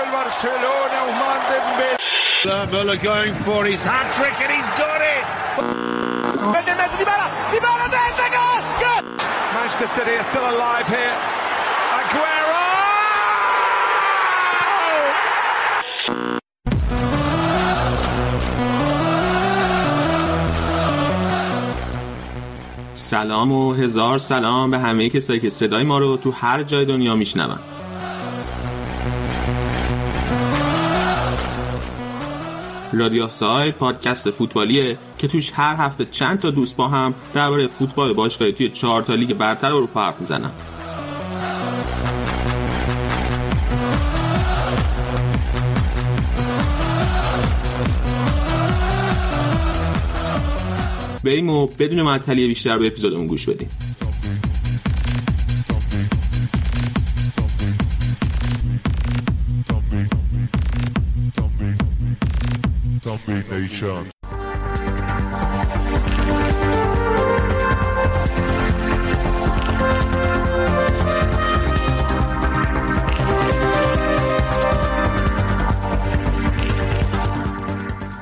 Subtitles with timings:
[0.00, 1.96] del Barcelona, Ousmane Dembélé.
[2.72, 5.24] Müller going for his hat trick and he's got it.
[9.54, 11.16] Manchester City are still alive here.
[12.00, 12.60] Aguero!
[22.94, 27.14] سلام و هزار سلام به همه کسایی که صدای ما رو تو هر جای دنیا
[27.14, 27.58] میشنون
[32.92, 38.12] رادیو سای پادکست فوتبالیه که توش هر هفته چند تا دوست با هم درباره فوتبال
[38.12, 40.50] باشگاهی توی چهار تا لیگ برتر اروپا حرف می‌زنن.
[51.24, 53.68] بریم و بدون معطلی بیشتر به اپیزودمون گوش بدیم.
[63.70, 64.10] Nation.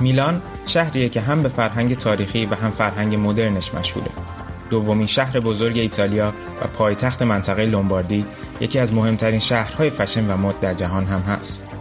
[0.00, 4.10] میلان شهریه که هم به فرهنگ تاریخی و هم فرهنگ مدرنش مشهوره.
[4.70, 8.24] دومین شهر بزرگ ایتالیا و پایتخت منطقه لومباردی
[8.60, 11.77] یکی از مهمترین شهرهای فشن و مد در جهان هم هست.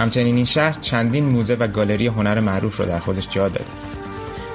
[0.00, 3.70] همچنین این شهر چندین موزه و گالری هنر معروف رو در خودش جا داده.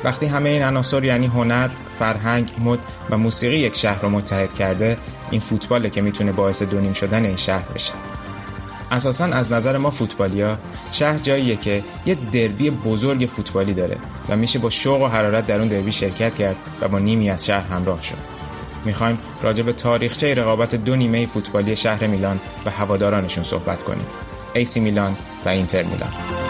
[0.04, 2.80] وقتی همه این عناصر یعنی هنر، فرهنگ، مد
[3.10, 4.98] و موسیقی یک شهر رو متحد کرده،
[5.32, 7.94] این فوتباله که می‌تونه باعث دونیم شدن این شهر بشه.
[8.92, 10.58] اساسا از نظر ما فوتبالیا
[10.92, 13.98] شهر جاییه که یه دربی بزرگ فوتبالی داره
[14.30, 17.46] و میشه با شوق و حرارت در اون دربی شرکت کرد و با نیمی از
[17.46, 18.18] شهر همراه شد.
[18.86, 24.06] می‌خوایم راجع به تاریخچه رقابت دو نیمه فوتبالی شهر میلان و هوادارانشون صحبت کنیم.
[24.54, 26.45] ایسی میلان و اینتر میلان.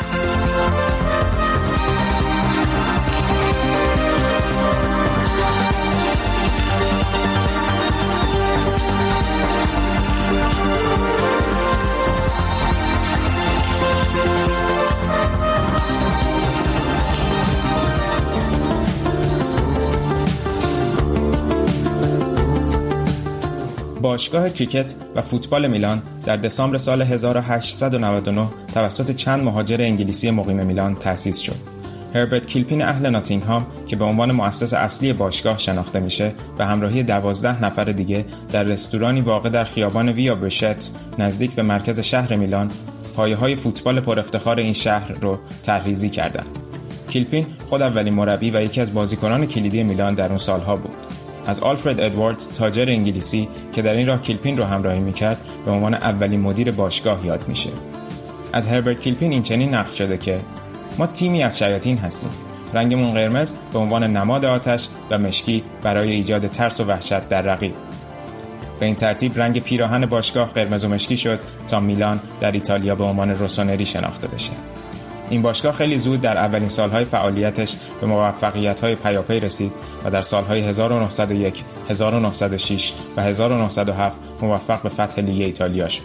[24.05, 30.95] باشگاه کریکت و فوتبال میلان در دسامبر سال 1899 توسط چند مهاجر انگلیسی مقیم میلان
[30.95, 31.55] تأسیس شد.
[32.15, 37.63] هربرت کیلپین اهل ناتینگهام که به عنوان مؤسس اصلی باشگاه شناخته میشه به همراهی دوازده
[37.63, 42.71] نفر دیگه در رستورانی واقع در خیابان ویا برشت نزدیک به مرکز شهر میلان
[43.15, 46.49] پایه های فوتبال پر افتخار این شهر رو ترریزی کردند.
[47.09, 51.04] کیلپین خود اولین مربی و یکی از بازیکنان کلیدی میلان در اون سالها بود.
[51.47, 55.93] از آلفرد ادواردز تاجر انگلیسی که در این راه کیلپین رو همراهی می‌کرد به عنوان
[55.93, 57.69] اولین مدیر باشگاه یاد میشه.
[58.53, 60.39] از هربرت کیلپین این چنین نقل شده که
[60.97, 62.29] ما تیمی از شیاطین هستیم.
[62.73, 67.73] رنگمون قرمز به عنوان نماد آتش و مشکی برای ایجاد ترس و وحشت در رقیب.
[68.79, 73.03] به این ترتیب رنگ پیراهن باشگاه قرمز و مشکی شد تا میلان در ایتالیا به
[73.03, 74.51] عنوان روسونری شناخته بشه.
[75.29, 79.71] این باشگاه خیلی زود در اولین سالهای فعالیتش به موفقیت‌های پیاپی رسید
[80.05, 86.03] و در سالهای 1901, 1906 و 1907 موفق به فتح لیگ ایتالیا شد.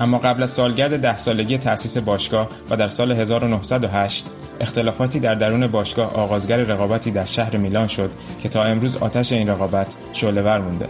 [0.00, 4.26] اما قبل از سالگرد ده سالگی تأسیس باشگاه و در سال 1908
[4.60, 8.10] اختلافاتی در درون باشگاه آغازگر رقابتی در شهر میلان شد
[8.42, 10.88] که تا امروز آتش این رقابت شعله‌ور مونده.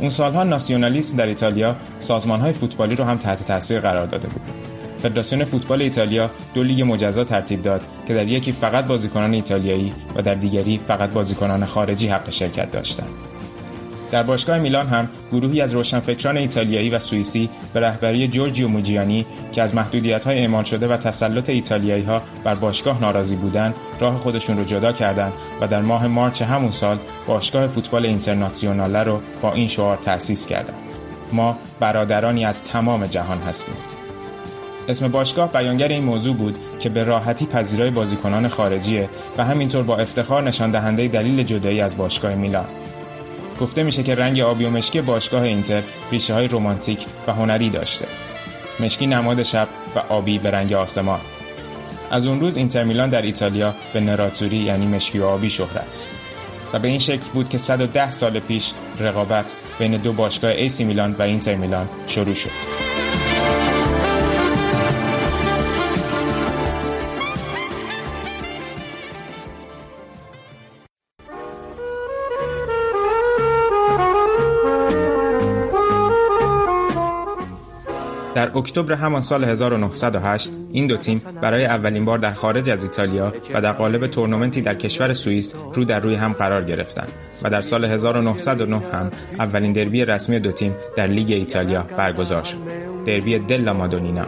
[0.00, 4.69] اون سالها ناسیونالیسم در ایتالیا سازمانهای فوتبالی رو هم تحت تاثیر قرار داده بود.
[5.02, 10.22] فدراسیون فوتبال ایتالیا دو لیگ مجزا ترتیب داد که در یکی فقط بازیکنان ایتالیایی و
[10.22, 13.10] در دیگری فقط بازیکنان خارجی حق شرکت داشتند.
[14.10, 19.62] در باشگاه میلان هم گروهی از روشنفکران ایتالیایی و سوئیسی به رهبری جورجیو موجیانی که
[19.62, 24.92] از محدودیت‌های اعمال شده و تسلط ایتالیایی‌ها بر باشگاه ناراضی بودند، راه خودشون رو جدا
[24.92, 30.46] کردند و در ماه مارچ همون سال باشگاه فوتبال اینترناسیوناله رو با این شعار تأسیس
[30.46, 30.74] کردند.
[31.32, 33.74] ما برادرانی از تمام جهان هستیم.
[34.88, 39.96] اسم باشگاه بیانگر این موضوع بود که به راحتی پذیرای بازیکنان خارجیه و همینطور با
[39.96, 42.66] افتخار نشان دهنده دلیل جدایی از باشگاه میلان.
[43.60, 48.06] گفته میشه که رنگ آبی و مشکی باشگاه اینتر ریشه های رومانتیک و هنری داشته.
[48.80, 51.20] مشکی نماد شب و آبی به رنگ آسمان.
[52.10, 56.10] از اون روز اینتر میلان در ایتالیا به نراتوری یعنی مشکی و آبی شهر است.
[56.72, 61.12] و به این شکل بود که 110 سال پیش رقابت بین دو باشگاه ایسی میلان
[61.18, 62.89] و اینتر میلان شروع شد.
[78.60, 83.60] اکتبر همان سال 1908 این دو تیم برای اولین بار در خارج از ایتالیا و
[83.60, 87.08] در قالب تورنمنتی در کشور سوئیس رو در روی هم قرار گرفتند
[87.42, 92.56] و در سال 1909 هم اولین دربی رسمی دو تیم در لیگ ایتالیا برگزار شد.
[93.04, 94.26] دربی دلا مادونینا.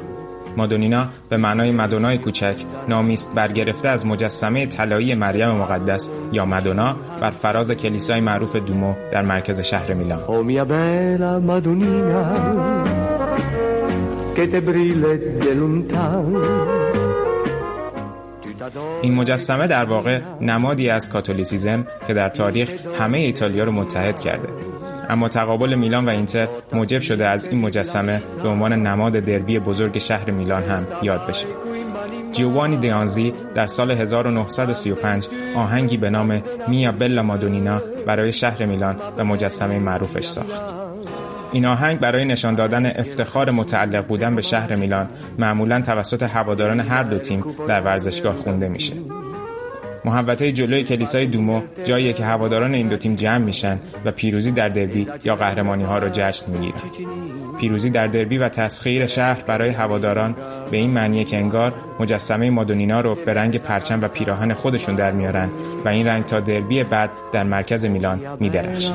[0.56, 2.56] مادونینا به معنای مدونای کوچک
[2.88, 9.22] نامیست برگرفته از مجسمه طلایی مریم مقدس یا مدونا بر فراز کلیسای معروف دومو در
[9.22, 10.20] مرکز شهر میلان.
[19.02, 24.48] این مجسمه در واقع نمادی از کاتولیسیزم که در تاریخ همه ایتالیا رو متحد کرده.
[25.08, 29.98] اما تقابل میلان و اینتر موجب شده از این مجسمه به عنوان نماد دربی بزرگ
[29.98, 31.46] شهر میلان هم یاد بشه.
[32.32, 39.24] جیوانی دیانزی در سال 1935 آهنگی به نام میا بلا مادونینا برای شهر میلان و
[39.24, 40.91] مجسمه معروفش ساخت.
[41.52, 45.08] این آهنگ برای نشان دادن افتخار متعلق بودن به شهر میلان
[45.38, 48.94] معمولا توسط هواداران هر دو تیم در ورزشگاه خونده میشه.
[50.04, 54.68] محوطه جلوی کلیسای دومو جایی که هواداران این دو تیم جمع میشن و پیروزی در
[54.68, 56.80] دربی یا قهرمانی ها را جشن می‌گیرن
[57.60, 60.36] پیروزی در دربی و تسخیر شهر برای هواداران
[60.70, 65.12] به این معنی که انگار مجسمه مادونینا رو به رنگ پرچم و پیراهن خودشون در
[65.12, 65.50] میارن
[65.84, 68.92] و این رنگ تا دربی بعد در مرکز میلان میدرخشه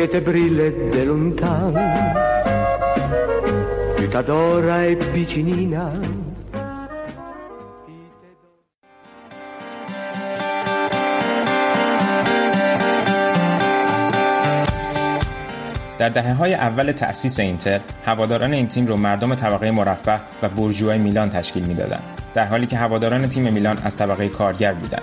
[0.00, 1.78] che te brille de lontano,
[3.96, 6.19] più t'adora e vicinina.
[16.00, 20.98] در دهه های اول تأسیس اینتر هواداران این تیم رو مردم طبقه مرفه و برجوهای
[20.98, 22.02] میلان تشکیل می‌دادند
[22.34, 25.02] در حالی که هواداران تیم میلان از طبقه کارگر بودند.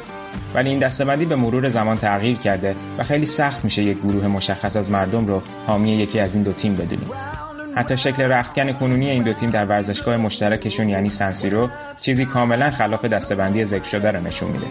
[0.54, 4.76] ولی این دستبندی به مرور زمان تغییر کرده و خیلی سخت میشه یک گروه مشخص
[4.76, 7.10] از مردم رو حامی یکی از این دو تیم بدونیم.
[7.76, 11.70] حتی شکل رختکن کنونی این دو تیم در ورزشگاه مشترکشون یعنی سنسیرو
[12.02, 14.66] چیزی کاملا خلاف دستبندی ذکر شده رو نشون میده.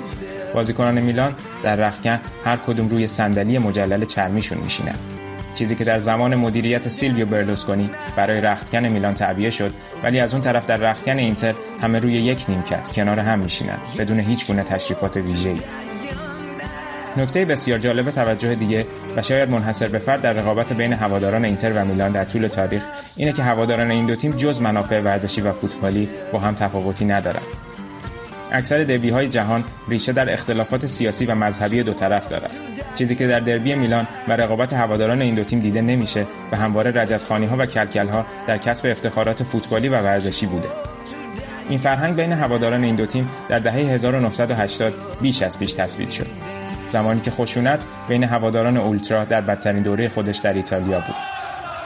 [0.55, 5.16] بازیکنان میلان در رختکن هر کدوم روی صندلی مجلل چرمیشون میشینن.
[5.57, 10.43] چیزی که در زمان مدیریت سیلویو برلوسکونی برای رختکن میلان تعبیه شد ولی از اون
[10.43, 15.17] طرف در رختکن اینتر همه روی یک نیمکت کنار هم میشینن بدون هیچ گونه تشریفات
[15.17, 15.61] ویژه‌ای.
[17.17, 18.87] نکته بسیار جالب توجه دیگه
[19.17, 22.83] و شاید منحصر به فرد در رقابت بین هواداران اینتر و میلان در طول تاریخ
[23.17, 27.66] اینه که هواداران این دو تیم جز منافع ورزشی و فوتبالی با هم تفاوتی ندارند
[28.57, 32.53] اکثر دربی های جهان ریشه در اختلافات سیاسی و مذهبی دو طرف دارد.
[32.95, 36.91] چیزی که در دربی میلان و رقابت هواداران این دو تیم دیده نمیشه و همواره
[36.91, 40.69] رجزخانی ها و کلکل ها در کسب افتخارات فوتبالی و ورزشی بوده.
[41.69, 46.27] این فرهنگ بین هواداران این دو تیم در دهه 1980 بیش از پیش تثبیت شد.
[46.89, 51.36] زمانی که خشونت بین هواداران اولترا در بدترین دوره خودش در ایتالیا بود.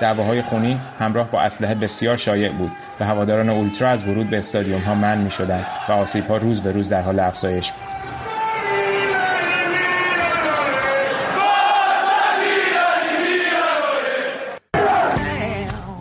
[0.01, 2.71] دعواهای خونین همراه با اسلحه بسیار شایع بود
[3.01, 6.61] و هواداران اولترا از ورود به استادیوم ها منع می شدن و آسیب ها روز
[6.63, 7.91] به روز در حال افزایش بود.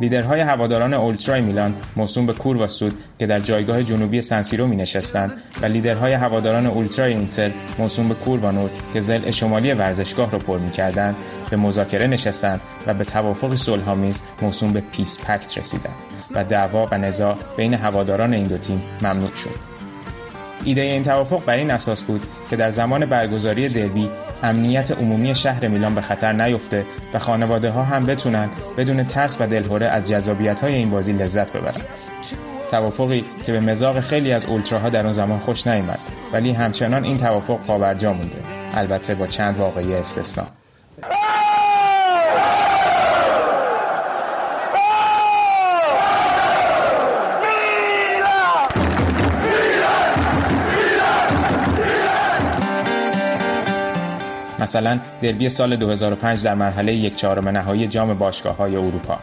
[0.01, 4.75] لیدرهای هواداران اولترای میلان موسوم به کوروا سود که در جایگاه جنوبی سن سیرو می
[4.75, 5.31] نشستند
[5.62, 10.57] و لیدرهای هواداران اولترای اینتر موسوم به کوروا نورد که ضلع شمالی ورزشگاه را پر
[10.57, 11.16] می کردن
[11.50, 15.96] به مذاکره نشستند و به توافق صلحآمیز موسوم به peace pact رسیدند
[16.32, 19.70] و دعوا و نزاع بین هواداران این دو تیم ممنوع شد.
[20.63, 24.10] ایده این توافق بر این اساس بود که در زمان برگزاری دربی
[24.44, 29.48] امنیت عمومی شهر میلان به خطر نیفته و خانواده ها هم بتونن بدون ترس و
[29.48, 31.86] دلهوره از جذابیت های این بازی لذت ببرند.
[32.72, 36.00] توافقی که به مزاق خیلی از اولتراها در اون زمان خوش نیامد
[36.34, 38.44] ولی همچنان این توافق پاورجا مونده
[38.75, 40.59] البته با چند واقعی استثنا
[54.60, 59.20] مثلا دربی سال 2005 در مرحله یک چهارم نهایی جام باشگاه های اروپا.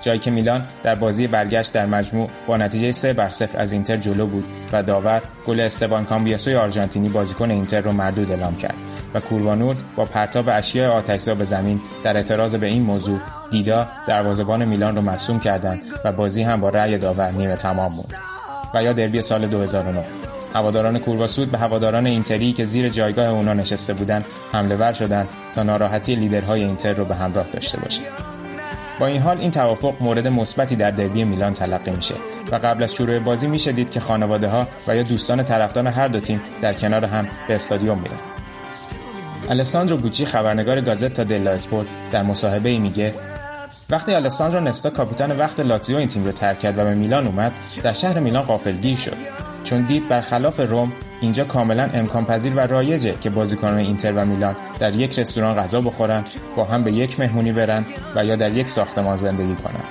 [0.00, 3.96] جایی که میلان در بازی برگشت در مجموع با نتیجه 3 بر 0 از اینتر
[3.96, 8.74] جلو بود و داور گل استوان کامبیاسوی آرژانتینی بازیکن اینتر رو مردود اعلام کرد
[9.14, 13.18] و کوروانور با پرتاب اشیاء آتشزا به زمین در اعتراض به این موضوع
[13.50, 18.14] دیدا دروازه‌بان میلان رو مصوم کردند و بازی هم با رأی داور نیمه تمام بود.
[18.74, 20.04] و یا دربی سال 2009
[20.54, 25.62] هواداران کورواسود به هواداران اینتری که زیر جایگاه اونا نشسته بودند حمله ور شدند تا
[25.62, 28.06] ناراحتی لیدرهای اینتر رو به همراه داشته باشند
[29.00, 32.14] با این حال این توافق مورد مثبتی در دربی میلان تلقی میشه
[32.52, 36.08] و قبل از شروع بازی میشه دید که خانواده ها و یا دوستان طرفدار هر
[36.08, 38.18] دو تیم در کنار هم به استادیوم میرن.
[39.50, 43.14] الساندرو بوچی خبرنگار گازتا دلا اسپورت در مصاحبه ای میگه
[43.90, 47.52] وقتی آلساندرو نستا کاپیتان وقت لاتزیو این تیم رو ترک کرد و به میلان اومد
[47.82, 49.49] در شهر میلان غافلگیر شد.
[49.64, 54.56] چون دید برخلاف روم اینجا کاملا امکان پذیر و رایجه که بازیکنان اینتر و میلان
[54.78, 56.24] در یک رستوران غذا بخورن
[56.56, 57.84] با هم به یک مهمونی برن
[58.16, 59.84] و یا در یک ساختمان زندگی کنند.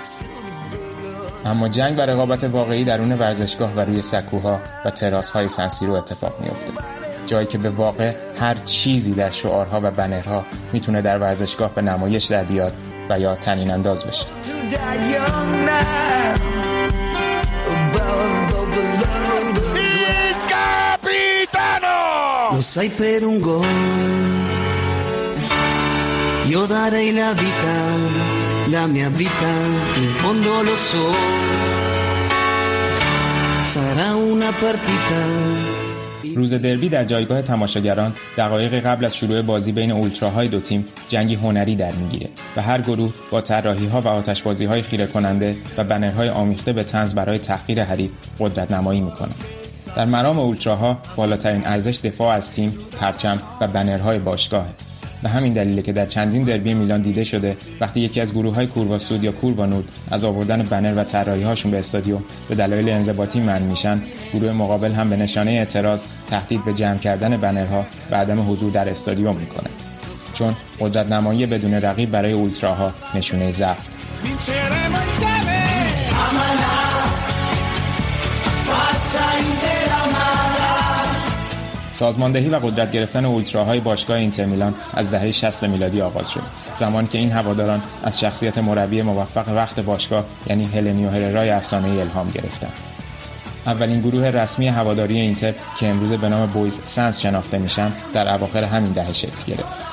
[1.46, 6.34] اما جنگ و رقابت واقعی درون ورزشگاه و روی سکوها و تراس های سنسیرو اتفاق
[6.42, 6.72] میافته.
[7.28, 12.26] جایی که به واقع هر چیزی در شعارها و بنرها می‌تونه در ورزشگاه به نمایش
[12.26, 12.74] در بیاد
[13.10, 14.26] و یا تنین انداز بشه.
[22.60, 23.66] Lo sai per un gol.
[26.54, 27.76] Io darei la vita,
[28.68, 29.52] la mia vita,
[30.04, 31.06] in fondo lo so.
[33.74, 35.22] Sarà una partita.
[36.36, 41.36] روز دربی در جایگاه تماشاگران دقایق قبل از شروع بازی بین اولتراهای دو تیم جنگی
[41.36, 45.84] هنری در می‌گیره و هر گروه با طراحی ها و آتشبازی های خیره کننده و
[45.84, 49.59] بنرهای آمیخته به تنز برای تحقیر حریف قدرت نمایی می‌کنند.
[49.96, 54.70] در مرام اولتراها بالاترین ارزش دفاع از تیم، پرچم و بنرهای باشگاهه.
[55.24, 58.68] به همین دلیله که در چندین دربی میلان دیده شده وقتی یکی از گروه های
[58.68, 63.60] کورواسود یا کوربانود از آوردن بنر و طراحی هاشون به استادیوم به دلایل انضباطی منع
[63.60, 64.02] میشن
[64.34, 68.90] گروه مقابل هم به نشانه اعتراض تهدید به جمع کردن بنرها و عدم حضور در
[68.90, 69.70] استادیوم می‌کنه.
[70.34, 73.88] چون قدرت نمایی بدون رقیب برای اولتراها نشونه ضعف.
[82.00, 86.42] سازماندهی و قدرت گرفتن اولتراهای باشگاه اینتر میلان از دهه 60 میلادی آغاز شد.
[86.76, 92.30] زمانی که این هواداران از شخصیت مربی موفق وقت باشگاه یعنی هلنیو هررای افسانه الهام
[92.30, 92.74] گرفتند
[93.66, 98.64] اولین گروه رسمی هواداری اینتر که امروز به نام بویز سن شناخته میشن در اواخر
[98.64, 99.90] همین دهه شکل گرفت.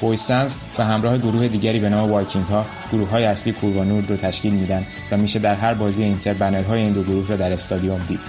[0.00, 4.04] بویز سن به همراه گروه دیگری به نام وایکینگ ها گروه های اصلی کوروا نورد
[4.04, 7.52] رو تشکیل میدن و میشه در هر بازی اینتر بنرهای این دو گروه را در
[7.52, 8.20] استادیوم دید.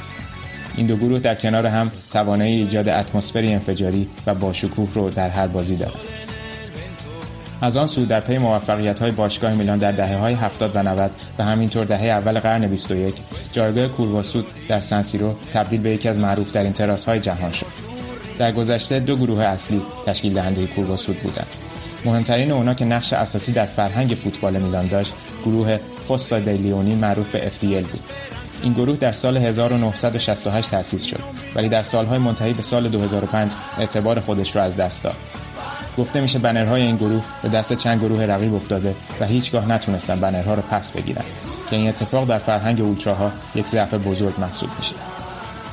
[0.77, 5.47] این دو گروه در کنار هم توانایی ایجاد اتمسفری انفجاری و باشکوه رو در هر
[5.47, 5.99] بازی دارند.
[7.61, 11.11] از آن سو در پی موفقیت های باشگاه میلان در دهه های 70 و 90
[11.39, 13.15] و همینطور دهه اول قرن 21
[13.51, 17.65] جایگاه کورواسود در سنسیرو تبدیل به یکی از معروف ترین تراس های جهان شد.
[18.37, 21.47] در گذشته دو گروه اصلی تشکیل دهنده کورواسود بودند.
[22.05, 25.13] مهمترین اونا که نقش اساسی در فرهنگ فوتبال میلان داشت
[25.45, 27.99] گروه فوسا دیلیونی معروف به FDL بود
[28.63, 31.19] این گروه در سال 1968 تأسیس شد
[31.55, 35.15] ولی در سالهای منتهی به سال 2005 اعتبار خودش را از دست داد.
[35.97, 40.53] گفته میشه بنرهای این گروه به دست چند گروه رقیب افتاده و هیچگاه نتونستن بنرها
[40.53, 41.25] را پس بگیرن
[41.69, 44.95] که این اتفاق در فرهنگ اولتراها یک ضعف بزرگ محسوب میشه.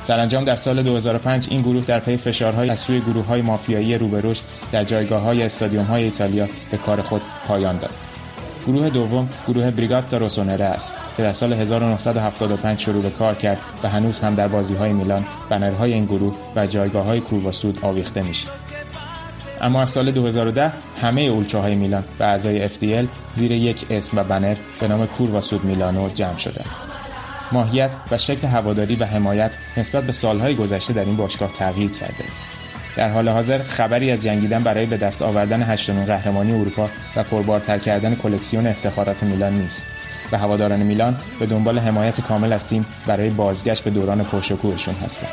[0.01, 4.07] سرانجام در سال 2005 این گروه در پی فشارهای از سوی گروه های مافیایی رو
[4.07, 4.33] به
[4.71, 7.91] در جایگاه های استادیوم های ایتالیا به کار خود پایان داد.
[8.67, 13.89] گروه دوم گروه بریگاتا روسونره است که در سال 1975 شروع به کار کرد و
[13.89, 18.47] هنوز هم در بازی های میلان بنرهای این گروه و جایگاه های کورواسود آویخته میشه.
[19.61, 24.57] اما از سال 2010 همه اولتراهای میلان و اعضای FDL زیر یک اسم و بنر
[24.79, 26.61] به نام کورواسود میلانو جمع شده
[27.51, 32.52] ماهیت و شکل هواداری و حمایت نسبت به سالهای گذشته در این باشگاه تغییر کرده.
[32.95, 37.77] در حال حاضر خبری از جنگیدن برای به دست آوردن هشتمین قهرمانی اروپا و پربارتر
[37.77, 39.85] کردن کلکسیون افتخارات میلان نیست.
[40.31, 45.29] و هواداران میلان به دنبال حمایت کامل از تیم برای بازگشت به دوران پرشکوهشون هستند.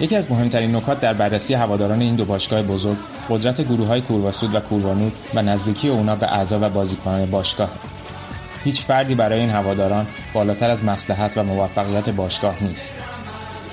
[0.00, 2.96] یکی از مهمترین نکات در بررسی هواداران این دو باشگاه بزرگ
[3.28, 7.70] قدرت گروه های کورواسود و کوروانود و نزدیکی اونا به اعضا و بازیکنان باشگاه
[8.64, 12.92] هیچ فردی برای این هواداران بالاتر از مسلحت و موفقیت باشگاه نیست.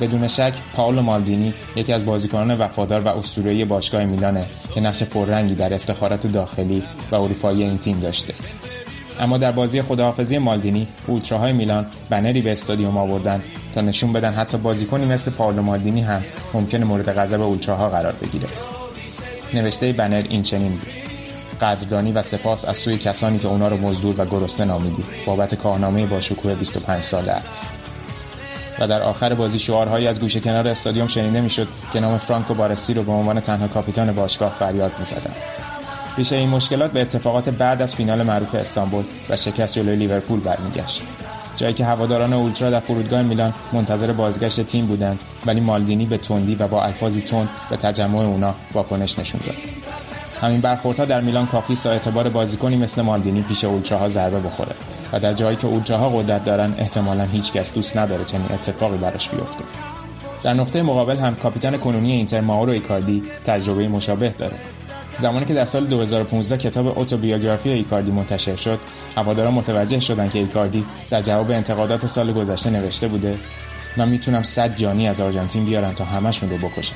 [0.02, 5.56] بدون شک پاولو مالدینی یکی از بازیکنان وفادار و اسطوره‌ای باشگاه میلانه که نقش پررنگی
[5.56, 8.34] در افتخارات داخلی و اروپایی این تیم داشته.
[9.20, 13.44] اما در بازی خداحافظی مالدینی اولتراهای میلان بنری به استادیوم آوردن
[13.76, 18.48] تا نشون بدن حتی بازیکنی مثل پاولو مالدینی هم ممکن مورد غضب اولتراها قرار بگیره.
[19.54, 20.88] نوشته بنر این چنین بود.
[21.62, 26.06] قدردانی و سپاس از سوی کسانی که اونا رو مزدور و گرسنه نامیدی بابت کارنامه
[26.06, 27.79] با شکوه 25 ساله است.
[28.80, 32.94] و در آخر بازی شعارهایی از گوشه کنار استادیوم شنیده می‌شد که نام فرانکو بارسی
[32.94, 35.36] رو به عنوان تنها کاپیتان باشگاه فریاد می‌زدند.
[36.18, 41.04] ریشه این مشکلات به اتفاقات بعد از فینال معروف استانبول و شکست جلوی لیورپول برمیگشت.
[41.58, 46.56] جایی که هواداران اولترا در فرودگاه میلان منتظر بازگشت تیم بودند ولی مالدینی به تندی
[46.56, 49.56] و با الفاظی تند به تجمع اونا واکنش نشون داد.
[50.42, 54.72] همین برخوردها در میلان کافی است تا اعتبار بازیکنی مثل مالدینی پیش اولتراها ضربه بخوره.
[55.14, 59.64] و در جایی که اولتراها قدرت دارن احتمالا هیچکس دوست نداره چنین اتفاقی براش بیفته.
[60.44, 64.56] در نقطه مقابل هم کاپیتان کنونی اینتر ماورو ایکاردی تجربه مشابه داره.
[65.20, 68.80] زمانی که در سال 2015 کتاب اتوبیوگرافی ایکاردی منتشر شد
[69.18, 73.38] هواداران متوجه شدند که ایکاردی در جواب انتقادات سال گذشته نوشته بوده
[73.98, 76.96] من می‌تونم صد جانی از آرژانتین بیارم تا همشون رو بکشم.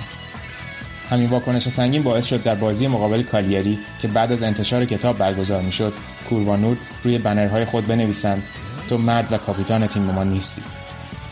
[1.13, 5.62] همین واکنش سنگین باعث شد در بازی مقابل کالیاری که بعد از انتشار کتاب برگزار
[5.62, 5.93] می‌شد
[6.29, 8.43] کوروانور روی بنرهای خود بنویسند.
[8.89, 10.62] تو مرد و کاپیتان تیم ما نیستی.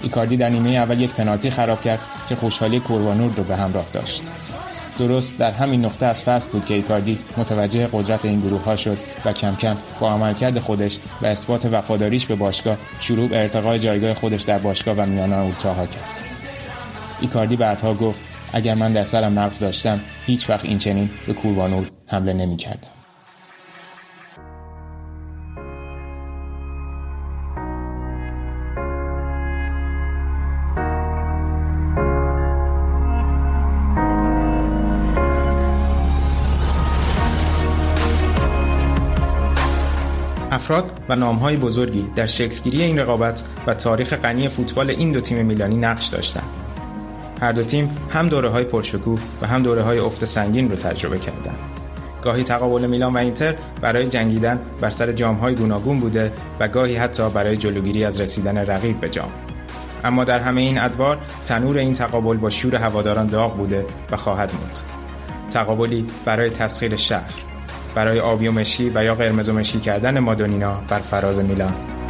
[0.02, 4.24] ایکاردی در نیمه اول یک پنالتی خراب کرد که خوشحالی کوروانور رو به همراه داشت.
[5.00, 8.98] درست در همین نقطه از فصل بود که ایکاردی متوجه قدرت این گروه ها شد
[9.26, 14.14] و کم کم با عملکرد خودش و اثبات وفاداریش به باشگاه شروع به ارتقای جایگاه
[14.14, 16.04] خودش در باشگاه و میانه اولتراها کرد.
[17.22, 21.88] ایکاردی بعدها گفت اگر من در سرم مغز داشتم هیچ وقت این چنین به کوروانور
[22.08, 22.88] حمله نمی کردم.
[40.52, 45.46] افراد و نامهای بزرگی در شکلگیری این رقابت و تاریخ غنی فوتبال این دو تیم
[45.46, 46.71] میلانی نقش داشتند.
[47.42, 51.20] هر دو تیم هم دوره های پرشکوه و هم دوره های افت سنگین رو تجربه
[51.20, 51.60] کردند.
[52.22, 56.96] گاهی تقابل میلان و اینتر برای جنگیدن بر سر جام های گوناگون بوده و گاهی
[56.96, 59.32] حتی برای جلوگیری از رسیدن رقیب به جام.
[60.04, 64.52] اما در همه این ادوار تنور این تقابل با شور هواداران داغ بوده و خواهد
[64.54, 64.80] موند.
[65.50, 67.34] تقابلی برای تسخیر شهر،
[67.96, 72.01] برای آبی و مشکی و یا قرمز و مشکی کردن مادونینا بر فراز میلان.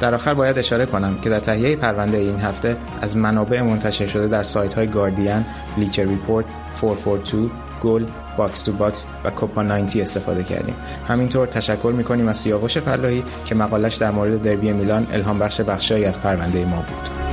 [0.00, 4.28] در آخر باید اشاره کنم که در تهیه پرونده این هفته از منابع منتشر شده
[4.28, 5.44] در سایت های گاردین،
[5.76, 6.46] بلیچر ریپورت،
[6.80, 7.50] 442,
[7.82, 8.04] گل،
[8.36, 10.74] باکس تو باکس و کوپا 90 استفاده کردیم.
[11.08, 16.04] همینطور تشکر می‌کنیم از سیاوش فلاحی که مقالش در مورد دربی میلان الهام بخش بخشایی
[16.04, 17.29] از پرونده ما بود.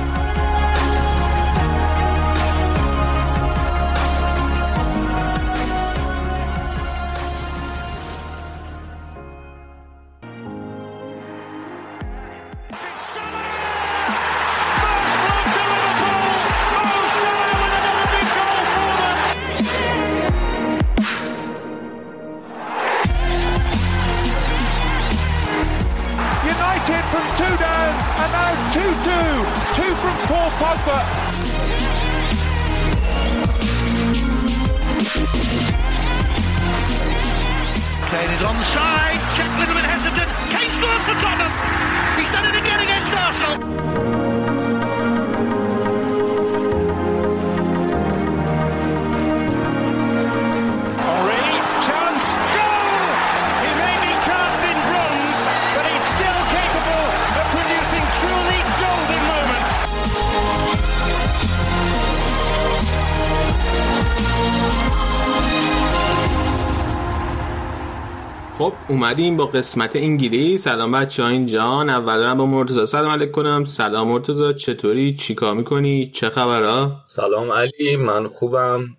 [68.58, 70.64] خب اومدیم با قسمت انگلیس.
[70.64, 73.64] سلام بچه ها اینجان اول با مرتزا سلام علیک کنم.
[73.64, 78.96] سلام مرتزا چطوری؟ چیکار می‌کنی؟ چه خبرها؟ سلام علی من خوبم.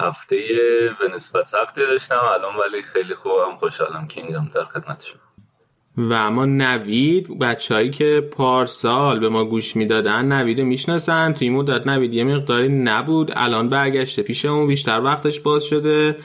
[0.00, 0.36] هفته
[1.00, 2.20] به نسبت سختی داشتم.
[2.34, 3.56] الان ولی خیلی خوبم.
[3.56, 5.20] خوشحالم که اینجام در خدمتشون
[5.96, 11.32] و اما نوید بچههایی که پارسال به ما گوش می‌دادن نوید می‌شناسن.
[11.32, 13.32] توی مدت نوید یه مقداری نبود.
[13.36, 16.16] الان برگشته پیشمون بیشتر وقتش باز شده.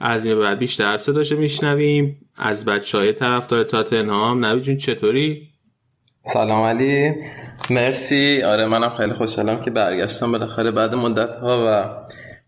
[0.00, 2.20] از این بعد بیشتر صداشو میشنویم.
[2.36, 5.48] از بچه های طرفدار تاتنهام نوید جون چطوری؟
[6.24, 7.12] سلام علی.
[7.70, 8.42] مرسی.
[8.42, 11.84] آره منم خیلی خوشحالم که برگشتم بالاخره بعد مدت ها و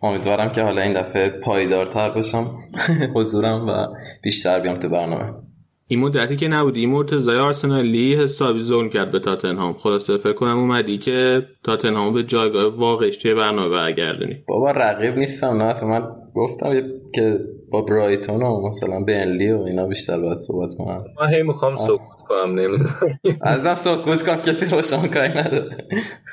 [0.06, 2.58] امیدوارم که حالا این دفعه پایدارتر بشم
[3.14, 3.86] حضورم و
[4.22, 5.34] بیشتر بیام تو برنامه.
[5.90, 9.72] این مدتی که نبودی این مرتضای آرسنالی حسابی ظلم کرد به تاتنهام.
[9.72, 14.44] خلاصه فکر کنم اومدی که تاتنهام به جایگاه واقعش توی برنامه برگردونی.
[14.48, 16.02] بابا رقیب نیستم نه اصلا من
[16.34, 16.82] گفتم
[17.14, 17.38] که
[17.70, 21.04] با برایتون و مثلا بنلی و اینا بیشتر باید صحبت کنم.
[21.20, 25.86] من هی می‌خوام سکوت کنم نمی‌ذاری ازم سکوت کنم کسی رو شما کاری نداره.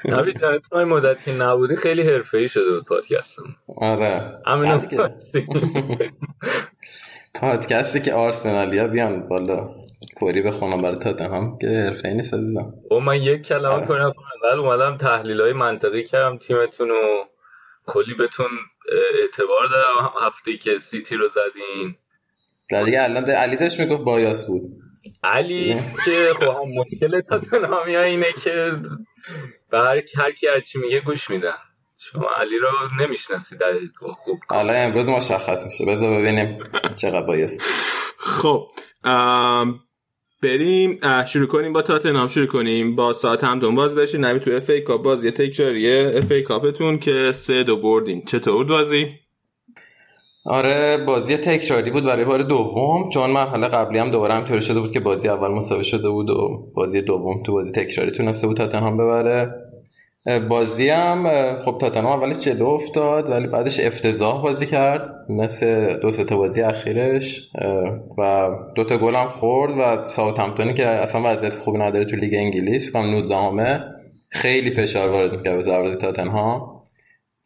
[0.05, 3.43] نوید جان تو این مدت که نبودی خیلی حرفه‌ای شده بود پادکستم
[3.77, 4.21] آره.
[4.45, 4.79] همین
[7.41, 9.76] پادکستی که آرسنالیا بیان بالا
[10.15, 12.73] کوری بخونم برای تاتنهام که حرفه‌ای نیست عزیزم.
[12.91, 16.95] او من یک کلمه کاری نکنم ولی اومدم تحلیل های منطقی کردم تیمتون و
[17.86, 18.50] کلی بهتون
[19.21, 20.28] اعتبار دادم.
[20.28, 21.95] هفته که سیتی رو زدین.
[22.86, 24.62] دیگه الان علی داشت می‌گفت بایاس بود.
[25.23, 28.71] علی که خب هم مشکل تاتنهامی اینه که
[29.71, 31.58] به هر کی هرچی میگه گوش میدن.
[31.99, 32.67] شما علی رو
[33.05, 33.73] نمی‌شناسید در
[34.13, 34.38] خوب.
[34.49, 35.86] حالا امروز مشخص میشه.
[35.86, 36.60] بذار ببینیم
[36.95, 37.62] چقدر بایست.
[38.17, 38.67] خب
[40.43, 44.69] بریم شروع کنیم با تاتنهام شروع کنیم با ساعت همتون باز داشتیم نمی تو FA
[44.69, 48.25] Cup بازی تکراریه FA Cup تون که سه دو بردین.
[48.25, 49.07] چطور بازی؟
[50.45, 53.10] آره بازی تکراری بود برای بار دوم.
[53.10, 56.71] چون مرحله قبلی هم دوباره همطوری شده بود که بازی اول مساوی شده بود و
[56.75, 59.66] بازی دوم تو بازی تکراری تونسته بود تاتنهام ببره.
[60.49, 61.27] بازی هم
[61.59, 65.09] خب تاتنهام اولش جلو افتاد ولی بعدش افتضاح بازی کرد.
[65.29, 67.49] مثل دو تا بازی اخیرش
[68.17, 72.33] و دو تا گل هم خورد و ساوثهمپتونی که اصلا وضعیت خوبی نداره تو لیگ
[72.35, 73.83] انگلیس و 19 همه
[74.29, 76.77] خیلی فشار وارد می‌کرد به بازی تاتنهام.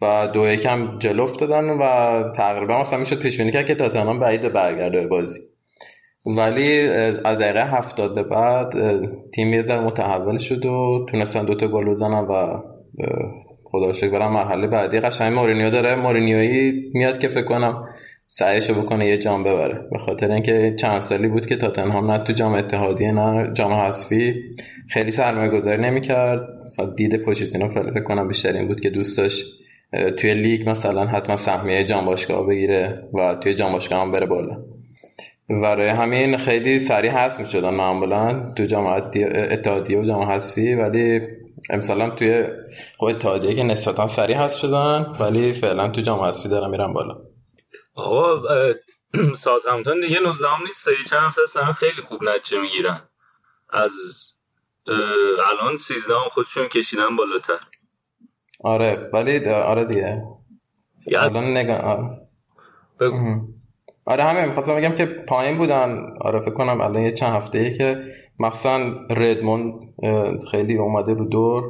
[0.02, 1.84] و دو یکم جلو افتادن و
[2.36, 5.39] تقریبا مثلا می‌شد پیش بینی کرد که تاتنهام بعید برگرده بازی.
[6.26, 6.88] ولی
[7.26, 8.74] از دقیقه هفتاد به بعد
[9.34, 12.62] تیم یه ذره متحول شد و تونستن دوتا گل بزنن و
[13.64, 15.96] خدا شکر برم مرحله بعدی قشنگ مورینیو داره.
[15.96, 17.86] مورینیویی میاد که فکر کنم
[18.28, 19.88] سعیشو بکنه یه جام ببره.
[19.92, 24.36] به خاطر اینکه چند سالی بود که تاتنهام نه تو جام اتحادیه نه جام حذفی.
[24.90, 26.42] خیلی سرمایه گذاری نمی‌کرد.
[26.64, 29.46] مثلا دید پوچتینو فکر کنم بیشتر این بود که دوست داشت
[30.18, 34.58] توی لیگ مثلا حتما سهمیه جام باشگاه بگیره و توی جام باشگاه هم بره بالا.
[35.50, 39.02] برای همین خیلی سریع هست می شدن معمولا تو جامعه
[39.52, 40.74] اتحادیه و جامعه حذفی.
[40.74, 41.22] ولی
[41.69, 42.47] امسال توی
[42.97, 47.17] خب اتحادیه که نسبتا سریع هست شدن ولی فعلا تو جامعه حذفی دارن میرن بالا.
[47.95, 48.43] آقا
[49.36, 53.02] ساعت همتون دیگه نوزدهم نیست چند هفته سن خیلی خوب نتیجه می‌گیرن.
[53.74, 53.91] از
[55.45, 57.60] الان سیزدهم خودشون کشیدن بالاتر.
[58.63, 60.21] آره ولی آره دیگه.
[61.15, 62.30] الان نگاه آره.
[64.08, 66.06] آره همه می‌خواستم بگم که پایین بودن.
[66.21, 68.04] آره فکر کنم الان یه چند هفته ای که
[68.42, 68.78] مخصوصا
[69.10, 69.74] ردموند
[70.52, 71.64] خیلی اومده رو دور.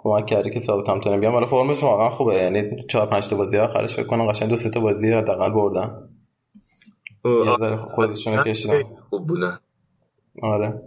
[0.00, 1.32] کمک کرده که ثابت هم بیام.
[1.32, 2.34] حالا فرمش واقعا خوبه.
[2.34, 6.08] یعنی چهار پنج تا بازی آخرش فکر کنم قشنگ دو سه تا بازی حداقل بردن.
[7.24, 8.82] یه خودشون کشیدن.
[9.10, 9.58] خوب بودن.
[10.42, 10.82] آره.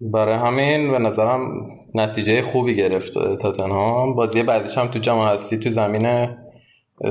[0.00, 4.14] برای همین به نظرم نتیجه خوبی گرفت تاتنهام.
[4.14, 6.36] بازی بعدش هم تو جام هستی تو زمین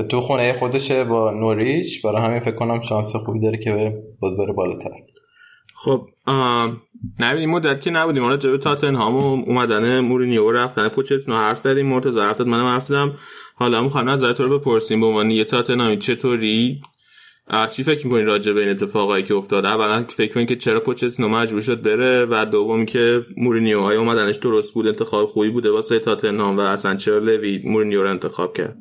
[0.08, 2.06] تو خونه خودشه با نوریچ.
[2.06, 4.90] برای همین فکر کنم شانس خوبی داره که باز بره بالاتر.
[5.84, 6.08] خب
[7.20, 8.22] نبینیم مدت که نبودیم.
[8.22, 11.86] حالا جبه تاتنهام و اومدن مورینیو رفتن پوچتینو حرف زدیم.
[11.86, 13.14] مرتضی حرف زد منم حرف زدم.
[13.54, 15.00] حالا می‌خوام نظر تو رو بپرسیم.
[15.00, 16.80] به عنوان یه تاتنهامی چطوری؟
[17.70, 21.28] چی فکر می‌کنین راجع به این اتفاقایی که افتاد اولا فکر می‌کنین که چرا پوچتینو
[21.28, 25.98] مجبور شد بره؟ و دوم که مورینیو های اومدنش درست بود انتخاب خوبی بوده واسه
[25.98, 28.76] تاتنهام و اصلا چرا لوی مورینیو رو انتخاب کرد.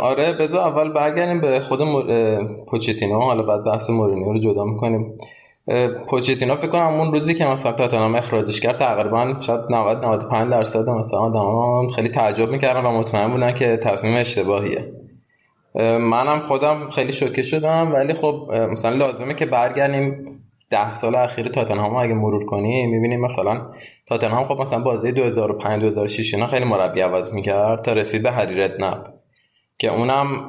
[0.00, 2.44] آره بذار اول برگردیم به خود مر...
[2.66, 3.20] پوچتینو.
[3.20, 5.18] حالا بعد بحث مورینیو رو جدا می‌کنیم.
[6.08, 10.88] پوچتینو فکر کنم اون روزی که مثلا تاتنهام اخراجش کرد تقریبا شاید 90 95 درصد
[10.88, 14.92] مثلا آدما خیلی تعجب می‌کردن و مطمئن بودن که تصمیم اشتباهیه.
[16.00, 20.24] منم خودم خیلی شوکه شدم ولی خب مثلا لازمه که برگردیم
[20.70, 23.66] ده سال اخیر تاتنهام اگه مرور کنیم می‌بینیم مثلا
[24.06, 28.54] تاتنهام خب مثلا بازی 2005 2006 اینا خیلی مربی عوض می‌کرد تا رسید به هری
[28.60, 29.15] ردنپ
[29.78, 30.48] که اونم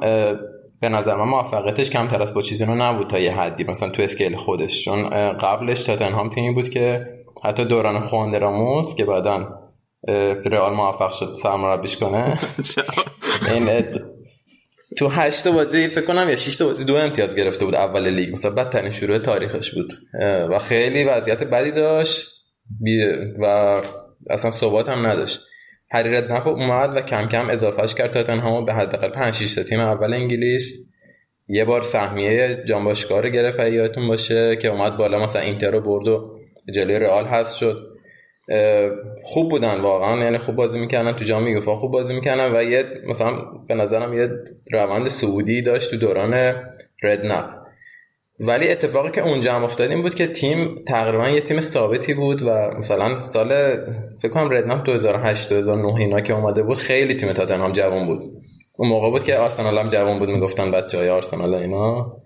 [0.80, 4.84] به نظر من موفقیتش کمتر از پوچتینو نبود تا یه حدی مثلا تو اسکیل خودش.
[4.84, 7.06] چون قبلش تاتنهام تیمی بود که
[7.44, 9.48] حتی دوران خوان راموس که بعدا
[10.46, 12.38] رئال موفق شد سرمربیش کنه.
[13.50, 13.84] این
[14.98, 18.32] تو هشت بازی فکر کنم یا 6 تا بازی دو امتیاز گرفته بود اول لیگ.
[18.32, 19.92] مثلا بدترین شروع تاریخش بود.
[20.50, 22.28] و خیلی وضعیت بدی داشت.
[23.40, 23.46] و
[24.30, 25.40] اصلا ثبات هم نداشت.
[25.90, 29.80] هری ردنپ اومد و کم کم اضافهش کرد تاتنهام به حداقل 5 6 تا تیم
[29.80, 30.78] اول انگلیس.
[31.48, 36.08] یه بار سهمیه جانباشگاه رو گرفت یادتون باشه که اومد بالا مثلا اینتر رو برد
[36.08, 36.38] و
[36.74, 37.98] جلوی رئال هست شد.
[39.22, 42.84] خوب بودن واقعا یعنی خوب بازی می‌کنن تو جام یوفا خوب بازی می‌کنن و یه
[43.06, 43.32] مثلا
[43.68, 44.30] به نظرم یه
[44.72, 46.54] روند سعودی داشت تو دوران
[47.02, 47.67] ردنپ
[48.40, 52.42] ولی اتفاقی که اونجا هم افتاد این بود که تیم تقریبا یه تیم ثابتی بود
[52.42, 53.76] و مثلا سال
[54.18, 58.18] فکر کنم ردنپ 2008 2009 اینا که اومده بود خیلی تیم تاتنهام جوان بود.
[58.76, 62.16] اون موقع بود که آرسنال هم جوان بود می‌گفتن بچهای آرسنال اینا.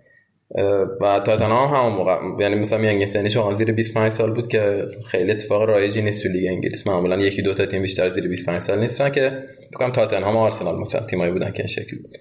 [1.01, 5.31] و تاتنهام همون موقع یعنی مثلا میانگین سنیش واقعا زیر 25 سال بود که خیلی
[5.31, 6.87] اتفاق رایجی نیست تو لیگ انگلیس.
[6.87, 9.31] معمولا یکی دو تا تیم بیشتر زیر 25 سال نیستن که
[9.69, 12.19] فکر کنم تاتنهام و آرسنال مثلا تیمایی بودن که این شکلی بود.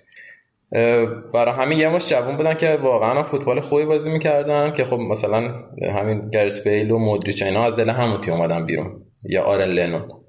[1.33, 5.53] برای همین یه مش جوون بودن که واقعا فوتبال خوبی بازی می‌کردن که خب مثلا
[5.95, 10.21] همین گرس بیل و مودریچ اینا از دل همون تیم اومدن بیرون یا آرن لنون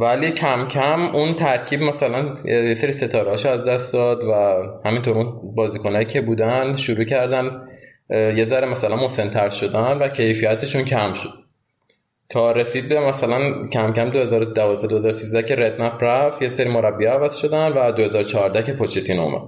[0.00, 5.54] ولی کم کم اون ترکیب مثلا یه سری ستاره از دست داد و همینطور اون
[5.54, 7.68] بازیکنایی که بودن شروع کردن
[8.10, 11.41] یه ذره مثلا مسنتر شدن و کیفیتشون کم شد.
[12.32, 17.36] تا رسید به مثلا کم کم 2012 2013 که ردنپ رفت یه سری مربی عوض
[17.36, 19.42] شدن و 2014 که پوچتینو اومد.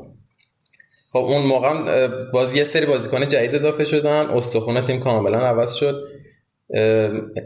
[1.13, 4.27] خب اون موقع باز یه سری بازیکن جدید اضافه شدن.
[4.27, 6.09] استخونه تیم کاملا عوض شد.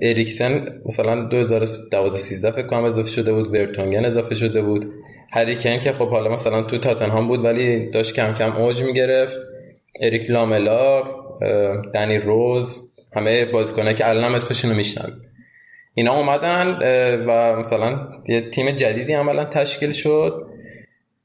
[0.03, 3.55] اریکسن مثلا 2012 13 فکر کنم اضافه شده بود.
[3.55, 4.93] ورتونگن اضافه شده بود.
[5.33, 9.39] هریکن که خب حالا مثلا تو تاتنهام بود ولی داشت کم کم اوج می‌گرفت.
[10.01, 11.03] اریک لاملا
[11.95, 15.21] دنی روز همه بازیکنایی که الان هم اسمشون رو میشنن
[15.95, 16.79] اینا اومدن
[17.27, 20.47] و مثلا یه تیم جدیدی عملا تشکیل شد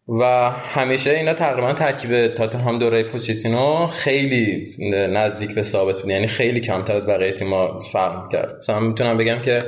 [0.07, 6.11] و همیشه اینا تقریبا ترکیب تاتنهام دوره پوچتینو خیلی نزدیک به ثابت بود.
[6.11, 8.55] یعنی خیلی کمتر از بقیه تیم‌ها فرق کرد.
[8.57, 9.63] مثلا می‌تونم بگم که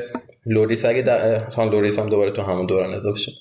[0.45, 1.09] لوریس اگه د...
[1.59, 3.31] لوریس هم دوباره تو همون دوران اضافه شد.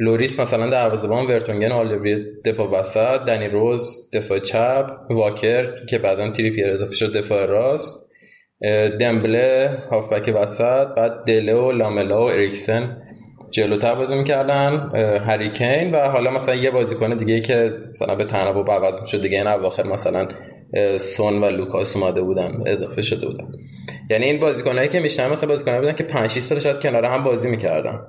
[0.00, 6.70] لوریس مثلا دروازه‌بان ورتونگن آلدرویرلد دفاع وسط دنی روز دفاع چپ واکر که بعدا تریپیر
[6.70, 8.05] اضافه شد دفاع راست.
[9.00, 13.02] دمبله هافبک وسط بعد دله و لاملا و اریکسن
[13.50, 14.90] جلوتر بازی می‌کردن
[15.26, 19.46] هریکین و حالا مثلا یه بازیکن دیگه که مثلا به تنوع عوض می‌شد دیگه این
[19.46, 20.28] اواخر مثلا
[20.98, 23.44] سون و لوکاس اومده بودن اضافه شده بودن.
[24.10, 27.24] یعنی این بازیکنایی که میشنن مثلا بازیکنایی بودن که 5 6 سال شاید کنار هم
[27.24, 28.00] بازی می‌کردن.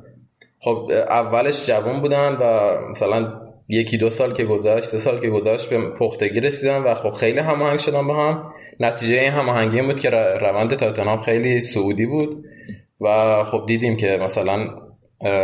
[0.60, 3.34] خب اولش جوان بودن و مثلا
[3.70, 7.40] یکی دو سال که گذشت سه سال که گذشت به پختگی رسیدن و خب خیلی
[7.40, 8.54] هماهنگ شدن با هم.
[8.80, 12.46] نتیجه این هماهنگی بود که روند تاتنهام خیلی سعودی بود
[13.02, 14.68] و خب دیدیم که مثلا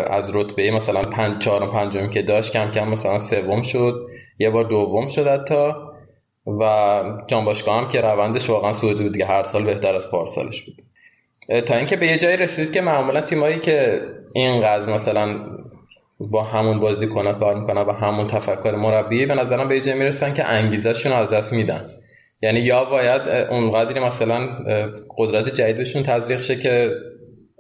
[0.08, 4.08] از رتبه مثلا پنج چهارم پنجم که داشت کم کم مثلا سوم شد
[4.40, 5.72] یه بار دوم شد حتی
[6.48, 10.76] و جانباشگاه هم که روندش واقعا سعودی بود دیگه هر سال بهتر از پارسالش بود.
[11.62, 14.02] تا اینکه به یه جایی رسید که معمولا تیمایی که
[14.34, 15.40] اینقدر مثلا
[16.20, 20.34] با همون بازی کنه کار می‌کنه و همون تفکر مربی به نظرم به جایی می‌رسن
[20.34, 21.86] که انگیزشون از دست میدن.
[22.44, 24.48] یعنی یا باید اونقدری مثلا
[25.18, 26.92] قدرت جدید بهشون تزریق شه که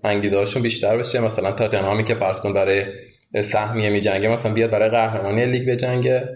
[0.03, 1.19] انگیزه هاشون بیشتر بشه.
[1.19, 2.85] مثلا تاتنهامی که فرض کن برای
[3.41, 6.29] سهمیه می جنگه مثلا بیاد برای قهرمانی لیگ بجنگه.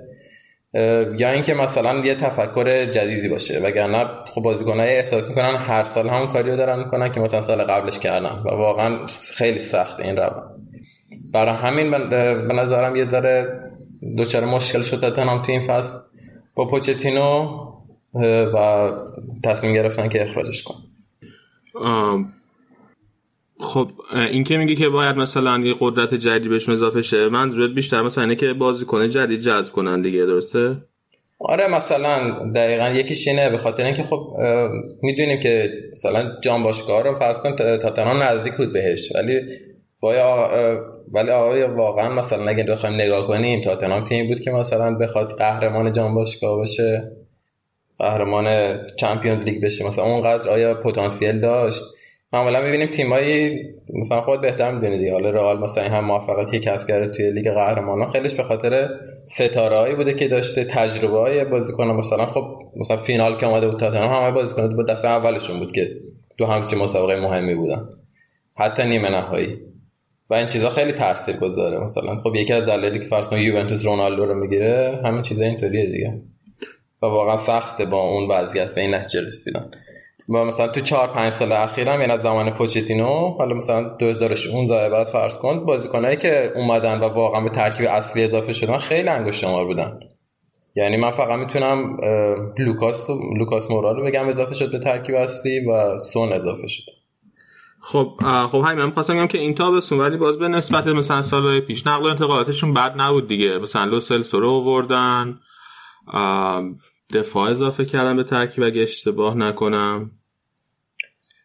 [1.18, 3.60] یا اینکه مثلا یه تفکر جدیدی باشه.
[3.60, 8.00] وگرنه خب بازیکنای احساس می‌کنن هر سال همون کاریو دارن می‌کنن که مثلا سال قبلش
[8.00, 10.32] کردن و واقعا خیلی سخت این رو
[11.34, 11.92] برای همین
[12.48, 13.60] به نظرم یه ذره
[14.18, 15.98] دوچار مشکل شد تاتنهام تو این فصل.
[16.56, 17.67] با پوچتینو
[18.26, 18.92] و
[19.44, 20.76] تصمیم گرفتن که اخراجش کن
[23.60, 23.88] خب
[24.32, 28.24] این که میگی که باید مثلا یه قدرت جدید بهشون اضافه شه منظورت بیشتر مثلا
[28.24, 30.78] اینه که بازیکن جدید جذب کنن دیگه درسته؟
[31.40, 34.36] آره مثلا دقیقا یکیش اینه به خاطر اینکه خب
[35.02, 39.40] می‌دونیم که مثلا جان باشگاه رو فرض کن تاتنهام نزدیک بود بهش ولی
[40.00, 40.50] بایا
[41.14, 45.92] ولی آقای واقعا مثلا اگه بخوایم نگاه کنیم تاتنهام تیم بود که مثلا بخواد قهرمان
[45.92, 47.12] جام باشگاه بشه
[48.00, 49.88] قهرمان چمپیونز لیگ بشه.
[49.88, 51.84] مثلا اونقدر آیا پتانسیل داشت؟
[52.34, 53.60] معمولا می‌بینیم تیمایی
[53.94, 58.12] مثلا خود بهتر می‌دونید حالا رئال مثلا هم موفقیتی کسب کرده توی لیگ قهرمانان.
[58.12, 58.90] خیلیش به خاطر
[59.26, 61.88] ستارهایی بوده که داشته تجربه های بازیکن.
[61.88, 65.92] مثلا خب مثلا فینال که اومده بود تاتنهام همه بازیکن با دفعه اولشون بود که
[66.38, 67.90] دو همچین مسابقه مهمی بودن.
[68.56, 69.58] حتی نیمه نهایی.
[70.30, 74.26] و این چیزا خیلی تاثیر گذاره مثلا خب یکی از دلایلی که فرض یوونتوس رونالدو
[74.26, 76.22] رو می‌گیره همین چیزا اینطوریه دیگه.
[77.02, 79.72] و واقعا سخته با اون وضعیت به این نتیجه رسیدن.
[80.30, 85.08] و مثلا تو 4 5 سال اخیرم یعنی از زمان پوچتینو حالا مثلا 2016 بعد
[85.08, 89.66] فرض کن بازیکنایی که اومدن و واقعا به ترکیب اصلی اضافه شدن خیلی انگشت شمار
[89.66, 90.00] بودن.
[90.76, 91.98] یعنی من فقط می‌تونم
[92.58, 96.84] لوکاس لوکاس مورا رو بگم اضافه شد به ترکیب اصلی و سون اضافه شد.
[97.82, 98.12] خب
[98.52, 101.88] خب همین من خواستم بگم که این تابستون ولی باز به نسبت مثلا سال پیش
[101.88, 103.58] نقل و انتقالاتشون بد نبود دیگه.
[103.58, 105.40] مثلا لو سلسو رو آوردن.
[107.14, 110.12] دفاع اضافه کردن به ترکیب اگه اشتباه نکنم.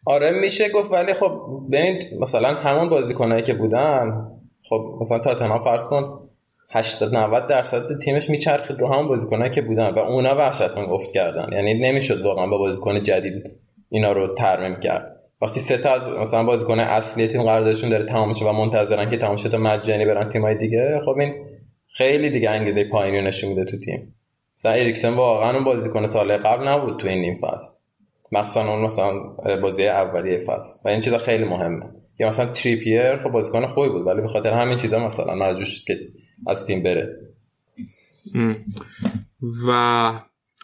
[0.05, 4.27] آره میشه گفت ولی خب ببینید مثلا همون بازیکنایی که بودن
[4.69, 6.29] خب مثلا تاتنهام فرض کن
[6.69, 11.49] 80 90 درصد تیمش میچرخید رو همون بازیکنایی که بودن و اونا وحشتون گفت کردن.
[11.53, 13.51] یعنی نمی‌شد واقعا با بازیکن جدید
[13.89, 15.19] اینا رو ترمیم کرد.
[15.41, 19.35] وقتی سه تا از مثلا بازیکن اصلی تیم قراردادشون داره تمام و منتظرن که تمام
[19.35, 21.33] تا مجانی برن تیمای دیگه خب این
[21.87, 24.15] خیلی دیگه انگیزه پایینی نشون میده تو تیم.
[24.57, 27.77] مثلا اریکسن واقعا اون بازیکن سال قبل نبود تو این نیم فصل.
[28.31, 29.09] مخصوصا اون مثلا
[29.61, 30.79] بازی اولیه فصل.
[30.85, 31.85] و این چیزا خیلی مهمه.
[32.19, 35.83] یا مثلا تریپیر خب بازیکن خوبی بود ولی به خاطر همین چیزا مثلا مجبور شد
[35.85, 35.99] که
[36.47, 37.19] از تیم بره.
[39.67, 40.11] و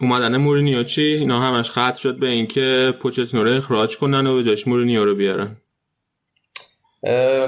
[0.02, 4.43] اومدن مورینیو چی؟ اینا همش خط شد به اینکه پوچتینو رو اخراج کنن و به
[4.43, 5.58] جاش مورینیو رو بیارن.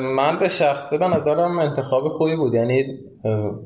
[0.01, 2.53] من به شخصه به نظرم انتخاب خوبی بود.
[2.53, 2.99] یعنی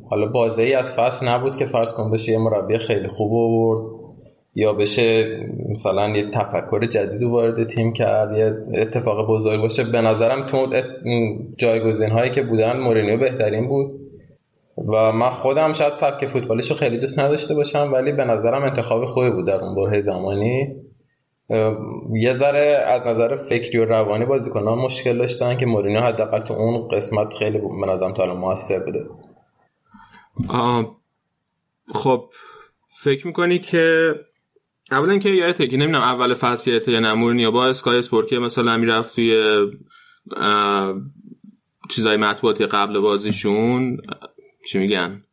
[0.10, 3.90] حالا بازه ای از فصل نبود که فرض کن بشه یه مربی خیلی خوب آورد
[4.56, 5.38] یا بشه
[5.70, 9.84] مثلا یه تفکر جدید وارد تیم کرد یه اتفاق بزرگ باشه.
[9.84, 10.68] به نظرم تو
[11.58, 13.92] جایگزین هایی که بودن مورینیو بهترین بود.
[14.78, 19.06] و من خودم شاید سبک فوتبالیش رو خیلی دوست نداشته باشم ولی به نظرم انتخاب
[19.06, 20.76] خوبی بود در اون بره زمانی.
[22.14, 26.88] یه ذره از نظر فکری و روانی بازیکنان مشکل داشتن که مورینیو حداقل تو اون
[26.88, 29.06] قسمت خیلی به نظرم تا الان موثر بوده.
[31.96, 32.30] خب
[33.04, 34.16] فکر می‌کنی که
[34.92, 38.40] اولا که یادته که نمی‌دونم اول فصل یادته یا نه مورینیو با اسکای اسپورت که
[38.40, 39.56] مثلا می‌رفت توی
[41.90, 43.98] چیزای مطبوعاتی قبل بازیشون
[44.68, 45.24] چی میگن؟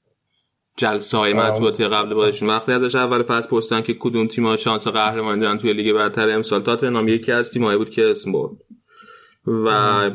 [0.76, 5.40] جلسه های مطبوعاتی قبل بازیشون وقتی ازش اول فصل پرسیدن که کدوم تیم شانس قهرمانی
[5.40, 8.52] دارن توی لیگ برتر امسال تاتنهام یکی از تیمایی بود که اسم برد.
[9.46, 9.70] و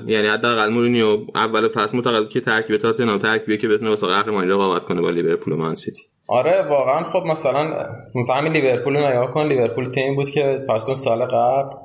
[0.08, 4.84] یعنی حداقل مورینیو اول فصل معتقد که ترکیب تاتنهام ترکیبی که بتونه واسه قهرمانی رقابت
[4.84, 6.02] کنه با لیورپول و مان سیتی.
[6.28, 9.48] آره واقعا خب مثلا مثلا همین لیورپول رو نگاه کن.
[9.48, 11.76] لیورپول تیم بود که فرض کن سال قبل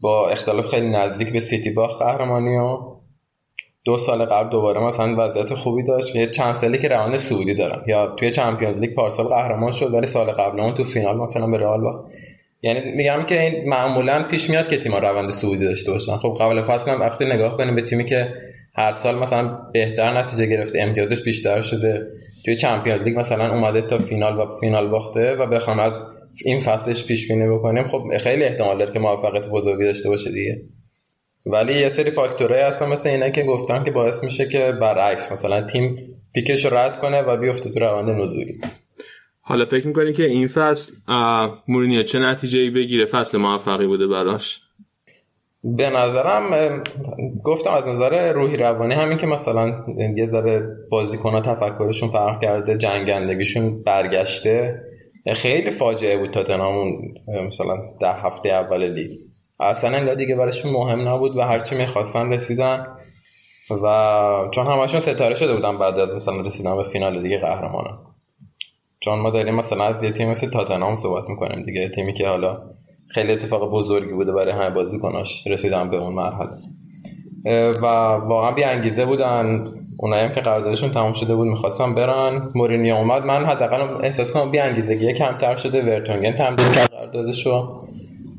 [0.00, 2.99] با اختلاف خیلی نزدیک به سیتی باخت قهرمانی و
[3.84, 6.16] دو سال قبل دوباره مثلا وضعیت خوبی داشت.
[6.16, 10.06] یه چند سالی که روند صعودی دارن یا توی Champions League پارسال قهرمان شد ولی
[10.06, 12.04] سال قبل اون تو فینال مثلا به رئال با
[12.62, 16.16] یعنی میگم که این معمولا پیش میاد که تیم‌ها روند صعودی داشته باشن.
[16.16, 18.34] خب قبل فصل هم وقتی نگاه کنیم به تیمی که
[18.74, 22.06] هر سال مثلا بهتر نتیجه گرفته امتیازش بیشتر شده
[22.44, 26.04] توی چمپیونز لیگ مثلا اومده تا فینال و فینال باخته و بخوام از
[26.44, 30.62] این فصلش پیش بینی بکنیم خب خیلی احتمال داره که موفقیت بزرگی داشته باشه دیگه.
[31.46, 35.62] ولی یه سری فاکتورهای هستن مثل اینا که گفتم که باعث میشه که برعکس مثلا
[35.62, 38.60] تیم پیکش رد کنه و بیفته تو روند نزولی.
[39.40, 40.92] حالا فکر می‌کنی که این فصل
[41.68, 44.60] مورینیو چه نتیجه ای بگیره؟ فصل موفقی بوده براش.
[45.64, 46.82] به نظرم
[47.44, 49.84] گفتم از نظر روحی روانی همین که مثلا
[50.16, 54.82] یه ذره بازیکن تفکرشون فرق کرده جنگندگیشون برگشته
[55.34, 57.02] خیلی فاجعه بود تاتنهام
[57.46, 59.29] مثلا ده هفته اول لیگ.
[59.60, 62.86] اصلا انگار دیگه براشون مهم نبود و هرچی می‌خواستن رسیدن.
[63.82, 67.98] و چون همشون ستاره شده بودن بعد از مثلا رسیدن به فینال دیگه قهرمانان.
[69.00, 71.88] چون ما داریم مثلا از یه تیم مثل تاتنهام صحبت می‌کنیم دیگه.
[71.88, 72.58] تیمی که حالا
[73.08, 76.56] خیلی اتفاق بزرگی بوده برای همه بازیکناش رسیدن به اون مرحله.
[77.82, 77.86] و
[78.26, 79.64] واقعا بی انگیزه بودن.
[79.98, 82.50] اونایی هم که قراردادشون تموم شده بود می‌خواستم برن.
[82.54, 83.24] مورینیو اومد.
[83.24, 85.82] من حداقل احساس کنم بی انگیزگی کمتر شده.
[85.82, 87.82] ورتونگن تمدید کرد قراردادشو.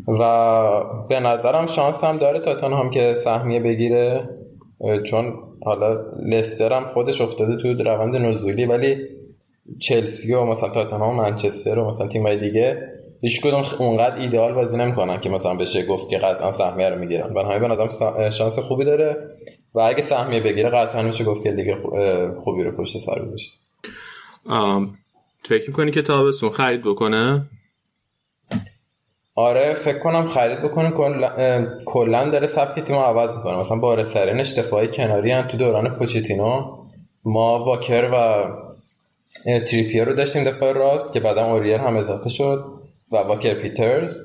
[0.08, 4.30] و به نظرم شانس هم داره تاتنهام که سهمیه بگیره.
[5.06, 5.34] چون
[5.66, 8.98] حالا لستر هم خودش افتاده تو روند نزولی ولی
[9.80, 14.78] چلسی و مثلا تاتنهام و منچستر و مثلا تیمای دیگه هیچ کدوم اونقدر ایدئال بازی
[14.78, 17.34] نمی‌کنن که مثلا بشه گفت که قطعا سهمیه رو می‌گیرن.
[17.34, 19.18] برای به نظرم شانس خوبی داره
[19.74, 21.78] و اگه سهمیه بگیره قطعا میشه گفت که دیگه
[22.40, 23.58] خوبی رو پشت سر گذاشته.
[25.44, 27.46] فکر می‌کنی که تابستون خرید بکنه؟
[29.36, 30.92] آره فکر کنم خرید بکنه
[31.86, 33.58] کلا داره سبک تیم عوض می‌کنه.
[33.58, 36.78] مثلا بار سرینش دفاعی کناری هم تو دوران پوچتینو
[37.26, 38.46] ما واکر و
[39.60, 42.66] تریپیر رو داشتیم دفاع راست که بعدا اوریر هم اضافه شد
[43.12, 44.22] و واکر پیترز.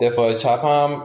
[0.00, 1.02] دفاع چپ هم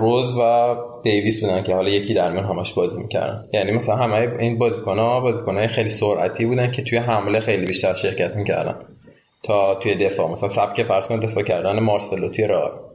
[0.00, 3.44] روز و دیویس بودن که حالا یکی در میان همش بازی می‌کردن.
[3.52, 7.94] یعنی مثلا همه این بازیکن ها بازیکن خیلی سرعتی بودن که توی حمله خیلی بیشتر
[7.94, 8.74] شرکت می‌کردن.
[9.42, 10.30] تا توی دفاع.
[10.30, 12.90] مثلا سبک فرض کن دفاع کردن مارسلو توی راه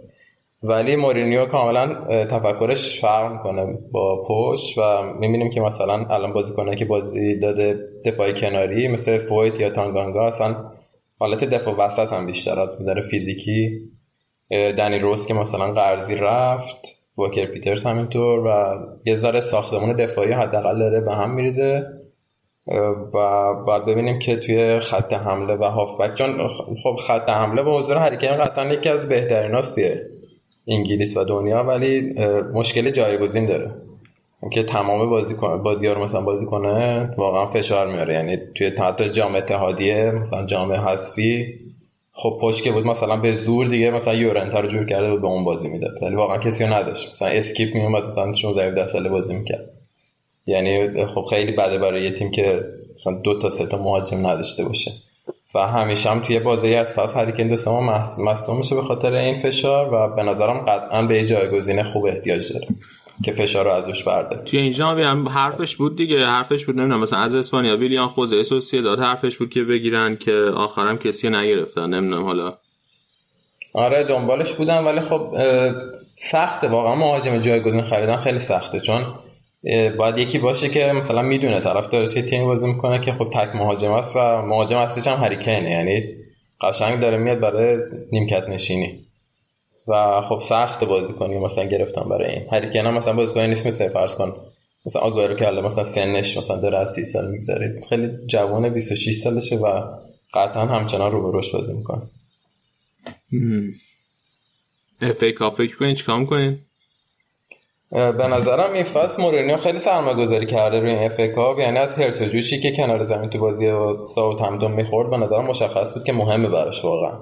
[0.64, 6.86] ولی مورینیو کاملا تفکرش فرق می‌کنه با پشت و می‌بینیم که مثلا الان بازیکنایی که
[6.86, 10.56] بازی داده دفاع کناری مثل فویت یا تانگانگا اصلا
[11.20, 13.82] حالت دفاع وسط هم بیشتر از نظر فیزیکی.
[14.50, 16.78] دنی روز که مثلا قرضی رفت
[17.18, 21.84] واکر پیترز همینطور و یه ذره ساختمون دفاعی حداقل داره به هم میریزه.
[23.14, 26.48] و باید ببینیم که توی خط حمله و هافبک چون
[26.84, 29.96] خب خط حمله با حضور هریکین قطعا یکی از بهترین توی
[30.68, 32.14] انگلیس و دنیا ولی
[32.54, 33.72] مشکل جایگزین داره.
[34.52, 38.14] که تمام بازی بازی رو مثلا بازی کنه واقعا فشار میاره.
[38.14, 41.60] یعنی توی حتی جام اتحادیه مثلا جام حذفی
[42.14, 45.28] خب پشت که بود مثلا به زور دیگه مثلا یورنتا رو جور کرده و به
[45.28, 46.04] اون بازی می‌داد.
[46.04, 47.12] ولی واقعا کسی رو نداشت.
[47.12, 49.75] مثلا اسکیپ میومد مثلا 16 17 ساله بازی می‌کرد.
[50.48, 52.64] یعنی خب خیلی بده برای یه تیم که
[52.96, 54.92] مثلا دو تا سه تا مهاجم نداشته باشه.
[55.56, 59.40] و همیشه هم توی بازی از فصل هریکن دو سما مصدوم میشه به خاطر این
[59.40, 62.68] فشار و به نظرم قطعا به جایگزین خوب احتیاج داره
[63.24, 67.20] که فشار رو ازش برده توی اینجا هم حرفش بود دیگه حرفش بود نمی‌دونم مثلا
[67.20, 72.24] از اسپانیا ویلیان خوزه سوسیه داد حرفش بود که بگیرن که آخرم کسی نگرفتن نمی‌دونم
[72.24, 72.54] حالا.
[73.74, 75.38] آره دنبالش بودن ولی خب
[76.16, 79.06] سخته واقعا مهاجم جایگزین خریدن خیلی سخته چون
[79.98, 83.56] باید یکی باشه که مثلا می‌دونه طرف داره توی تیم بازی می‌کنه که خب تک
[83.56, 86.04] مهاجم است و مهاجم اصلیش هم هریکنه یعنی
[86.62, 87.78] قشنگ داره میاد برای
[88.12, 89.06] نیمکت نشینی.
[89.88, 92.46] و خب سخت بازی کنی مثلا گرفتم برای این.
[92.52, 94.34] هریکن هم مثلا بازیکن نیست مثل فرض کن
[94.86, 97.82] مثلا آگوئرو که مثلا سنش مثلا داره از 30 سال میگذره.
[97.90, 99.82] خیلی جوان 26 سالشه و
[100.34, 102.02] قطعا همچنان رو به بازی می‌کنه.
[105.02, 106.16] FA Cup فکر کنین چیکار
[107.92, 111.20] به نظرم این فصل مورینیو خیلی سرمایه گذاری کرده روی این FA
[111.60, 113.72] یعنی از حرص و جوشی که کنار زمین تو بازی
[114.16, 117.18] ساوت همپتون می‌خورد به نظرم مشخص بود که مهمه براش واقعا.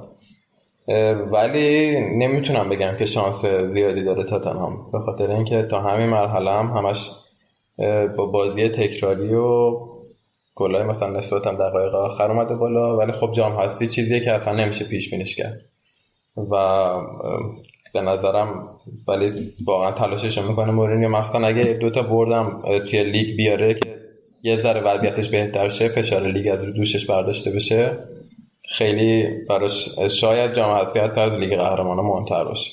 [1.32, 6.68] ولی نمی‌تونم بگم که شانس زیادی داره تاتنهام به خاطر اینکه تا همین مرحله هم
[6.68, 7.12] همش
[8.18, 9.80] با بازی تکراری و
[10.56, 12.98] گلای مثلا نسبتا دقایق آخر اومده بالا.
[12.98, 15.60] ولی خب جام هستی چیزیه که اصلا نمیشه پیش بینیش کرد.
[16.52, 16.56] و
[17.94, 18.78] به نظرم
[19.08, 19.30] ولی
[19.66, 21.10] واقعا تلاشش می‌کنه مورینیو.
[21.10, 23.96] مخصوصا اگه دو تا برد هم توی لیگ بیاره که
[24.44, 27.98] یه ذره وضعیتش بهتر شه فشار لیگ از رو دوشش برداشته بشه
[28.70, 32.72] خیلی براش شاید جام حذفی حتی از لیگ قهرمانان مهمتر باشه.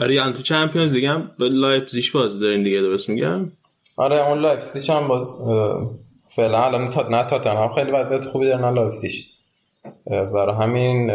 [0.00, 3.52] آره یعنی تو چمپیونز دیگه هم به لایپزیگ باز دارین دیگه درست میگم؟
[3.96, 5.36] آره اون لایپزیگ هم باز
[6.28, 9.12] فعلا الان نه تاتنهام خیلی وضعیت خوبی دارن لایپزیگ.
[10.06, 11.10] برای همین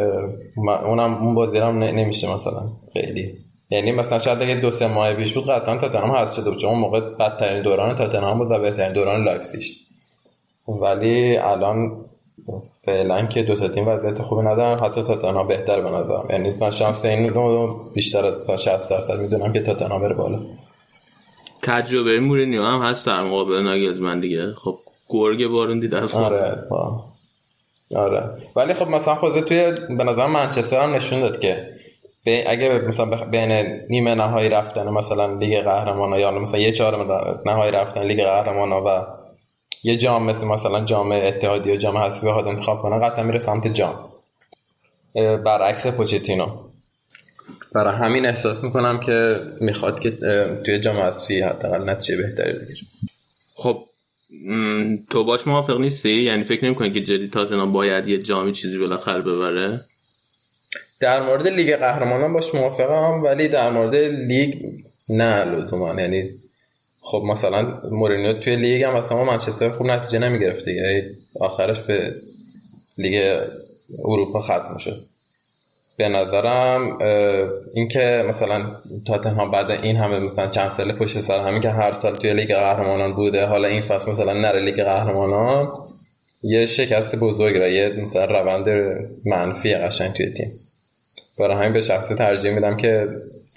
[0.85, 2.61] اونم اون بازی هم نمیشه مثلا
[2.93, 3.37] خیلی.
[3.69, 6.69] یعنی مثلا شاید اگه دو سه ماه پیش بود قطعا تاتنهام حذف شده بود چون
[6.69, 9.63] اون موقع بدترین دوران تاتنهام بود و بهترین دوران لایپزیگ.
[10.67, 12.05] ولی الان
[12.81, 16.27] فعلا که دو تا تیم وضعیت خوبی ندارن حتی تاتنهام بهتر به نظرم.
[16.29, 20.39] یعنی من شانس این رو بیشتر از 60 درصد می‌دونم که تاتنهام بره بالا.
[21.61, 24.51] تجربه مورینیو هم هست در مقابل ناگلزمن دیگه.
[24.51, 24.77] خب
[25.09, 26.67] گرگ بارون دیده از آره
[27.95, 28.29] آره.
[28.55, 31.75] ولی خب مثلا خوزه توی به نظر منچستر هم نشون داد که
[32.47, 33.51] اگه مثلا بین
[33.89, 39.03] نیمه نهایی رفتن مثلا لیگ قهرمانان یا مثلا یه چهارم نهایی رفتن لیگ قهرمانان و
[39.83, 43.67] یه جام مثل مثلا جام اتحادیه و جام حذفی بخواد انتخاب کنه قطعا میره سمت
[43.67, 44.09] جام.
[45.45, 46.47] برعکس پوچتینو.
[47.71, 50.11] برای همین احساس می‌کنم که می‌خواد که
[50.65, 52.79] توی جام حذفی حداقل نتیجه بهتری بگیره.
[53.55, 53.83] خب
[55.09, 59.21] تو باش موافق نیستی؟ یعنی فکر نمی‌کنی که جدی تاتنهام باید یه جامی چیزی بالاخره
[59.21, 59.81] ببره؟
[60.99, 64.53] در مورد لیگ قهرمانان باش موافقم ولی در مورد لیگ
[65.09, 66.01] نه لزوما.
[66.01, 66.29] یعنی
[67.01, 71.11] خب مثلا مورینیو توی لیگ هم مثلا منچستر خوب نتیجه نمی‌گرفت دیگه.
[71.39, 72.15] آخرش به
[72.97, 73.41] لیگ
[74.05, 75.14] اروپا ختم شد
[75.97, 76.97] به نظرم
[77.73, 78.71] اینکه مثلا
[79.07, 82.55] تاتنهام بعد این همه مثلا چند سال پشت سر همین که هر سال توی لیگ
[82.55, 85.71] قهرمانان بوده حالا این فصل مثلا نره لیگ قهرمانان
[86.43, 88.69] یه شکست بزرگه و یه مثلا روند
[89.25, 90.51] منفی قشنگ توی تیم.
[91.39, 93.07] برای همین به شخصی ترجیح میدم که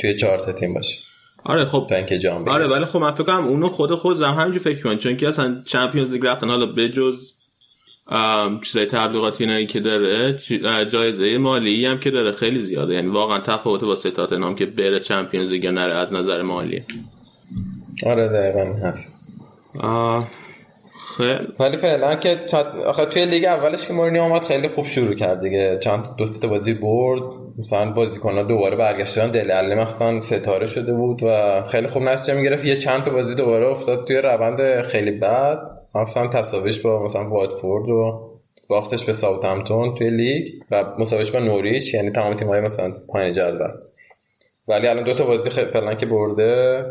[0.00, 0.98] توی چهار تا تیم باشه.
[1.44, 1.86] آره خب.
[1.90, 4.82] تا اینکه جام آره ولی خب من فکر کنم اونو خود خود زم همینجوری فکر
[4.82, 7.32] کنم چون که اصلا چمپیونز لیگ رفتن حالا بجز
[8.64, 10.38] چیزای تبلیغاتی اینایی که داره
[10.90, 12.94] جایزه مالی هم که داره خیلی زیاده.
[12.94, 16.84] یعنی واقعا تفاوت با ستات نام که بره چمپیونز لیگ نره از نظر مالی.
[18.06, 19.14] آره دقیقا هست.
[21.16, 21.38] خیلی.
[21.60, 22.36] ولی فعلا که
[22.86, 25.78] آخه توی لیگ اولش که مورینیو اومد خیلی خوب شروع کرد دیگه.
[25.82, 27.22] چند دو تا بازی برد.
[27.58, 29.30] مثلا بازیکن‌ها دوباره برگشتن.
[29.30, 32.64] دل علی مثلا ستاره شده بود و خیلی خوب نتیجه می‌گرفت.
[32.64, 35.77] یه چند تا بازی دوباره افتاد توی روند خیلی بد.
[36.02, 38.28] مثلا تساویش با مثلا واتفورد و
[38.68, 43.68] باختش به ساوثهمپتون توی لیگ و مساویش با نوریچ یعنی تمام تیم‌های مثلا پایین جدول.
[44.68, 46.84] ولی الان دو تا بازی فعلا که برده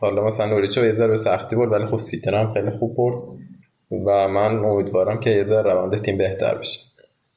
[0.00, 3.16] حالا مثلا نوریچ یه ذره سختی برد ولی خب سیتر هم خیلی خوب برد
[4.06, 6.80] و من امیدوارم که یه ذره روند تیم بهتر بشه.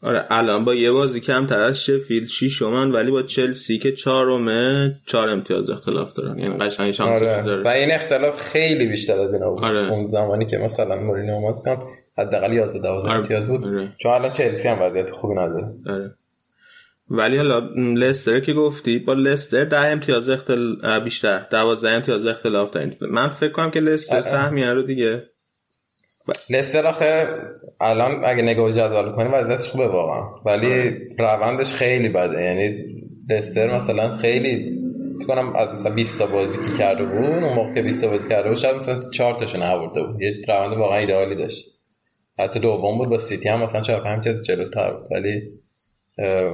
[0.04, 4.96] آره الان با یه بازی کم تر از شفیلد شیشمن ولی با چلسی که چهارمه
[5.06, 7.44] چهار امتیاز اختلاف دارن یعنی قشنگ شانسش آره.
[7.44, 9.92] داره و این اختلاف خیلی بیشتر از اینا بود آره.
[9.92, 11.82] اون زمانی که مثلا مورینیو اومد کنم
[12.18, 13.20] حداقل 11 12 آره.
[13.20, 13.90] امتیاز بود آره.
[13.98, 16.12] چون الان چلسی هم وضعیت خوبی نداره آره.
[17.12, 17.60] ولی حالا
[17.96, 21.00] لستر که گفتی با لستر ده امتیاز اختل...
[21.00, 25.24] بیشتر دوازده امتیاز اختلاف دارین من فکر کنم که لستر سهمیه رو دیگه
[26.50, 27.28] لستر آخه
[27.82, 30.24] الان اگه نگاه به جدول کنیم وضعیتش خوبه واقعا.
[30.46, 32.44] ولی روندش خیلی بده.
[32.44, 32.86] یعنی
[33.30, 34.80] لستر مثلا خیلی
[35.28, 38.30] کنم از مثلا 20 تا بازی که کرده بود اون موقع که 20 تا بازی
[38.30, 40.22] کرده بود شاید مثلا 4 تاشو نبرده بود.
[40.22, 41.66] یه روند واقعا ایدئالی داشت.
[42.40, 45.12] حتی دوم بود با سیتی هم مثلا 4 5 امتیاز جلوتر بود.
[45.12, 45.44] ولی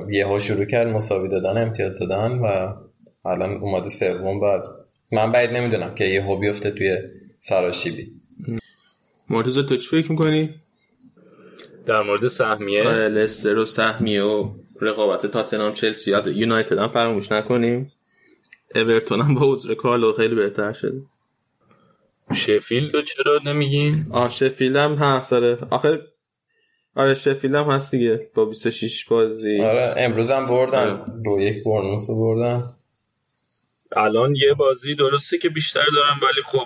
[0.09, 2.73] یهو شروع کرد مساوی دادن امتیاز دادن و
[3.25, 4.61] الان اومده سوم بعد.
[5.11, 6.97] من بعید نمی‌دونم که یهو بیفته توی
[7.41, 8.07] سراشیبی.
[9.29, 10.55] مرتضی تو چی فکر می‌کنی؟
[11.85, 17.31] در مورد سهمیه؟ آره لستر و سهمیه و رقابت تاتنهام چلسی یا یونایتد هم فراموش
[17.31, 17.91] نکنیم.
[18.75, 21.01] اورتون هم با عذر کارلو خیلی بهتر شده.
[22.33, 25.57] شفیلد رو چرا نمیگین؟ آه شفیلد هم هست آره.
[25.69, 26.01] آخه
[26.95, 28.29] آره شفیلد هم هست دیگه.
[28.33, 29.61] با 26 بازی.
[29.61, 31.21] آره امروز هم بردن.
[31.25, 32.63] دو یک برنوس بردن.
[33.95, 36.65] الان یه بازی درسته که بیشتر دارم ولی خب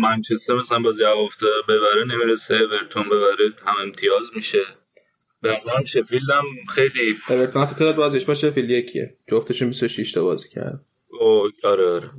[0.00, 4.62] منچستر مثلا بازی هفته ببره نمی‌رسه اورتون ببره هم امتیاز میشه.
[5.42, 9.14] به نظرم شفیلد هم خیلی اورتون حتی تعداد بازیش با شفیلد یکیه.
[9.28, 10.80] جفتشون 26 تا بازی کرد
[11.20, 12.10] او آره آره.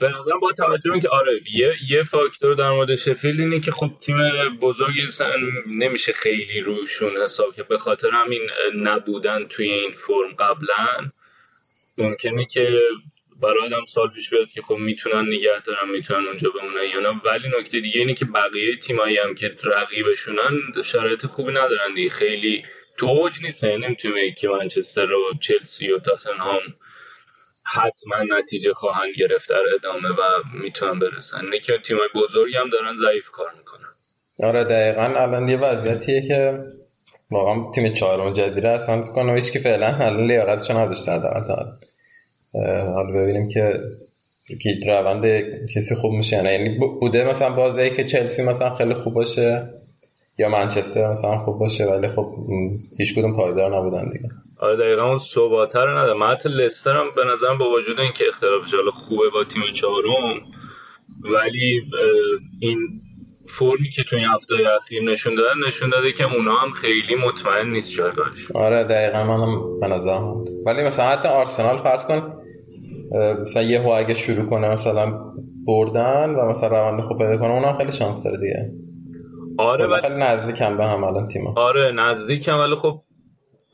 [0.00, 3.90] به نظرم با توجه که آره یه, یه فاکتور در مورد شفیلد اینه که خب
[4.00, 4.16] تیم
[4.60, 5.06] بزرگی
[5.66, 8.42] نمیشه خیلی روشون حساب که به خاطر همین
[8.76, 11.10] نبودن توی این فرم قبلا.
[11.98, 12.80] ممکنه که
[13.42, 17.20] برای آدم سال پیش بیاد که خب می‌تونن نگه دارن می‌تونن اونجا بمونن یا نه.
[17.24, 22.10] ولی نکته دیگه اینه که بقیه تیمایی هم که رقیبشونن شرایط خوبی ندارن دیگه.
[22.10, 22.62] خیلی
[22.96, 23.64] تو اوج نیست.
[23.64, 26.60] یعنی نمی‌تونه که منچستر و چلسی و تاتنهام
[27.64, 30.22] حتما نتیجه خواهند گرفت در ادامه و
[30.62, 31.44] می‌تونن برسن.
[31.44, 33.88] نه که تیمای بزرگی هم دارن ضعیف کار می‌کنن.
[34.42, 36.58] آره دقیقا الان یه وضعیتیه که
[37.30, 41.44] واقعا تیم چهارم جزیره اصلا کنم هیچ که فعلا الان لیاقتشو نداشته در
[42.94, 43.80] حالا ببینیم که
[44.62, 45.24] کی روند
[45.74, 49.68] کسی خوب میشه یعنی بوده مثلا بازی که چلسی مثلا خیلی خوب باشه
[50.38, 52.34] یا منچستر مثلا خوب باشه ولی خب
[52.98, 54.28] هیچ کدوم پایدار نبودن دیگه.
[54.58, 58.24] آره دقیقا اون ثباته رو نداره من حتی لستر هم به نظرم با وجود اینکه
[58.28, 60.40] اختلاف حالا خوبه با تیم چهارم
[61.34, 61.82] ولی
[62.60, 63.00] این
[63.48, 67.92] فرمی که توی هفته اخیر نشون داده نشون داده که اونا هم خیلی مطمئن نیست
[67.92, 72.32] جایگاهش آره دقیقا منم به نظرم ولی مثلا حتی آرسنال فرض کن
[73.42, 75.32] مثلا یه هو اگه شروع کنه مثلا
[75.66, 78.72] بردن و مثلا روند خوب پیدا کنه اونم خیلی شانس داره دیگه.
[79.58, 83.02] آره ولی خیلی نزدیکم به هم الان تیما آره نزدیکم ولی خب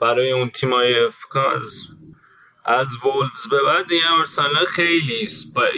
[0.00, 0.94] برای اون تیمای
[1.56, 1.72] از
[2.64, 5.28] از وولفز به بعد دیگه آرسنال خیلی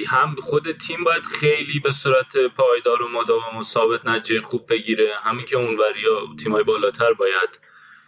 [0.07, 5.09] هم خود تیم باید خیلی به صورت پایدار و مداوم و ثابت نتیجه خوب بگیره.
[5.23, 7.61] همین که اون وریا تیمای بالاتر باید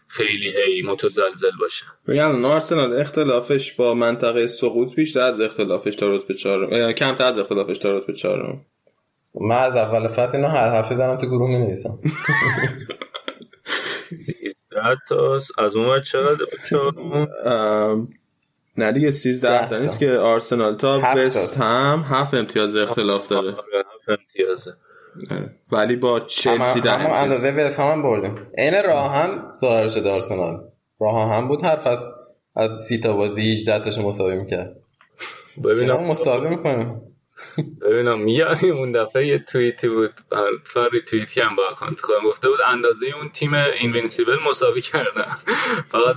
[0.09, 1.85] خیلی هی متزلزل باشه.
[2.07, 7.79] میگن آرسنال اختلافش با منطقه سقوط بیشتر از اختلافش تا رتبه 4 کمتر از اختلافش
[7.79, 8.61] تا رتبه 4
[9.41, 11.99] من از اول فصل اینو هر هفته دارم تو گروه می‌نویسم.
[14.85, 15.15] حتی
[15.59, 16.47] از اون چقدر
[18.79, 19.79] نه دیگه 13 تا.
[19.79, 23.49] نیست که آرسنال تا بست هم هفت امتیاز اختلاف داره.
[23.49, 24.71] آره، هفت امتیازه
[25.31, 25.51] آره.
[25.73, 28.47] ولی با چلسی در هم اندازه به هم بردیم.
[28.59, 30.61] این راهن ظاهر شده آرسنال.
[31.01, 32.11] راهن بود هر فصل
[32.57, 34.77] از سی تا بازی 18 تاشو مساوی می‌کرد.
[35.65, 36.05] ببینم.
[36.05, 37.03] مساوی می‌کنیم؟
[37.81, 40.13] ببینم میگم اون دفعه یه توییتی بود
[40.65, 45.37] فاری توییتی هم با اکانت خودم گفته بود اندازه اون تیم invincible مساوی کردن.
[45.89, 46.17] فقط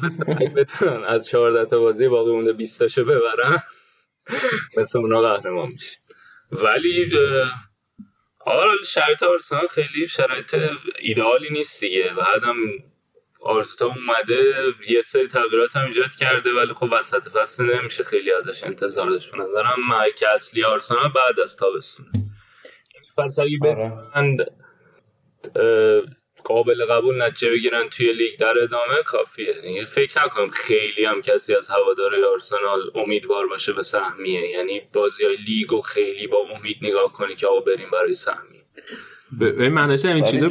[0.56, 3.64] بتونن از 14 تا بازی باقی مونده 20 تاشو ببرن.
[4.78, 5.98] مثل اونا قهرمان میشه
[6.52, 7.12] ولی
[8.46, 10.56] آره شرایط آرسنال خیلی شرایط
[11.00, 12.14] ایدئالی نیست دیگه.
[12.18, 12.56] بعدم
[13.42, 14.54] آرتتا اومده
[14.90, 19.32] یه سری تغییرات هم ایجاد کرده ولی خب وسط فصل نمیشه خیلی ازش انتظار داشت.
[19.32, 22.06] به نظرم محک اصلی آرسنال بعد از تابستون.
[23.18, 24.38] پس اگه بتونن
[26.44, 29.56] قابل قبول نتیجه بگیرن توی لیگ در ادامه کافیه.
[29.64, 34.50] یعنی فکر نکنم خیلی هم کسی از هواداره آرسنال امیدوار باشه به سهمیه.
[34.50, 38.62] یعنی بازی های لیگ و خیلی با امید نگاه کنی که آقا بریم برای سهمیه.
[39.40, 40.50] به من داشتم این چیزا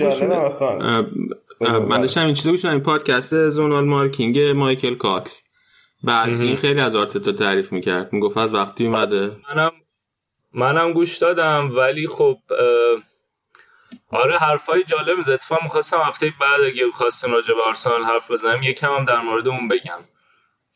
[1.61, 5.43] من داشتم این چیزا گوش این پادکست زونال مارکینگ مایکل کاکس.
[6.05, 8.13] بعد این خیلی از آرتتا تعریف می‌کرد.
[8.13, 9.37] می‌گفت از وقتی اومده.
[9.49, 9.73] منم
[10.53, 12.37] منم گوش دادم ولی خب
[14.11, 18.63] آره حرفای جالب می‌زد اتفاقا می‌خواستم هفته بعد اگه خواستیم راجع به آرسنال حرف بزنم
[18.63, 20.01] یکم هم در مورد اون بگم.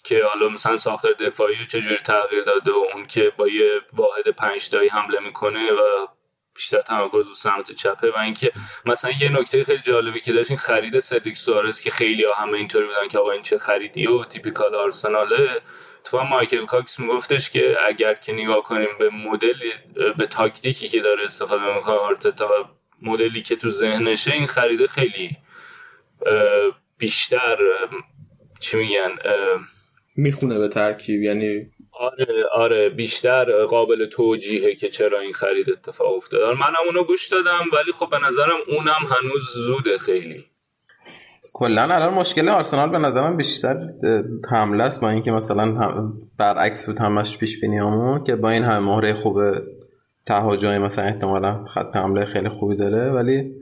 [0.04, 4.68] که حالا مثلا ساختار دفاعی چجوری تغییر داده و اون که با یه واحد پنج
[4.68, 6.06] تایی حمله می‌کنه و
[6.54, 8.52] بیشتر تمرکز رو سمت چپه و اینکه
[8.86, 12.58] مثلا یه نکته خیلی جالبی که داشت این خرید سدریک سوارز که خیلی ها همه
[12.58, 15.60] اینطوری بودن که آقا این چه خریدی و typical آرسناله
[16.04, 19.58] بعد مایکل کاکس میگفتش که اگر که نگاه کنیم به مدل
[20.18, 22.64] به تاکتیکی که داره استفاده می‌کنه آرتتا و
[23.02, 25.36] مدلی که تو ذهنشه این خریده خیلی
[26.98, 27.58] بیشتر
[28.60, 29.18] چی میگن
[30.16, 36.42] می‌خونه به ترکیب یعنی آره آره بیشتر قابل توجیهه که چرا این خرید اتفاق افتاد
[36.42, 40.44] منم اونو گوش دادم ولی خب به نظرم اونم هنوز زوده خیلی.
[41.52, 43.80] کلا الان مشکل آرسنال به نظرم بیشتر
[44.50, 45.92] حمله است با اینکه مثلا
[46.38, 49.40] برعکس بود همش پیش بینیامون که با این همه مهره خوب
[50.26, 53.54] تهاجمی مثلا احتمالا خط حمله خیلی خوبی داره ولی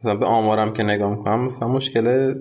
[0.00, 2.34] مثلا به آمارم که نگاه می‌کنم مثلا مشکل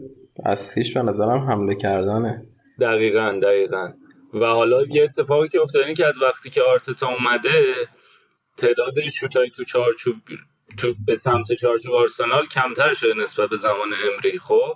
[0.46, 2.46] اصلیش به نظرم حمله کردنه.
[2.82, 3.94] دقیقا دقیقا.
[4.34, 7.76] و حالا یه اتفاقی که افتاده که از وقتی که آرتتا اومده
[8.58, 10.16] تعداد شوتای تو چارچوب
[10.78, 14.74] تو به سمت چارچوب آرسنال کمتر شده نسبت به زمان امری خب؟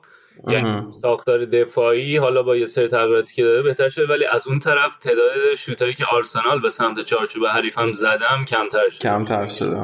[0.48, 4.60] یعنی ساختار دفاعی حالا با یه سری تغییراتی که داره بهتر شده ولی از اون
[4.60, 9.10] طرف تعداد شوتایی که آرسنال به سمت چارچوب حریفم زدم کمتر شده.
[9.10, 9.78] کمتر شده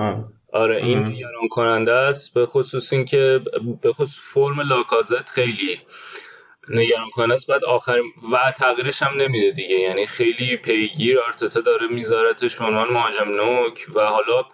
[0.53, 3.41] آره این نگران کننده است به خصوص اینکه
[3.81, 5.79] به خصوص فرم لاکازت خیلی
[6.69, 7.47] نگران کننده است.
[7.47, 7.99] بعد آخر
[8.33, 9.79] و تغییرش هم نمیده دیگه.
[9.79, 14.45] یعنی خیلی پیگیر آرتتا داره میذارتش به عنوان مهاجم نوک و حالا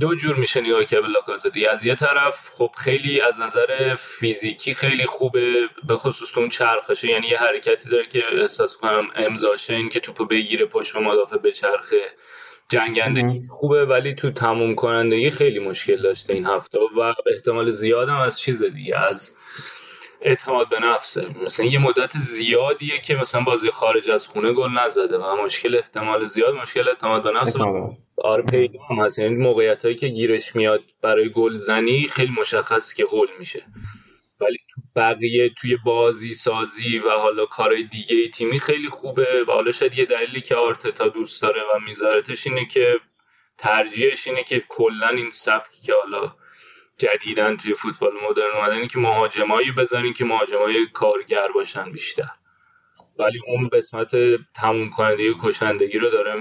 [0.00, 4.74] دو جور میشه نگاه کرد به لاکازتی از یه طرف خب خیلی از نظر فیزیکی
[4.74, 7.08] خیلی خوبه به خصوص اون چرخشه.
[7.08, 11.52] یعنی یه حرکتی داره که احساس کنم امضاشه این که توپو بگیره پشت مدافع به
[11.52, 12.00] چرخه
[12.68, 18.40] جنگندگی خوبه ولی تو تموم کنندگی خیلی مشکل داشته این هفته و احتمال زیادم از
[18.40, 19.36] چیز دیگه از
[20.24, 25.18] اعتماد به نفسه مثلا یه مدت زیادیه که مثلا بازی خارج از خونه گل نزده
[25.18, 27.56] و مشکل احتمال زیاد مشکل اعتماد به نفس
[28.16, 29.18] آره پیدا هم هست.
[29.18, 33.62] یعنی موقعیت هایی که گیرش میاد برای گل زنی خیلی مشخص که هول میشه.
[34.40, 39.70] ولی تو بقیه توی بازی سازی و حالا کارهای دیگه تیمی خیلی خوبه و حالا
[39.70, 43.00] شاید یه دلیلی که آرتتا دوست داره و میذارتش اینه که
[43.58, 46.32] ترجیحش اینه که کلا این سبکی که حالا
[46.98, 52.30] جدیدن توی فوتبال مدرن اومدن که مهاجمایی بزنین که مهاجمای کارگر باشن بیشتر.
[53.18, 54.16] ولی اون قسمت
[54.54, 56.34] تموم کننده و کشندگی رو داره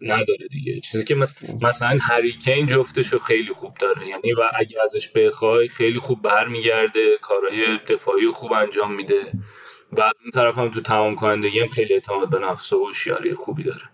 [0.00, 0.80] نداره دیگه.
[0.80, 1.14] چیزی که
[1.62, 4.06] مثلا, هریکین جفتش خیلی خوب داره.
[4.06, 9.32] یعنی و اگه ازش بخوای خیلی خوب برمیگرده کارهای دفاعی خوب انجام میده.
[9.92, 13.62] و اون طرف هم تو تمام کنندگی هم خیلی اعتماد به نفس و هوشیاری خوبی
[13.62, 13.90] داره.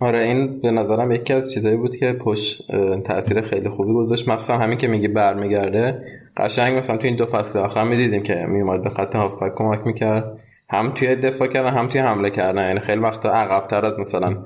[0.00, 2.72] آره این به نظرم یکی از چیزایی بود که پشت
[3.04, 4.28] تاثیر خیلی خوبی گذاشت.
[4.28, 6.04] مخصوصا همین که میگی برمیگرده.
[6.36, 10.40] قشنگ مثلا تو این دو فصل آخر می‌دیدیم که میومد به خط هافبک کمک می‌کرد.
[10.70, 12.66] هم توی دفاع کردن هم توی حمله کردن.
[12.66, 14.36] یعنی خیلی وقتا عقبتر از مثلا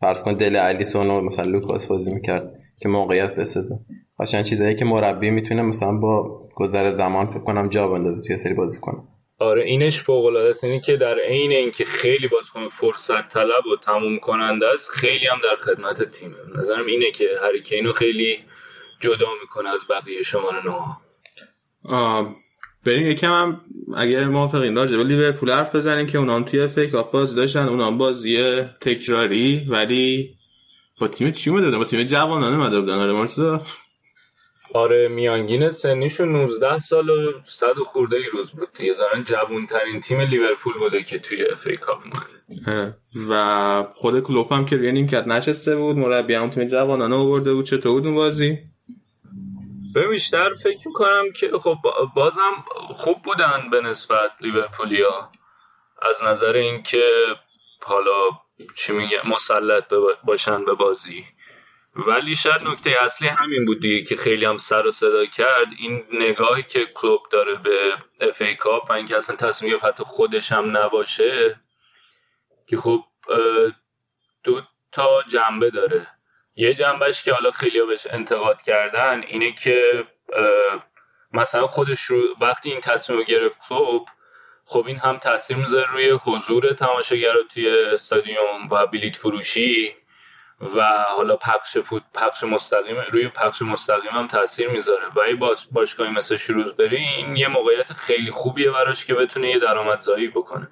[0.00, 3.74] فرض کن دل الیسون و مثلا لوکاس بازی می‌کرد که موقعیت بسازه.
[4.20, 8.54] قشنگ چیزایی که مربی می‌تونه مثلا با گذر زمان فکر کنم جا بندازه توی سری
[8.54, 8.98] بازی کنه.
[9.38, 10.64] آره اینش فوق العاده است.
[10.64, 15.38] اینی که در عین اینکه خیلی بازیکن فرصت طلب و تموم کننده است خیلی هم
[15.44, 16.36] در خدمت تیمه.
[16.58, 18.38] نظرم اینه که هریکینو خیلی
[19.00, 22.34] جدا می‌کنه از بقیه شماره نه
[22.86, 23.60] بریم یکم هم
[23.96, 27.68] اگر موافقین راجع به لیورپول حرف بزنیم که اونام توی FA Cup بازی داشتن.
[27.68, 30.34] اونام بازی تکراری ولی
[31.00, 32.94] با تیم چی اومده با تیم جوانانه اومده بودن.
[32.94, 33.60] آره
[34.74, 38.68] آره میانگین سنیشون 19 سال و 100 خورده ای روز بود.
[38.78, 38.94] دیگه
[39.26, 42.96] جوون ترین تیم لیورپول بوده که توی FA Cup اومده.
[43.30, 47.64] و خود کلوپ هم که روی نیمکت نشسته بود مربی هم تیم جوانانه آورده بود.
[47.64, 48.58] چطور بود اون بازی؟
[49.94, 51.76] به بیشتر فکر می‌کنم که خب
[52.14, 52.64] بازم
[52.94, 55.30] خوب بودن به نسبت لیورپولیا.
[56.02, 57.04] از نظر اینکه
[57.82, 58.28] حالا
[58.74, 59.84] چی میگه مسلط
[60.24, 61.24] باشن به بازی.
[61.96, 65.66] ولی شاید نکته اصلی همین بود دیگه که خیلی هم سر و صدا کرد.
[65.78, 70.04] این نگاهی که کلوب داره به اف ای کاپ و اینکه اصلا تصمیم گرفت حتی
[70.04, 71.60] خودش هم نباشه
[72.66, 73.04] که خب
[74.44, 74.62] دو
[74.92, 76.06] تا جنبه داره.
[76.56, 80.06] یه جنبهش که حالا خیلی بهش انتقاد کردن اینه که
[81.32, 84.08] مثلا خودش رو وقتی این تصمیم گرفت کلوب
[84.64, 89.94] خب این هم تاثیر می‌ذاره روی حضور تماشاگر توی استادیوم و بلیت فروشی
[90.60, 95.06] و حالا پخش فوت پخش مستقیم روی پخش مستقیم هم تاثیر می‌ذاره.
[95.16, 100.28] و باش باشگاهی مثل شروزبری این یه موقعیت خیلی خوبیه براش که بتونه یه درآمدزایی
[100.28, 100.68] بکنه.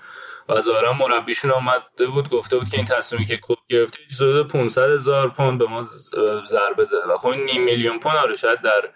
[0.48, 4.90] و ظاهرا مربیشون آمده بود گفته بود که این تصمیمی که کلوب گرفته حدود 500
[4.90, 5.82] هزار پوند به ما
[6.44, 7.06] ضربه زده.
[7.08, 8.90] و خب نیم میلیون پوند آره شاید در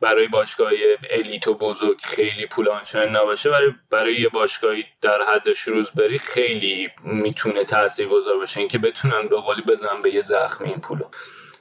[0.00, 0.70] برای باشگاه
[1.10, 6.88] الیت و بزرگ خیلی پول آنچنان نباشه ولی برای یه باشگاهی در حد شروزبری خیلی
[7.04, 8.60] می‌تونه تاثیر گذار باشه.
[8.60, 11.04] اینکه بتونن به قولی بزنن به یه زخم این پولو.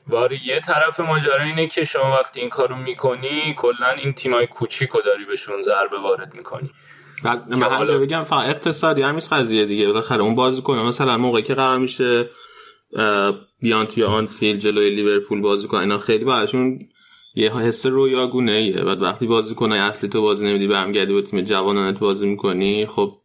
[0.07, 5.01] ولی یه طرف ماجرا اینه که شما وقتی این کارو می‌کنی کلا این تیمای کوچیکو
[5.01, 6.71] داری بهشون ضربه وارد می‌کنی.
[7.23, 9.87] من حالا بگم فقط اقتصادی هم نیست قضیه دیگه.
[9.87, 12.29] بالاخره اون بازی کنه مثلا موقعی که قرار میشه
[13.61, 16.79] بیان توی آن فیل جلوی لیورپول بازی کنه اینا خیلی براشون
[17.37, 21.41] یه حس رویاگونه ایه بعد وقتی بازی کنه اصلی تو بازی نمیدی برمیگردی با تیم
[21.41, 23.21] جوانانت بازی می‌کنی خب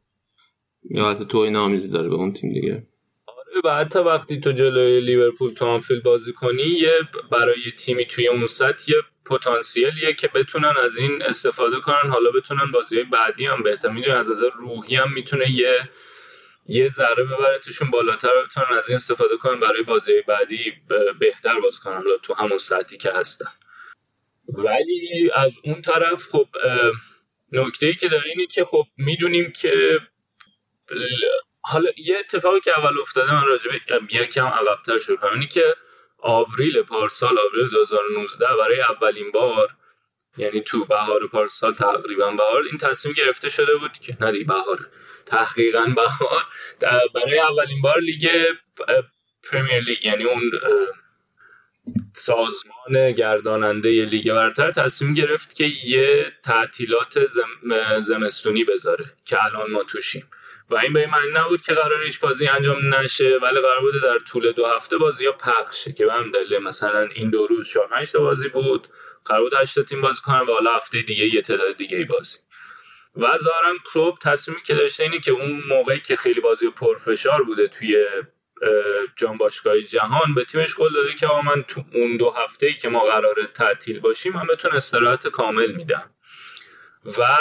[0.90, 2.86] یا حتی تو این آمیزی داره به اون تیم دیگه.
[3.26, 6.92] آره و حتی وقتی تو جلوی لیورپول تو آنفیلد بازی کنی یه
[7.30, 12.10] برای تیمی توی اون سطح یه پتانسیلیه که بتونن از این استفاده کنن.
[12.10, 13.88] حالا بتونن بازی بعدی هم بهتر.
[13.88, 15.88] می‌دونی از نظر روحی هم می‌تونه یه
[16.66, 20.72] یه ذره ببره توشون بالاتر بتونن از این استفاده کنن برای بازی بعدی
[21.20, 22.02] بهتر باز کنن.
[22.22, 23.50] تو همون سطحی که هستن.
[24.64, 26.46] ولی از اون طرف خب
[27.52, 29.98] نکته ای که داره اینه که خب می‌دونیم که
[31.60, 33.80] حالا یه اتفاقی که اول افتاده من راجبه
[34.10, 35.74] یکم عقبتر شروع کنم اینی که
[36.18, 39.68] آوریل پارسال آوریل 2019 برای اولین بار
[40.36, 44.88] یعنی تو بهار پارسال تقریبا بهار این تصمیم گرفته شده بود که نه بهار
[45.26, 46.46] تحقیقا بهار
[47.14, 48.28] برای اولین بار لیگ
[49.50, 50.50] پرمیر لیگ یعنی اون
[52.14, 57.26] سازمان گرداننده لیگ برتر تصمیم گرفت که یه تعطیلات
[57.98, 60.30] زمستونی بذاره که الان ما توشیم.
[60.70, 63.98] و این به این معنی نبود که قرار هیچ بازی انجام نشه ولی قرار بوده
[64.02, 67.68] در طول دو هفته بازی ها پخشه که به هم دلیل مثلا این دو روز
[67.68, 68.88] چهار تا بازی بود.
[69.24, 72.38] قرار بود 8 تیم بازی کنن و حالا هفته دیگه یه تعداد دیگه بازی.
[73.16, 77.68] و ظاهرا کلوپ تصمیمی که داشته اینه که اون موقعی که خیلی بازی پرفشار بوده
[77.68, 78.06] توی
[79.16, 82.74] جام باشگاهی جهان به تیمش قول داده که آقا من تو اون دو هفته ای
[82.74, 86.10] که ما قراره تعطیل باشیم من بهتون استراحت کامل میدم
[87.18, 87.38] و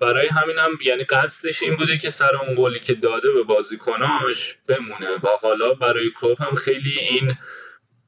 [0.00, 4.54] برای همین هم یعنی قصدش این بوده که سر اون قولی که داده به بازیکناش
[4.68, 5.14] بمونه.
[5.14, 7.36] و حالا برای کلوپ هم خیلی این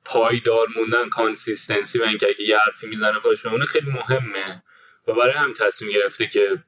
[0.04, 4.62] پایدار موندن consistency و اینکه اگه یه حرفی می‌زنه پاش بمونه خیلی مهمه.
[5.06, 6.64] و برای هم تصمیم گرفته که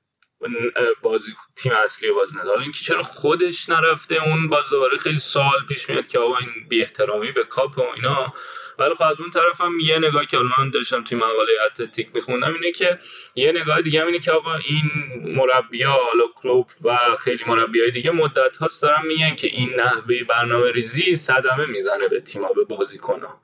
[1.02, 5.90] بازی تیم اصلی باز حالا اینکه چرا خودش نرفته اون باز دوباره خیلی سال پیش
[5.90, 8.34] میاد که آقا این بی احترامی به کاپ و اینا.
[8.78, 12.54] ولی خب از اون طرف هم یه نگاه که من داشتم توی مقاله اتلتیک میخوندم
[12.54, 12.98] اینه که
[13.34, 14.90] یه نگاه دیگه هم اینه که آقا این
[15.24, 20.72] مربیا حالا کلوب و خیلی مربیای دیگه مدت هاست دارن میگن که این نحوه برنامه
[20.72, 23.40] ریزی صدمه می‌زنه به تیما به بازیکنها.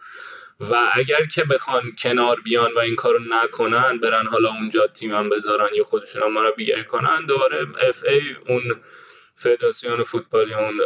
[0.61, 5.75] و اگر که بخوان کنار بیان و این کارو نکنن برن حالا اونجا تیمم بذارن
[5.75, 8.63] یا خودشون هم مربیگری کنن دوباره اف ای اون
[9.35, 10.81] فدراسیون فوتبالی اون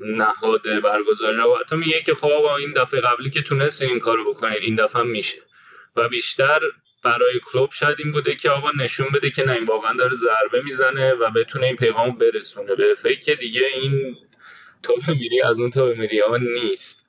[0.00, 4.74] نهاد برگزاری حتی میگه که خب این دفعه قبلی که تونستین این کارو بکنین این
[4.74, 5.38] دفعه میشه.
[5.96, 6.60] و بیشتر
[7.04, 10.62] برای کلوب شاید این بوده که آقا نشون بده که نه این واقعا داره ضربه
[10.62, 12.74] می‌زنه و بتونه این پیغام برسونه.
[12.74, 14.16] به فکر که دیگه این
[14.82, 17.06] تو میری از اون تو میری نیست.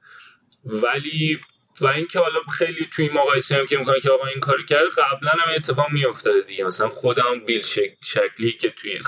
[0.66, 1.40] ولی
[1.82, 5.32] و اینکه حالا خیلی توی مقایسه هم که می‌کنن که آقا این کاری کرد قبلا
[5.32, 6.64] هم اتفاق میافتاده دیگه.
[6.64, 7.62] مثلا خود بیل
[8.04, 9.00] شنکلی که توی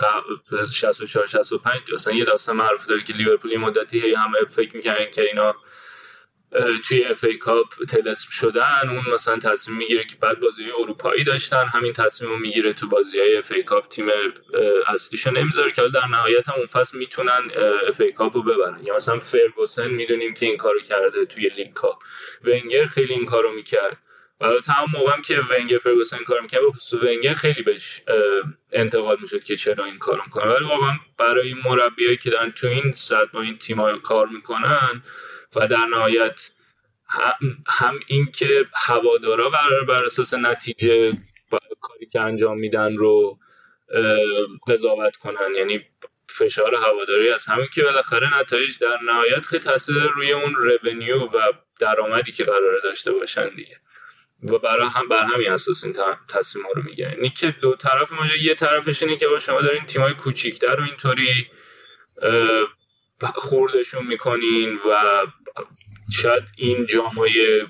[0.73, 5.55] 64 65 مثلا یه داستان معروف داره که لیورپول مدتی همه فکر می‌کنن که اینا
[6.87, 11.93] توی FA Cup طلسم شدن اون مثلا تصمیم می‌گیره که بعد بازی اروپایی داشتن همین
[11.93, 14.05] تصمیم رو می‌گیره تو بازی های FA Cup تیم
[14.87, 17.51] اصلیشو نمی‌ذاره که در نهایت هم اون فصل می‌تونن
[17.87, 18.79] FA Cup رو ببرن.
[18.83, 22.03] یا مثلا فرگوسن می‌دونیم که این کارو کرده توی League Cup.
[22.43, 23.97] ونگر خیلی این کارو می‌کرد.
[24.41, 26.61] و تمام هم که ونگر فرگوسن کار می‌کرد
[27.01, 28.01] ونگر خیلی بهش
[28.71, 30.45] انتقاد می‌شد که چرا این کارو می‌کنه.
[30.45, 35.03] ولی واقعا برای مربیایی که دارن تو این سطح با این تیم کار می‌کنن
[35.57, 36.51] و در نهایت
[37.67, 41.11] هم, این که هوادارا قرار بر اساس نتیجه
[41.81, 43.39] کاری که انجام میدن رو
[44.67, 45.55] قضاوت کنن.
[45.55, 45.85] یعنی
[46.29, 51.51] فشار هواداری از همین که بالاخره نتایج در نهایت خیلی تاثیر روی اون رونیو و
[51.79, 53.79] درآمدی که قراره داشته باشن دیگه.
[54.43, 55.95] و برای هم بر همین اساس این
[56.29, 57.11] تصمیم رو می‌گیرن.
[57.11, 60.83] اینی که دو طرف ما یه طرفش اینه که با شما دارین تیمای کوچیکتر رو
[60.83, 61.47] اینطوری
[63.35, 65.25] خوردشون می‌کنین و
[66.11, 67.67] شاید این جامعه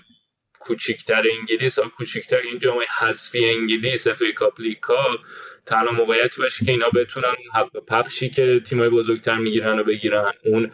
[0.59, 5.19] کوچیکتر انگلیس ها کوچیکتر این جامعه حذفی انگلیس اف کاپ لیکا
[5.65, 10.71] تنها موقعیتی باشه که اینا بتونن حق پخشی که تیمای بزرگتر می‌گیرن و بگیرن اون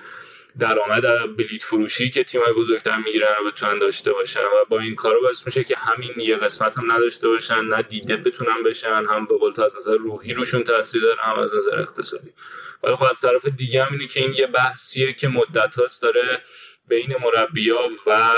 [0.59, 1.03] درآمد
[1.37, 5.45] بلیت فروشی که تیمای بزرگتر می‌گیرن و بتونن داشته باشن و با این کارو باعث
[5.45, 9.61] میشه که همین یه قسمت هم نداشته باشن نه دیده بتونن بشن هم به قول
[9.61, 12.33] از نظر روحی روشون تاثیر داره هم از نظر اقتصادی.
[12.83, 16.41] ولی خب از طرف دیگه هم اینه که این یه بحثیه که مدت هاست داره
[16.87, 18.33] بین مربیا و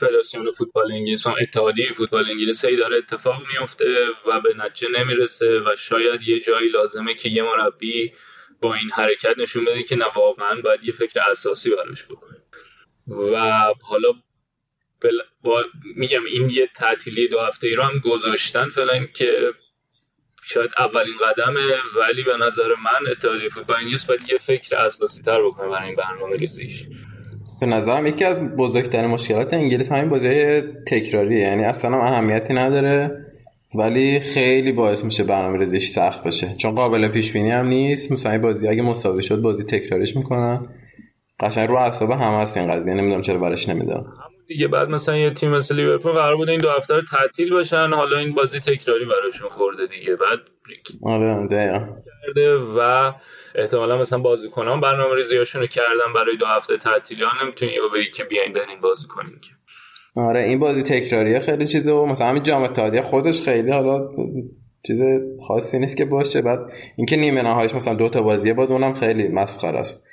[0.00, 5.60] فدراسیون فوتبال انگلیس و اتحادیه فوتبال انگلیس هی داره اتفاق میفته و به نتیجه نمی‌رسه
[5.60, 8.12] و شاید یه جایی لازمه که یه مربی
[8.60, 12.36] با این حرکت نشون بده که نه واقعا باید یه فکر اساسی براش بکنه.
[13.32, 14.08] و حالا
[15.00, 15.18] بل...
[15.42, 15.64] با...
[15.96, 19.52] میگم این یه تعطیلی دو هفته ای رو هم گذاشتن فعلا که
[20.44, 21.60] شاید اولین قدمه
[21.96, 25.96] ولی به نظر من اتحادیه فوتبال انگلیس باید یه فکر اساسی تر بکنه برای این
[25.96, 26.82] برنامه ریزیش.
[27.60, 33.26] به نظرم یکی از بزرگترین مشکلات انگلیس همین بازی تکراریه یعنی اصلا هم اهمیتی نداره
[33.74, 36.54] ولی خیلی باعث میشه برنامه ریزیش سخت بشه.
[36.56, 38.12] چون قابل پیش بینی هم نیست.
[38.12, 40.66] مثلا بازی اگه مساوی شد بازی تکراریش می‌کنن.
[41.40, 42.94] قشنگ رو اعصاب هم هست این قضیه.
[42.94, 44.06] نمی‌دونم چرا براش نمی‌دونم.
[44.50, 47.92] دیگه بعد مثلا یه تیم مثل لیورپول قرار بوده این دو هفته رو تعطیل باشن
[47.92, 50.16] حالا این بازی تکراری براشون خورده دیگه.
[50.16, 50.38] بعد
[51.02, 51.48] آره
[52.26, 53.12] کرده و
[53.54, 57.22] احتمالا مثلا بازیکنان برنامه ریزیاشون رو کردن برای دو هفته تعطیلی.
[57.22, 59.50] ها نمی‌تونی بگی که بیاین برین بازی کنین که.
[60.20, 64.08] آره این بازی تکراریه خیلی چیزه و مثلا همین جام اتحادیه خودش خیلی حالا
[64.86, 65.02] چیز
[65.46, 66.42] خاصی نیست که باشه.
[66.42, 66.58] بعد
[66.96, 70.04] اینکه نیمه نهاییش مثلا دو تا بازیه باز اونم خیلی مسخره است.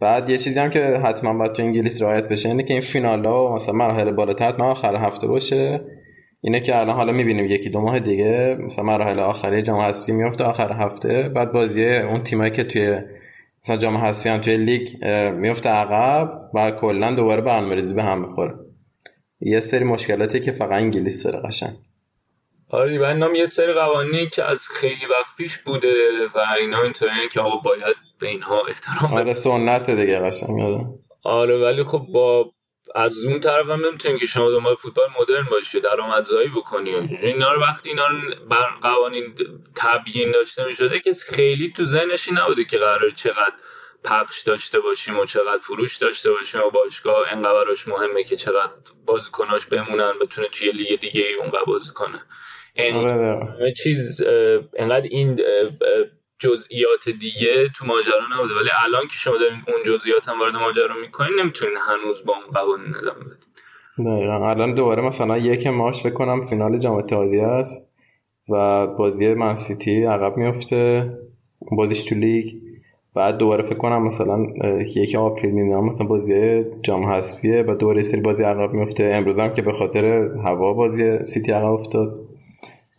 [0.00, 3.48] بعد یه چیزی هم که حتما باید تو انگلیس رعایت بشه اینه که این فینالا
[3.48, 5.80] و مثلا مراحل بالاتر حتما آخر هفته باشه.
[6.40, 10.44] اینه که الان حالا می‌بینیم یکی دو ماه دیگه مثلا مراحل آخری جام حذفی میفته
[10.44, 11.28] آخر هفته.
[11.28, 13.00] بعد بازی اون تیمایی که توی
[13.64, 18.54] مثلا جام حذفی هم توی لیگ میفته عقب و کلا دوباره برنامه‌ریزی به هم می‌خوره.
[19.40, 21.76] یه سری مشکلاتی که فقط انگلیس داره قشنگ.
[22.70, 25.88] آره و یه سری قوانینی که از خیلی وقت پیش بوده
[26.34, 30.86] و اینا اینطوری که آقا باید به اینها احترام آره سنت دیگه قشنگ آره.
[31.24, 32.52] آره ولی خب با
[32.94, 36.94] از اون طرف هم نمی‌تونیم که شما دنبال فوتبال مدرن باشی درآمدزایی بکنی.
[37.22, 39.34] اینا رو وقتی اینا رو بر قوانین
[39.76, 43.54] تبیین داشته می‌شده که خیلی تو ذهنش نبوده که قرار چقدر
[44.04, 48.72] پخش داشته باشیم و چقدر فروش داشته باشیم و باشگاه انقدر مهمه که چقدر
[49.06, 52.22] بازیکناش بمونن بتونه توی لیگ دیگه اونقدر بازی کنه.
[52.78, 54.22] همه چیز
[54.76, 55.40] انقدر این
[56.38, 58.54] جزئیات دیگه تو ماجرا نبوده.
[58.54, 62.46] ولی الان که شما دارین اون جزئیات هم وارد ماجرا می‌کنین نمی‌تونین هنوز با اون
[62.52, 64.42] قوانین ادامه بدین.
[64.42, 67.88] الان دوباره مثلا یک ماش بکنم فینال جام اتحادیه است
[68.48, 71.10] و بازی منسیتی عقب میفته
[71.72, 72.46] بازیش تو لیگ.
[73.14, 74.46] بعد دوباره فکر کنم مثلا
[74.96, 79.54] یک آپریل می‌دونم مثلا بازی جام حذفیه و دوباره سری بازی عقب میفته امروز هم
[79.54, 80.04] که به خاطر
[80.44, 82.28] هوا بازی سیتی عقب افتاد.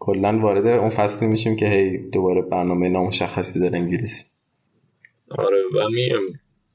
[0.08, 4.24] کلا وارد اون فصلی میشیم که هی دوباره برنامه نامشخصی داره انگلیسی.
[5.30, 5.80] آره و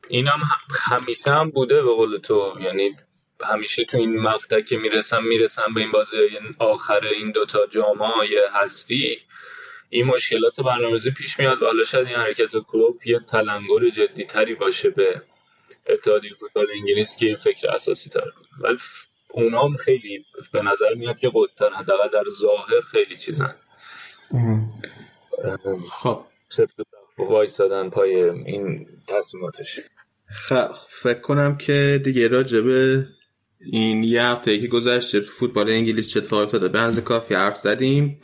[0.09, 0.41] اینم
[0.91, 2.53] همیشه هم بوده به قول تو.
[2.61, 2.97] یعنی
[3.45, 6.17] همیشه تو این مقطع که می‌رسم می‌رسم به این بازی
[6.59, 8.09] آخر این دوتا جامعه
[8.63, 9.17] حذفی
[9.91, 11.63] این مشکلات برنامه‌ریزی پیش میاد.
[11.63, 15.23] و حالا شاید این حرکت کلوب یه تلنگر جدی تری باشه به
[15.89, 18.79] اتحادیه فوتبال انگلیس که فکر اساسی تر ولی
[19.33, 23.55] اونا هم خیلی به نظر میاد که قدتر حداقل در ظاهر خیلی چیزن.
[25.91, 26.25] خب.
[26.49, 26.77] سفت
[27.19, 29.81] وایسادن پای این تصمیماتش.
[30.27, 33.07] خب فکر کنم که دیگه راجبه
[33.61, 38.21] این یه هفته که گذشته فوتبال انگلیس چه اتفاقی افتاده؟ به کافی حرف زدیم.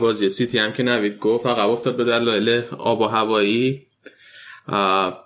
[0.00, 3.87] بازی سیتی هم که نوید گفت فقط افتاد به دلایل آب و هوایی.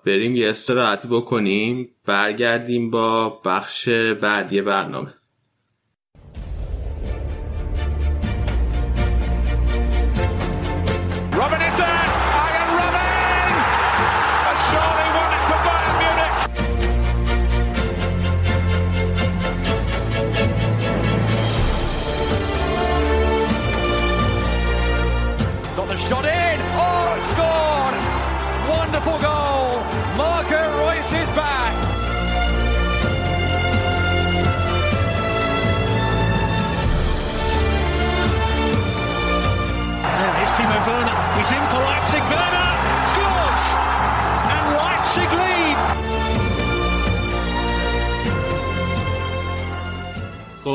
[0.05, 3.89] بریم یه استراحتی بکنیم برگردیم با بخش
[4.21, 5.15] بعدی برنامه.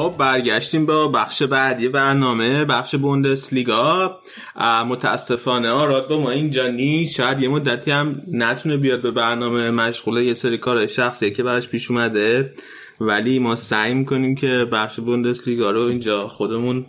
[0.08, 4.20] خب برگشتیم با بخش بعدی برنامه بخش بوندسلیگا.
[4.88, 7.16] متاسفانه آراد با ما اینجا نیست.
[7.16, 11.68] شاید یه مدتی هم نتونه بیاد به برنامه مشغوله یه سری کار شخصی که براش
[11.68, 12.54] پیش اومده.
[13.02, 16.86] ولی ما سعی می‌کنیم که بخش بوندسلیگا رو اینجا خودمون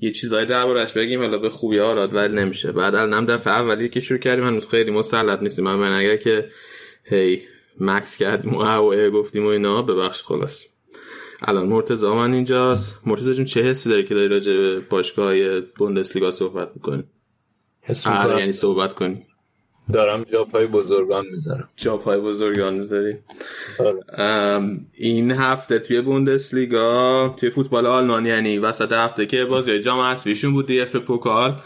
[0.00, 1.20] یه چیزایی دربارش بگیم.
[1.20, 2.72] حالا به خوبی آراد ولی نمیشه.
[2.72, 5.64] بعد الان دفعه اولی که شروع کردیم هنوز خیلی مسلط نیستیم.
[5.64, 6.48] من اگر که
[7.04, 7.42] هی
[7.80, 9.82] مکث کردیم و گفتیم و اینا.
[9.82, 10.75] ببخشید خلاص.
[11.42, 12.98] الان مرتضی من اینجاست.
[13.06, 17.04] مرتضی جون چه حسی داری که داری راجع به باشگاه بوندسلیگا صحبت می‌کنی؟
[17.82, 19.26] حس آره، یعنی صحبت کنی.
[19.92, 21.68] دارم جاپای بزرگان می‌ذارم.
[21.76, 23.14] جاپای بزرگان می‌ذاری؟
[23.78, 24.00] آره.
[24.92, 30.66] این هفته توی بوندسلیگا توی فوتبال آلمان یعنی وسط هفته که بازی جام حذفیشون بود
[30.66, 31.60] DFB-Pokal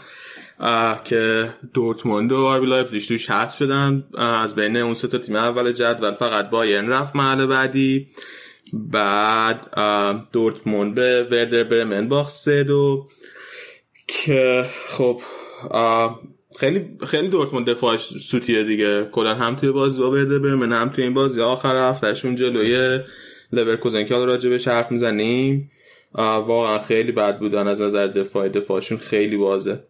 [1.03, 4.03] که دورتموند و آربی لایپزیگ توش حذف شدن.
[4.17, 8.07] از بین اون سه تا تیم اول جدول فقط بایرن رفت مرحله بعدی.
[8.73, 9.67] بعد
[10.31, 13.07] دورتموند به وردر برمن باخت سه دو
[14.07, 15.21] که خب
[16.59, 19.05] خیلی خیلی دورتموند دفاعش سوتیه دیگه.
[19.11, 22.99] کلا هم توی بازی با وردر برمن هم توی این بازی آخر هفتهشون جلوی
[23.51, 25.71] لورکوزن که حالا راجع بهش حرف می‌زنیم
[26.15, 29.83] واقعا خیلی بد بودن از نظر دفاع دفاعشون خیلی بازه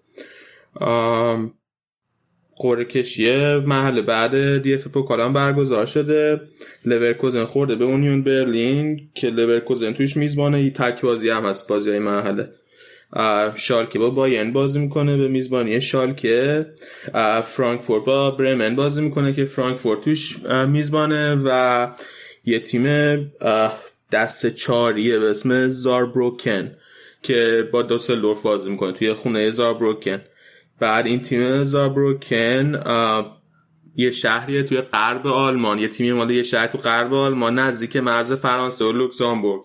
[2.61, 6.41] قرعه کشی محل بعد دی اف پوکالان برگزار شده.
[6.85, 11.99] لورکوزن خورده به اونیون برلین که لورکوزن توش میزبانه تک بازی هم هست بازی های
[11.99, 12.49] مرحله
[13.55, 16.65] شالکه با بایرن بازی می‌کنه به میزبانی شالکه.
[17.43, 20.37] فرانکفورت با برمن بازی می‌کنه که فرانکفورت توش
[20.67, 21.87] میزبانه و
[22.45, 22.85] یه تیم
[24.11, 26.71] دسته چهاریه به اسم زاربروکن
[27.23, 30.21] که با دوسلدورف بازی می‌کنه توی خونه زاربروکن.
[30.81, 32.81] بعد این تیم زابروکن
[33.95, 38.33] یه شهریه توی غرب آلمان یه تیمی مال یه شهر تو غرب آلمان نزدیک مرز
[38.33, 39.63] فرانسه و لوکزامبورگ.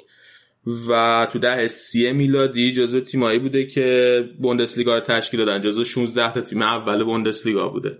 [0.88, 5.60] و تو ده سی میلادی جزو تیمایی بوده که بوندسلیگا رو تشکیل دادن.
[5.60, 7.98] جزو 16 تا تیم اول بوندسلیگا بوده.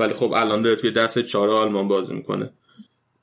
[0.00, 2.50] ولی خب الان داره توی دست چهار آلمان بازی می‌کنه.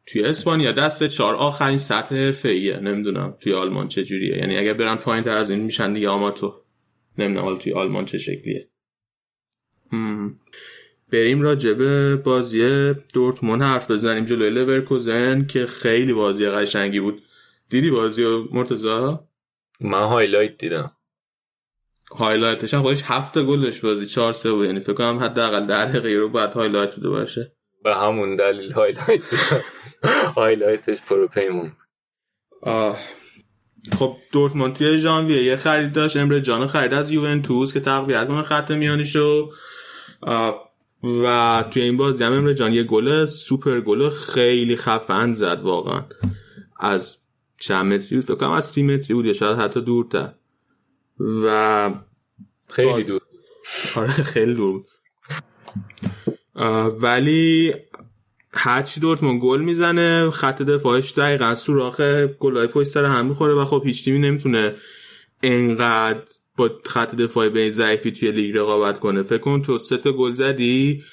[0.05, 2.79] توی اسپانیا دست چهار آخرین سطح حرفه‌ایه.
[2.79, 4.37] نمی‌دونم توی آلمان چه جوریه.
[4.37, 6.53] یعنی اگه برن پایین از این میشن دیگه آماتو.
[7.17, 8.70] نمی‌دونم حالا توی آلمان چه شکلیه.
[11.11, 14.25] بریم راجع به بازی دورتموند حرف بزنیم.
[14.25, 17.21] جلوی لورکوزن که خیلی بازی قشنگی بود.
[17.69, 19.23] دیدی بازی مرتضی
[19.81, 20.91] من highlight دیدم.
[22.11, 24.05] highlight ش هم خودش هفت گل داشت بازی.
[24.05, 24.65] چهار سه بود.
[24.65, 27.51] یعنی فکر کنم حداقل در دقیقه رو بعد highlight بوده باشه.
[27.83, 29.21] به همون دلیل highlight.
[30.35, 31.71] highlight ش پر و پیمون.
[32.61, 32.97] آه.
[33.99, 36.17] خب دورتموند توی ژانویه یه خرید داشت.
[36.17, 39.51] امره جان خرید از یوونتوس که تقویت کنه خط میانیشو.
[41.23, 46.05] و توی این بازی هم امره جان یه گل سوپر گل خیلی خفن زد واقعا.
[46.79, 47.17] از
[47.59, 50.33] چند متری بود؟ فکر کنم از سی متری بود یا شاید حتی دورتر.
[51.19, 51.93] و
[52.69, 53.21] خیلی دور.
[53.95, 54.87] آره خیلی دور بود.
[57.01, 57.73] ولی
[58.53, 62.01] هرچی دورتموند گل می‌زنه خط دفاعش دقیقا سوراخ
[62.39, 64.75] گلای پشت سر هم می‌خوره و خب هیچ تیمی نمی‌تونه
[65.43, 66.21] انقدر
[66.57, 69.23] با خط دفاعی به ضعیفی توی لیگ رقابت کنه.
[69.23, 71.03] فکر کن تو سه تا گل زدی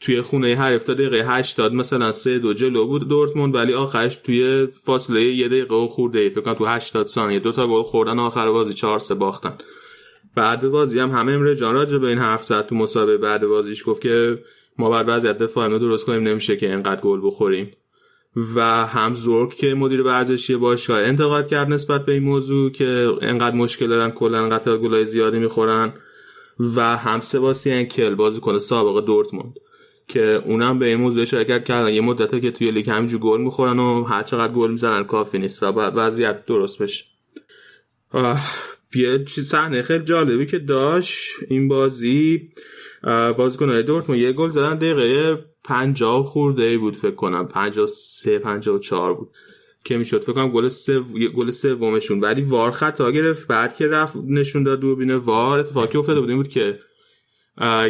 [0.00, 4.66] توی خونه هر 70 دقیقه 80 مثلا سه دو جلو بود دورتموند ولی آخرش توی
[4.66, 7.38] فاصله یه دقیقه و خورده فکر کنم تو 80 ثانیه.
[7.38, 9.58] دو تا گل خوردن آخر بازی 4 3 باختن.
[10.34, 13.84] بعد بازی هم همه امره جان راجع به این حرف زد تو مسابقه بعد بازیش.
[13.86, 14.38] گفت که
[14.78, 17.70] ما بر وضعیت دفاعی درست کنیم نمیشه که انقدر گل بخوریم.
[18.36, 23.56] و هم زورک که مدیر ورزشی باشگاه انتقاد کرد نسبت به این موضوع که انقدر
[23.56, 25.92] مشکل دارن کلا قطار گلای زیادی می‌خورن.
[26.76, 29.54] و هم سباستیان کل بازیکن سابق دورتموند
[30.08, 33.78] که اونم به این موضوع کرد که یه مدته که توی لیگ همینجور گل می‌خورن
[33.78, 37.04] و هر چقدر گل می‌زنن کافی نیست و بعد وضعیت درست بشه.
[38.94, 42.50] یه صحنه خیلی جالبی که داشت این بازی.
[43.38, 47.48] بازیکن‌های دورتموند یه گل زدن دقیقه 50 خورده ای بود فکر کنم.
[47.48, 49.28] 53 54 بود
[49.84, 50.22] که می‌شد.
[50.22, 51.00] فکر کنم گل سه
[51.36, 52.20] گل سومشون.
[52.20, 55.58] ولی وار خطا گرفت بعد که رفت نشون داد دوربین وار.
[55.58, 56.78] اتفاقی افتاده بود این بود که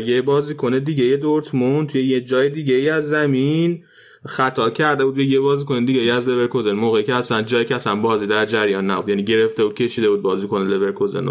[0.06, 3.84] یه بازیکن دیگه یه دورتموند توی یه جای دیگه ای از زمین
[4.26, 6.72] خطا کرده بود به یه بازیکن دیگه از لورکوزن.
[6.72, 9.08] موقعی که اصلا جایی که اصلا بازی در جریان نبود.
[9.08, 11.28] یعنی گرفته بود کشیده بود بازیکن لورکوزن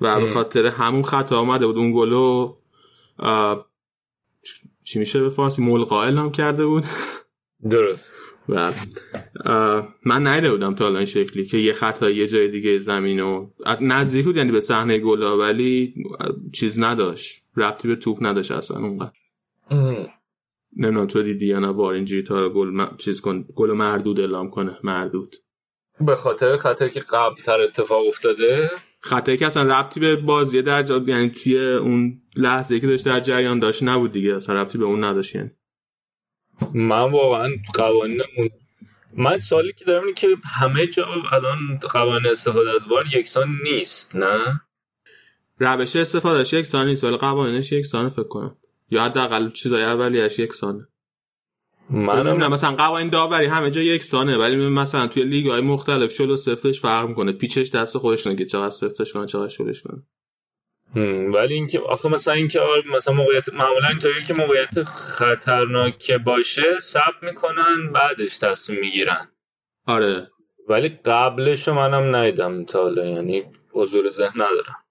[0.00, 2.54] و به خاطر همون خطا آمده بود اون گلو
[4.84, 6.84] چی میشه به فارسی؟ ملقائل هم کرده بود.
[7.70, 8.14] درست.
[8.48, 8.72] و
[10.04, 13.50] من نیده بودم تا این شکلی که یه خطا یه جای دیگه زمین و
[13.80, 15.94] نزدیک بود یعنی به صحنه گلا ولی
[16.52, 17.42] چیز نداشت.
[17.56, 19.12] ربطی به توپ نداشت اصلا اونقدر.
[20.76, 22.96] نمی‌دونم تو دیدی یا نه تا گل م...
[22.98, 24.78] چیز کن گل مردود اعلام کنه.
[24.82, 25.36] مردود.
[26.06, 28.70] به خاطر خطایی که قبل تر اتفاق افتاده
[29.06, 31.04] خطایی که اصلا ربطی به بازی در جا...
[31.06, 34.36] یعنی توی اون لحظه که داشت در جریان داشت نبود دیگه.
[34.36, 35.50] اصلا ربطی به اون نداشت یعنی.
[36.74, 38.50] من واقعا قوانین اون
[39.16, 40.28] من سوالی که دارم اینه که
[40.60, 44.60] همه جا الان قوانین استفاده از وار یکسان نیست نه؟
[45.58, 48.56] روش استفادهش یکسان نیست ولی قوانینش یکسانه فکر کنم.
[48.90, 50.88] یا حداقل چیزای اولیش یکسانه.
[51.90, 56.30] من نمی‌دونم مثلا قوانین داوری همه جا یکسانه ولی مثلا توی لیگ های مختلف شل
[56.30, 57.32] و سفتش فرق می‌کنه.
[57.32, 60.02] پیچش دست خودش که چقدر سفتش کنه چقدر شلش کنه.
[61.34, 62.60] ولی اینکه آخه مثلا اینکه
[62.96, 69.28] مثلا موقعیت معمولا اینطوری که موقعیت خطرناک باشه ثبت می‌کنن بعدش تصمیم می‌گیرن.
[69.86, 70.30] آره.
[70.68, 74.84] ولی قبلش منم ندیدم تا حالا یعنی حضور ذهن ندارم.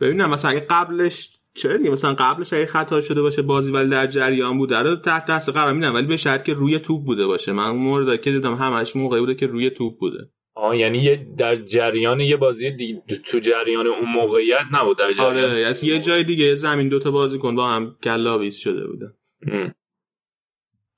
[0.00, 4.06] ببینم مثلا اگه قبلش چرا دیگه؟ مثلا قبلش اگه خطا شده باشه بازی ولی در
[4.06, 4.78] جریان بوده.
[4.78, 7.52] رو تحت دست قرار میدن ولی به شرط که روی توپ بوده باشه.
[7.52, 10.30] من اون مورد که دیدم همش موقعی بوده که روی توپ بوده.
[10.56, 13.02] آه یعنی یه در جریان یه بازی دی...
[13.24, 15.36] تو جریان اون موقعیت نبود در جریان.
[15.36, 19.14] آره یعنی یه جای دیگه زمین دوتا بازی کن با هم گلاویز شده بودن.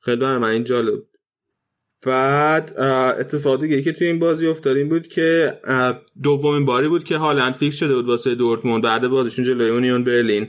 [0.00, 1.02] خیلی برای من این جالب.
[2.03, 2.80] بعد
[3.20, 5.59] اتفاق دیگه که توی این بازی افتاد این بود که
[6.22, 10.49] دومین باری بود که هالند فیکس شده بود واسه دورتموند بعد بازیشون جلوی اونیون برلین.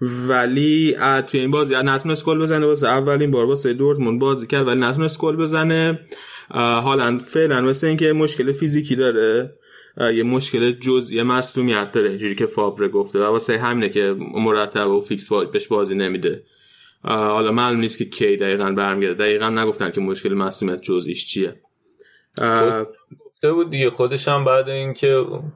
[0.00, 4.80] ولی توی این بازی نتونست گل بزنه واسه اولین بار واسه دورتموند بازی کرد ولی
[4.80, 6.00] نتونست گل بزنه.
[6.50, 9.54] هالند فعلا مثل اینکه مشکل فیزیکی داره
[10.00, 15.00] یه مشکل جزئی مصدومیت داره اینجوری که فاوره گفته و واسه همینه که مرتب و
[15.00, 16.42] فیکس بهش بازی نمیده.
[17.04, 19.14] حالا معلوم نیست که کی دقیقا برمیگرده.
[19.14, 21.60] دقیقا نگفتن که مشکل مصدومیت جزئیش چیه.
[23.26, 25.52] گفته بود دیگه خودش هم بعد اینکه اون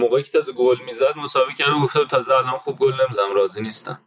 [0.00, 4.00] موقعی که تازه گل می‌زد مسابقه کرده گفته تازه الان خوب گل نمی‌زنم راضی نیستم.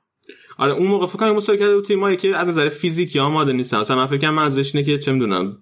[0.58, 3.80] آره اون موقع فکر کنم مسابقه کرده بود تیمایی که از نظر فیزیکی آماده نیستن.
[3.80, 5.58] مثلا من فکر کنم منظورش اینه که چه می‌دونم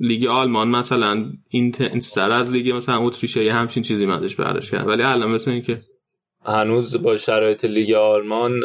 [0.00, 4.84] لیگ آلمان مثلا اینتنستر از لیگ مثلا اتریشه یه همچین چیزی مدش برداشت کردن.
[4.84, 5.82] ولی الان مثل که
[6.46, 8.60] هنوز با شرایط لیگ آلمان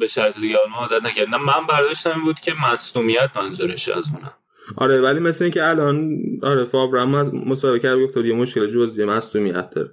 [0.00, 4.32] به شرایط لیگ آلمان عادت نکرد نه من برداشتم بود که مصونیت منظورش از اونم.
[4.76, 9.70] آره ولی مثل اینکه الان آره فاورم از مسابقه کرد گفت یه مشکل جزئی مصونیت
[9.70, 9.90] داره.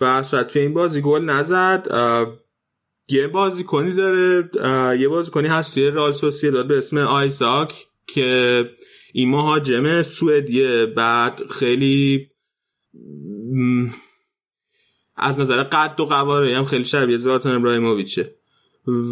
[0.00, 1.88] و توی این بازی گل نزد.
[3.08, 4.50] یه بازی کنی داره
[5.00, 6.12] یه بازی کنی هست توی رال
[6.42, 8.70] داد به اسم آیزاک که
[9.12, 10.86] این مهاجم سوئدیه.
[10.86, 12.30] بعد خیلی
[15.16, 18.34] از نظر قد و قواره هم خیلی شبیه زلاتان ابراهیموویچه.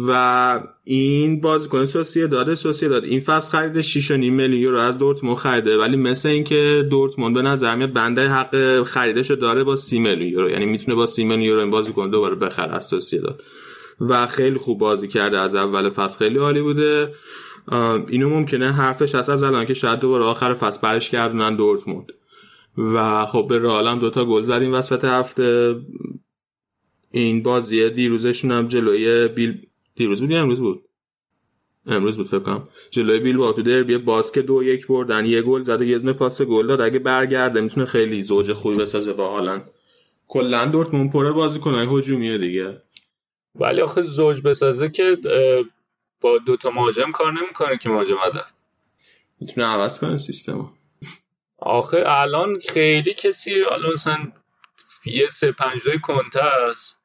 [0.07, 5.37] و این بازیکن سوسیه داده سوسیه داد این فصل خرید 6.5 میلیون یورو از دورتموند
[5.37, 5.77] خریده.
[5.77, 10.49] ولی مثل اینکه دورتموند به نظر میاد بنده حق خریدش داره با 30 میلیون یورو.
[10.49, 13.43] یعنی می‌تونه با 30 میلیون یورو این بازیکن دوباره بخره از سوسیه داد
[14.01, 15.39] و خیلی خوب بازی کرده.
[15.39, 17.13] از اول فصل خیلی عالی بوده.
[18.07, 22.11] اینو ممکنه حرفش هست از الان که شاید دوباره آخر فصل برش گردونن دورتموند.
[22.77, 25.75] و خب به رئال هم دوتا گل زدیم وسط هفته.
[27.11, 30.83] این بازی دیروزشون هم جلوی بیل دیروز بود امروز بود؟
[31.85, 32.67] امروز بود فکر کنم.
[32.91, 36.41] جلوی بیل با تو دربی باسک دو یک بردن یه گل زده یه دونه پاس
[36.41, 36.81] گل داد.
[36.81, 39.69] اگه برگرده می‌تونه خیلی زوج خوبی بسازه با هالند.
[40.27, 42.81] کلا دورتموند پره بازیکنای هجومیه دیگه.
[43.55, 45.17] ولی آخه زوج بسازه که
[46.21, 48.53] با دو تا مهاجم کار نمی‌کنه که مهاجم هدف.
[49.39, 50.67] می‌تونه عوض کنه سیستمو.
[51.61, 54.31] آخه الان خیلی کسی الان مثلا
[55.05, 57.01] یه سه پنج دوی کنته است.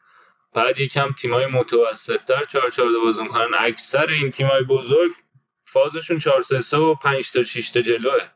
[0.55, 3.49] بعد یکم تیمای متوسط تر 4 4 بازی می‌کنن.
[3.59, 5.11] اکثر این تیمای بزرگ
[5.65, 8.29] فازشون 4 3 3 و 5 تا 6 تا جلوه.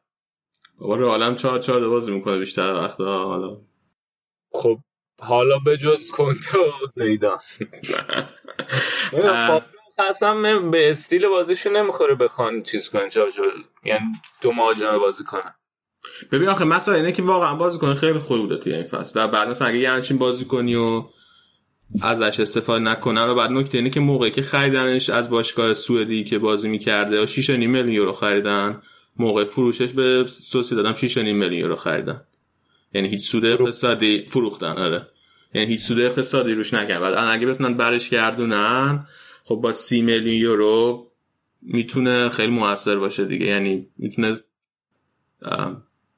[0.78, 3.60] بابا رو عالم 4 4 بازی می‌کنه بیشتر وقتا حالا.
[4.52, 4.78] خب
[5.20, 7.38] حالا به جز کنته و زیدان.
[9.98, 13.32] اصلا به استیل بازیشون نمی‌خوره بخوان چیز کنن چار
[13.84, 14.04] یعنی
[14.40, 15.54] دو مهاجم بازی کنن.
[16.32, 19.24] ببین آخه مثلا اینه که واقعا بازی کنه خیلی خوبی بوده توی این فصل.
[19.24, 21.04] و بعد مثلا اگه یه همچین بازی کنی و
[22.02, 26.38] ازش استفاده نکنن و بعد نکته اینه که موقعی که خریدنش از باشگاه سوئدی که
[26.38, 28.82] بازی می‌کرده و 6.5 میلیون یورو خریدن
[29.16, 32.20] موقع فروشش به سوسی دادم 6.5 میلیون یورو خریدن.
[32.94, 35.06] یعنی هیچ سود اقتصادی فروختن آره.
[35.54, 37.00] یعنی هیچ سود اقتصادی روش نکردن.
[37.00, 39.06] بعد اگه بتونن برش گردونن
[39.44, 41.06] خب با 30 میلیون یورو
[41.62, 43.46] می‌تونه خیلی موثر باشه دیگه.
[43.46, 44.36] یعنی می‌تونه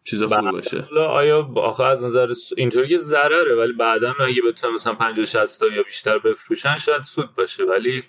[0.05, 0.89] چیز خوب باشه.
[0.99, 5.67] آیا آخه از نظر اینطوری که ضرره ولی بعدا اگه بتونن مثلا 50 60 تا
[5.67, 7.65] یا بیشتر بفروشن شاید سود باشه.
[7.65, 8.05] ولی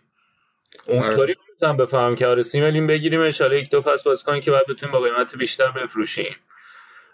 [0.87, 4.51] اونطوری می‌تونم بفهمم که آره 30 میلیون بگیریم ان یک دو فصل باز کنیم که
[4.51, 6.35] بعد بتونیم با قیمت بیشتر بفروشیم.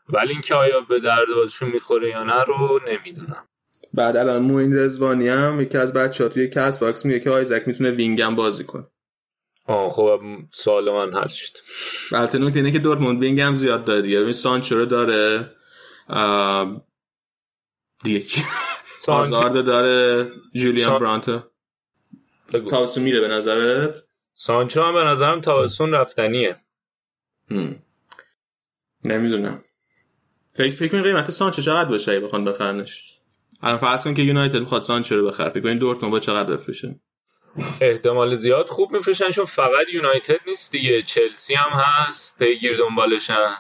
[0.10, 3.48] ولی اینکه آیا به درد بازیشون می‌خوره یا نه رو نمی‌دونم.
[3.94, 8.27] بعد الان موین رزوانی هم یکی از بچه‌ها توی Castbox میگه که آیزک می‌تونه wing
[8.27, 8.88] م بازی کنه.
[9.70, 11.58] آه خب سوال من حل شد.
[12.12, 14.20] البته نکته اینه که دورتموند wing هم زیاد داره دیگه.
[14.20, 15.52] این سانچو رو داره.
[18.04, 18.26] دیگه
[19.08, 20.32] آزارد داره.
[20.54, 21.00] جولیان سان...
[21.00, 21.42] برانتو.
[22.70, 24.04] تابستون میره به نظرت؟
[24.34, 26.62] سانچو هم به نظرم تابستون رفتنیه.
[29.04, 29.64] نمی‌دونم.
[30.54, 33.20] فکر فکر کنم قیمت سانچو چقدر باشه اگه بخوان بخرنش؟
[33.62, 35.50] الان فرض کن که یونایتد می‌خواد سانچو رو بخره.
[35.50, 37.00] فکر کنین دورتموند با چقدر بفروشه؟
[37.82, 41.02] احتمال زیاد خوب میفروشن چون فقط یونایتد نیست دیگه.
[41.02, 43.56] چلسی هم هست پیگیر دنبالشن.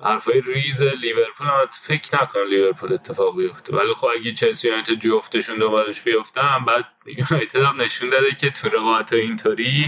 [0.00, 3.76] حرفای ریز لیورپول هم فکر نکنم لیورپول اتفاق بیفته.
[3.76, 8.68] ولی خب اگه چلسی یونایتد جفتشون دنبالش بیفتن بعد یونایتد هم نشون داده که تو
[8.68, 9.86] رقابت اینطوری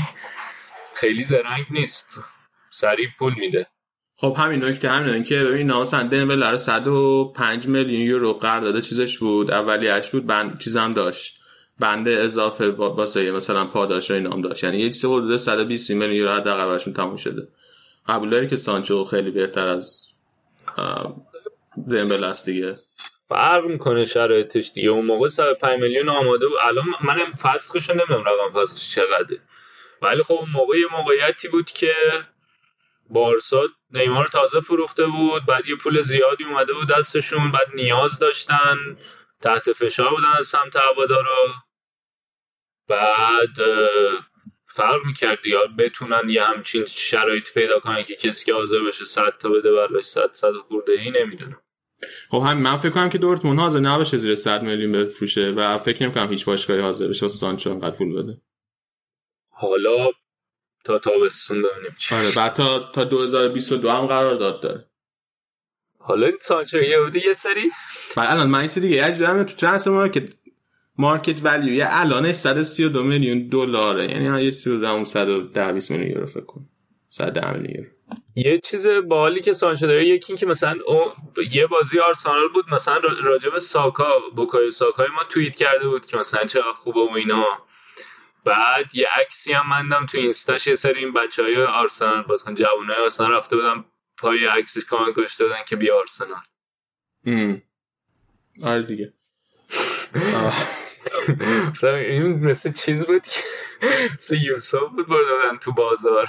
[0.94, 2.24] خیلی زرنگ نیست.
[2.70, 3.66] سریع پول میده.
[4.16, 10.11] خب همین نکته همین که ببین مثلا دمبل 105 میلیون یورو قرارداد چیزش بود اولیش
[10.11, 11.42] بود بند چیزم داشت.
[11.83, 14.64] بنده اضافه واسه مثلا پاداش و اینام داشت.
[14.64, 17.49] یعنی یه چیز حدود 120 میلیون یورو حداقل براشون تموم شده.
[18.09, 20.09] قبول داری که سانچو خیلی بهتر از
[21.91, 22.76] دمبل است دیگه.
[23.29, 24.88] فرق می‌کنه شرایطش دیگه.
[24.88, 26.57] اون موقع 105 میلیون آماده بود.
[26.63, 29.41] الان منم فسخش نمی‌دونم رقم فسخش چقدره.
[30.03, 31.95] ولی خب اون موقع یه موقعیتی بود که
[33.11, 35.46] بارسا نیمار تازه فروخته بود.
[35.46, 37.53] بعد یه پول زیادی اومده بود دستشون.
[37.53, 38.76] بعد نیاز داشتن.
[39.41, 41.46] تحت فشار بودن از سمت هوادارا.
[42.93, 43.67] بعد
[44.67, 49.35] فرق می‌کرد یا بتونن یه همچین شرایط پیدا کنن که کسی که حاضر بشه 100
[49.41, 51.61] تا بده براش 100 100 خورده ای نمی‌دونم.
[52.31, 56.03] خب هم من فکر کنم که دورتموند حاضر نباشه زیر 100 میلیون بفروشه و فکر
[56.03, 58.41] نمی کنم هیچ باشگاهی حاضر بشه سانچو انقدر پول بده.
[59.51, 60.11] حالا
[60.85, 64.87] تا تابستون ببینیم چی آره بعد تا تا 2022 هم قرار داد داره.
[65.99, 67.71] حالا این سانچو یه یه سری
[68.17, 70.35] بعد الان من دیگه یه جوری تو ترانسفر مارکت
[71.03, 74.11] مارکت ولیو یه الان 132 میلیون دلاره.
[74.11, 76.68] یعنی یه چیزی بودم 110 20 میلیون یورو فکر کنم
[77.11, 77.91] 110 میلیون یورو.
[78.34, 81.00] یه چیز باحالی که سانچو داره یکی این که مثلا او
[81.50, 84.04] یه بازی آرسنال بود مثلا راجب ساکا
[84.37, 87.45] بوکای ساکای ما توییت کرده بود که مثلا چقدر خوبه و اینا.
[88.45, 92.96] بعد یه عکسی هم مندم تو اینستاش یه سری این بچه های آرسنال بازکن جوانای
[93.04, 93.84] آرسنال رفته بودم
[94.18, 96.42] پای عکسش کامنت گذاشته بودن که بیا آرسنال.
[98.62, 99.12] آره دیگه.
[101.83, 103.41] این مثل چیز بود که
[104.14, 106.29] مثل یوسف بود بردادن تو بازار.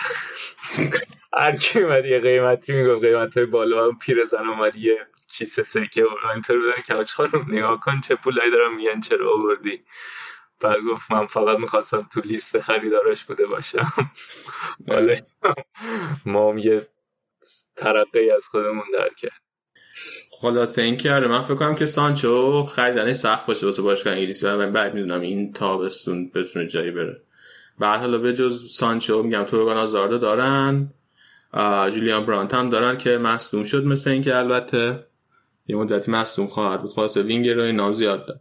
[1.34, 5.64] هر کی اومد یه قیمتی می‌گفت قیمت های بالا هم پیر زن اومد یه کیسه
[5.64, 9.86] سکه و اینطور بودن که آج خانم نگاه کن چه پولایی دارم میگن چرا آوردی؟
[10.60, 13.94] بعد گفت من فقط می‌خواستم تو لیست خریدارش بوده باشم.
[14.88, 15.16] حالا
[16.26, 16.88] ما هم یه
[17.76, 19.43] ترقی از خودمون در کرد
[20.32, 24.46] خلاصه این که آره من فکر کنم که سانچو خریدنش سخت باشه واسه باشگاه انگلیسی.
[24.46, 27.22] من بعد می‌دونم این تابستون بتونه جایی بره.
[27.80, 30.92] بعد حالا به جز سانچو میگم تورگان آزاردو دارن.
[31.94, 35.06] جولیان برانت هم دارن که مصدوم شد مثل اینکه البته
[35.68, 36.92] یه مدتی مصدوم خواهد بود.
[36.92, 38.40] خلاصه وینگر رو اینا زیاد دارن.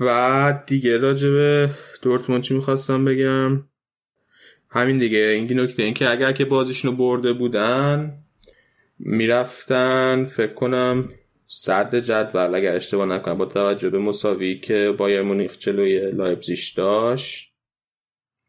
[0.00, 1.70] و دیگه راجع به
[2.02, 3.64] دورتموند چی می‌خواستم بگم؟
[4.70, 5.18] همین دیگه.
[5.18, 8.18] این نکته این که اگر که بازیشون رو برده بودن
[8.98, 11.08] می‌رفتن فکر کنم
[11.46, 17.52] صد جدول اگر اشتباه نکنم با توجه به مساوی که بایر مونیخ جلوی لایپزیش داشت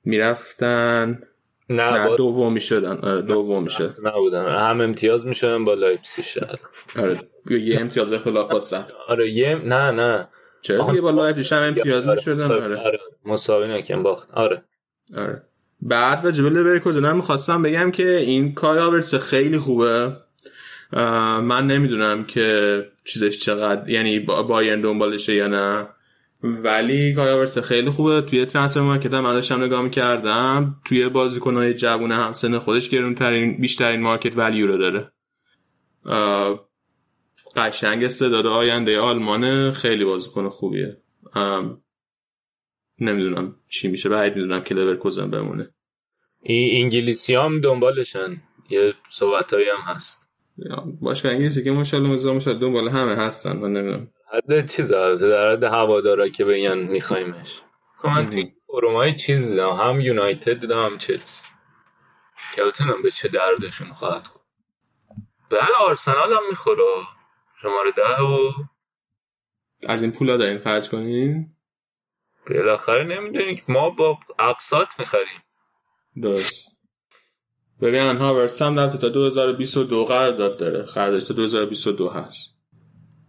[0.04, 1.22] می‌رفتن.
[1.70, 2.16] نه, نه با...
[2.16, 2.98] دوم می‌شدن.
[2.98, 3.96] آره دوم می‌شد.
[4.04, 4.46] نبودن.
[4.46, 6.44] هم امتیاز می‌شدن با لایپزیگ
[6.96, 7.20] آره
[7.50, 8.86] یه امتیاز اختلاف واسه.
[9.08, 10.28] آره یه نه نه.
[10.62, 12.78] چرا یه با لایپزیگ هم امتیاز می‌شدن؟ آره.
[12.78, 14.32] آره مساوی نکن باخت.
[14.32, 14.64] آره.
[15.18, 15.44] آره.
[15.82, 20.16] بعد راجع به لورکوزن هم می‌خواستم بگم که این کای خیلی خوبه.
[20.92, 25.88] من نمی‌دونم که چیزش چقدر یعنی بایرن دنبالشه یا نه.
[26.44, 28.22] ولی کای آورتس خیلی خوبه.
[28.22, 30.82] توی Transfermarkt هم داشتم نگاه می‌کردم.
[30.86, 35.12] توی بازیکنهای جوون همسن خودش گرونترین بیشترین market value رو داره.
[37.56, 40.98] قشنگ استعداد آینده آلمان خیلی بازیکن خوبیه.
[43.00, 44.10] نمی‌دونم چی میشه.
[44.10, 45.70] بعد می‌دونم که لورکوزن بمونه.
[46.46, 48.42] انگلیسی هم دنبالشن.
[48.70, 50.29] یه صحبت هم هست.
[51.02, 54.08] باشگاه انگلیسی که ماشاءالله مزا ماشاءالله دنبال همه هستن من نمی‌دونم.
[54.34, 57.62] حد چیز البته در حد هوادارا که بگن میخوایمش
[58.04, 61.44] من توی فروم های چیز دیدم هم یونایتد دیدم هم چلسی.
[62.56, 64.42] که بتونم به چه دردشون خواهد خود
[65.50, 66.84] بله آرسنال هم می‌خوره.
[67.62, 68.52] شماره ده و
[69.88, 71.56] از این پولا دارین خرج کنین؟
[72.50, 75.44] بالاخره نمی‌دونی که ما با اقساط می‌خریم.
[76.22, 76.69] درست.
[77.82, 80.86] ببین هاورس هم رفته تا 2022 قرارداد داره.
[80.86, 82.56] خریدش تا 2022 هست.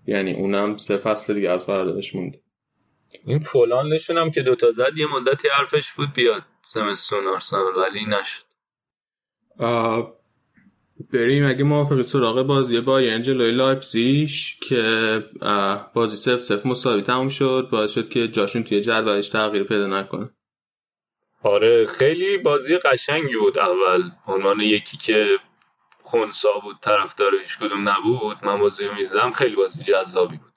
[0.06, 2.40] یعنی اونم سه فصل دیگه از قراردادش مونده.
[3.27, 6.43] این فلان هم که دوتا زد یه مدتی حرفش بود بیاد
[6.74, 8.43] زمستون آرسنال ولی نشد.
[11.12, 15.24] بریم اگه موافقی سراغ بازی با جلوی لایپزیش که
[15.94, 17.68] بازی سف سف مساوی تموم شد.
[17.72, 20.31] باعث شد که جاشون توی جدولش تغییر پیدا نکنه.
[21.43, 24.11] آره خیلی بازی قشنگی بود اول.
[24.27, 25.39] عنوان یکی که
[26.03, 28.45] خونسا بود طرفدار هیچ کدوم نبود.
[28.45, 30.53] من بازی می‌دیدم خیلی بازی جذابی بود.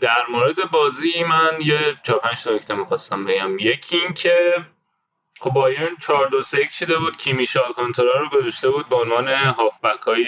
[0.00, 3.58] در مورد بازی من یه چهار پنج نکته می‌خواستم بگم.
[3.58, 4.66] یکی این که
[5.40, 7.16] خب بایرن 4 2 3 چیده بود.
[7.16, 10.26] کی میشال رو گذاشته بود به عنوان هافبک های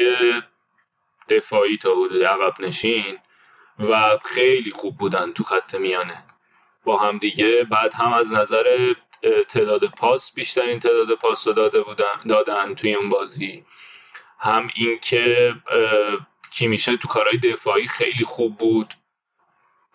[1.29, 3.19] دفاعی تا بود عقب نشین
[3.79, 6.25] و خیلی خوب بودن تو خط میانه.
[6.85, 8.95] با هم دیگه بعد هم از نظر
[9.49, 13.65] تعداد پاس بیشترین تعداد پاس رو داده بودن دادن توی اون بازی.
[14.39, 15.55] هم اینکه
[16.53, 18.95] کی میشه تو کارهای دفاعی خیلی خوب بود.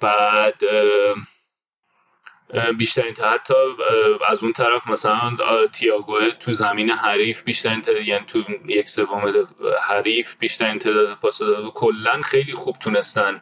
[0.02, 0.62] بعد
[2.78, 3.54] بیشترین حتی
[4.28, 5.38] از اون طرف مثلا
[5.74, 9.48] تییاگو تو زمین حریف بیشترین یعنی تو یک سوم
[9.82, 13.42] حریف بیشترین تعداد پاس داد کلا خیلی خوب تونستن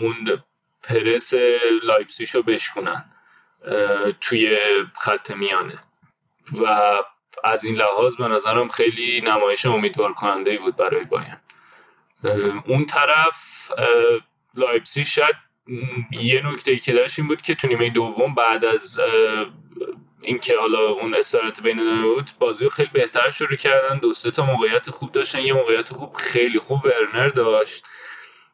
[0.00, 0.42] اون
[0.82, 1.34] پرس
[1.82, 3.15] لایپسیش رو بشکنن
[4.20, 4.58] توی
[4.94, 5.78] خط میانه.
[6.60, 6.98] و
[7.44, 11.36] از این لحاظ به نظرم خیلی نمایش امیدوار کننده بود برای باین
[12.66, 13.70] اون طرف
[14.54, 15.36] لایپسی شاید
[16.10, 19.00] یه نکته که داشت این بود که تو نیمه دوم بعد از
[20.20, 23.98] اینکه حالا اون استراحت بین بود بازی خیلی بهتر شروع کردن.
[23.98, 25.40] دو تا موقعیت خوب داشتن.
[25.40, 27.84] یه موقعیت خوب خیلی خوب ورنر داشت.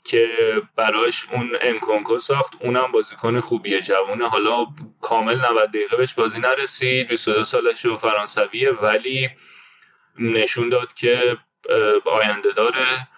[0.05, 0.29] که
[0.77, 2.53] براش اون انکونکو ساخت.
[2.61, 4.29] اونم بازیکن خوبیه جوونه.
[4.29, 4.67] حالا
[5.01, 7.09] کامل 90 دقیقه بهش بازی نرسید.
[7.09, 9.31] 22 سالش و فرانسویه ولی
[10.19, 11.37] نشون داد که
[12.05, 13.09] آینده داره.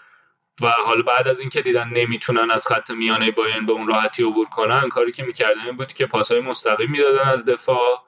[0.62, 4.46] و حالا بعد از اینکه دیدن نمی‌تونن از خط میانه بایرن به اون راحتی عبور
[4.46, 8.04] کنن کاری که می‌کردن بود که پاسهای مستقیم می‌دادن از دفاع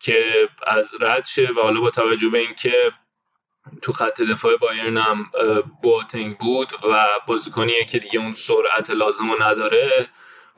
[0.00, 1.48] که از رد شه.
[1.56, 2.92] و حالا با توجه به اینکه
[3.82, 5.30] تو خط دفاع بایرن هم
[5.82, 10.08] بواتنگ بود و بازیکنیه که دیگه اون سرعت لازم رو نداره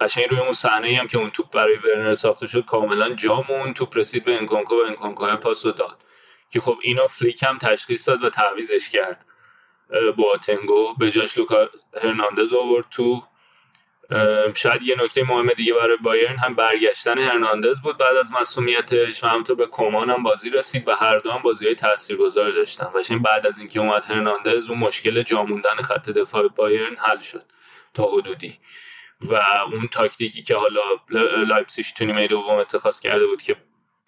[0.00, 3.98] قشنگ روی اون صحنه هم که اون توپ برای ورنر ساخته شد کاملا جامون توپ
[3.98, 6.04] رسید به انکونکو و انکونکو پاس رو داد.
[6.50, 9.26] که خب اینو فلیک هم تشخیص داد و تعویضش کرد.
[10.16, 11.68] بواتنگو به جاش لوکا
[12.02, 13.22] هرناندز آورد تو
[14.54, 17.96] شاید یه نکته مهم دیگه برای بایرن هم برگشتن هرناندز بود.
[17.98, 21.66] بعد از مصدومیتش و همینطور به کومان هم بازی رسید و هر دو هم بازی
[21.66, 22.86] های تاثیرگذار داشتن.
[22.86, 27.42] و بعد از اینکه اومد هرناندز اون مشکل جاموندن خط دفاع بایرن حل شد
[27.94, 28.58] تا حدودی.
[29.20, 29.34] و
[29.72, 30.80] اون تاکتیکی که حالا
[31.48, 33.56] لایپسیش تو نیمه دوم اتخاذ کرده بود که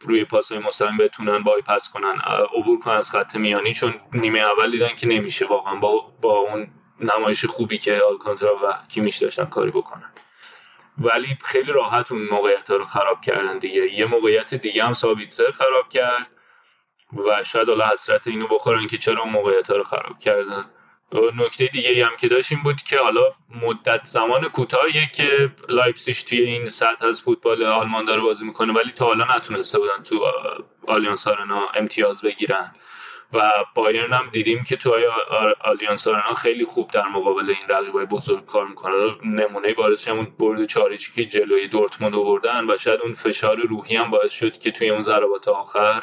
[0.00, 2.18] روی پاس های مستقیم بتونن پاس کنن
[2.56, 5.46] عبور کنن از خط میانی چون نیمه اول دیدن که نمیشه.
[5.46, 6.70] واقعا با, با اون
[7.00, 10.12] نمایش خوبی که آلکانترا و کیمیش داشتن کاری بکنن.
[10.98, 13.94] ولی خیلی راحت اون موقعیت ها رو خراب کردن دیگه.
[13.94, 16.30] یه موقعیت دیگه هم سابیتزر خراب کرد
[17.12, 20.64] و شاید حالا حسرت اینو بخورن که چرا اون موقعیت ها رو خراب کردن.
[21.34, 23.22] نکته دیگه هم که داشت این بود که حالا
[23.62, 28.90] مدت زمان کوتاهیه که لایپسیش توی این سطح از فوتبال آلمان داره بازی می‌کنه ولی
[28.90, 30.32] تا حالا نتونسته بودن تو
[30.86, 32.72] آلیانس آرنا امتیاز بگیرن.
[33.32, 34.94] و بایرن هم دیدیم که تو
[35.60, 39.16] آلیانس آرنا خیلی خوب در مقابل این رقیبای بزرگ کار می‌کنه.
[39.24, 43.96] نمونه بارزش همون برد چهار هیچی که جلوی دورتموند آوردن و شاید اون فشار روحی
[43.96, 46.02] هم باعث شد که توی اون ضربات آخر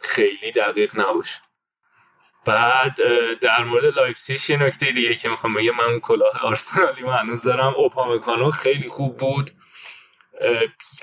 [0.00, 1.40] خیلی دقیق نباشه.
[2.46, 2.96] بعد
[3.40, 5.74] در مورد لایپسیش یه نکته دیگه که می‌خوام بگم.
[5.74, 9.50] من کلاه آرسنالیمو هنوز دارم اوپامکانو خیلی خوب بود.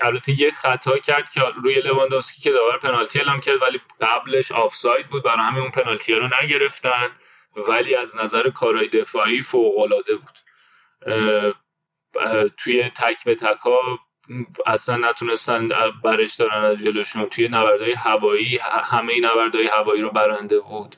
[0.00, 5.08] البته یه خطا کرد که روی لواندوسکی که داور پنالتی اعلام کرد ولی قبلش آفساید
[5.08, 5.22] بود.
[5.22, 7.10] برای همین اون پنالتی رو نگرفتن
[7.68, 10.38] ولی از نظر کارهای دفاعی فوق العاده بود
[12.56, 13.78] توی تک به تکا
[14.66, 15.68] اصلا نتونستن
[16.04, 17.26] برش دارن از جلوشون.
[17.26, 20.96] توی نبردهای هوایی همه نبردهای هوایی رو برنده بود.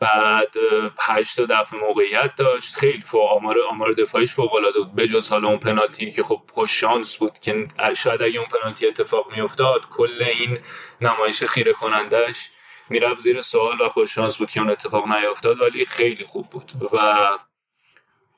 [0.00, 0.54] بعد
[1.00, 2.74] هشت دفعه موقعیت داشت.
[2.74, 4.94] خیلی فوق آمار آمار دفاعیش فوق العاده بود.
[4.94, 9.32] بجز حالا اون پنالتی که خب خوش شانس بود که شاید اگه اون پنالتی اتفاق
[9.32, 10.58] میافتاد کل این
[11.00, 12.50] نمایش خیره کنندش
[12.90, 16.72] می‌رفت زیر سوال و خوش شانس بود که اون اتفاق نیافتاد ولی خیلی خوب بود.
[16.92, 17.28] و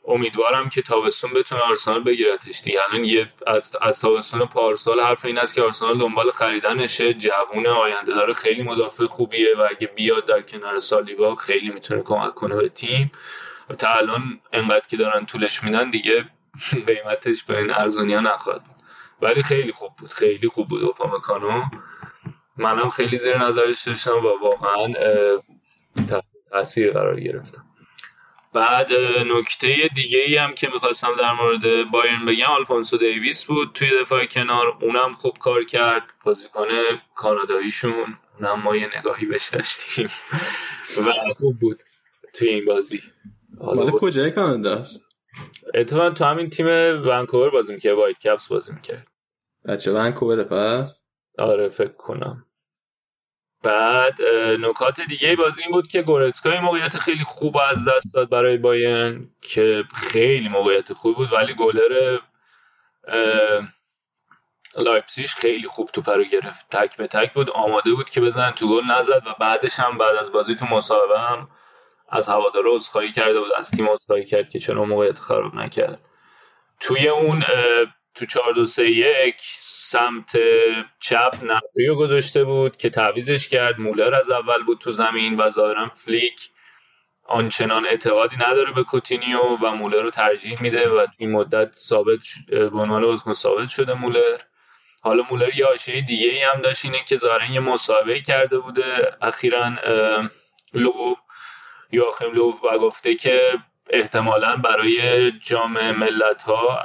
[0.05, 2.81] امیدوارم که تابستون بتونه آرسنال بگیرتش دیگه.
[2.91, 7.15] الان یه از از تابستون پارسال حرف این است که آرسنال دنبال خریدنشه.
[7.15, 12.35] جوون آینده داره خیلی مدافع خوبیه و اگه بیاد در کنار سالیبا خیلی می‌تونه کمک
[12.35, 13.13] کنه به تیم.
[13.71, 16.25] و تا الان انقدر که دارن طولش میدن دیگه
[16.87, 18.63] قیمتش به این ارزونیا نخواهد
[19.23, 20.13] ولی خیلی خوب بود.
[20.13, 21.63] خیلی خوب بود اوپامکانو.
[22.57, 24.95] منم خیلی زیر نظرش داشتم و واقعا
[26.51, 27.70] تاثیر قرار گرفتم.
[28.55, 28.93] بعد
[29.37, 34.25] نکته دیگه ای هم که می‌خواستم در مورد بایرن بگم آلفونسو دیویس بود توی دفاع
[34.25, 36.67] کنار اونم خوب کار کرد بازیکن
[37.15, 40.09] کاناداییشون اونم ما یه نگاهی بهش داشتیم
[41.07, 41.83] و خوب بود
[42.35, 43.03] توی این بازی.
[43.61, 45.05] حالا کجای کانادا است؟
[45.75, 46.67] اتفاقا تو همین تیم
[47.07, 49.07] ونکوور بازی می‌کرد Whitecaps بازی می‌کرد.
[49.65, 51.01] بچه ونکوور پس؟
[51.39, 52.47] آره فکر کنم.
[53.63, 54.23] بعد
[54.61, 59.31] نکات دیگه بازی این بود که گورتسکا موقعیت خیلی خوب از دست داد برای بایرن
[59.41, 62.19] که خیلی موقعیت خوب بود ولی گلر
[64.77, 66.77] لایپسیش خیلی خوب توپ رو گرفت.
[66.77, 67.51] تک به تک بود.
[67.51, 71.19] آماده بود که بزنه تو گل نزد و بعدش هم بعد از بازی تو مسابقه
[71.19, 71.49] هم
[72.09, 73.53] از هوادار عذرخواهی کرده بود.
[73.57, 76.01] از تیم عذرخواهی کرد که چرا موقعیت خراب نکرد.
[76.81, 77.45] توی اون
[78.15, 80.37] تو 4 2 3 1 سمت
[81.01, 83.79] چپ نپریو گذاشته بود که تعویزش کرد.
[83.79, 86.51] مولر از اول بود تو زمین و ظاهرا فلیک
[87.25, 92.19] آنچنان اعتقادی نداره به کوتینیو و مولر رو ترجیح میده و این مدت ثابت
[92.49, 94.39] به عنوان ثابت شده مولر.
[95.01, 99.17] حالا مولر یه آشه دیگه ای هم داشت اینه که ظاهرا یه مصاحبه کرده بوده.
[99.23, 99.73] اخیرا
[100.75, 101.15] لو
[101.93, 103.59] یواخیم لو و گفته که
[103.91, 106.81] احتمالا برای جام ملت ها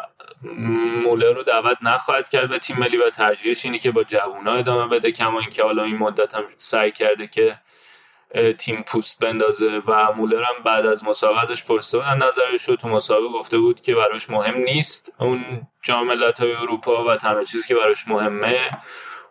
[1.03, 4.87] مولر رو دعوت نخواهد کرد به تیم ملی و ترجیحش اینه که با جوونا ادامه
[4.87, 7.59] بده کما اینکه حالا این مدت هم سعی کرده که
[8.57, 12.75] تیم پوست بندازه و مولر هم بعد از مسابقه ازش پرسیده بودن نظرش رو.
[12.75, 17.67] تو مسابقه گفته بود که براش مهم نیست اون جام های اروپا و تنها چیزی
[17.67, 18.59] که براش مهمه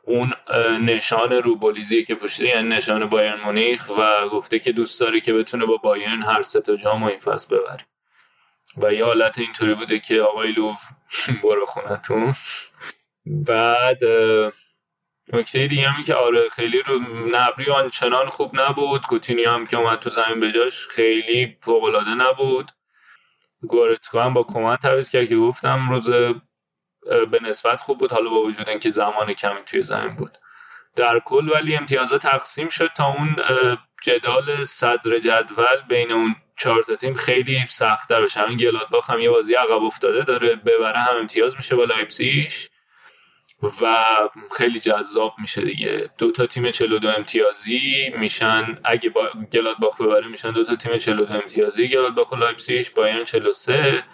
[0.07, 0.35] اون
[0.81, 5.66] نشان روبولیزی که پشته یعنی نشان بایرن مونیخ و گفته که دوست داره که بتونه
[5.66, 7.86] با بایرن هر سه تا جام این فصل ببره.
[8.76, 10.78] و یه حالت اینطوری بوده که آقای لوف
[11.42, 12.34] برو خونتون.
[13.26, 13.98] بعد
[15.32, 16.98] نکته دیگه همی که آره خیلی رو
[17.30, 19.02] نبری آنچنان خوب نبود.
[19.02, 22.70] کوتینی هم که اومد تو زمین بجاش خیلی فوقلاده نبود.
[23.62, 26.10] گورتکو هم با کمان تعویض کرد که گفتم روز
[27.30, 28.12] به نسبت خوب بود.
[28.12, 30.38] حالا با وجود اینکه زمان کمی توی زمین بود.
[30.96, 33.36] در کل ولی امتیازات تقسیم شد تا اون
[34.02, 38.40] جدال صدر جدول بین اون چهار تا تیم خیلی سخت‌تر بشه.
[38.40, 42.51] همین گلادباخ هم یه بازی عقب افتاده داره ببره هم امتیاز میشه با لایپزیگ
[43.82, 44.06] و
[44.56, 46.10] خیلی جذاب میشه دیگه.
[46.18, 48.78] دو تا تیم 42 امتیازی میشن.
[48.85, 51.89] اگه با گلادباخ ببره میشن دو تا تیم 42 امتیازی.
[51.89, 54.05] گلادباخ و لایپزیگ بایرن 43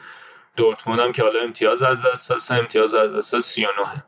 [0.57, 4.05] دورتموند هم که حالا امتیاز از دست امتیاز از دست 39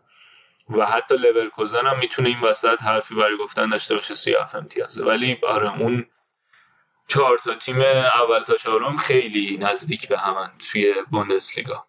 [0.71, 5.05] و حتی لورکوزن هم می‌تونه این وسط حرفی برای گفتن داشته باشه 37 امتیازه.
[5.05, 6.07] ولی آره اون
[7.13, 7.81] چهار تا تیم
[8.25, 11.85] اول تا چهارم خیلی نزدیک به همن توی بوندسلیگا.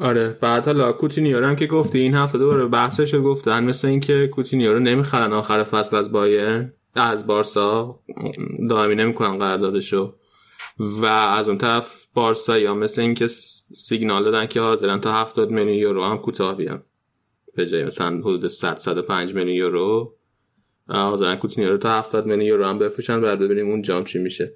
[0.00, 4.26] آره بعد حالا کوتینیو هم که گفتی این هفته دوباره بحثش رو گفتن مثل اینکه
[4.26, 8.00] کوتینیو رو نمی‌خرن آخر فصل از بایرن از بارسا
[8.70, 10.14] دائمی نمی‌کنن قراردادشو.
[10.78, 13.26] و از اون طرف بارسا یا مثل اینکه
[13.72, 16.82] سیگنال دادن که حاضرن تا 70 میلیون یورو هم کوتاه بیان.
[17.56, 20.16] به جای مثلا حدود 100 105 میلیون یورو.
[20.88, 24.54] حاضرن کوتینیو رو تا 70 میلیون یورو هم بفروشن بعد ببینیم اون جام چی میشه.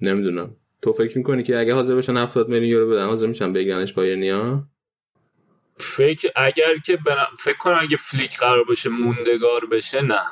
[0.00, 0.56] نمی‌دونم.
[0.82, 4.64] تو فکر می‌کنی که اگه حاضر بشن 70 میلیون یورو بدن حاضر میشن بگیرنش بایرنیا
[5.76, 6.98] فکر اگر که
[7.38, 10.22] فکر کنم اگه فلیک قرار باشه موندگار بشه نه.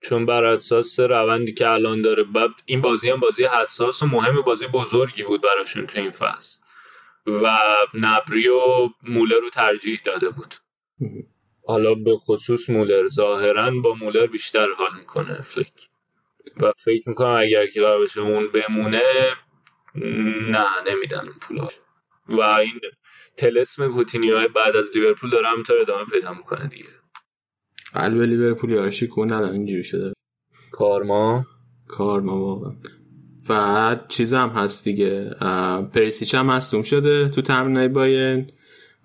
[0.00, 4.40] چون بر اساس روندی که الان داره بعد این بازی هم بازی حساس و مهم
[4.40, 6.60] بازی بزرگی بود براشون تو این فصل.
[7.26, 7.58] و
[7.94, 10.54] نبری و مولر رو ترجیح داده بود.
[11.70, 15.88] حالا به خصوص مولر ظاهرا با مولر بیشتر حال می‌کنه فلیک.
[16.60, 19.02] و فکر می‌کنم اگر که قرار بشه اون بمونه
[20.50, 21.68] نه نمیدن اون پولا
[22.28, 22.80] و این
[23.36, 26.88] تلسم کوتینیو بعد از لیورپول داره همینطور ادامه پیدا می‌کنه دیگه.
[27.94, 30.12] قلب لیورپول یاشی کن ندارم اینجوری شده.
[30.72, 31.46] کارما؟
[31.88, 32.72] کارما واقعا.
[33.48, 35.30] بعد چیز هم هست دیگه
[35.94, 38.52] پریسیچ هم مصدوم شده تو تمرینای باین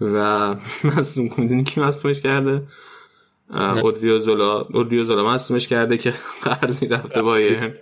[0.01, 0.55] و
[0.95, 2.67] مصدوم می‌دونی کی مصدومش کرده؟
[3.49, 6.13] اودریوزولا اودریوزولا مصدومش کرده که
[6.43, 7.73] قرضی رفته باین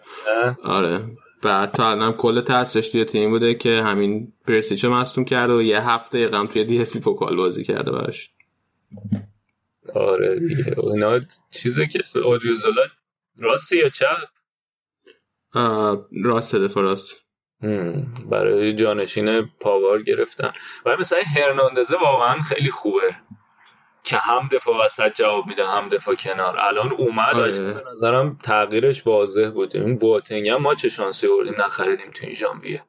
[0.63, 1.17] آره.
[1.41, 5.89] بعد تا الان کل تاسش توی تیم بوده که همین پرسیچو مصدوم کرده و یه
[5.89, 8.31] هفته قم توی دی اف پوکال بازی کرده براش.
[9.93, 10.75] آره دیگه.
[10.79, 11.19] اینا
[11.51, 12.81] چیزی که اودریوزولا
[13.37, 14.29] راست یا چپ؟
[16.23, 17.22] راست دفاع راست.
[18.29, 20.51] برای جانشین پاوار گرفتن.
[20.85, 23.15] و مثلا هرناندزه واقعا خیلی خوبه
[24.03, 26.59] که هم دفاع وسط جواب میده هم دفاع کنار.
[26.59, 27.73] الان اومد آره.
[27.73, 29.75] به نظرم تغییرش واضح بود.
[29.75, 32.83] این بوتنگ هم ما چه شانسی بردیم نخریدیم تو این ژانویه؟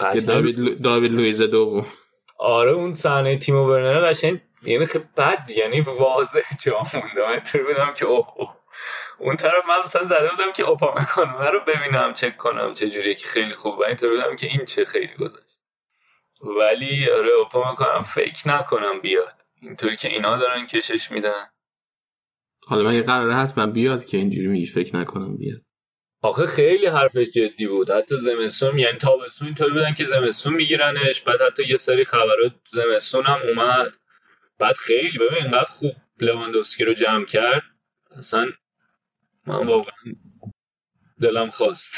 [0.26, 1.86] داوید داوید لویز دوم
[2.38, 7.64] آره اون صحنه تیمو برنر قشنگ یعنی خیلی بد یعنی واضح جا مونده من اینطوری
[7.64, 8.56] بودم که اوه.
[9.20, 13.26] اون طرف من مثلا زده بودم که اوپامکانو رو ببینم چک کنم چه جوریه که
[13.26, 13.78] خیلی خوب.
[13.78, 15.58] و اینطوری بودم که این چه خیلی گذشت.
[16.58, 19.42] ولی آره اوپامکانو فکر نکنم بیاد.
[19.62, 21.46] اینطوری که اینا دارن کشش میدن.
[22.66, 25.60] حالا من یه قراره حتما بیاد که اینجوری میگی فکر نکنم بیاد.
[26.22, 27.90] آخه خیلی حرفش جدی بود.
[27.90, 31.20] حتی زمستون یعنی تابستون اینطوری بودن که زمستون میگیرنش.
[31.20, 33.92] بعد حتی یه سری خبرات زمستون هم اومد.
[34.58, 37.62] بعد خیلی ببین اینقدر خوب لواندوفسکی رو جمع کرد.
[38.16, 38.52] اصلا
[39.50, 40.14] من واقعا
[41.20, 41.94] دلم خواست.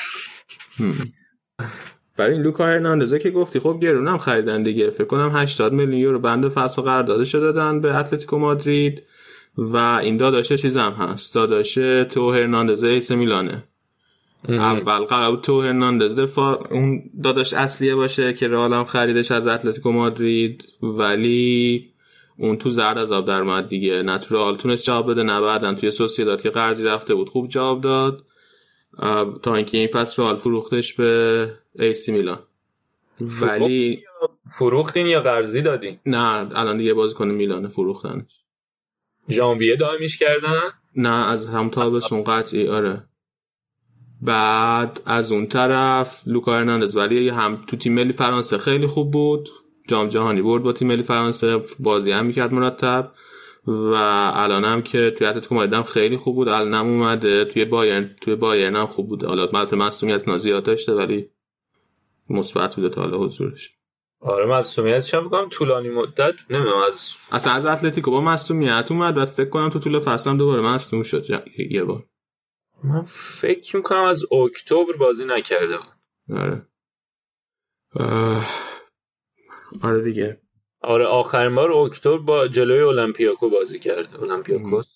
[2.17, 4.91] برای این لوکا هرناندزه که گفتی خب گرون هم خریدن دیگه.
[4.91, 9.03] فکر کنم 80 میلیون یورو بند فصل قراردادش دادن به اتلتیکو مادرید
[9.57, 11.35] و این داداشه چیز هم هست.
[11.35, 13.65] داداشه تئو هرناندزه ای‌سی میلانه.
[14.49, 19.93] اول قرار تئو هرناندز دفاع اون داداش اصلیه باشه که رئال هم خریدش از اتلتیکو
[19.93, 20.65] مادرید.
[20.83, 21.92] ولی
[22.37, 24.03] اون تو زرد از آب در اومد دیگه.
[24.03, 27.29] نه تو رئال تونست جواب بده نه بعدن توی سوسیداد که قرضی رفته بود.
[27.29, 28.25] خوب جواب داد.
[29.43, 32.39] تا اینکه این فصل رئال فروختش به ای‌سی میلان.
[33.43, 34.05] ولی
[34.59, 36.19] فروختین یا قرضی دادین؟ نه
[36.55, 38.43] الان دیگه بازیکن میلان فروختنش.
[39.31, 40.61] ژانویه دائمیش کردن؟
[40.97, 43.05] نه از هم تابستون قطعی آره.
[44.23, 46.97] بعد از اون طرف لوکا هرناندز.
[46.97, 49.49] ولی هم تو تیم ملی فرانسه خیلی خوب بود.
[49.89, 53.13] جام جهانی برد با تیم ملی فرانسه بازی هم می‌کرد مرتب
[53.67, 53.95] و
[54.35, 56.49] الان هم که توی اتلتیکو مادرید خیلی خوب بود.
[56.49, 57.45] الان هم اومده.
[57.45, 59.25] توی بایرن توی بایرن هم خوب بود.
[59.25, 61.31] حالا البته مصونیت زیاد داشته ولی
[62.31, 63.71] مثبت بوده تا حالا حضورش.
[64.21, 69.15] آره مصونیت چه بگم طولانی مدت؟ نمی‌دونم از اصلا از اتلتیکو با مصونیت اومد.
[69.15, 71.27] بعد فکر کنم تو طول فصل هم دوباره مصدوم شد.
[71.71, 72.05] یه بار.
[72.85, 75.77] من فکر می‌کنم از اکتبر بازی نکرده
[76.31, 76.67] آره.
[79.83, 80.41] آره دیگه.
[80.81, 84.17] آره آخرین بار اکتبر با جلوی المپیاکو بازی کرد.
[84.23, 84.87] المپیاکوس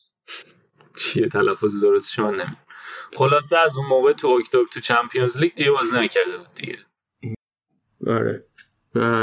[0.97, 2.57] چیه تلفظ درستش من نمیم
[3.15, 6.79] خلاصه از اون موقع تو اکتبر تو Champions League دیگه بازی نکرده بود دیگه.
[8.07, 8.45] آره.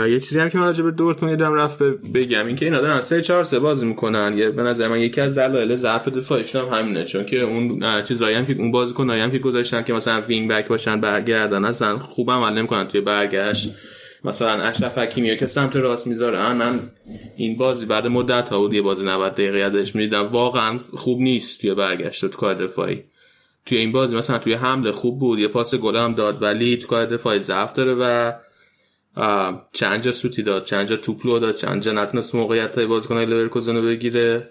[0.09, 3.21] یه چیزی هم که من راجع به دورتموند یادم رفت بگم اینکه اینا دارن 3
[3.21, 4.33] 4 3 بازی می‌کنن.
[4.37, 8.35] یه به نظر من یکی از دلایل ضعف دفاعیشون هم همینه چون که اون چیزایی
[8.35, 12.31] هم که اون بازیکنایی هم که گذاشتن که مثلا wing back باشن برگردن اصلا خوب
[12.31, 13.75] عمل نمی‌کنن توی برگشت.
[14.23, 16.91] مثلا اشرف حکیمی که سمت راست می‌ذارن من
[17.35, 20.27] این بازی بعد مدت ها بود یه بازی 90 دقیقه ازش می‌دیدم.
[20.27, 23.03] واقعا خوب نیست توی برگشت تو کار دفاعی.
[23.65, 26.87] توی این بازی مثلا توی حمله خوب بود یه پاس گل هم داد ولی تو
[26.87, 28.33] کار دفاعی ضعف داره و
[29.73, 33.75] چند جا سوتی داد چند جا توپلو داد چند جا نتونست موقعیت های بازیکن لورکوزن
[33.75, 34.49] رو بگیره.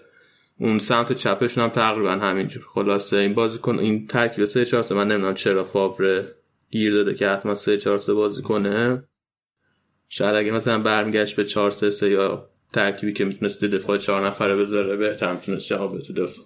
[0.59, 2.63] اون سمت چپشون هم تقریبا همینجور.
[2.69, 6.25] خلاصه این بازیکن این ترکیب 3 4 من نمی‌دونم چرا فاور
[6.71, 9.03] گیر داده که حتما 3 4 بازی کنه.
[10.15, 14.55] شاید اگه مثلا برمیگشت به 4 3 3 یا ترکیبی که می‌تونست دفاع چهار نفره
[14.55, 16.45] بذاره بهتر می‌تونست جواب تو دفاع.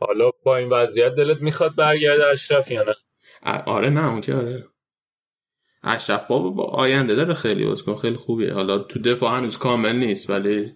[0.00, 2.94] حالا با این وضعیت دلت می‌خواد برگرده اشرف یا نه؟
[3.66, 4.66] آره نه اون که آره.
[5.82, 8.52] اشرف بابا با آینده داره خیلی بازیکن خیلی خوبیه.
[8.52, 10.72] حالا تو دفاع هنوز کامل نیست ولی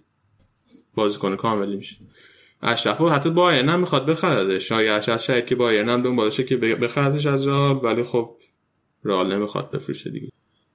[0.95, 1.97] بازیکن کاملی میشه.
[2.63, 7.27] اشرف حتی بایرن هم می‌خواد بخردش آیا از شاید که بایرن هم دنبالشه که بخردش
[7.27, 8.37] از رال ولی خب
[9.03, 10.29] رال نمی‌خواد بفروشه دیگه.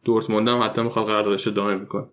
[0.06, 2.07] دورتموند هم حتی می‌خواد قراردادش دائم می‌کنه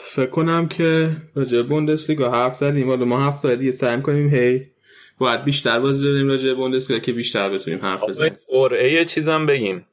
[0.00, 2.88] فکر کنم که راجع بوندسلیگا حرف زدیم.
[2.88, 4.66] حالا ما هفته دیگه سعی کنیم هی
[5.18, 8.36] باید بیشتر بازی بدیم راجع بوندسلیگا که بیشتر بتونیم حرف بزنیم.
[8.48, 9.86] قرعه یه چیزم بگیم.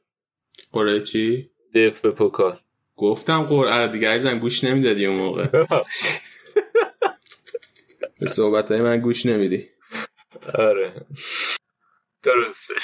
[0.72, 2.60] قرعه چی؟ دف به پوکار.
[2.96, 4.08] گفتم قرعه دیگه.
[4.08, 5.46] عزیزم گوش نمی‌دادی اون موقع.
[8.20, 9.68] به صحبت های من گوش نمیدی.
[10.54, 11.06] آره.
[12.22, 12.74] درسته.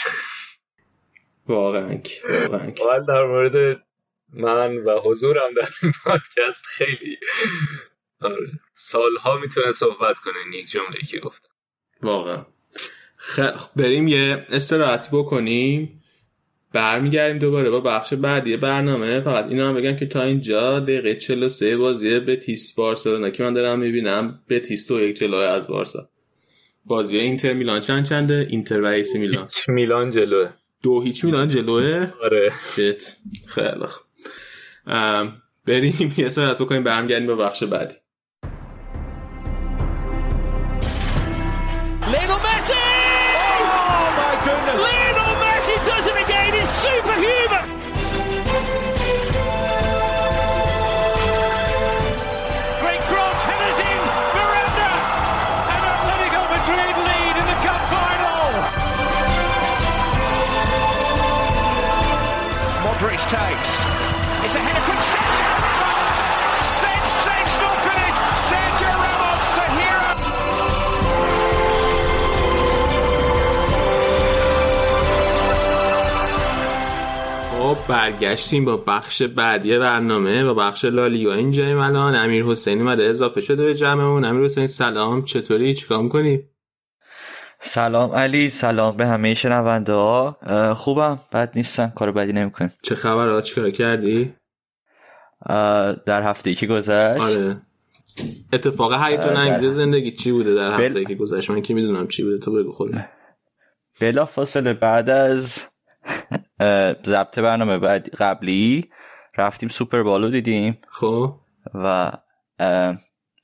[1.49, 2.99] واقعا واقعا.
[3.09, 3.83] در مورد
[4.33, 7.17] من و حضورم در این پادکست خیلی
[8.21, 8.51] آره.
[8.73, 11.49] سالها می‌تونه صحبت کنه این یک جمله که گفتم.
[12.03, 12.47] واقعا.
[13.17, 15.99] خیلی بریم یه استراحتی بکنیم.
[16.73, 19.21] برمیگردیم دوباره با بخش بعدی برنامه.
[19.21, 23.79] فقط اینا هم بگم که تا اینجا دقیقه 43 بازی بتیس بارسلونا که من دارم
[23.79, 26.09] می‌بینم بتیس دو یک جلوئه از بارسا.
[26.85, 29.49] بازی اینتر میلان چند چنده؟ اینتر و ایسی میلان.
[29.69, 30.53] میلان جلوئه.
[30.83, 32.53] دو هیچ میلان جلوه؟ آره.
[32.77, 33.85] شت خیلی
[35.67, 37.95] بریم یه ساعت بکنیم برمیگردیم به بخش بعدی.
[77.89, 81.35] برگشتیم با بخش بعدی برنامه با بخش لالیگا.
[81.35, 84.25] اینجاییم الان امیر حسینی اومده اضافه شده به جمعمون.
[84.25, 85.25] امیر حسین سلام.
[85.25, 86.43] چطوری؟ چیکار می‌کنی؟
[87.61, 90.37] سلام علی سلام به همه شنونده ها.
[90.75, 91.19] خوبم.
[91.33, 91.93] بد نیستم.
[91.97, 94.35] کار بدی نمی‌کنیم چه خبر ها چیکار کردی؟
[96.07, 97.23] در هفته که گذشت.
[97.23, 97.63] آره.
[98.53, 101.05] اتفاق هیجان انگیز زندگی چی بوده در هفته بل...
[101.05, 102.95] که گذشت؟ من که می‌دونم چی بوده تو بگو خود
[104.01, 105.65] بلا فاصله بعد از
[107.07, 108.91] ضبط برنامه بعد قبلی
[109.39, 110.79] رفتیم Super Bowl و دیدیم.
[110.89, 111.35] خب.
[111.75, 112.13] و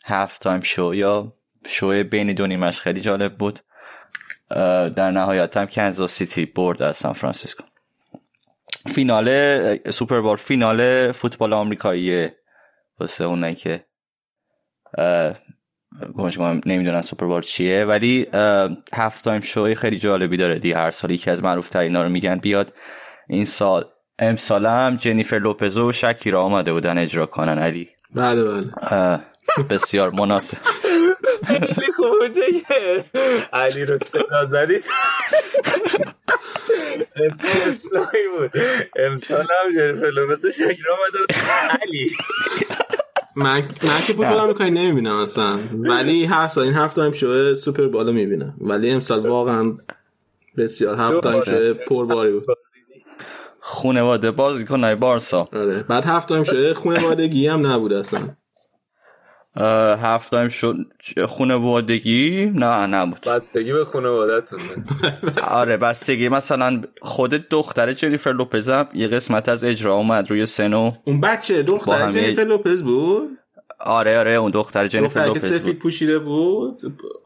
[0.04, 1.32] half time show یا
[1.66, 3.60] شو بین دو نیمش خیلی جالب بود.
[4.96, 7.62] در نهایت هم کنزاس سیتی برد از سان فرانسیسکو.
[8.86, 12.28] فینال Super Bowl فینال فوتبال آمریکایی
[13.00, 13.84] واسه اونایی که
[16.14, 17.84] گوشم نمی‌دونن Super Bowl چیه.
[17.84, 18.26] ولی
[18.92, 22.08] half time show ی خیلی جالبی داره دی هر سال یکی از معروف ترین رو
[22.08, 22.72] میگن بیاد.
[23.28, 23.84] این سال
[24.18, 27.88] امسال هم جنیفر لوپز و شکیرا آمده بودن اجرا کنن علی.
[28.14, 29.20] بله بله.
[29.70, 30.58] بسیار مناسب.
[31.46, 32.30] خیلی خوبه
[32.68, 33.04] که
[33.52, 34.84] علی رو صدا زدید.
[37.16, 38.06] اسم اسلامی
[38.38, 38.62] بود.
[38.96, 41.18] امسال هم جنیفر لوپز و شکیرا آمده
[41.82, 42.10] علی.
[43.36, 43.68] من
[44.06, 45.58] که فوتبال آمریکایی نمی‌بینم اصلا.
[45.72, 48.54] ولی هر سال این half time show Super Bowl و می‌بینم.
[48.60, 49.78] ولی امسال واقعا
[50.56, 52.46] بسیار half time show پرباری بود.
[53.68, 54.30] خونواده.
[54.30, 55.44] بازیکنای بارسا.
[55.52, 55.82] آره.
[55.82, 58.20] بعد half time show خونوادگی هم نبود اصلا.
[60.02, 60.76] half time show.
[61.26, 63.20] خونوادگی؟ نه نبود.
[63.20, 64.58] بستگی به خونوادتون
[65.50, 66.28] آره بستگی.
[66.28, 71.20] مثلا خود دختر جنیفر لوپز هم یه قسمت از اجرا اومد روی سن و اون
[71.20, 73.28] بچه دختر جنیفر لوپز بود؟
[73.80, 75.58] آره آره اون دختر جنیفر لوپز بود.
[75.58, 76.80] سفید پوشیده بود؟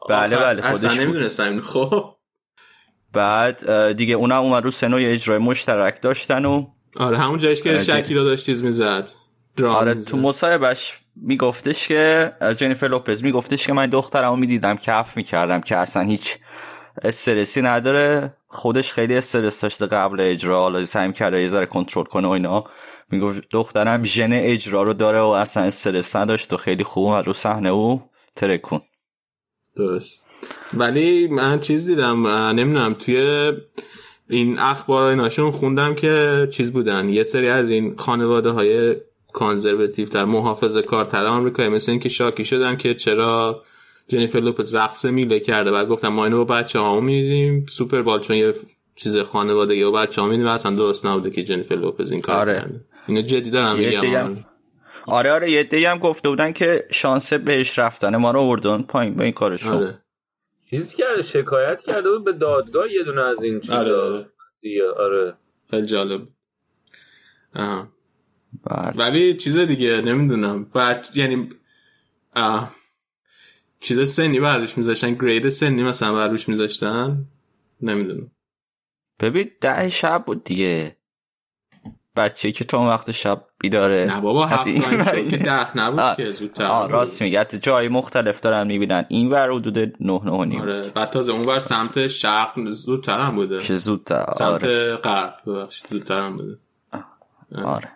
[0.09, 2.15] بله بله خودش اصلا نمی‌دونستم خب.
[3.13, 6.65] بعد دیگه اونم اومد رو سنو یه اجرای مشترک داشتن و
[6.95, 9.09] آره همون جایش که شکیرا داشت چیز می‌زد
[9.63, 15.77] آره تو مصاحبهش میگفتش که جنیفر لوپز میگفتش که من دخترمو می‌دیدم کف می‌کردم که
[15.77, 16.37] اصلا هیچ
[17.01, 18.37] استرسی نداره.
[18.47, 22.63] خودش خیلی استرس داشته قبل اجرا حالا سعی کرده یه ذره کنترل کنه و اینا.
[23.09, 27.69] می‌گفت دخترم ژن اجرا رو داره و اصلا استرس نداشت و خیلی خوب رو صحنه
[27.69, 28.01] و
[28.35, 28.81] ترکوند.
[29.75, 30.25] درست.
[30.73, 33.51] ولی من چیز دیدم نمی‌دونم توی
[34.29, 37.09] این اخبار ایناشون خوندم که چیز بودن.
[37.09, 38.95] یه سری از این خانواده های
[39.33, 43.63] conservative تر محافظه کارتر آمریکایی مثل اینکه شاکی شدن که چرا
[44.07, 45.71] جنیفر لوپز رقص میله کرده.
[45.71, 48.53] بعد گفتم ما اینو با بچه ها می‌دیدیم Super Bowl چون یه
[48.95, 52.53] چیز خانواده یا بچه ها میدیم اصلا درست نبوده که جنیفر لوپز این کار آره.
[52.53, 52.81] کرده.
[53.07, 54.35] اینو جدی دارم میگم.
[55.07, 58.15] آره آره یه دیگه هم گفته بودن که شانس بهش رفتن.
[58.15, 60.02] ما رو آوردن پایین با این کارش آره.
[60.73, 64.23] چیز کرده شکایت کرده بود به دادگاه یه دونه از این چیزا آره.
[64.91, 65.37] آره
[65.69, 66.27] خیلی جالب
[67.55, 67.87] آه.
[68.63, 68.97] بله.
[68.97, 71.49] ولی چیز دیگه نمی‌دونم بعد یعنی
[72.35, 72.75] آه.
[73.79, 77.25] چیز سنی بردوش میذاشتن گرید سنی مثلا بردوش میذاشتن
[77.81, 78.31] نمی‌دونم
[79.19, 80.97] ببین ده شب بود دیگه
[82.15, 84.05] بچه که تو اون وقت شب بیداره.
[84.05, 84.63] نه بابا هفت
[85.29, 86.15] که ده نبود آه.
[86.15, 86.89] که زودتر آه.
[86.89, 89.05] راست میگه حتی جای مختلف دارن می‌بینن.
[89.07, 90.61] این ور حدود نه نه و نیم.
[90.61, 93.59] آره بعد تازه اون بر سمت شرق زودتر هم بوده.
[93.59, 95.33] چه زودتر سمت آره غرب
[95.89, 96.57] زودتر هم بوده.
[97.65, 97.89] آره.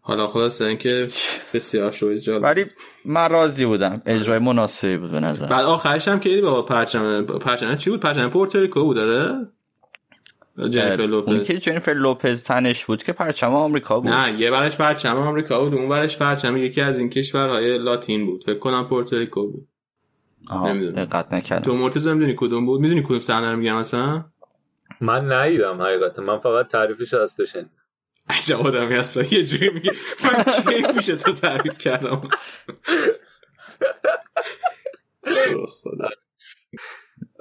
[0.00, 1.08] حالا خلاصه اینکه
[1.54, 2.42] بسیار شوی جالب.
[2.42, 2.66] ولی
[3.04, 4.02] من راضی بودم.
[4.06, 5.46] اجرای مناسبی بود به نظر.
[5.46, 9.46] بعد آخرش هم که بابا پرچم پرچم چی بود؟ پرچم پورتوریکو بود داره
[10.58, 11.46] جنیفر اون لوپز.
[11.46, 14.10] که جنیفر لوپز تنش بود که پرچم آمریکا بود.
[14.12, 18.44] نه یه برش پرچم آمریکا بود اون برش پرچم یکی از این کشورهای لاتین بود.
[18.44, 19.68] فکر کنم پورتوریکو بود.
[20.50, 21.04] آها نمی‌دونم.
[21.04, 21.64] دقت نکردم.
[21.64, 24.24] تو مرتضی می‌دونی کدوم بود؟ می‌دونی کدوم صحنه رو میگم مثلا
[25.00, 26.22] من ندیدم حقیقتا.
[26.22, 27.70] من فقط تعریفش از تو شنیدم.
[28.28, 29.92] عجب آدمی هستا یه جوری میگه
[30.24, 32.22] من کی پیش تو تعریف کردم؟
[35.82, 36.08] خدا.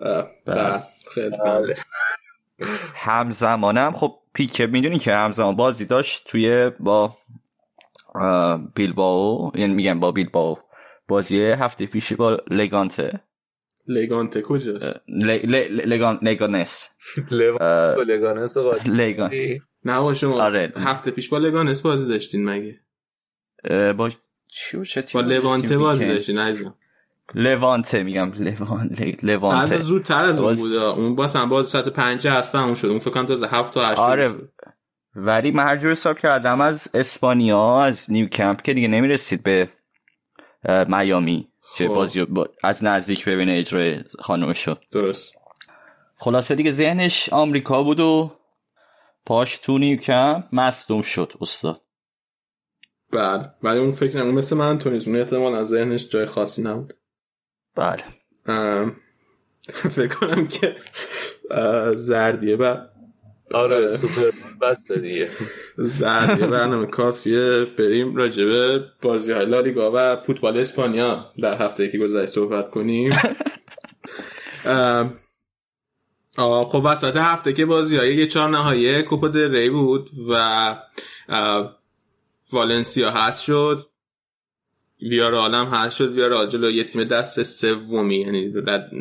[0.02, 0.84] اه، بله.
[1.14, 1.76] خیلی بله.
[2.96, 7.18] همزمانه هم خب پیکه می‌دونی که همزمان بازی داشت توی با
[8.76, 10.58] بیلباو یعنی میگم با بیلباو
[11.08, 13.20] بازی هفته پیش با لگانته.
[13.88, 16.90] لگانته کجاست؟ لگان لگانس.
[18.58, 19.32] و لگان.
[19.86, 20.74] نه با شما آره.
[20.76, 22.80] هفته پیش با لگانس بازی داشتین مگه؟
[23.94, 24.10] با
[24.48, 24.78] چی
[25.14, 26.76] با لوانته بازی؟ داشتین عزیزم.
[27.34, 31.88] لوانته میگم لوان ل- از لوانته زودتر از اون بود اون باز هم باز ساعت
[31.88, 32.88] پنج هست اون شد.
[32.88, 34.30] اون فکر کنم تازه هفت تا هشت آره.
[34.30, 34.52] شد.
[35.16, 39.70] ولی من هر جور حساب کردم از اسپانیا از نیو کمپ که دیگه نمی‌رسید به
[40.88, 41.48] میامی
[41.78, 41.94] که خب.
[41.94, 42.26] بازی
[42.64, 45.36] از نزدیک ببینه اجرای خانومشو درست.
[46.18, 48.32] خلاصه دیگه ذهنش آمریکا بود و
[49.26, 51.82] پاش تو نیو کمپ مصدوم شد استاد.
[53.12, 53.52] بله.
[53.64, 56.94] ولی اون فکر نمون مثل من تو نیست اون احتمال از ذهنش جای خاصی نبود.
[57.76, 58.04] بله.
[58.46, 58.96] ام،
[59.70, 60.76] فکر کنم که
[61.96, 62.76] زردیه و
[63.54, 64.32] آره سوپر
[64.62, 65.30] بس دیگه.
[65.78, 67.66] زردیه برنامه کافیه.
[67.78, 71.32] بریم راجبه بازی های لالیگا و فوتبال اسپانیا.
[71.42, 73.14] در هفته که گذشت صحبت کنیم.
[74.66, 75.14] ام،
[76.38, 80.76] آه خب وسط هفته که بازی های یه چهار نهایی کوپا دل ری بود و
[82.54, 83.86] والنسیا هست شد.
[85.02, 86.12] ویارال هم هست شد.
[86.12, 88.92] ویارال جلو یه تیم دست سومی یعنی رد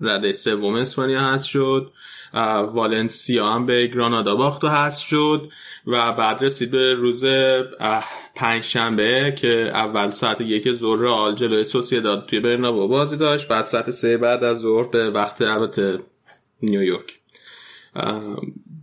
[0.00, 1.92] رده سوم اسپانیا هست شد.
[2.72, 5.50] والنسیا هم به گرانادا باخت و هست شد
[5.86, 7.24] و بعد رسید به روز
[8.34, 13.48] پنجشنبه که اول ساعت یک ظهر رئال جلوی سوسیداد توی برنابو بازی داشت.
[13.48, 15.98] بعد ساعت سه بعد از ظهر به وقت البته
[16.62, 17.18] نیویورک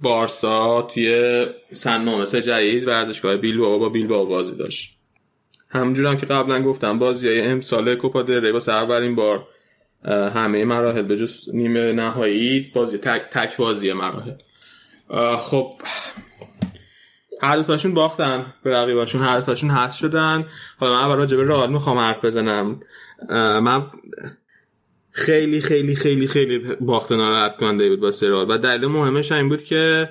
[0.01, 4.92] بارسا توی سن مامس جدید ورزشگاه بیلبائو با بیلبائو بازی داشت.
[5.73, 9.47] همونجور هم که قبلا گفتم بازی های امسال کوپا دل ری واسه اولین بار
[10.35, 14.33] همه مراحل به جز نیمه نهایی بازی تک تک بازی مراحل.
[15.37, 15.81] خب
[17.41, 20.45] هر دوتاشون باختن به رقیباشون هر دوتاشون هست شدن.
[20.79, 22.79] حالا من اول راجع به رئال می‌خوام حرف بزنم.
[23.63, 23.85] من
[25.11, 28.45] خیلی خیلی خیلی خیلی باخت ناراحت کننده بود واسه رئال.
[28.49, 30.09] و دلیل مهمش این بود که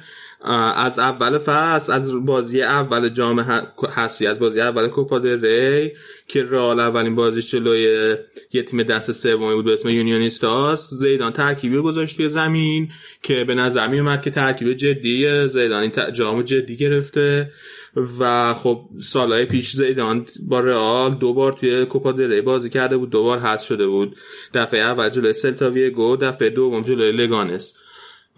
[0.76, 3.38] از اول فصل از بازی اول جام
[3.92, 5.92] هستی از بازی اول کوپا ری
[6.28, 8.16] که رئال اولین بازیش جلوی
[8.52, 12.88] یه تیم دست سومی بود به اسم یونیونیستاس زیدان ترکیبی گذاشت توی زمین
[13.22, 17.50] که به نظر می اومد که ترکیب جدیه زیدان این جامو جدی گرفته
[18.18, 23.10] و خب سالهای پیش زیدان با رئال دو بار توی کوپا ری بازی کرده بود
[23.10, 24.16] دو بار حذف شده بود.
[24.54, 27.74] دفعه اول جلوی سلتا ویگو دفعه دوم جلوی لگانس.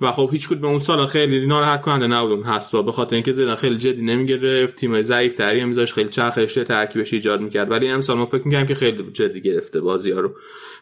[0.00, 3.32] و خب هیچ به اون سال خیلی ناراحت کننده نبود اون هست به خاطر اینکه
[3.32, 7.70] زیدان خیلی جدی نمی‌گرفت تیم ضعیف تری میذاش خیلی چرخش ترکیبش ایجاد می‌کرد.
[7.70, 10.34] ولی امسال ما فکر می‌کنم که خیلی جدی گرفته بازی ها رو.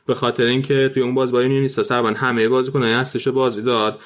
[0.07, 4.01] به خاطر اینکه توی اون باز با این نیست تقریبا همه بازیکنان هستش بازی داد.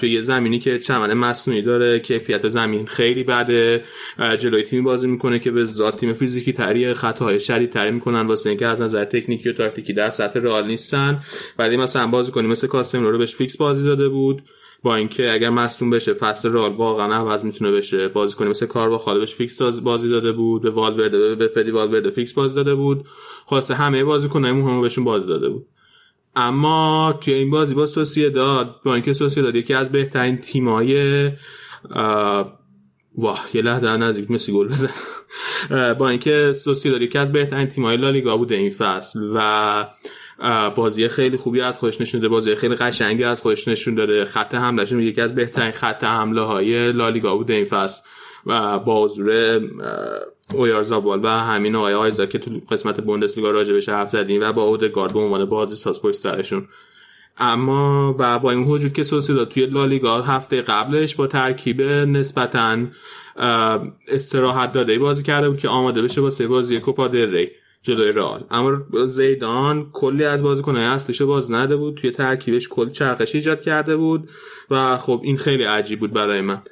[0.00, 3.84] توی یه زمینی که چمن مصنوعی داره کیفیت زمین خیلی بده.
[4.18, 8.26] جلوی تیم بازی می‌کنه که به ذات تیم فیزیکی تری خطاهای شدید تری می‌کنن.
[8.26, 11.20] واسه اینکه از نظر تکنیکی و تاکتیکی در سطح رئال نیستن.
[11.58, 14.42] ولی مثلا بازیکنی مثل کاسم رو بهش فیکس بازی داده بود.
[14.84, 18.08] با اینکه اگر مصدوم بشه فصل رال واقعا عوض می‌تونه بشه.
[18.08, 22.32] بازیکن مثل کار با خالبش فیکس بازی داده بود به والورده به فدی والورده فیکس
[22.32, 23.04] بازی داده بود.
[23.44, 25.66] خواسته همه بازیکنای مهم بهشون بازی داده بود.
[26.36, 27.86] اما توی این بازی با
[28.34, 31.30] داد با اینکه داد یکی از بهترین تیمای
[33.18, 34.90] واه یه لحظه نزدیک مسی گل بزن.
[35.98, 39.86] با اینکه داد یکی از بهترین تیمای لالیگا بوده این فصل و
[40.74, 44.24] بازی خیلی خوبی از خودش نشون داده بازی خیلی قشنگی از خودش نشون داده.
[44.24, 48.02] خط حملهشون یکی از بهترین خط حمله های لالیگا بوده این فصل.
[48.46, 49.60] و با حضور
[50.54, 54.62] اویارزابال و همین آقای آیزا که تو قسمت بوندسلیگا راجع بهش حرف زدیم و با
[54.62, 56.68] اودگارد به عنوان بازی ساز پشت سرشون.
[57.38, 62.78] اما و با این وجود که داد توی لالیگا هفته قبلش با ترکیب نسبتا
[64.08, 67.50] استراحت داده بازی کرده بود که آماده بشه واسه بازی کوپا دل ری.
[67.86, 71.94] جلوی رئال اما زیدان کلی از بازیکن‌های اصلیش باز نده بود.
[71.94, 74.28] توی ترکیبش کلی چرخش ایجاد کرده بود
[74.70, 76.62] و خب این خیلی عجیب بود برای من.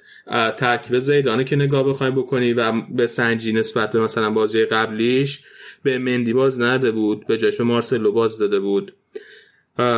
[0.57, 5.43] ترکیب زیدانه که نگاه بخوای بکنی و به سنجی نسبت به مثلا بازی قبلیش
[5.83, 8.95] به مندی باز نده بود به جایش به مارسلو باز داده بود.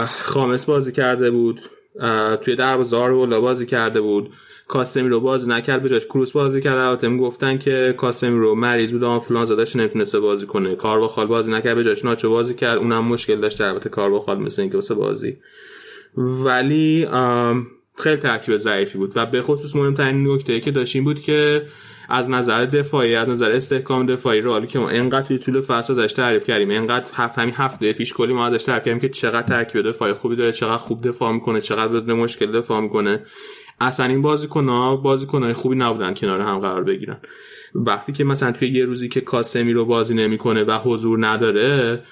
[0.09, 1.61] خامس بازی کرده بود.
[2.41, 4.31] توی دروازه رو بازی کرده بود.
[4.69, 6.77] کاسمی رو بازی نکرد به جاش کروس بازی کرد.
[6.77, 10.75] البته گفتن که کاسمی رو مریض بود آنفولانزا داشت نمی‌تونسته بازی کنه.
[10.75, 12.79] کارواخال بازی نکرد به جاش ناچو بازی کرد.
[12.79, 15.37] اونم مشکل داشت البته کارواخال مثل اینکه واسه بازی.
[16.17, 17.09] ولی
[17.97, 19.13] خیلی ترکیب ضعیفی بود.
[19.17, 21.63] و به خصوص مهمترین نکته که داشتیم بود که
[22.09, 26.13] از نظر دفاعی از نظر استحکام دفاعی رو که ما انقدر توی طول فصل ازش
[26.13, 29.83] تعریف کردیم انقدر هفت همین هفته پیش کلی ما ازش تعریف کردیم که چقدر ترکیب
[29.83, 33.21] دفاعی خوبی داره چقدر خوب دفاع می‌کنه چقدر بدون مشکل دفاع می‌کنه.
[33.85, 37.17] اصلا این بازیکن ها بازیکن خوبی نبودن کنار هم قرار بگیرن.
[37.75, 42.03] وقتی که مثلا توی یه روزی که کاسمی رو بازی نمی‌کنه و حضور نداره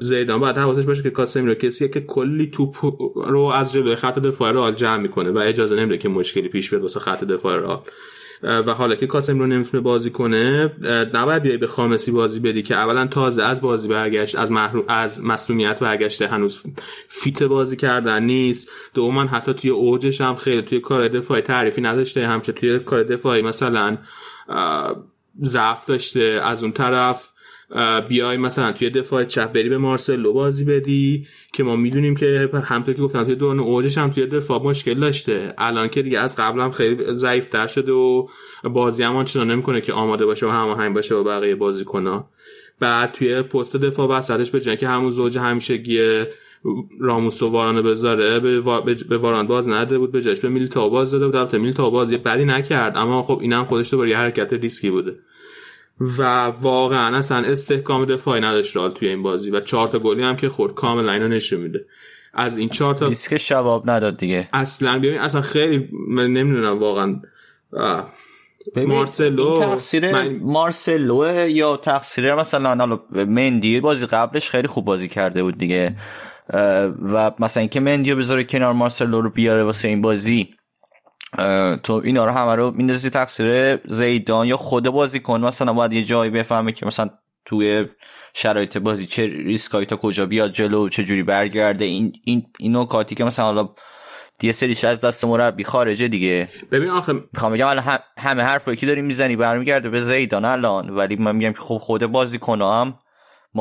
[0.00, 2.76] زیدان باید حواسش باشه که کاسمی رو کسیه که کلی توپ
[3.16, 6.82] رو از جلوی خط دفاع رئال جمع می‌کنه و اجازه نمیده که مشکلی پیش بیاد
[6.82, 7.80] واسه خط دفاع رئال.
[8.42, 10.72] و حالا که کاسم رو نمی‌تونه بازی کنه
[11.14, 15.24] نباید بیای به خامسی بازی بدی که اولا تازه از بازی برگشت از محروم از
[15.24, 16.62] مصونیت برگشته هنوز
[17.08, 18.70] فیت بازی کردن نیست.
[18.94, 23.42] دوما حتی توی اوجش هم خیلی توی کار دفاعی تعریفی نداشته همچه توی کار دفاعی
[23.42, 23.98] مثلا
[25.42, 27.32] ضعف داشته از اون طرف.
[28.08, 32.94] بیای مثلا توی دفاع چپ بری به مارسلو بازی بدی که ما می‌دونیم که همونطور
[32.94, 35.54] که گفتم توی دوران اوجش هم توی دفاع مشکل داشته.
[35.58, 38.26] الان که دیگه از قبل هم خیلی ضعیف تر شده و
[38.64, 42.28] بازی هم آنچنان نمی‌کنه که آماده باشه و هماهنگ باشه با بقیه بازیکن‌ها.
[42.80, 46.24] بعد توی پست دفاع وسطش به که همون زوج همیشگی
[47.00, 51.26] راموس و وارانو بذاره به, واران باز نده بود به جاش به میلیتائو باز داده
[51.26, 51.36] بود.
[51.36, 55.18] البته میلیتائو باز یه بدی نکرد اما خب اینم خودش تو یه حرکت ریسکی بوده.
[56.00, 60.36] و واقعا اصلا استحکام دفاعی نداشت رال توی این بازی و چهار تا گلی هم
[60.36, 61.86] که خورد کاملا اینو نشون میده.
[62.34, 64.48] از این چهار تا ریسک شواب نداد دیگه.
[64.52, 67.20] اصلا ببین اصلا خیلی نمی‌دونم واقعا
[68.76, 70.38] مارسلو تقصیر من...
[70.42, 75.96] مارسلو یا تقصیر مثلا مندی بازی قبلش خیلی خوب بازی کرده بود دیگه.
[77.12, 80.54] و مثلا اینکه مندیو بذاره کنار مارسلو رو بیاره واسه این بازی.
[81.82, 85.40] تو اینا رو همه رو میندازی تقصیر زیدان یا خود بازی کن.
[85.40, 87.10] مثلا باید یه جایی بفهمه که مثلا
[87.44, 87.86] توی
[88.34, 91.84] شرایط بازی چه ریسکایی تا کجا بیاد جلو چه جوری برگرده.
[91.84, 93.68] این این این نکاتی که مثلا حالا
[94.42, 96.48] یه سریش از دست مربی خارجه دیگه.
[96.72, 100.90] ببین آخه می‌خوام بگم هم همه حرفایی که داری می‌زنی برمیگرده به زیدان الان.
[100.90, 102.94] ولی من میگم که خب خود بازی هم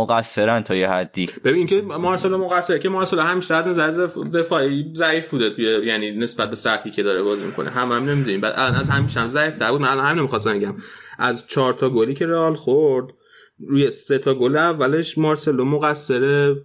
[0.02, 1.30] مقصرن تا یه حدی.
[1.44, 6.49] ببین که مارسلو مقصره که مارسلو همیشه از نظر دفاعی ضعیف بوده توی یعنی نسبت
[6.49, 7.69] به سطحی که داره بازی می‌کنه.
[7.69, 8.41] هم هم نمی‌دونیم.
[8.41, 9.82] بعد الان از همیشه هم ضعیف بود.
[9.82, 10.76] من الان هم نمی‌خواستم بگم.
[11.18, 13.14] از چهار تا گلی که رئال خورد
[13.60, 16.56] روی سه تا گل اولش مارسلو مقصر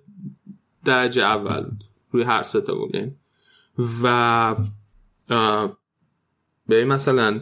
[0.85, 1.65] درجه اول
[2.11, 2.97] روی هر سه تا گل.
[2.97, 3.17] یعنی.
[4.03, 4.57] و
[6.69, 7.41] به مثلا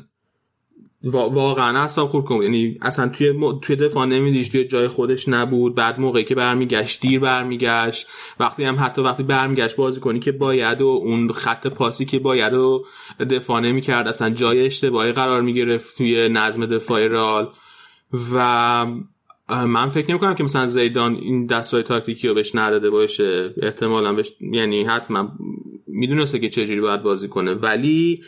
[1.04, 2.42] واقعا اصلا خورد کن.
[2.42, 5.74] یعنی اصلا توی توی دفاع نمیدیش توی جای خودش نبود.
[5.74, 8.06] بعد موقعی که برمیگشت دیر برمیگشت.
[8.40, 12.54] وقتی هم حتی وقتی برمیگشت بازی کنی که باید و اون خط پاسی که باید
[12.54, 12.84] و
[13.30, 17.48] دفاع نمی‌کرد اصلا جای اشتباهی قرار می‌گرفت توی نظم دفاع رال
[18.34, 18.86] و
[19.48, 23.54] من فکر نمی کنم که مثلا زیدان این دستای تاکتیکی رو بهش نداده باشه.
[23.62, 25.32] احتمالا بهش یعنی حتما
[25.86, 27.54] می‌دونسته که چجوری باید بازی کنه.
[27.54, 28.22] ولی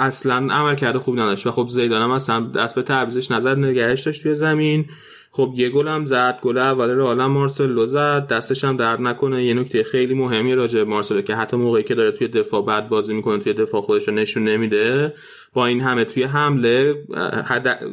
[0.00, 4.00] اصلا عمل کرده خوب نداشت و خب زیدان هم اصلا دست به تعویزش نظر نگهش
[4.00, 4.84] داشت توی زمین.
[5.32, 8.26] خب یه گل هم زد گل اول رو عالم مارسلو زد.
[8.26, 9.44] دستش هم درد نکنه.
[9.44, 13.14] یه نکته خیلی مهمی راجع مارسلو که حتی موقعی که داره توی دفاع بعد بازی
[13.14, 15.14] می‌کنه توی دفاع خودش رو نشون نمیده
[15.52, 17.04] با این همه توی حمله
[17.44, 17.84] حد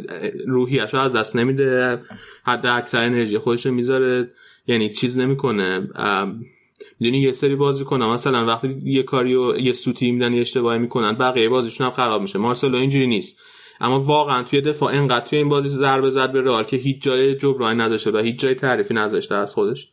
[0.48, 2.00] روحیش رو از دست نمیده.
[2.46, 4.30] حد اکثر انرژی خودش رو می‌ذاره.
[4.68, 5.88] یعنی چیز نمی‌کنه.
[7.00, 10.80] می‌دونی یه سری بازی کنن مثلا وقتی یه کاری و یه سوتی میدن یه اشتباهی
[10.80, 12.40] می‌کنن بقیه بازیشون هم خراب میشه.
[12.40, 13.38] مارسلو اینجوری نیست.
[13.82, 17.36] اما واقعا توی دفاع اینقدر توی این بازی ضربه زد به رئال که هیچ جای
[17.36, 19.90] جبرانی نداشته و هیچ جای تعریفی نذاشته از خودش.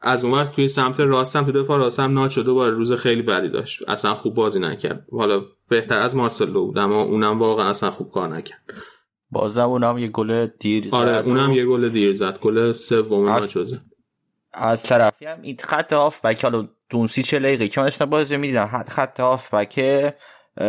[0.00, 3.48] از اونور توی سمت راست هم تو دفاع راست هم ناچو دوباره روز خیلی بدی
[3.48, 3.88] داشت.
[3.88, 5.06] اصلا خوب بازی نکرد.
[5.12, 8.62] حالا بهتر از مارسلو بود اما اونم واقعا اصلا خوب کار نکرد.
[9.30, 10.94] بازم اونم یه گل دیر زد.
[10.94, 12.38] آره اونم یه گل دیر زد.
[12.40, 13.82] گل سوم ناچو زد.
[14.52, 15.92] از طرفی هم این خط
[16.24, 18.84] بک حالا دونسی چه لقیقه که من بازی می‌دیدم.
[18.88, 19.20] خط
[19.50, 20.14] بک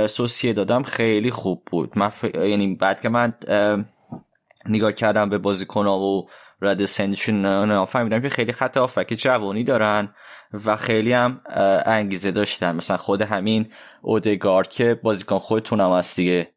[0.07, 1.91] سوسیه دادم خیلی خوب بود.
[1.95, 2.23] من ف...
[2.23, 3.34] یعنی بعد که من
[4.65, 6.23] نگاه کردم به بازیکن و
[6.61, 10.14] رد سنشون فهمیدم که خیلی خط بک جوانی دارن
[10.65, 11.41] و خیلی هم
[11.85, 12.76] انگیزه داشتن.
[12.76, 16.51] مثلا خود همین اودگارد که بازیکن خودتون هم هست دیگه.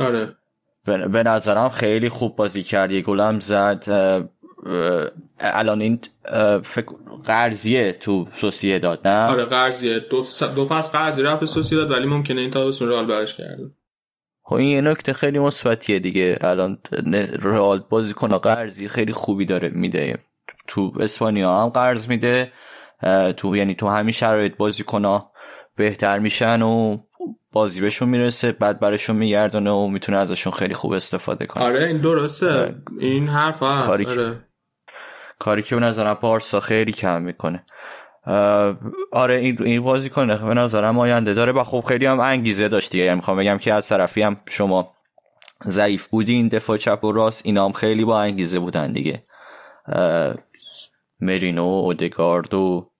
[0.00, 0.34] آره.
[0.84, 2.92] به نظرم خیلی خوب بازی کرد.
[2.92, 3.84] یه گلم زد
[5.40, 6.00] الان این
[6.64, 6.86] فکر
[7.24, 9.98] قرضیه تو سوسیه داد نه؟ آره قرضیه.
[9.98, 10.24] دو,
[10.54, 13.70] دو فصل قرضی رفت سوسیه داد ولی ممکنه این تابستون رئال برش کرده.
[14.42, 16.38] خب این یه نکته خیلی مثبتیه دیگه.
[16.40, 16.78] الان
[17.42, 20.18] رئال بازیکن قرضی خیلی خوبی داره میده.
[20.66, 22.52] تو اسپانیا هم قرض میده.
[23.36, 25.22] تو یعنی تو همین شرایط بازیکن
[25.76, 26.98] بهتر میشن و
[27.52, 31.64] بازی بهشون می‌رسه بعد برشون میگردونه و می‌تونه ازشون خیلی خوب استفاده کنه.
[31.64, 32.74] آره این درسته.
[33.00, 33.88] این حرف هست.
[34.08, 34.47] آره.
[35.38, 37.64] کاری که به نظرم پارسا خیلی کم می‌کنه.
[39.12, 41.52] آره این این بازی کنه به نظرم آینده داره.
[41.52, 43.04] و خب خیلی هم انگیزه داشت دیگه.
[43.04, 44.94] یعنی می‌خوام بگم که از طرفی هم شما
[45.66, 49.20] ضعیف بودین دفاع چپ و راست اینا هم خیلی با انگیزه بودن دیگه.
[51.20, 52.90] مرینو اودگارد و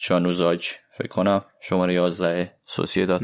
[0.00, 0.68] چانوزاج
[0.98, 3.20] فکر کنم شماره 11 سوسیداد.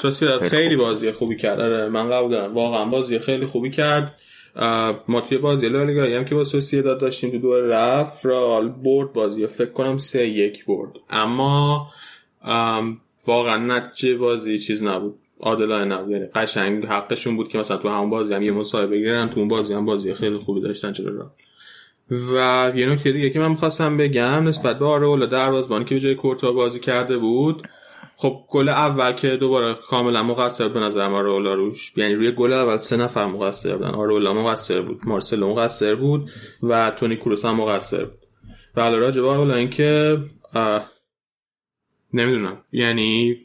[0.00, 1.60] سوسیداد خیلی بازی خوبی کرد.
[1.60, 2.54] آره من قبول دارم.
[2.54, 4.14] واقعا بازی خیلی خوبی کرد.
[5.08, 9.46] ما توی بازی لالیگایی هم که با سوسیداد داشتیم تو دور رفت رال برد بازی
[9.46, 10.92] فکر کنم سه یک برد.
[11.10, 11.86] اما
[13.26, 15.18] واقعا نتیجه بازی چیز نبود.
[15.40, 16.10] عادلانه نبود.
[16.10, 19.48] یعنی قشنگ حقشون بود که مثلا تو همون بازی هم یه مصاحبه بگیرن تو اون
[19.48, 21.30] بازی هم بازی خیلی خوبی داشتن چرا
[22.10, 26.14] و یه نکته دیگه که من می‌خواستم بگم نسبت به آرولا دروازبانی که به جای
[26.14, 27.68] کورتوا بازی کرده بود
[28.20, 32.78] خب گل اول که دوباره کاملا مقصر به نظر آرولا روش یعنی روی گل اول
[32.78, 33.90] سه نفر مقصر بودن.
[33.90, 36.30] آرولا مقصر بود مارسلو مقصر بود
[36.62, 38.18] و تونی کروس هم مقصر بود.
[38.76, 40.18] و حالا راجع به آرولا اینکه
[42.12, 42.64] نمی‌دونم.
[42.72, 43.36] یعنی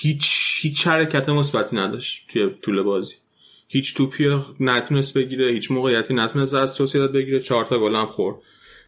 [0.00, 3.14] هیچ هیچ حرکت مثبتی نداشت توی طول بازی.
[3.68, 8.36] هیچ توپی نتونست بگیره هیچ موقعیتی نتونست از سوسیداد بگیره چهار تا گل هم خورد.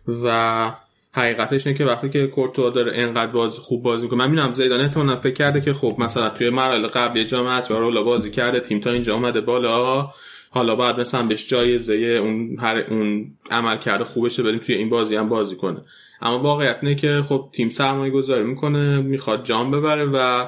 [0.08, 0.72] و
[1.12, 4.80] حقیقتش اینه که وقتی که کورتوا داره اینقدر بازی خوب بازی می‌کنه من می‌دونم زیدان
[4.80, 8.80] احتمالاً فکر کرده که خب مثلا توی مراحل قبلی جام اسیا رو بازی کرده تیم
[8.80, 10.08] تا اینجا اومده بالا
[10.50, 15.16] حالا بعد مثلا بهش جایزه اون هر اون عمل کرده خوبشه بدیم توی این بازی
[15.16, 15.82] هم بازی کنه.
[16.22, 20.46] اما واقعیت اینه که خب تیم سرمایه گذاری می‌کنه می‌خواد جام ببره و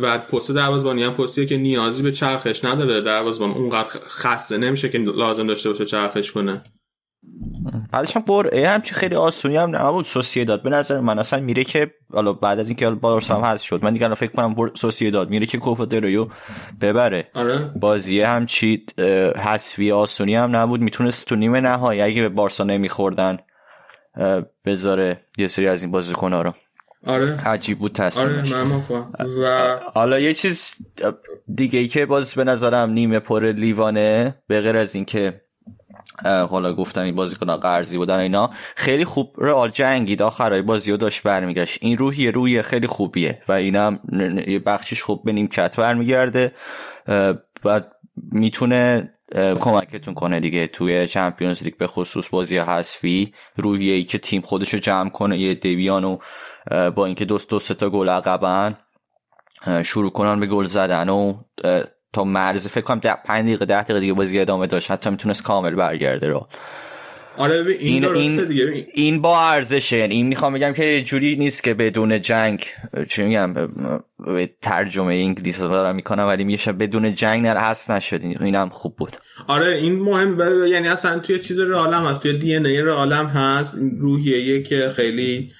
[0.00, 3.00] و پست دروازه‌بانی هم پستیه که نیازی به چرخش نداره.
[3.00, 6.62] دروازه‌بان اونقدر خسته نمیشه که لازم داشته باشه چرخش کنه.
[7.94, 10.06] بعدش هم قرعه هم چه خیلی آسونی هم نبود
[10.46, 10.62] داد.
[10.62, 13.84] به نظر من اصلا میره که حالا بعد از اینکه بارسا هم هست شد.
[13.84, 14.54] من دیگه فکر کنم
[15.12, 15.30] داد.
[15.30, 16.26] میره که کوپا درویو
[16.80, 17.28] ببره.
[17.34, 17.58] آره.
[17.58, 18.86] بازی هم چی
[19.36, 20.80] حسفی آسونی هم نبود.
[20.80, 23.38] می‌تونست تو نیمه نهایی اگه به بارسا نمیخوردن
[24.64, 26.54] بذاره یه سری از این بازیکن‌ها رو.
[27.06, 27.48] آره.
[27.48, 30.74] عجیب بود تصمیمش آره من و حالا یه چیز
[31.54, 35.43] دیگه ای که باز به نظرم نیمه پر لیوانه به غیر از اینکه
[36.22, 38.50] حالا گفتم این بازیکن قرضی بودن اینا.
[38.76, 41.78] خیلی خوب رئال جنگید آخرای بازی رو داشت برمیگشت.
[41.80, 43.42] این روحیه روی خیلی خوبیه.
[43.48, 43.98] و اینم
[44.46, 46.52] یه بخشش خوب به نیمکت برمیگرده.
[47.64, 47.80] و
[48.32, 49.12] می‌تونه
[49.60, 53.34] کمکتون کنه دیگه توی چمپیونز لیگ به خصوص بازی حذفی.
[53.56, 56.18] روحیه ای که تیم خودش رو جمع کنه یه دیویانو
[56.94, 58.74] با اینکه دوست دو تا گل عقبن
[59.84, 61.34] شروع کنن به گل زدن و
[62.14, 64.90] تا مرز فکر کنم 5 دقیقه 10 دقیقه دیگه بازی ادامه داشت.
[64.90, 66.48] حتی می‌تونست کامل برگرده رو.
[67.36, 68.86] آره این این, دیگه.
[68.94, 69.96] این با ارزشه.
[69.96, 72.64] یعنی این می‌خوام بگم که جوری نیست که بدون جنگ
[73.08, 73.54] چی میگم؟
[74.62, 79.16] ترجمه انگلیسی رو دارم می‌کنم ولی میشه بدون جنگ نر حذف نشد اینم خوب بود.
[79.46, 80.66] آره این مهم.
[80.68, 82.22] یعنی اصلا توی چیز عالم هست.
[82.22, 83.78] توی دی ان ای عالم هست.
[83.98, 85.52] روحیه که خیلی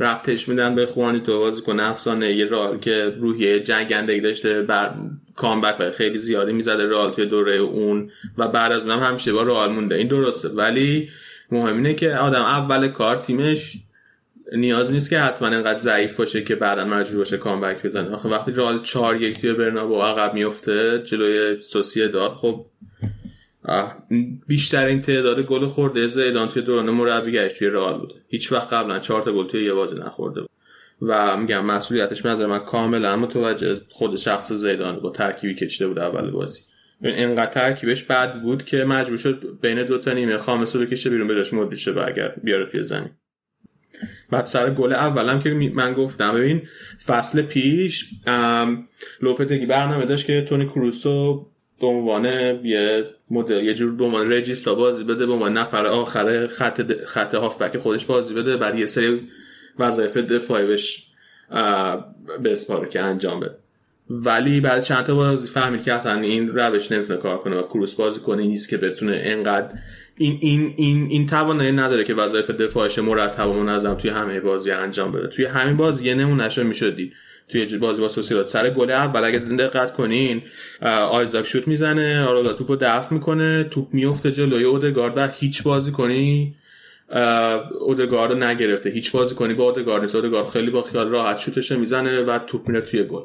[0.00, 4.94] ربطش میدن به خوانی تو بازیکن افسانه یه رال که روحیه جنگندگی داشته بر
[5.36, 9.42] کامبک های خیلی زیادی می‌زده رال توی دوره اون و بعد از اونم همیشه با
[9.42, 9.94] رال مونده.
[9.94, 10.48] این درسته.
[10.48, 11.08] ولی
[11.50, 13.78] مهم اینه که آدم اول کار تیمش
[14.52, 18.14] نیاز نیست که حتما انقدر ضعیف باشه که بعدا مجبور باشه کامبک بزنه.
[18.14, 22.66] آخه وقتی رال 4 یک توی برنابو عقب میفته جلوی سوسیه داد خب
[24.46, 28.14] بیشترین تعداد گل خورده زیدان توی دوران مربیگریش توی رئال بوده.
[28.28, 30.50] هیچ وقت قبلا چهار تا گل توی یه بازی نخورده بود.
[31.02, 35.98] و میگم مسئولیتش نظر من کاملا متوجه خود شخص زیدان با ترکیبی که چیده بود
[35.98, 36.60] اول بازی.
[37.02, 41.28] اینقدر ترکیبش بد بود که مجبور شد بین دو تا نیمه خامس رو بکشه بیرون
[41.28, 43.10] بهش مدریشه برگرد بیاره توی زمین.
[44.30, 46.62] بعد سر گل اولم که من گفتم ببین
[47.06, 48.10] فصل پیش
[49.20, 51.46] لوپتگی برنامه داشت که تونی کروسو
[51.80, 52.24] به عنوان
[52.64, 57.34] یه مدل یه جور به عنوان رجیستا بازی بده به عنوان نفر آخر خط خط
[57.34, 59.28] هافبک خودش بازی بده بعد یه سری
[59.78, 61.06] وظایف دفاعی بهش
[62.42, 63.54] به اسپاره که انجام بده.
[64.10, 67.94] ولی بعد چند تا بازی فهمید که اصلا این روش نمی‌تونه کار کنه و کروس
[67.94, 69.68] بازی کنه نیست که بتونه انقدر
[70.16, 74.70] این این این این توانایی نداره که وظایف دفاعش مرتب و منظم توی همه بازی
[74.70, 75.26] انجام بده.
[75.26, 77.12] توی همین بازی یه نمونهش می‌شد دید.
[77.48, 78.46] توی بازی با سوسیداد.
[78.46, 80.42] سر گل اول اگه دقت کنین
[81.10, 86.54] آیزاک شوت می‌زنه آرولا توپو دفع می‌کنه توپ میفته جلوی اودگارد و هیچ بازی کنی
[87.80, 88.90] اودگارد رو نگرفته.
[88.90, 90.14] هیچ بازی کنی با اودگارد نیست.
[90.14, 93.22] اودگارد خیلی با خیال راحت شوتش می‌زنه و توپ میره توی گل.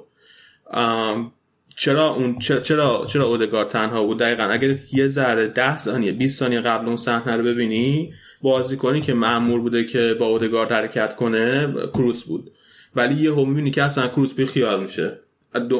[1.75, 6.39] چرا اون چرا چرا, چرا اودگارد تنها بود؟ دقیقا اگر یه ذره 10 ثانیه 20
[6.39, 11.15] ثانیه قبل اون صحنه رو ببینی بازی کنی که معمول بوده که با اودگارد حرکت
[11.15, 12.51] کنه کروس بود.
[12.95, 15.19] ولی یه هم می‌بینی که اصلا کروس بی خیال میشه.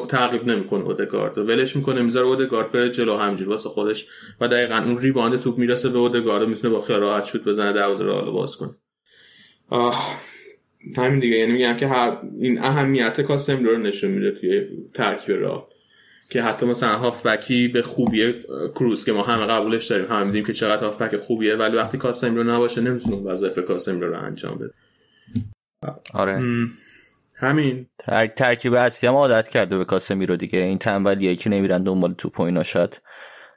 [0.08, 1.38] تعقیب نمی‌کنه اودگارد.
[1.38, 4.06] ولش می‌کنه می‌ذاره اودگارد بره جلو همینجوری واسه خودش
[4.40, 8.04] و دقیقا اون ریباند توپ می‌رسه به اودگارد می‌تونه با خیال راحت شوت بزنه دروازه
[8.04, 8.70] رو حالا باز کنه.
[10.96, 11.36] همین دیگه.
[11.36, 15.68] یعنی میگم که هر این اهمیت کاسم رو نشون میده توی ترکیب را
[16.30, 18.34] که حتی مثلا هافبکی به خوبی
[18.74, 22.34] کروز که ما همه قبولش داریم هم میدیم که چقدر هافبک خوبیه ولی وقتی کاسم
[22.34, 24.72] رو نباشه نمی‌تونه وظایف کاسم رو انجام بده.
[26.14, 26.42] آره.
[27.40, 27.86] همین.
[27.98, 28.26] تر...
[28.26, 30.58] ترکیب اصلی هم عادت کرده به کاسمیرو دیگه.
[30.58, 32.62] این تنبلیه که نمیرن دنبال توپ و اینا.
[32.62, 33.02] شاید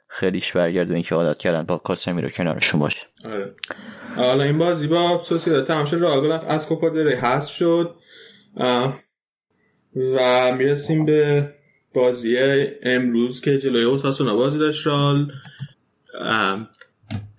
[0.08, 3.06] خیلیش برگرده این که عادت کردن با کاسمیرو کنارشون باشه.
[3.24, 3.54] آره.
[4.16, 5.96] حالا این بازی با سوسیداد تمام شد.
[5.96, 7.96] رئال از کوپا دره هست شد.
[9.96, 11.52] و می‌رسیم به
[11.94, 12.36] بازی
[12.82, 14.86] امروز که جلوی اوساسونا بازی داشت.
[14.86, 15.32] رال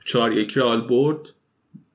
[0.05, 1.32] چهار یک رال برد.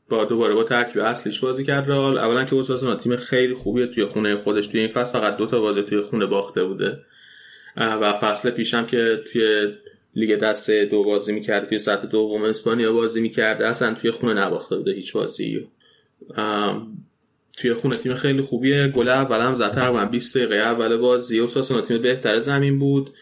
[0.08, 4.04] با دوباره با ترکیب اصلیش بازی کرد رال اولا که اوساسونا تیم خیلی خوبیه توی
[4.04, 4.66] خونه خودش.
[4.66, 6.98] توی این فصل فقط دو تا بازی توی خونه باخته بوده.
[7.76, 9.72] و فصل پیشم که توی
[10.14, 13.62] لیگ دسته دو بازی می‌کرد توی سطح دوم اسپانیا بازی می‌کرد.
[13.62, 15.68] اصلا توی خونه نباخته بوده هیچ بازی
[17.58, 18.88] توی خونه تیم خیلی خوبیه.
[18.88, 21.38] گل اول هم زد تقریبا 20 دقیقه اول بازی.
[21.38, 23.14] اوساسونا تیم بهتر زمین بود.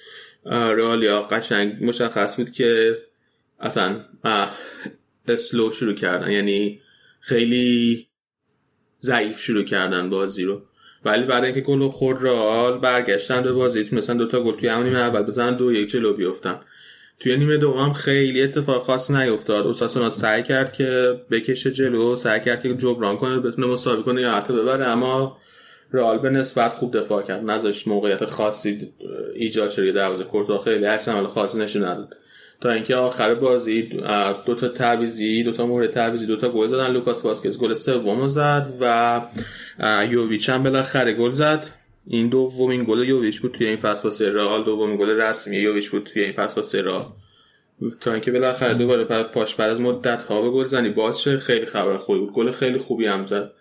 [0.47, 2.99] رئالیا قشنگ مشخص بود که
[3.61, 4.01] اصلا
[5.31, 6.31] اسلو شروع کردن.
[6.31, 6.81] یعنی
[7.21, 8.07] خیلی
[9.03, 10.63] ضعیف شروع کردن بازی رو.
[11.05, 14.99] ولی برای اینکه گل خورد رئال برگشتن به بازی تونستن دوتا گل توی همون نیمه
[14.99, 16.61] اول بزنن دو یک جلو بیفتن.
[17.21, 19.67] توی نیمه دوم خیلی اتفاق خاصی نیفتاد.
[19.67, 24.33] اوساسونا سعی کرد که بکشه جلو سعی کرد که جبران کنه بتونه مساوی کنه یا
[24.33, 25.39] حتی ببره اما
[25.93, 27.51] رئال به نسبت خوب دفاع کرد.
[27.51, 28.93] نذاشت موقعیت خاصی
[29.35, 32.17] ایجاد شد دروازه کورتوا خیلی عکس عمل خاصی نشون نداد.
[32.61, 33.83] تا اینکه آخر بازی
[34.47, 36.93] دو تا تعویضی دو تا مورد تعویضی دو تا گل زدن.
[36.93, 39.21] لوکاس واسکز گل سومو زد و
[40.11, 41.67] یوویچ هم بالاخره گل زد.
[42.07, 46.11] این دومین گل یوویچ بود توی این فصل واسه رئال دومین گل رسمی یوویچ بود
[46.13, 47.05] توی این فصل واسه رئال
[48.01, 51.21] تا اینکه بالاخره دوباره پاش بعد از مدت ها به گل زنی باز.
[51.23, 52.33] خیلی خبر خوبی بود.
[52.33, 53.53] گل خیلی خوبی هم زد.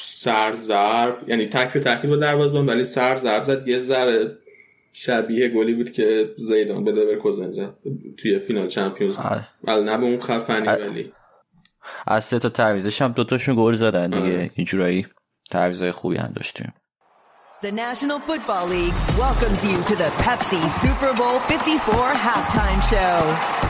[0.00, 3.68] سر ضرب یعنی تک به تک با دروازه‌بان ولی سر ضرب زد.
[3.68, 4.38] یه ذره
[4.92, 7.74] شبیه گلی بود که زیدان به لورکوزن زد
[8.18, 9.18] توی فینال Champions
[9.64, 11.12] ولی نه به اون خفنی ولی.
[12.06, 14.50] از سه تا تعویضش هم دوتاشون گل زدن دیگه.
[14.54, 15.06] اینجورایی
[15.50, 16.72] تعویضای خوبی هم داشتیم.
[17.62, 23.61] The National Football League welcomes you to the Pepsi Super Bowl 54 halftime show.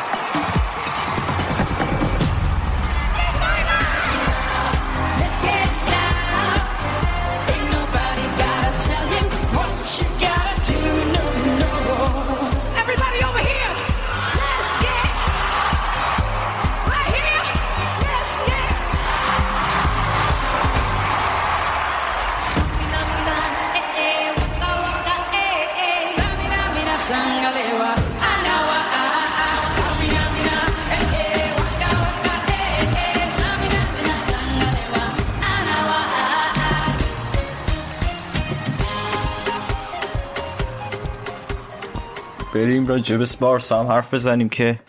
[43.01, 44.81] به بارسا هم حرف بزنیم که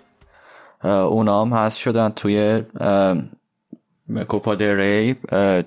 [0.83, 2.63] اونا هم هست شدن توی
[4.27, 5.15] کوپا ری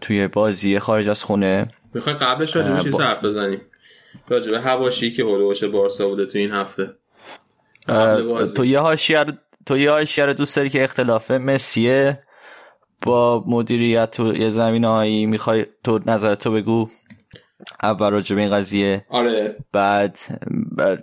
[0.01, 1.69] توی بازی خارج از خونه.
[1.95, 3.61] می‌خوای قبلش راجع به چیز حرف بزنیم؟
[4.29, 6.97] راجع به هواشی که هولوش بارسا بوده تو این هفته.
[8.57, 9.25] تو یه حاشیه
[9.67, 12.23] تو یه حاشیه دوست داری که اختلاف مسیه
[13.03, 16.89] با مدیریت تو یه زمین هایی می‌خوای تو نظر تو بگو.
[17.83, 19.07] اول راجع به این قضیه.
[19.09, 19.57] آره.
[19.73, 20.19] بعد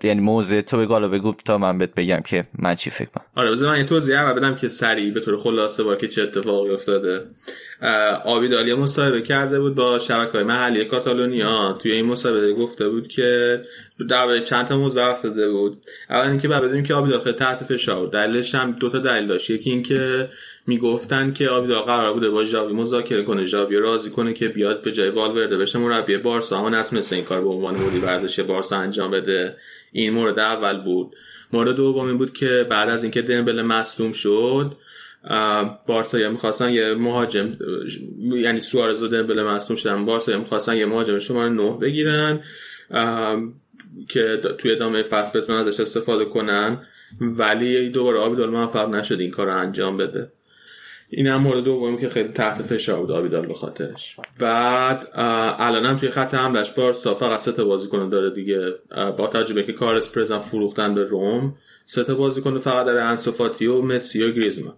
[0.03, 3.25] یعنی موضع تو بگو حالا بگو تا من بهت بگم که من چی فکر کنم.
[3.35, 6.21] آره بذار من یه توضیح اول بدم که سریع به طور خلاصه با که چه
[6.21, 7.25] اتفاقی افتاده.
[8.25, 11.77] آبیدالی مصاحبه کرده بود با شبکه های محلی کاتالونیا.
[11.81, 13.61] توی این مصاحبه گفته بود که
[14.09, 15.85] در چند تا موضوع بود.
[16.09, 19.49] اول اینکه بعد بدونیم که آبیدال خیلی تحت فشار دلیلش هم دو تا دلیل داشت.
[19.49, 20.29] یکی اینکه
[20.67, 23.45] می‌گفتن که آبیدال قرار بوده با ژاوی مذاکره کنه.
[23.45, 26.57] ژاوی راضی کنه که بیاد به جای والورده بشه مربی بارسا.
[26.57, 29.55] اما نتونسته این کار به عنوان مدیر ورزشی بارسا انجام بده.
[29.91, 31.15] این مورد اول بود.
[31.53, 34.77] مورد دوم این بود که بعد از اینکه دمبله مصدوم شد
[35.87, 37.57] بارسا یا می‌خواستن یه مهاجم
[38.19, 40.05] یعنی سوارز و دمبله مصدوم شدن.
[40.05, 42.43] بارسا یا می‌خواستن یه مهاجم شماره نه بگیرن
[44.09, 46.87] که توی ادامه فصل بتونن ازش استفاده کنن.
[47.21, 50.31] ولی دوباره آبیدال موفق نشد این کار رو انجام بده.
[51.15, 54.15] این هم مورد دومی که خیلی تحت فشار بود آبیدال به خاطرش.
[54.39, 55.07] بعد
[55.59, 58.73] الان هم توی خط حملش بارسا فقط سه تا بازیکن داره دیگه.
[59.17, 63.81] با تجربه که کارس پرزن فروختن به روم سه تا بازیکن فقط داره انسوفاتی و
[63.81, 64.73] مسی و گریزمان.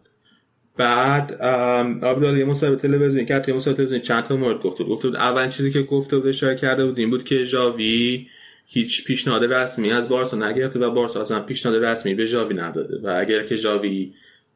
[0.78, 1.42] بعد
[2.04, 3.44] آبدال یه مصاحبه تلویزیونی کرد.
[3.44, 6.28] توی مصاحبه تلویزیونی چند تا مورد گفته بود گفته بود اول چیزی که گفته بود
[6.28, 8.28] اشاره کرده بود این بود که ژاوی
[8.68, 13.00] هیچ پیشنهاد رسمی از بارسا نگرفته و بارسا اصلا پیشنهاد رسمی به ژاوی نداده.
[13.04, 14.14] و اگر که ژاوی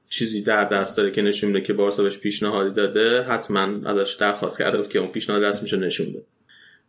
[0.10, 4.58] چیزی در دست داره که نشون میده که بارسا بهش پیشنهادی داده حتما ازش درخواست
[4.58, 6.24] کرده بود که اون پیشنهاد رسمیشو نشون بده.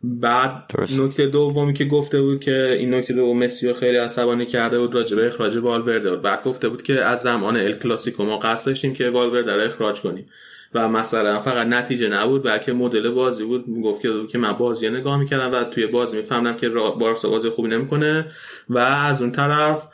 [0.03, 4.79] بعد نکته دومی که گفته بود که این نکته دوم مسی رو خیلی عصبانی کرده
[4.79, 6.21] بود راجع به اخراج والورده بود.
[6.21, 10.01] بعد گفته بود که از زمان ال کلاسیکو ما قصد داشتیم که والورده رو اخراج
[10.01, 10.25] کنیم.
[10.73, 13.65] و مثلا فقط نتیجه نبود بلکه مدل بازی بود.
[13.83, 18.31] گفت که من بازی نگاه می‌کردم و توی بازی میفهمدم که بارسا بازی خوبی نمی‌کنه.
[18.69, 19.87] و از اون طرف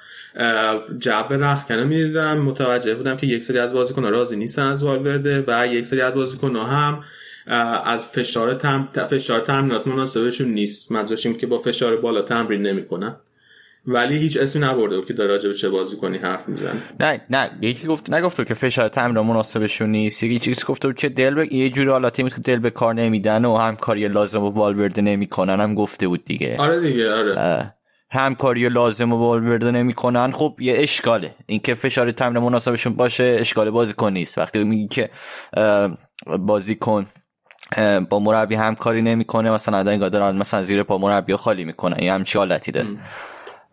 [1.00, 5.68] جبه رخکنه می‌دیدم متوجه بودم که یک سری از بازیکن‌ها راضی نیستن از والورده و
[5.68, 7.04] یک سری از بازیکن‌ها هم
[7.86, 8.90] از فشار تم...
[9.10, 10.92] فشار تمرینات مناسبشون نیست.
[10.92, 13.16] منظورش این که با فشار بالا تمرین نمی‌کنن.
[13.90, 16.82] ولی هیچ اسمی نبرده بود که داره راجع به چه بازی کنی حرف می‌زنه.
[17.00, 17.52] نه نه.
[17.62, 20.24] یکی گفت نگفت که فشار تمرین مناسبشون نیست.
[20.24, 22.94] یکی چیزی گفته بود که دل به یه جوری حالا تیمی که دل به کار
[22.94, 25.60] نمیدن و هم کاری لازم و والورده نمی‌کنن.
[25.60, 26.56] هم گفته بود دیگه.
[26.60, 27.74] آره دیگه آره.
[28.10, 30.32] همکاری لازم و والورده نمی‌کنن.
[30.32, 31.36] خب یه اشکاله.
[31.46, 34.38] اینکه فشار تمرین مناسبشون باشه اشکال بازیکن نیست.
[34.38, 35.10] وقتی میگی که
[36.40, 37.06] بازیکن
[38.10, 42.38] با مربی همکاری نمی‌کنه مثلا انگار دارن مثلا زیر پا مربی خالی می‌کنن یه همچی
[42.38, 42.88] حالتی داره.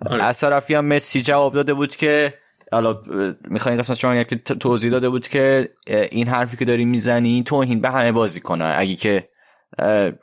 [0.06, 0.24] آره.
[0.24, 2.34] از طرفی هم مسی جواب داده بود که
[2.72, 3.02] حالا
[3.48, 7.90] می‌خواین قسمت شما که توضیح داده بود که این حرفی که داری می‌زنی توهین به
[7.90, 9.28] همه بازی کنه اگه که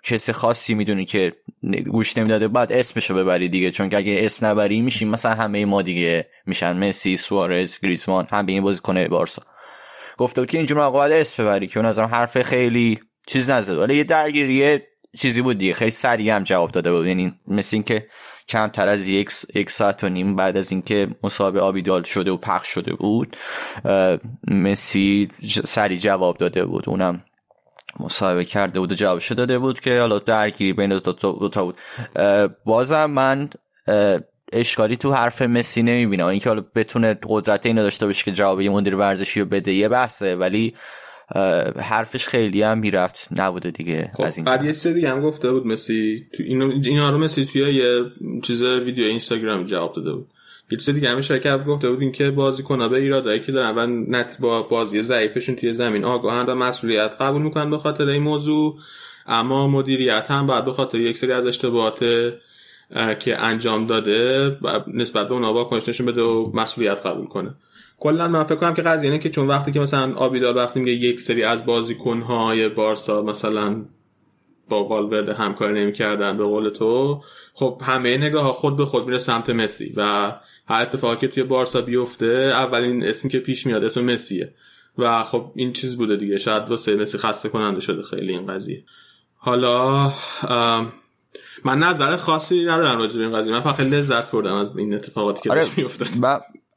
[0.04, 1.34] کسی خاصی می‌دونی که
[1.88, 2.48] گوش نمی‌داده.
[2.48, 6.88] بعد اسمشو ببری دیگه چون که اگه اسم نبری میشیم مثلا همه ما دیگه میشن.
[6.88, 9.42] مسی سوارز گریزمان هم به این بازی کنه بارسا.
[10.18, 14.04] گفته بود که اینجور موقع اسم ببری که اون حرف خیلی چیز نزد ولی یه
[14.04, 14.80] درگیری
[15.18, 15.74] چیزی بود دیگه.
[15.74, 17.08] خیلی سریع هم جواب داده بود.
[17.08, 18.08] یعنی مثل اینکه
[18.50, 22.68] کمتر از یک, یک ساعت و نیم بعد از اینکه مصاحبه آبیدال شده و پخش
[22.68, 23.38] شده بود
[24.48, 25.28] مسی
[25.66, 26.90] سریع جواب داده بود.
[26.90, 27.24] اونم
[28.00, 31.78] مصاحبه کرده بود و جوابش داده بود که حالا درگیری بین دو تا, بود.
[32.66, 33.50] بازم من
[34.54, 36.26] اشکالی تو حرف مسی نمی‌بینم.
[36.26, 39.90] اینکه حالا بتونه قدرت اینو داشته باشه که جواب یه مدیر ورزشی رو بده یه
[39.90, 40.36] بحثه.
[40.36, 40.74] ولی
[41.80, 43.28] حرفش خیلی هم می‌رفت.
[43.32, 46.28] نبوده دیگه خب از این بعد یه چیز دیگه هم گفته بود مسی.
[46.34, 48.04] تو اینو اینا رو مسی توی یه
[48.44, 50.28] چیز ویدیو اینستاگرام جواب داده بود.
[50.72, 54.38] یه چیز دیگه هم شرکت گفته بود اینکه بازیکن‌ها به ایرادایی که دارن و نت
[54.40, 58.76] با بازی ضعیفشون توی زمین آگاهن و مسئولیت قبول می‌کنن به خاطر این موضوع.
[59.28, 62.00] اما مدیریت هم بعد به خاطر یک سری از اشتباهات
[63.20, 64.52] که انجام داده
[64.88, 67.56] نسبت به اونها واکنش بده و مسئولیت قبول کنه.
[68.00, 70.92] کلا من فکر کنم که قضیه اینه که چون وقتی که مثلا آبیدار وقتی میگه
[70.92, 73.86] یک سری از بازیکن‌های بارسا مثلا
[74.70, 77.22] با والورد همکاری نمی‌کردن به قول تو
[77.54, 80.32] خب همه نگاه ها خود به خود میره سمت مسی و
[80.72, 84.54] هر اتفاقی که توی بارسا بیفته اولین اسمی که پیش میاد اسم مسیه.
[84.98, 86.38] و خب این چیز بوده دیگه.
[86.38, 88.84] شاید واسه مسی خسته کننده شده خیلی این قضیه.
[89.36, 90.04] حالا
[91.66, 93.54] من نظر خاصی ندارم راجع به این قضیه.
[93.54, 96.06] من فقط لذت بردم از این اتفاقاتی که آره میفته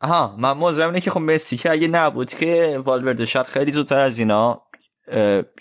[0.03, 4.01] ها من موضوع اینه که خب مسی که اگه نبود که والورده شاید خیلی زودتر
[4.01, 4.63] از اینا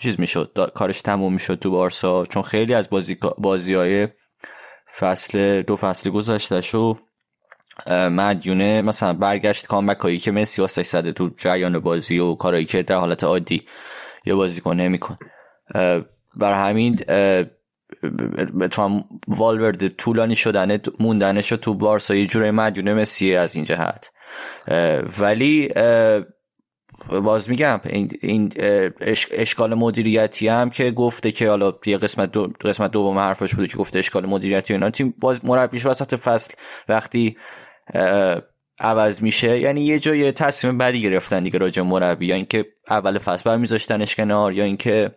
[0.00, 2.26] چیز می‌شد کارش تموم می‌شد تو بارسا.
[2.26, 4.08] چون خیلی از بازی بازی های
[4.98, 6.98] فصل دو فصل گذشته شو
[7.90, 12.82] مدیونه مثلا برگشت کامبک هایی که مسی واسه زده تو جریان بازی و کارهایی که
[12.82, 13.62] در حالت عادی
[14.26, 15.16] یه بازیکن نمیکن
[16.36, 16.96] بر همین
[18.60, 24.10] بتونم والورد طولانی شدن موندنش تو بارسا یه جوره مدیونه مسی از این جهت.
[25.20, 25.68] ولی
[27.08, 28.52] باز میگم این, این
[29.30, 33.76] اشکال مدیریتی هم که گفته که حالا یه قسمت دو قسمت دوم حرفش بوده که
[33.76, 34.90] گفته اشکال مدیریتی اینا.
[34.90, 36.54] تیم باز مربیش وسط فصل
[36.88, 37.36] وقتی
[38.78, 39.58] عوض میشه.
[39.58, 42.26] یعنی یه جای تصمیم بدی گرفتن دیگه راجع مربی.
[42.26, 45.10] یا اینکه اول فصل بر میذاشتنش کنار یا اینکه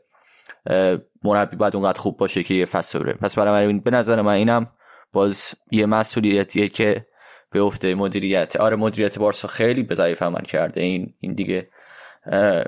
[1.23, 3.13] مربی باید اونقدر خوب باشه که یه فصل بره.
[3.13, 4.67] پس برای من به نظر من اینم
[5.13, 7.05] باز یه مسئولیتیه که
[7.51, 8.55] به افته مدیریت.
[8.55, 10.81] آره مدیریت بارسا خیلی به ضعیف عمل کرده.
[10.81, 11.69] این این دیگه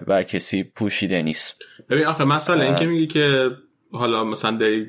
[0.07, 1.57] بر کسی پوشیده نیست.
[1.89, 3.51] ببین آخه مسئله این که میگی که
[3.91, 4.88] حالا مثلا داری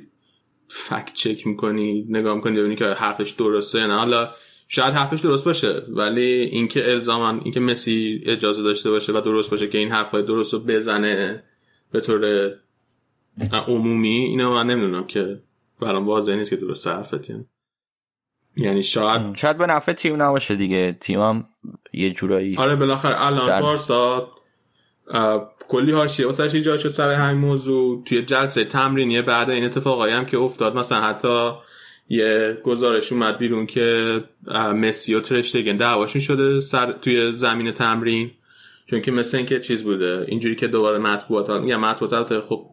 [0.68, 3.96] فکت چک می‌کنی نگاه می‌کنی ببینی که حرفش درسته نه.
[3.96, 4.34] حالا
[4.68, 9.68] شاید حرفش درست باشه ولی اینکه الزاما اینکه مسی اجازه داشته باشه و درست باشه
[9.68, 11.42] که این حرفای درست رو بزنه
[11.92, 12.52] به طور
[13.52, 15.42] عمومی اینو من نمی‌دونم که
[15.80, 17.30] برام واضح نیست که درست حرفت
[18.56, 20.96] یعنی شاید شاید به نفع تیم نباشه دیگه.
[21.00, 21.44] تیم هم
[21.92, 23.60] یه جورایی آره بالاخره الان در...
[23.60, 24.28] بارسا
[25.68, 30.26] کلی حاشیه واسه ایجاد شد سر همین موضوع؟ توی جلسه تمرینی بعد این اتفاقایی هم
[30.26, 30.76] که افتاد.
[30.76, 31.50] مثلا حتی
[32.08, 34.20] یه گزارش اومد بیرون که
[34.74, 38.30] مسی و ترشتگن دعواشون شده سر توی زمین تمرین.
[38.86, 40.24] چون که مثل اینکه چیز بوده.
[40.28, 42.66] اینجوری که دوباره مطبوعات میگم مطبوعات خب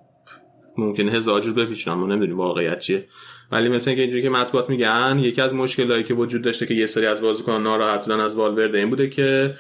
[0.78, 3.08] ممکنه هزار جور بپیچن ما نمی‌دونیم واقعیت چیه.
[3.52, 6.86] ولی مثل اینکه اینجوری که مطبوعات میگن یکی از مشکلایی که وجود داشته که یه
[6.86, 9.56] سری از بازیکنان ناراحت بودن از والورده این بوده که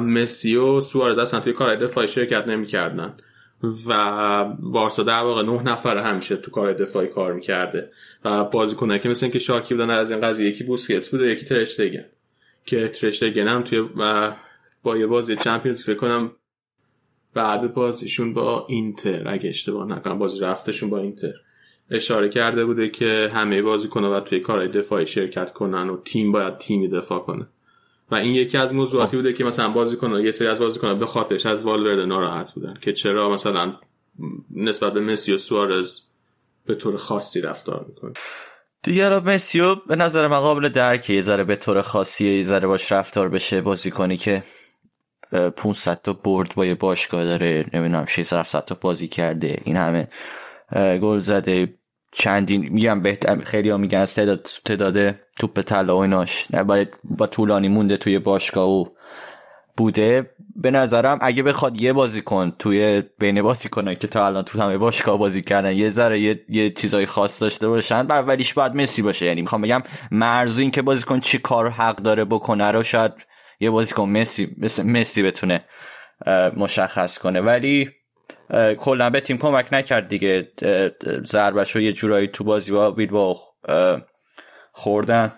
[0.00, 3.14] مسی و سوارز اصلا توی کار دفاعی شرکت نمی‌کردن.
[3.86, 7.90] و بارسا در واقع نه نفر همیشه تو کار دفاعی کار می‌کرده.
[8.24, 12.04] و بازیکنایی که مثل اینکه شاکی بودن از این قضیه یکی بوسکتس بوده یکی ترشتگن.
[12.66, 13.82] که ترشتگن هم توی
[14.82, 16.32] با یه بازی چمپیونز فکر کنم
[17.34, 21.32] بعد بازیشون با اینتر اگه اشتباه نکنم بازی رفتشون با اینتر.
[21.90, 26.58] اشاره کرده بوده که همه بازیکن‌ها باید توی کارهای دفاعی شرکت کنن و تیم باید
[26.58, 27.46] تیمی دفاع کنه.
[28.10, 31.46] و این یکی از موضوعاتی بوده که مثلا بازیکن‌ها یه سری از بازیکن‌ها به خاطرش
[31.46, 33.74] از والورده ناراحت بودن که چرا مثلا
[34.50, 36.00] نسبت به مسی و سوارز
[36.66, 38.12] به طور خاصی رفتار می‌کنه.
[38.82, 42.92] دیگه مسیو به نظر من قابل درکه یه ذره به طور خاصی یه ذره باش
[42.92, 44.42] رفتار بشه بازیکنی که
[45.56, 50.08] 500 تا برد با یه باشگاه داره نمی‌دونم 600 تا بازی کرده این همه
[51.02, 51.74] گل زده.
[52.12, 56.46] چندین میگم بهتر خیلی ها میگن از تعداد تعداد توپ طلا و ایناش.
[56.66, 58.84] باید با طولانی مونده توی باشگاه و
[59.76, 60.30] بوده.
[60.56, 64.78] به نظرم اگه بخواد یه بازی کن توی بین کنه که تا الان تو همه
[64.78, 69.02] باشگاه بازی کردن یه ذره یه, یه چیزای خاص داشته باشن و اولیش باید مسی
[69.02, 69.26] باشه.
[69.26, 73.12] یعنی می‌خوام بگم مرزو این که بازی کن چی کار حق داره بکنه رو شاید
[73.60, 75.64] یه بازی کن مسی مثل مسی بتونه
[76.56, 77.40] مشخص کنه.
[77.40, 77.90] ولی
[78.78, 80.52] کلا به تیم کمک نکرد دیگه.
[81.26, 83.40] ضربش رو یه جورایی تو بازی با با
[84.72, 85.32] خوردن.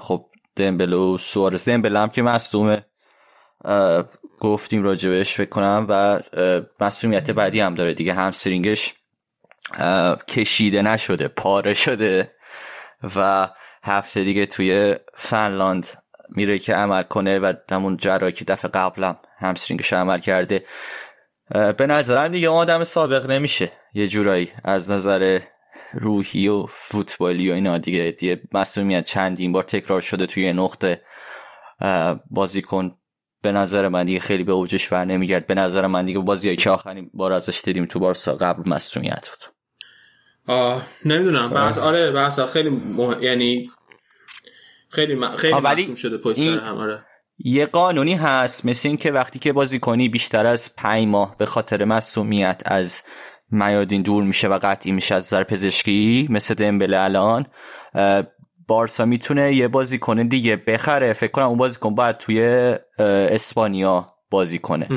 [0.00, 0.26] خب
[0.56, 1.64] دمبله و سوارز.
[1.64, 2.84] دمبله هم که مصدومه.
[4.40, 6.20] گفتیم راجبش فکر کنم و
[6.80, 8.14] مصومیت بعدی هم داره دیگه.
[8.14, 8.94] همسترینگش
[10.28, 12.30] کشیده نشده پاره شده
[13.16, 13.48] و
[13.82, 15.86] هفته دیگه توی فنلاند
[16.28, 20.64] میره که عمل کنه و همون جرایی که دفعه قبلم همسترینگش عمل کرده.
[21.50, 23.72] به نظرم دیگه آدم سابق نمیشه.
[23.94, 25.40] یه جورایی از نظر
[25.92, 31.02] روحی و فوتبالی و اینا دیگه دیگه مسئولیت چندین بار تکرار شده توی نقطه.
[32.30, 32.96] بازیکن
[33.42, 35.46] به نظر من دیگه خیلی به اوجش بر نمیگرد.
[35.46, 39.54] به نظر من دیگه بازی که آخرین بار ازش دیدیم تو بارسا قبل مسئولیت بود.
[40.46, 41.50] آه نمی‌دونم.
[41.50, 43.22] بحث آره بحث خیلی مح...
[43.22, 43.70] یعنی
[44.88, 45.36] خیلی م...
[45.36, 46.58] خیلی شده پشت این...
[46.58, 47.04] هم آره.
[47.38, 51.46] یه قانونی هست مثل این که وقتی که بازی کنی بیشتر از پنج ماه به
[51.46, 53.02] خاطر مسئولیت از
[53.50, 57.46] میادین دور میشه و قطعی میشه از نظر پزشکی مثل دمبله الان.
[58.68, 61.12] بارسا می‌تونه یه بازی کنه دیگه بخره.
[61.12, 62.40] فکر کنم اون بازی کن باید توی
[62.98, 64.88] اسپانیا بازی کنه.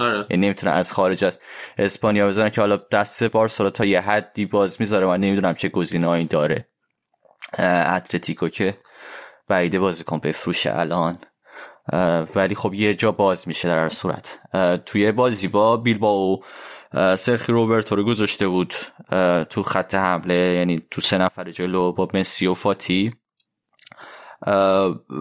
[0.00, 0.26] آره.
[0.30, 1.38] یعنی نمی‌تونه از خارج از
[1.78, 6.24] اسپانیا بزنه که حالا دست بارسا تا یه حدی باز می‌ذاره من نمی‌دونم چه گزینه‌ای
[6.24, 6.68] داره.
[7.58, 8.78] اتلتیکو که
[9.48, 11.18] بعیده بازیکن بفروشه الان.
[12.34, 14.38] ولی خب یه جا باز میشه در صورت.
[14.86, 16.42] توی بازی با بیلبا و
[17.16, 18.74] سرخی روبرتو رو گذاشته بود
[19.50, 23.14] تو خط حمله یعنی تو سه نفر جلو با مسی و فاتی.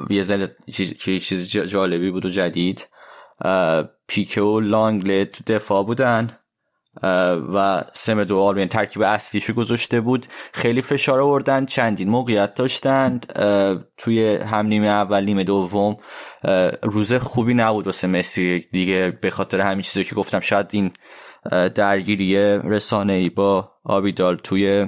[0.10, 0.48] یه زن
[1.02, 2.88] چیز جالبی بود و جدید.
[4.08, 6.38] پیکه و لانگله تو دفاع بودن.
[7.54, 10.26] و سمدو آلبین ترکیب اصلیشو گذاشته بود.
[10.54, 13.34] خیلی فشار آوردن چندین موقعیت داشتند
[13.98, 15.98] توی هم نیمه اول نیمه دوم
[16.84, 18.60] روز خوبی نبود واسه مسی.
[18.72, 20.92] دیگه به خاطر همین چیزی که گفتم شاید این
[21.76, 24.88] درگیری رسانه ای با آبیدال توی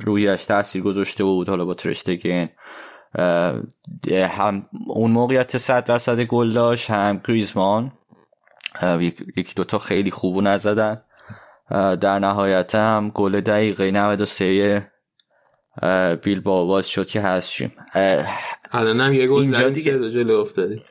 [0.00, 1.48] رویش تاثیر گذاشته بود.
[1.48, 2.48] حالا با ترشتگن.
[4.10, 7.92] هم اون موقعیت صد درصد گل داشت هم گریزمان.
[9.36, 11.02] یکی دوتا خیلی خوب نزدن.
[11.70, 14.90] در نهایت هم گل دقیقه 93
[16.22, 17.72] بیل با باز شد که هستیم
[18.72, 20.82] الان یه گل اینجا دیگه جلو افتادی.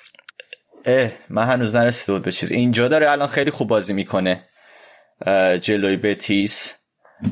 [0.86, 2.52] اه من هنوز نرسیده بود به چیز.
[2.52, 4.44] اینجا داره الان خیلی خوب بازی می‌کنه.
[5.62, 6.74] جلوی بتیس.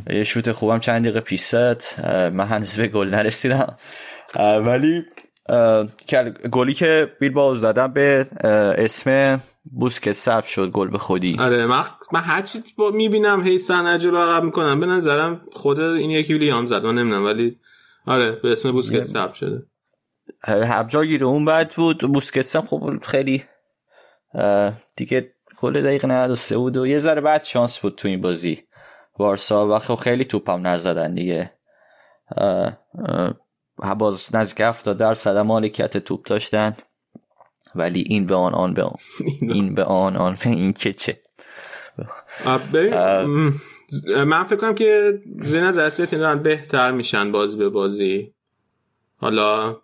[0.09, 3.77] یه شوت خوبم چند دقیقه پیست من هنوز به گل نرسیدم.
[4.35, 5.03] ولی
[6.51, 8.27] گلی که بیل با زدم به
[8.77, 11.37] اسم بوسکت سب شد گل به خودی.
[11.39, 14.79] آره من, من هر چی با می‌بینم هی سنه جلو عقب می‌کنم.
[14.79, 17.59] به نظرم خود این یکی ویلیام زد من نمی‌دونم ولی
[18.07, 19.65] آره به اسم بوسکت سب شده.
[20.43, 23.43] هر گیره اون بعد بود بوسکت هم خب خیلی
[24.95, 28.63] دیگه کل دقیقه 93 بود و یه ذره بعد شانس بود تو این بازی.
[29.17, 31.53] بارسا و خب خیلی توپم نزدن دیگه.
[33.97, 36.75] باز نزدیک 70 درصد مالکیت توپ داشتن.
[37.75, 38.95] ولی این به آن آن به آن.
[39.41, 40.15] این به آن.
[40.17, 41.21] آن به این که چه.
[44.07, 48.33] من فکر کنم که زین از اصلیت دارن بهتر میشن بازی به بازی.
[49.17, 49.77] حالا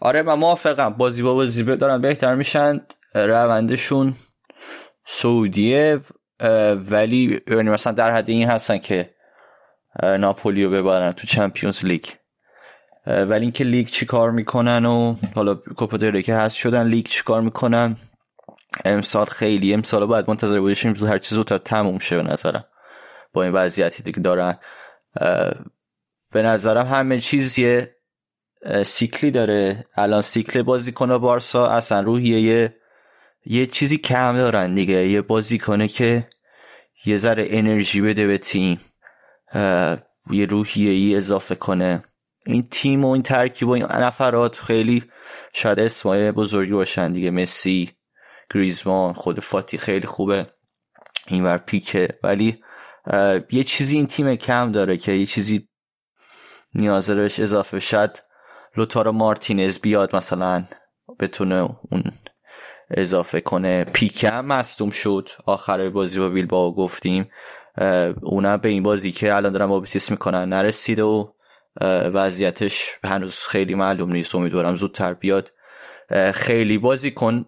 [0.00, 0.90] آره من موافقم.
[0.90, 2.80] بازی با بازی دارن بهتر میشن.
[3.14, 4.14] روندشون
[5.06, 6.00] سعودیه
[6.90, 9.14] ولی یعنی مثلا در حد این هستن که
[10.02, 12.04] ناپولیو ببرن تو Champions League.
[13.08, 17.42] ولی اینکه لیگ چی کار می‌کنن و حالا کوپا که هست شدن لیگ چی کار
[17.42, 17.96] می‌کنن
[18.84, 22.64] امسال خیلی امسال باید منتظر باشیم هر چیز تا تموم شه به نظرم.
[23.32, 24.58] با این وضعیتی که دارن.
[26.32, 27.96] به نظرم همه چیز یه
[28.84, 29.86] سیکلی داره.
[29.96, 32.76] الان سیکل بازیکن بارسا اصلا روحیه یه
[33.46, 35.08] یه چیزی کم دارن دیگه.
[35.08, 35.24] یه
[35.58, 36.28] کنه که
[37.06, 38.80] یه ذره انرژی بده به تیم.
[40.30, 42.02] یه روحیه ای اضافه کنه.
[42.48, 45.04] این تیم و این ترکیب و این نفرات خیلی
[45.52, 47.30] شاید اسمای بزرگی باشن دیگه.
[47.30, 47.90] مسی
[48.54, 50.46] گریزمان خود فاتی خیلی خوبه.
[51.26, 52.08] این ور پیکه.
[52.22, 52.62] ولی
[53.50, 55.68] یه چیزی این تیم کم داره که یه چیزی
[56.74, 58.16] نیاز بهش اضافه شد
[58.76, 60.64] لوتارو مارتینز بیاد مثلا
[61.20, 61.54] بتونه
[61.90, 62.04] اون
[62.90, 63.84] اضافه کنه.
[63.84, 65.28] پیکم مصدوم شد.
[65.46, 67.30] آخر بازی با بیل با گفتیم
[68.22, 71.26] اونم به این بازی که الان دارن با بیتیس می‌کنن نرسیده و
[72.14, 74.34] وضعیتش هنوز خیلی معلوم نیست.
[74.34, 75.50] امیدوارم زودتر بیاد.
[76.34, 77.44] خیلی بازی کن.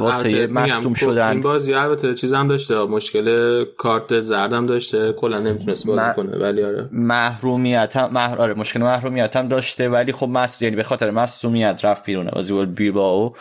[0.00, 1.28] واسه مصدوم شدن.
[1.28, 2.84] این بازی البته چیز هم داشته.
[2.84, 5.12] مشکل کارت زردم داشته.
[5.12, 6.88] کلا نمی‌تونست بازی کنه ولی آره.
[6.92, 8.34] محرومیت هم مح...
[8.34, 9.88] آره مشکل محرومیت هم داشته.
[9.88, 13.36] ولی خب مصد یعنی به خاطر مصدومیت رفت بیرونه بازی بود بیرباو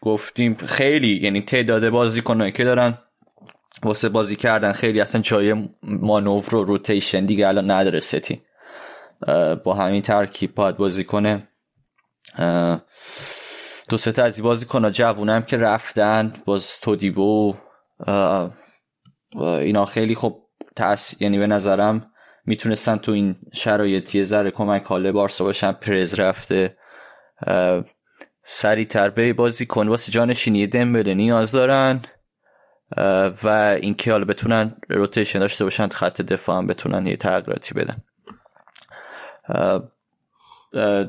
[0.00, 2.98] گفتیم خیلی یعنی تعداد بازی کنه که دارن
[3.82, 8.42] واسه بازی کردن خیلی اصلا جای مانور و روتیشن دیگه الان نداره ستی
[9.64, 11.48] با همین ترکیب باید بازی کنه.
[13.88, 16.32] دو سه تا از بازی کنه جوونم که رفتن.
[16.44, 17.54] باز تودیبو.
[19.36, 22.10] اینا خیلی خوب تاس یعنی به نظرم
[22.46, 25.72] می‌تونستن تو این شرایطی ذره کمک حاله بارسا باشن.
[25.72, 26.76] پرز رفته.
[28.44, 29.88] سریعتر به بازی کن.
[29.88, 32.00] واسه جانشینی دمبله نیاز دارن.
[33.44, 33.48] و
[33.80, 38.02] اینکه حالا بتونن روتیشن داشته باشن خط دفاع هم بتونن یه تغییراتی بدن.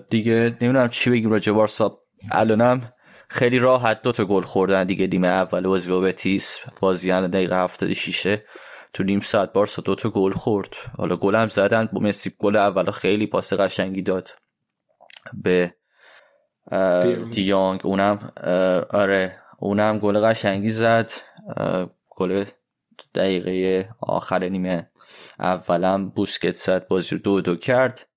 [0.10, 2.00] دیگه نمی‌دونم چی بگیم راجع بارسا
[2.32, 2.94] الانم
[3.30, 5.08] خیلی راحت دوتا گل خوردن دیگه.
[5.08, 8.38] نیمه اول بازی با بتیس بازی الان دقیقه 76
[8.94, 10.76] تو نیم ساعت بارسا دوتا گل خورد.
[10.98, 11.90] حالا گل هم زدن.
[11.94, 14.30] با مسی گل اول خیلی پاس قشنگی داد
[15.34, 15.74] به
[17.32, 18.32] دیانگ اونم
[18.90, 21.12] آره اونم گل قشنگی زد.
[22.10, 22.46] گل
[23.16, 24.92] دقیقه آخر نیمه
[25.40, 28.10] اولم بوسکت زد بازی رو دو دو کرد.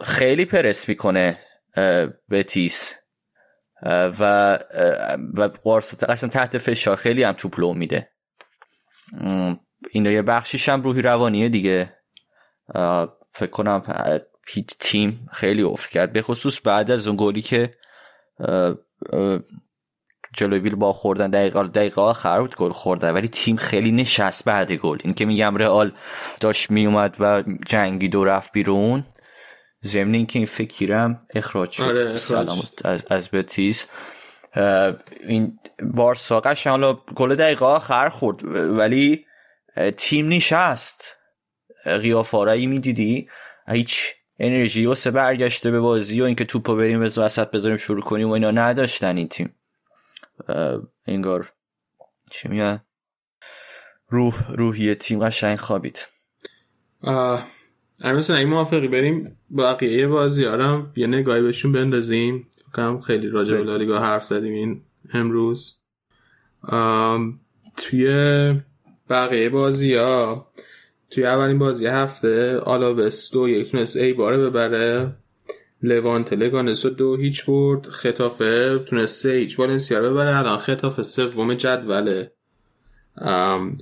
[0.00, 1.38] خیلی پرس می‌کنه
[2.30, 2.94] بتیس.
[3.86, 4.58] و
[5.34, 8.08] و قارسا تحت فشار خیلی هم توپ میده.
[9.90, 11.96] این یه بخشیش هم روحی روانیه دیگه.
[13.34, 13.82] فکر کنم
[14.78, 16.12] تیم خیلی افت کرد.
[16.12, 17.74] به خصوص بعد از اون گلی که
[20.36, 21.30] جلوی بیل با خوردن.
[21.30, 24.98] دقیقه دقیقه آخر بود گل خورده ولی تیم خیلی نشست بعد گل.
[25.04, 25.92] این که میگم رئال
[26.40, 29.04] داشت میومد و جنگی دو رفت بیرون.
[29.84, 31.82] ضمن اینکه این فکرم اخراج شد.
[31.82, 32.20] آره
[32.84, 33.86] از از بتیس.
[35.28, 38.44] این بارسا قشنگ حالا گل دقیقه آخر خورد
[38.78, 39.24] ولی
[39.96, 41.04] تیم نشست.
[41.84, 43.28] قیافارایی می‌دیدی؟
[43.68, 44.00] هیچ
[44.38, 48.32] انرژی واسه برگشته به بازی و اینکه توپو بریم از وسط بذاریم شروع کنیم و
[48.32, 49.54] اینا نداشتن این تیم.
[51.06, 51.52] انگار
[52.30, 52.80] چی میگن؟
[54.08, 56.06] روح روحی تیم قشنگ خوابید.
[58.04, 62.48] مثلا این موافقی بریم بقیه بازی آرم یه نگاهی بهشون بندازیم.
[62.74, 64.82] کنم خیلی راجع به لالیگا حرف زدیم این
[65.12, 65.76] امروز.
[67.76, 68.06] توی
[69.10, 70.52] بقیه بازی ها
[71.10, 75.16] توی اولین بازی هفته آلاوس دو یک تونست ای باره ببره.
[75.82, 77.88] لوانت لگانس دو هیچ برد.
[77.88, 80.38] خطافه تونست سه هیچ والنسیا ببره.
[80.38, 82.32] الان خطافه سوم جدوله.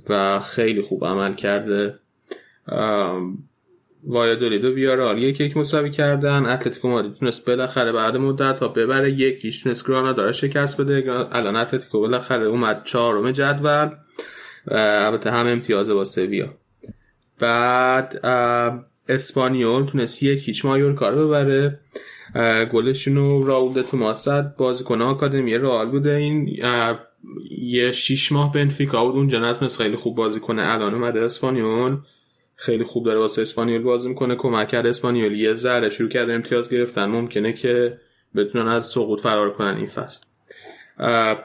[0.09, 1.99] و خیلی خوب عمل کرده.
[4.03, 6.45] وایادولید و بیارال یک یک مساوی کردن.
[6.45, 9.11] اتلتیکو مادرید تونست بالاخره بعد مدت تا ببره.
[9.11, 11.27] یکیش تونست گرانادا شکست بده.
[11.31, 13.89] الان اتلتیکو بالاخره اومد چهارم جدول.
[14.67, 16.57] البته هم امتیازه با سویا.
[17.39, 18.19] بعد
[19.11, 21.79] اسپانیول تونست یک هیچ مایورکا رو ببره.
[22.71, 26.11] گلشون رو راول توماسد بازیکن آکادمی رئال بوده.
[26.11, 26.59] این
[27.61, 29.15] یه شیش ماه بنفیکا بود.
[29.15, 31.21] اونجا نتونست خیلی خوب بازی کنه الان اومده.
[31.21, 31.97] اسپانیول
[32.55, 34.35] خیلی خوب داره واسه اسپانیول بازی می‌کنه.
[34.35, 34.87] کمک کرد.
[34.87, 37.05] اسپانیول یه ذره شروع کرده امتیاز گرفتن.
[37.05, 37.97] ممکنه که
[38.35, 40.19] بتونن از سقوط فرار کنن این فصل.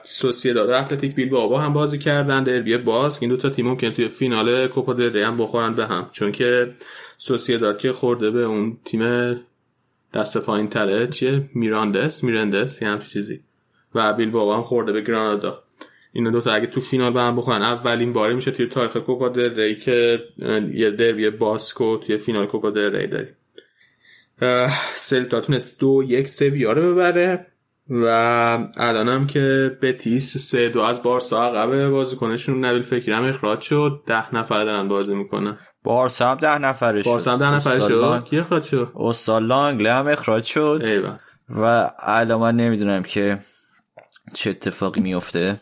[0.02, 2.44] سوسییداد اتلتیک بیل بابا هم بازی کردن.
[2.44, 3.18] دربی باز.
[3.20, 6.09] این دو تا تیم ممکن توی فینال کوپا دل هم بخورن به هم.
[6.12, 6.74] چون که
[7.18, 9.02] سوسییداد که خورده به اون تیم
[10.14, 12.24] دست پایین تره چیه؟ میراندس.
[12.24, 13.40] میرندس یه همچین چیزی.
[13.94, 15.62] و بیل بابا هم خورده به گرانادا.
[16.12, 19.60] اینا دوتا اگه تو فینال به هم بخورن اولین باره میشه توی تاریخ کوپا دل
[19.60, 20.24] ری که
[20.72, 23.36] یه دربی باسکو توی فینال کوپا دل ری داریم.
[24.94, 27.47] سلتا تونست دو یک سویا رو ببره
[27.90, 28.05] و
[28.76, 34.02] الان هم که بتیس سه دو از بارسا عقبه بازیکنشون نبیل فکری هم اخراج شد.
[34.06, 35.59] ده نفر دارن بازی می‌کنن.
[35.86, 37.06] بارسا هم ده نفره شد.
[37.06, 40.82] بارسا هم ده نفره شد؟ کی اخراج شد؟ استاد لانگله هم اخراج شد.
[40.84, 41.18] ایوان.
[41.48, 43.38] و الان من نمی‌دونم که
[44.34, 45.60] چه اتفاقی میفته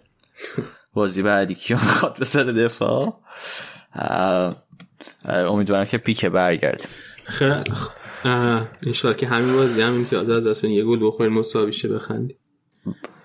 [0.94, 3.20] بازی بعدی کیو می‌خواد به سر دفاع.
[5.24, 6.88] امیدوارم که پیکه برگرد
[7.24, 7.62] خیلی
[8.86, 12.36] انشالله که همین بازی هم امتیاز از دست یه گل بخوریم مساوی شه بخندی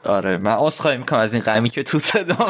[0.03, 2.49] آره من عذرخواهی می‌کنم از این غمی که تو صدا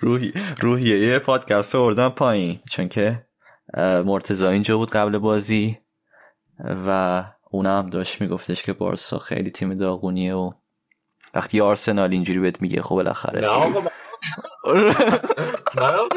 [0.00, 3.26] روحی روحیه پادکست رو اردم پایین چون که
[3.78, 5.78] مرتضی اینجا بود قبل بازی
[6.86, 10.52] و اونم داشت میگفتش که بارسا خیلی تیم داغونیه و
[11.34, 13.40] وقتی آرسنال اینجوری بهت میگه خب بالاخره.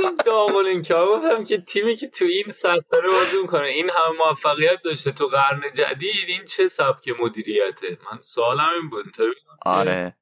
[0.03, 3.89] من داغل این که گفتم که تیمی که تو این سطح داره بازی می‌کنه این
[3.89, 9.17] همه موفقیت داشته تو قرن جدید این چه سبک مدیریته؟ من سوالم این بود
[9.65, 10.15] آره.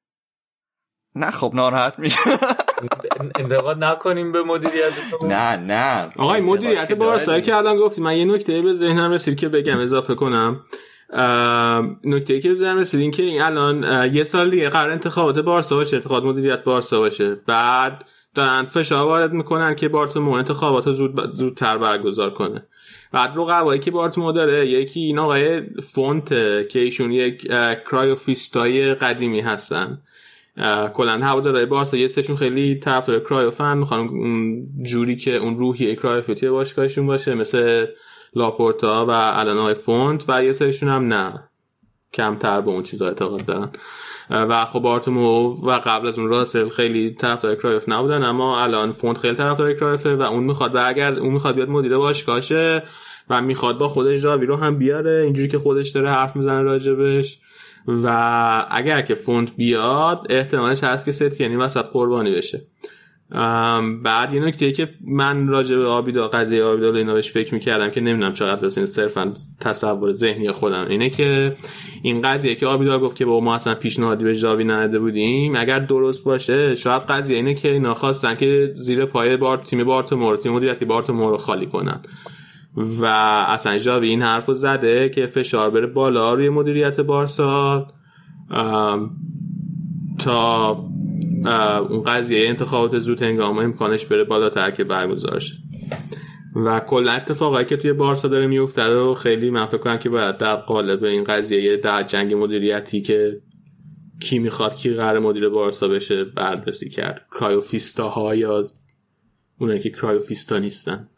[1.16, 2.20] نه خب ناراحت میشه
[3.38, 6.10] انتقاد نکنیم به مدیریت نه نه.
[6.16, 10.14] آقای مدیریت بارسا که الان گفتی من یه نکته به ذهنم رسید که بگم اضافه
[10.14, 10.60] کنم.
[12.04, 15.96] نکته که بزنم رسید این که این الان یه سال دیگه قرار انتخابات بارسا باشه
[15.96, 17.34] انتخابات مدیریت بارسا باشه.
[17.34, 22.66] بعد دارن فشار وارد می‌کنن که بارتومئو انتخابات رو زود زودتر برگزار کنه.
[23.12, 26.28] بعد رقبایی که بارتومئو داره یکی این آقای فونت
[26.68, 27.48] که ایشون یک
[27.90, 30.02] کرایوفیستای قدیمی هستن.
[30.94, 36.48] کلا هوادارهای بارسا یه سریشون خیلی طرفدار کرایوفن می‌خوان اون جوری که اون روحی کرایوفیتی
[36.48, 37.86] باشگاهشون باشه مثل
[38.34, 41.48] لاپورتا و الان آقای فونت و یه سریشون هم نه.
[42.14, 43.70] کمتر به اون چیزا اعتقاد دارن.
[44.30, 49.18] و خب بارتومئو و قبل از اون روسل خیلی طرفدار کرایف نبودن اما الان فونت
[49.18, 52.82] خیلی طرفدار کرایفه و اون می‌خواد برگرد اون می‌خواد بیاد مدیر باشگاهشه
[53.30, 55.22] و می‌خواد با خودش ژاوی رو هم بیاره.
[55.24, 57.38] اینجوری که خودش داره حرف می‌زنه راجبش.
[57.88, 62.62] و اگر که فونت بیاد احتمالش هست که ستین این وسط قربانی بشه.
[64.02, 68.00] بعد یه نکته که من راجع به آبیدال قضیه آبیدال اینا بهش فکر می‌کردم که
[68.00, 71.54] نمی‌دونم چقدر این صرفا تصور ذهنی خودم اینه که
[72.02, 75.78] این قضیه که آبیدا گفت که با ما اصلا پیشنهادی به جاوی نداده بودیم اگر
[75.78, 80.52] درست باشه شاید قضیه اینه که اینا خواستن که زیر پای بار تیم بارتومور تیم
[80.52, 82.00] مدیریتی بارتومور رو خالی کنن.
[82.76, 83.04] و
[83.48, 87.86] اصلا جاوی این حرف رو زده که فشار بره بالا روی مدیریت بارسا.
[90.18, 90.70] تا
[91.90, 95.54] اون قضیه انتخابات زود هنگام امکانش بره بالاتر که برگزار شه
[96.56, 100.36] و کلا اتفاقایی که توی بارسا داره میفته رو خیلی من فکر کنم که باید
[100.36, 103.40] در قالب این قضیه در جنگ مدیریتی که
[104.20, 107.26] کی می‌خواد کی قرار مدیر بارسا بشه بررسی کرد.
[107.40, 108.64] کرایوفیستا ها یا
[109.58, 111.08] اونایی که کرایوفیستا نیستن.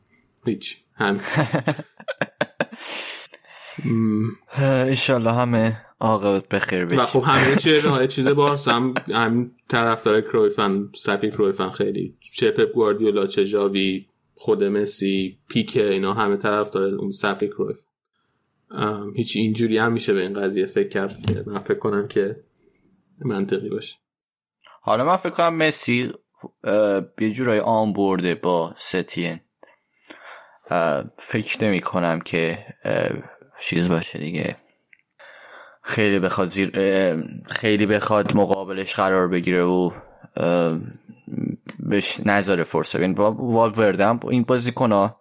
[0.47, 0.84] هیچ.
[0.95, 1.21] همین.
[4.89, 10.89] ایشالله همه آقا بخیر بشی و خب همه چیه چیز بارسا هم هم طرفدار کرویفن
[10.97, 17.13] سپی کرویفن خیلی چه پپ گواردیولا چه جاوی خود مسی پیکه اینا همه طرفدار اون
[17.13, 17.79] سبک کرویف
[19.15, 22.45] هیچ اینجوری هم میشه به این قضیه فکر کرد که من فکر کنم که
[23.21, 23.97] منطقی باشه.
[24.81, 26.13] حالا من فکر کنم مسی
[27.21, 29.41] یه جورای آن برده با ستین.
[31.17, 32.59] فکر نمی کنم که
[33.61, 34.57] چیز باشه دیگه.
[35.83, 36.71] خیلی بخواد زیر
[37.47, 39.91] خیلی بخواد مقابلش قرار بگیره و
[41.79, 45.15] بهش نظر فرصه این با والوردم این بازیکن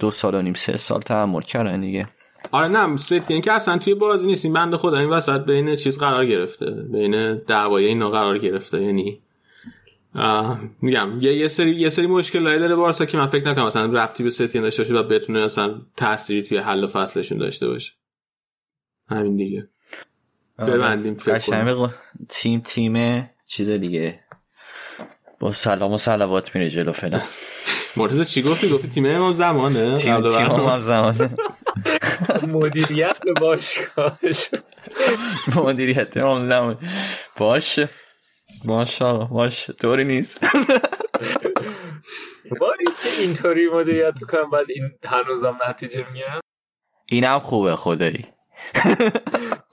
[0.00, 2.06] دو سال و نیم سه سال تحمل کردن دیگه.
[2.52, 6.26] آره نه ستین که اصلا توی بازی نیستیم بنده خدا این وسط بین چیز قرار
[6.26, 8.82] گرفته بین دعوای اینا قرار گرفته.
[8.82, 9.22] یعنی
[10.82, 14.22] میگم یه یه سری یه سری مشکلایی داره بارسا که من فکر نکنم مثلا ربطی
[14.22, 17.92] به ستین داشته باشه و بتونه مثلا تأثیری توی حل فصلشون داشته باشه.
[19.10, 19.68] همین دیگه.
[20.58, 21.90] ببندیم فکر
[22.28, 24.20] تیم تیم چیز دیگه.
[25.40, 27.20] با سلام و سلوات میره جلو فعلا.
[27.96, 31.30] مرتضی چی گفتی؟ گفتی تیم امام زمانه تیم تیم امام زمانه.
[32.52, 34.50] مدیریت باشگاهش.
[35.64, 36.78] مدیریت امام زمانه.
[37.36, 37.88] باشه.
[38.64, 40.40] ماشاءالله باشه طوری نیست.
[42.60, 46.40] باری که اینطوری مدیریت کنم بعد این هنوزم نتیجه می‌گیرن؟
[47.10, 48.26] اینم خوبه خدایی.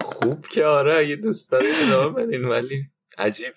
[0.02, 2.84] خوب که آره اگه دوست دارید ادامه بدین ولی
[3.18, 3.53] عجیب.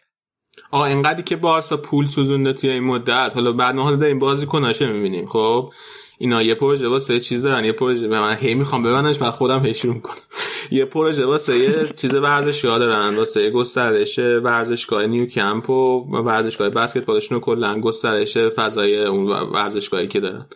[0.71, 3.31] آقا اینقدری که بارسا پول سوزونده توی این مدت.
[3.35, 5.73] حالا بعد ما حالا داریم بازی کناشه می‌بینیم خب؟
[6.19, 9.67] اینا یه پروژه واسه چیز دارن یه پروژه به من هی می‌خوام ببندش بعد خودم
[9.67, 10.17] هی شروع کنم
[10.71, 17.41] یه پروژه واسه یه چیز ورزشی دارن واسه گسترش ورزشگاه نیو کمپ و ورزشگاه بسکتبالشون
[17.41, 20.47] کلا گسترش فضای اون ورزشگاهی که دارن.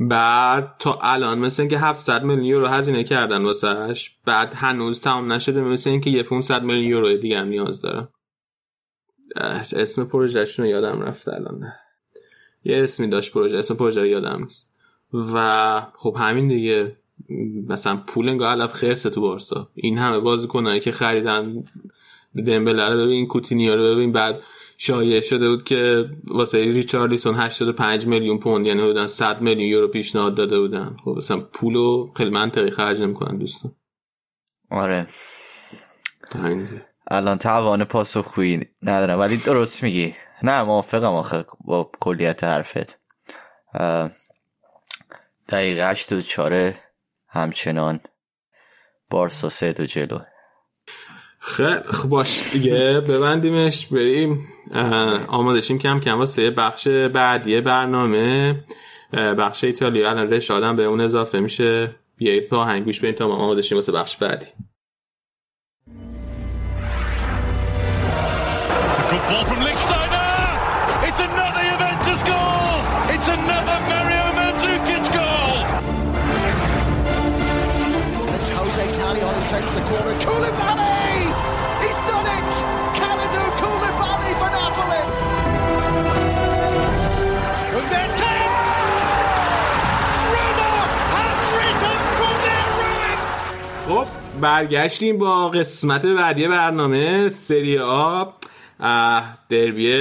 [0.00, 5.60] بعد تا الان مثل اینکه 700 میلیون یورو هزینه کردن واسهش بعد هنوز تمام نشده
[5.60, 8.08] مثل اینکه یه 500 میلیون یورو دیگه هم نیاز دارن.
[9.72, 11.72] اسم پروژهشون رو یادم رفت الان.
[12.64, 14.42] یه اسمی داشت پروژه اسم پروژه رو یادم.
[14.42, 14.69] نیست
[15.14, 16.96] و خب همین دیگه.
[17.68, 19.70] مثلا پول انگاه علف خرسه تو بارسا.
[19.74, 21.62] این همه بازیکنایی که خریدن
[22.46, 24.12] دمبله رو ببین کوتینیو رو ببین.
[24.12, 24.40] بعد
[24.78, 30.34] شایع شده بود که واسه ریچارلیسون 85 میلیون پوند یعنی بودن 100 میلیون یورو پیشنهاد
[30.34, 30.96] داده بودن.
[31.04, 33.72] خب مثلا پولو خیلی منطقی خرج نمی‌کنن دوستان.
[34.70, 35.06] آره.
[37.10, 39.18] الان توان پاسخگویی ندارم.
[39.18, 40.14] ولی درست میگی.
[40.42, 42.98] نه موافقم آخه با کلیت حرفت.
[45.50, 46.72] دقیقه 84
[47.28, 48.00] همچنان.
[49.10, 50.18] بارسا سه دو جلو.
[51.40, 52.52] خیلی خب باش.
[52.52, 54.48] دیگه ببندیمش بریم.
[55.28, 56.18] آمادشیم کم کم.
[56.18, 58.64] واسه بخش بعدی برنامه.
[59.12, 60.10] بخش ایتالیا.
[60.10, 61.94] الان رشادم به اون اضافه میشه.
[62.16, 64.46] بیایید با هنگوش بریم تا آمادشیم واسه بخش بعدی.
[94.40, 98.24] برگشتیم با قسمت بعدی برنامه سری آ.
[99.48, 99.92] دربی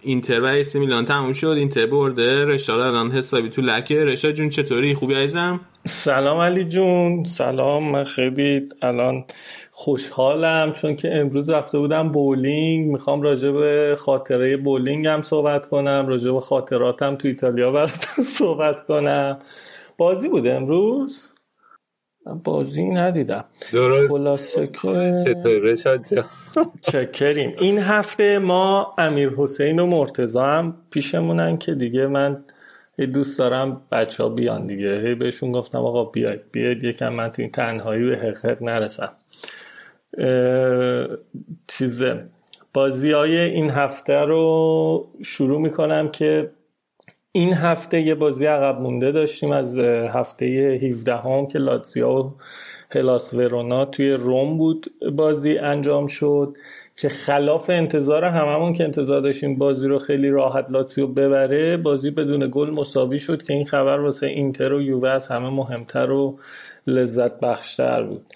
[0.00, 1.46] اینتر و ایسی میلان تموم شد.
[1.46, 2.44] اینتر برده.
[2.44, 4.04] رشاد الان حسابی تو لکه.
[4.04, 7.24] رشاد جون چطوری؟ خوبی عزیزم؟ سلام علی جون.
[7.24, 9.24] سلام من خیلی الان
[9.72, 12.90] خوشحالم چون که امروز رفته بودم بولینگ.
[12.90, 16.04] می‌خوام راجع به خاطره بولینگ هم صحبت کنم.
[16.08, 19.38] راجع به خاطراتم تو ایتالیا براتون صحبت کنم.
[19.98, 21.31] بازی بوده امروز؟
[22.44, 23.44] بازی ندیدم.
[23.72, 24.60] درست.
[25.24, 25.74] چطور
[26.80, 27.54] چکریم.
[27.60, 32.44] این هفته ما امیر حسین و مرتزا هم پیشمونن که دیگه من
[33.14, 35.00] دوست دارم بچه ها بیان دیگه.
[35.04, 39.12] هی بهشون گفتم آقا بیاید بیاید یکم من تو این تنهایی به حق نرسم.
[41.66, 42.24] چیزه.
[42.74, 46.50] بازی های این هفته رو شروع می‌کنم که
[47.34, 50.46] این هفته یه بازی عقب مونده داشتیم از هفته
[50.82, 52.34] 17 هم که لاتزیا و
[52.90, 56.56] هلاس ورونا توی روم بود بازی انجام شد
[56.96, 62.48] که خلاف انتظار هممون که انتظار داشتیم بازی رو خیلی راحت لاتزیو ببره بازی بدون
[62.52, 66.38] گل مساوی شد که این خبر واسه اینتر و یووه از همه مهمتر و
[66.86, 68.26] لذت بخشتر بود.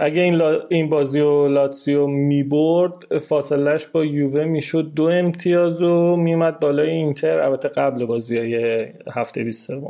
[0.00, 6.16] اگه این, این بازی و لاتسیو می برد فاصلش با یووه می‌شد دو امتیاز و
[6.16, 9.80] میمد بالای اینتر البته قبل بازی های هفته 23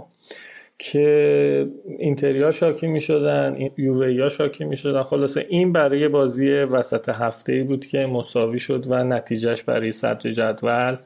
[0.78, 1.68] که
[1.98, 7.62] اینتریا شاکی می شدن یوویا شاکی می شدن خلاصه این برای بازی وسط هفته ای
[7.62, 10.96] بود که مساوی شد و نتیجهش برای صدر جدول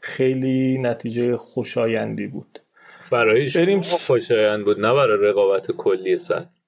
[0.00, 2.58] خیلی نتیجه خوشایندی بود.
[3.12, 6.59] برای بریم خوشایند بود نه برای رقابت کلی صدر.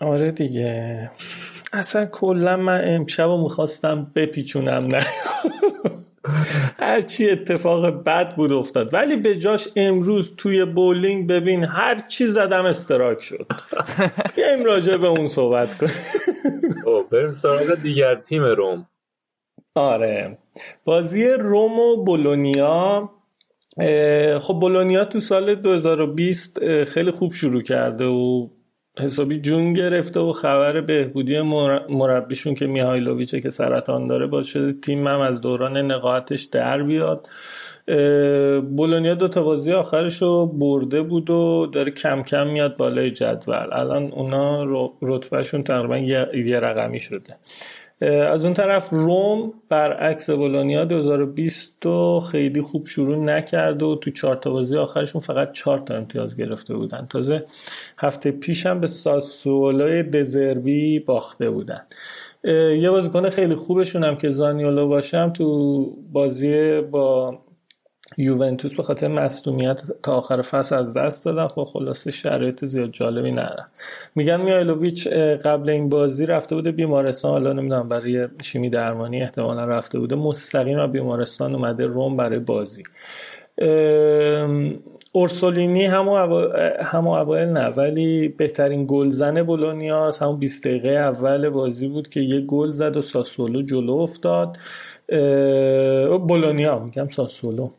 [0.00, 1.10] آره دیگه.
[1.72, 5.00] اصلا کلا من امشب رو می‌خواستم بپیچونم نه.
[6.80, 8.94] هرچی اتفاق بد بود افتاد.
[8.94, 13.46] ولی به جاش امروز توی بولینگ ببین هر چی زدم استراک شد.
[14.36, 15.92] بیایم راجع به اون صحبت کنیم.
[16.84, 18.86] خب، بریم سراغ دیگر تیم روم.
[19.74, 20.38] آره.
[20.84, 23.10] بازی روم و بولونیا
[24.40, 28.48] خب بولونیا تو سال 2020 خیلی خوب شروع کرده و
[28.98, 31.40] حسابی جون گرفته و خبر بهبودی
[31.88, 34.72] مربیشون که میهایلوویچه که سرطان داره باز شده.
[34.72, 37.28] تیم هم از دوران نقاهتش در بیاد.
[38.76, 43.68] بولونیا دو تا بازی آخرش رو برده بود و داره کم کم میاد بالای جدول.
[43.72, 44.64] الان اونا
[45.02, 47.34] رتبهشون تقریبا یه رقمی شده.
[48.06, 54.36] از اون طرف روم برعکس بولونیا 2020 رو خیلی خوب شروع نکرده و تو چهار
[54.36, 57.06] تا بازی آخرشون فقط چهار تا امتیاز گرفته بودن.
[57.10, 57.44] تازه
[57.98, 61.82] هفته پیش هم به ساسولای دزربی باخته بودن.
[62.44, 67.38] یه بازیکن خیلی خوبشون هم که زانیولو باشم تو بازی با
[68.18, 71.48] یوونتوس به خاطر مصدومیت تا آخر فصل از دست دادن.
[71.48, 73.66] خب خلاصه شرایط زیاد جالبی ندارن.
[74.14, 75.08] میگن میایلوویچ
[75.44, 77.30] قبل این بازی رفته بوده بیمارستان.
[77.30, 80.16] حالا نمی‌دونم برای شیمی درمانی احتمالا رفته بوده.
[80.16, 82.82] مستقیم از بیمارستان اومده روم برای بازی.
[85.12, 86.16] اورسولینی همو,
[86.82, 92.40] همو اوایل نه ولی بهترین گلزن بولونیاس همون 20 دقیقه اول بازی بود که یه
[92.40, 94.58] گل زد و ساسولو جلو افتاد.
[96.26, 97.70] بولونیا میگم ساسولو.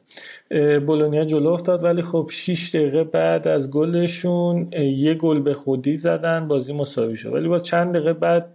[0.85, 6.47] بولونیا جلو افتاد ولی خب 6 دقیقه بعد از گلشون یه گل به خودی زدن
[6.47, 7.33] بازی مساوی شد.
[7.33, 8.53] ولی با چند دقیقه بعد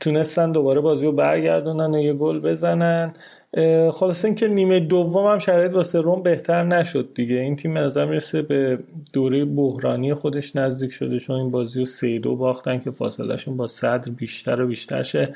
[0.00, 3.12] تونستن دوباره بازی رو برگردونن و یه گل بزنن.
[3.92, 7.36] خلاصه اینکه نیمه دوم هم شرایط واسه روم بهتر نشد دیگه.
[7.36, 8.78] این تیم نظر می‌رسه به
[9.12, 13.66] دوره بحرانی خودش نزدیک شده چون این بازی رو سه دو باختن که فاصلهشون با
[13.66, 15.34] صدر بیشتر و بیشتر شه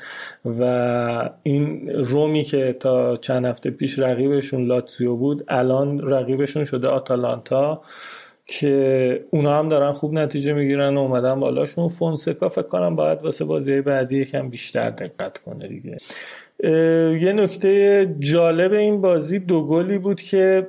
[0.59, 7.81] و این رومی که تا چند هفته پیش رقیبشون لاتزیو بود الان رقیبشون شده آتالانتا
[8.45, 11.87] که اونا هم دارن خوب نتیجه می‌گیرن و اومدن بالاشون.
[11.87, 15.97] فونسکا فکر کنم باید واسه بازی بعدی یکم بیشتر دقت کنه دیگه.
[16.63, 20.67] یه نکته جالب این بازی دو گلی بود که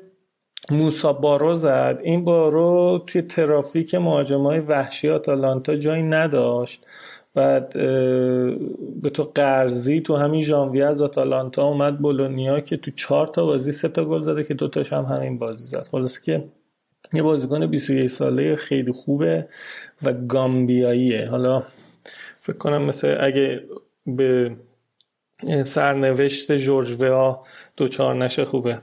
[0.70, 2.00] موسا بارو زد.
[2.02, 6.86] این بارو توی ترافیک مهاجمای وحشی آتالانتا جایی نداشت.
[7.34, 7.72] بعد
[9.02, 13.72] به تو قرضی تو همین ژانویه از آتالانتا اومد بولونیا که تو چهار تا بازی
[13.72, 15.88] سه تا گل زده که دوتاش هم همین بازی زد.
[15.92, 16.44] خلاصه که
[17.12, 19.48] یه بازیکن 21 ساله خیلی خوبه
[20.02, 21.28] و گامبیاییه.
[21.28, 21.62] حالا
[22.40, 23.60] فکر کنم مثل اگه
[24.06, 24.56] به
[25.64, 27.40] سرنوشت جورج ویا
[27.76, 28.78] دوچار نشه خوبه.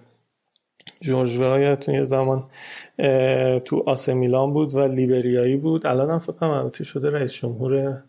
[1.01, 2.43] جورج ویا یه زمان
[3.65, 5.85] تو آسه میلان بود و لیبریایی بود.
[5.85, 8.03] الان هم فکر کنم البته شده رئیس جمهور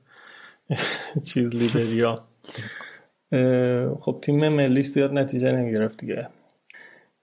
[1.28, 2.24] چیز لیبریا.
[4.00, 6.28] خب تیم ملیش زیاد نتیجه نمی‌گرفت دیگه.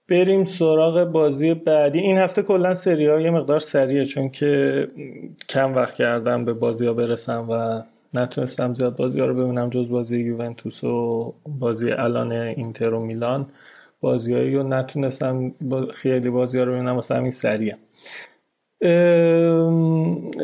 [0.08, 1.98] بریم سراغ بازی بعدی.
[1.98, 4.88] این هفته کلا سری ها یه مقدار سریه چون که
[5.48, 7.82] کم وقت کردم به بازی ها برسم و
[8.14, 13.46] نتونستم زیاد بازی ها رو ببینم جز بازی یوونتوس و بازی الان اینتر و میلان.
[14.00, 15.54] بازیهایی رو نتونستم
[15.92, 17.76] خیلی بازی ها رو ببینم واسه همین سریه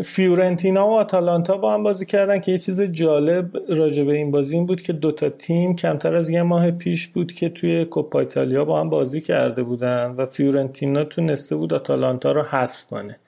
[0.04, 4.56] فیورنتینا و آتالانتا با هم بازی کردن که یه چیز جالب راجع به این بازی
[4.56, 8.64] این بود که دوتا تیم کمتر از یه ماه پیش بود که توی کوپا ایتالیا
[8.64, 13.18] با هم بازی کرده بودن و فیورنتینا تونسته بود آتالانتا رو حذف کنه.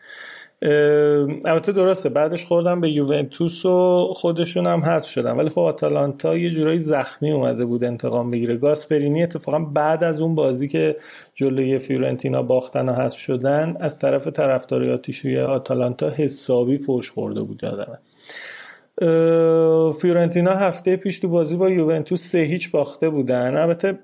[0.63, 2.09] البته درسته.
[2.09, 5.37] بعدش خوردم به یوونتوس و خودشون هم حذف شدن.
[5.37, 8.57] ولی خب آتالانتا یه جورایی زخمی اومده بود انتقام بگیره.
[8.57, 10.97] گاسپرینی اتفاقا بعد از اون بازی که
[11.35, 17.61] جلوی فیورنتینا باختن و حذف شدن از طرف طرفدارای آتیشوی آتالانتا حسابی فوش خورده بود
[17.63, 17.99] یادمه.
[19.93, 23.57] فیورنتینا هفته پیش تو بازی با یوونتوس سه هیچ باخته بودن.
[23.57, 23.99] البته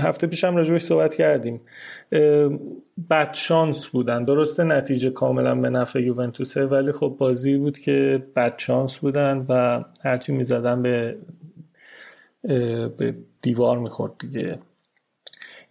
[0.00, 1.60] هفته پیش هم راجبش صحبت کردیم.
[3.10, 4.24] بد شانس بودن.
[4.24, 9.84] درسته نتیجه کاملا به نفع یوونتوسه ولی خب بازی بود که بد شانس بودن و
[10.04, 11.16] هرچی می‌زدن به
[12.98, 14.58] به دیوار می‌خورد دیگه.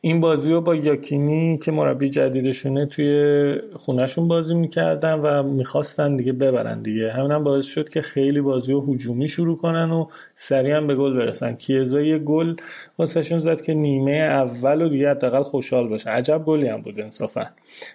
[0.02, 6.34] این بازی رو با یاکینی که مربی جدیدشونه توی خونهشون بازی می‌کردن و می‌خواستن دیگه
[6.34, 7.12] ببرن دیگه.
[7.12, 11.14] همین هم باعث شد که خیلی بازی رو هجومی شروع کنن و سریع به گل
[11.14, 11.54] برسن.
[11.54, 12.56] کیزا یه گل
[12.98, 17.46] واسهشون زد که نیمه اول و دیگه حداقل خوشحال باشن عجب گلی هم بود انصافا.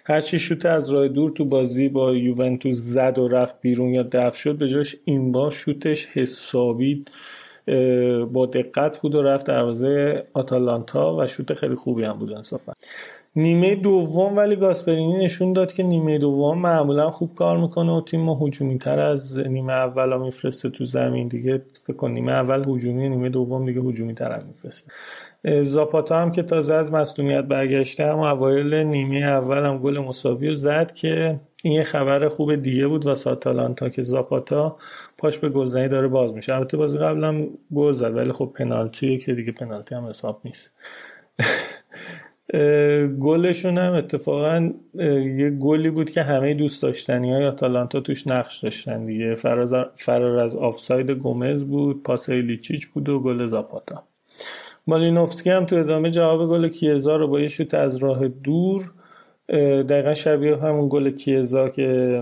[0.05, 4.37] هرچی شوت از راه دور تو بازی با یوونتوس زد و رفت بیرون یا دفع
[4.37, 7.05] شد به جاش این با شوتش حسابی
[8.33, 12.73] با دقت بود و رفت دروازه آتالانتا و شوت خیلی خوبی هم بود انصافا.
[13.35, 18.21] نیمه دوم ولی گاسپرینی نشون داد که نیمه دوم معمولا خوب کار می‌کنه و تیم
[18.21, 21.27] ما هجومی تر از نیمه اول میفرسته تو زمین.
[21.27, 24.91] دیگه فکر کن نیمه اول هجومی نیمه دوم دیگه هجومی تر هم میفرسته.
[25.63, 30.55] زاپاتا هم که تازه از مصدومیت برگشته هم اوایل نیمه اول هم گل مساوی رو
[30.55, 34.77] زد که این یه خبر خوب دیگه بود و ساتالانتا که زاپاتا
[35.23, 36.55] پاش به گلزنی داره باز میشه.
[36.55, 40.71] البته بازی قبلم گل زد ولی خب پنالتیه که دیگه پنالتی هم حساب نیست.
[43.25, 44.71] گلشون هم اتفاقا
[45.37, 49.35] یه گلی بود که همه دوست داشتنی های آتالانتا توش نقش داشتن دیگه.
[49.95, 54.03] فرار از آفساید گومز بود پاس لیچیچ بود و گل زاپاتا.
[54.87, 58.91] مالینوفسکی هم تو ادامه جواب گل کیزا رو با یه شوت از راه دور
[59.89, 62.21] دقیقا شبیه همون گل کیزا که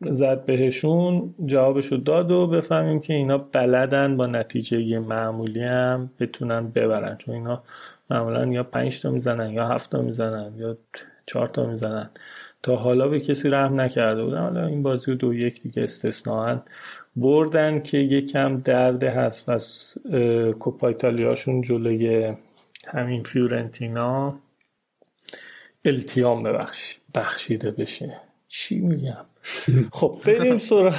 [0.00, 7.16] زد بهشون جوابشو داد و بفهمیم که اینا بلدن با نتیجه معمولی هم بتونن ببرن.
[7.16, 7.62] چون اینا
[8.10, 10.76] معمولا یا پنج تا می‌زنن یا هفت تا می‌زنن یا
[11.26, 12.10] چهار تا می‌زنن.
[12.62, 14.40] تا حالا به کسی رحم نکرده بودن.
[14.40, 16.62] حالا این بازی رو دو یک دیگه استثناا
[17.16, 19.94] بردن که یکم درد هست از
[20.58, 22.34] کوپا ایتالیاشون جلوی
[22.86, 24.34] همین فیورنتینا
[25.84, 28.20] التیام ببخش بخشیده بشه.
[28.48, 29.24] چی میگم؟
[29.92, 30.94] خب بریم سراغ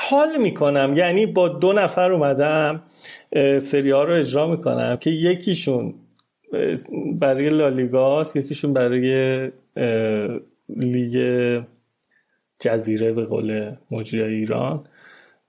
[0.00, 0.94] حال می‌کنم.
[0.96, 2.82] یعنی با دو نفر اومدم
[3.60, 5.94] سری ها رو اجرا می‌کنم که یکیشون
[7.14, 9.50] برای لالیگاست یکیشون برای
[10.68, 11.62] لیگ
[12.60, 14.84] جزیره به قول مجری ایران.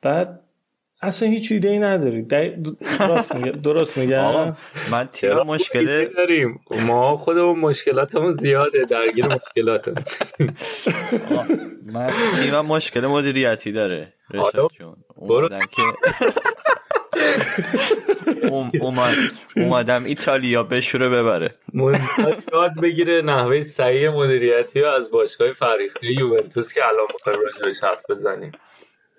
[0.01, 0.40] بعد
[1.03, 2.22] اصلا هیچ ایده ای نداری
[2.99, 4.56] درست میگم درست میگم
[4.91, 9.88] من تیم مشکل داریم؟ ما خودمون مشکلاتمون زیاده درگیر مشکلات
[11.85, 14.14] من تیم مشکل مدیریتی داره.
[14.32, 14.95] رشاد جون
[15.75, 15.82] که
[18.82, 19.15] اومد
[19.56, 21.51] اومدم ایتالیا بشوره ببره.
[22.53, 28.51] یاد بگیره نحوه صحیح مدیریتی از باشگاه فریخته یوونتوس که الان می‌خوایم راجبش حرف بزنیم.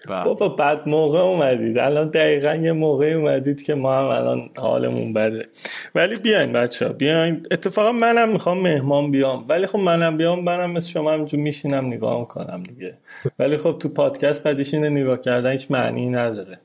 [0.08, 1.78] بابا بعد موقع اومدید.
[1.78, 5.49] الان دقیقا یه موقع اومدید که ما هم الان حالمون بده.
[5.94, 7.47] ولی بیاین بچه ها بیاین.
[7.50, 9.44] اتفاقا منم می‌خوام مهمان بیام.
[9.49, 12.99] ولی خب منم بیام منم مثل شما همجور میشینم نگاه می‌کنم دیگه.
[13.39, 16.60] ولی خب تو پادکست بعدش اینه نگاه کردن هیچ معنی نداره.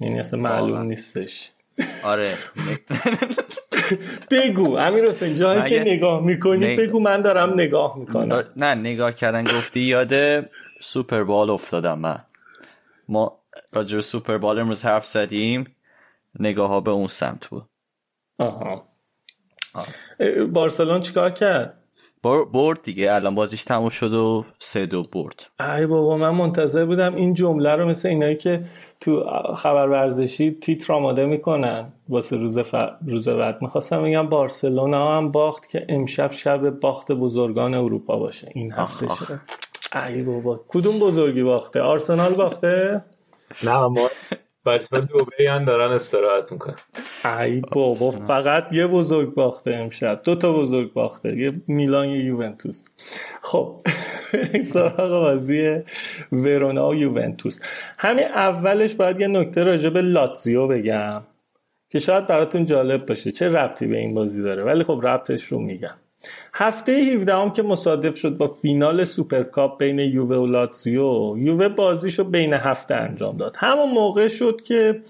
[0.00, 1.50] یعنی اصلا معلوم نیستش.
[2.04, 2.32] آره.
[4.30, 8.44] بگو امیر حسین جایی که نگاه می‌کنی بگو من دارم نگاه می‌کنم.
[8.56, 10.44] نه نگاه کردن گفتی یاد
[10.80, 12.18] سوپر بال افتادم من.
[13.08, 13.38] ما
[13.72, 15.76] راجر سوپر بال امروز حرف زدیم.
[16.38, 17.68] نگاه ها به اون سمت بود.
[18.38, 18.88] آها.
[20.52, 21.78] بارسلون چیکار کرد؟
[22.52, 23.14] برد دیگه.
[23.14, 25.50] الان بازیش تموم شد و سه دو برد.
[25.60, 28.64] ای بابا من منتظر بودم این جمله رو مثل اینایی که
[29.00, 29.24] تو
[29.54, 31.92] خبر ورزشی تیتر آماده می‌کنن.
[32.08, 32.74] واسه روز, ف...
[33.06, 33.62] روز بعد.
[33.62, 38.50] می‌خواستم بگم بارسلونا هم باخت که امشب شب باخت بزرگان اروپا باشه.
[38.54, 39.40] این هفته شده
[39.94, 40.64] ای بابا.
[40.68, 43.04] کدوم بزرگی باخته؟ آرسنال باخته؟
[43.62, 44.10] نه ما
[44.66, 46.76] بچه دوبه هم دارن استراحت می‌کنن.
[47.24, 50.20] ای بابا فقط یه بزرگ باخته امشب.
[50.24, 52.84] دو تا بزرگ باخته یه میلان یه یوونتوس.
[53.42, 53.76] خب
[54.64, 55.80] سراغ بازی
[56.32, 57.60] ورونا و یوونتوس.
[57.98, 61.22] همین اولش باید یه نکته راجع به لاتزیو بگم
[61.90, 63.30] که شاید براتون جالب باشه.
[63.30, 65.94] چه ربطی به این بازی داره؟ ولی خب ربطش رو میگم.
[66.54, 72.24] هفته 17 هم که مصادف شد با فینال سوپرکاپ بین یووه و لاتزیو یووه بازیشو
[72.24, 73.56] بین هفته انجام داد.
[73.58, 75.00] همون موقع شد که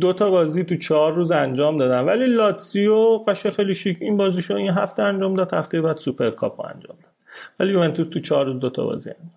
[0.00, 2.00] دو تا بازی تو چهار روز انجام دادن.
[2.00, 6.96] ولی لاتزیو قشنگ خیلی شیک این بازیشو این هفته انجام داد هفته بعد سوپرکاپ انجام
[7.02, 7.12] داد.
[7.60, 9.30] ولی یوونتوس تو چهار روز دو تا بازی انجام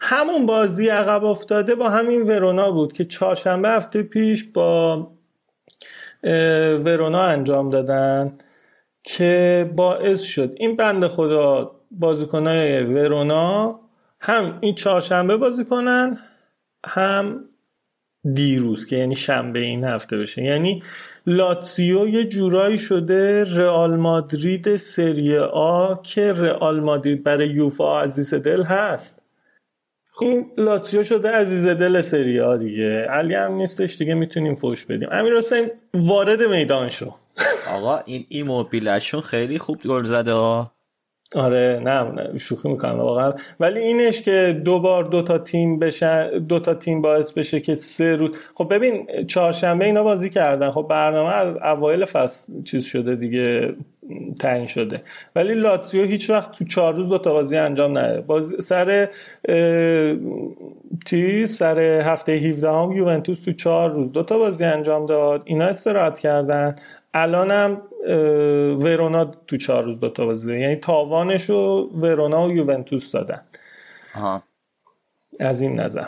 [0.00, 5.08] همون بازی عقب افتاده با همین ورونا بود که چهارشنبه هفته پیش با
[6.84, 8.38] ورونا انجام دادن.
[9.04, 10.54] که باعث شد.
[10.56, 13.80] این بند خدا بازیکنای ورونا
[14.20, 16.18] هم این چهارشنبه بازی کنن
[16.86, 17.44] هم
[18.34, 20.42] دیروز که یعنی شنبه این هفته بشه.
[20.42, 20.82] یعنی
[21.26, 28.62] لاتسیو یه جورایی شده رئال مادرید سری آ که رئال مادرید برای یوفا عزیز دل
[28.62, 29.22] هست.
[30.20, 33.06] این لاتسیو شده عزیز دل سری آ دیگه.
[33.10, 35.08] علی هم نیستش دیگه می‌تونیم فوش بدیم.
[35.12, 37.14] امیر حسین وارد میدان شو.
[37.74, 40.72] آقا این ایموبیلشون خیلی خوب گل زده ها.
[41.34, 43.32] آره نه, شوخی می‌کنم واقعا.
[43.60, 47.74] ولی اینش که دو بار دو تا تیم بشن دو تا تیم باعث بشه که
[47.74, 50.70] سه روز خب ببین چهارشنبه اینا بازی کردن.
[50.70, 53.74] خب برنامه از اوایل فصل چیز شده دیگه
[54.40, 55.02] تعیین شده.
[55.36, 58.20] ولی لاتزیو هیچ وقت تو چهار روز دو تا بازی انجام نده.
[58.20, 59.08] بازی سر
[61.06, 65.42] تی سر هفته 17 هم یوونتوس تو چهار روز دو تا بازی انجام داد.
[65.44, 66.74] اینا استراحت کردن.
[67.14, 67.82] الانم
[68.78, 70.60] ورونا تو چهار روز دوتا بازی داره.
[70.60, 73.40] یعنی تاوانش رو ورونا و یوونتوس دادن.
[74.14, 74.42] آها.
[75.40, 76.06] از این نظر.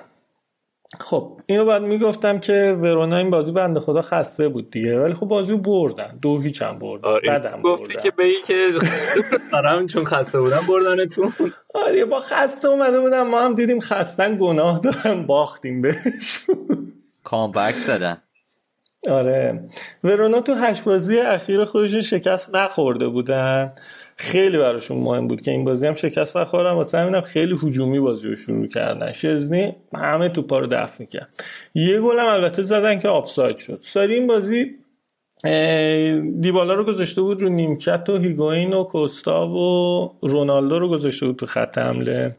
[1.01, 5.01] خب اینو بعد می‌گفتم که ورونا این بازی بنده خدا خسته بود دیگه.
[5.01, 6.19] ولی خب بازی رو بردن.
[6.23, 7.09] دو هیچ هم بردن.
[7.09, 8.03] آره بعدم گفتی بردن.
[8.03, 11.33] که به این که خسته چون خسته بودن بردنتون.
[11.75, 13.29] آره با خسته اومده بودم.
[13.29, 16.47] ما هم دیدیم خستن گناه دارن باختیم بهش.
[17.25, 18.17] کامبک زدن.
[19.11, 19.65] آره.
[20.05, 23.73] ورونا تو هشت بازی اخیر خودشون شکست نخورده بودن.
[24.17, 26.73] خیلی براشون مهم بود که این بازی هم شکست نخورن.
[26.73, 29.13] واسه همینم خیلی هجومی بازی رو شروع کردن.
[29.13, 31.45] شزنی همه توپا رو دفع می‌کرد.
[31.75, 33.79] یه گل هم البته زدن که آفساید شد.
[33.83, 34.71] ساری این بازی
[36.41, 41.37] دیبالا رو گذاشته بود رو نیمکت و هیگوین و کوستا و رونالدو رو گذاشته بود
[41.37, 42.37] تو خط حمله.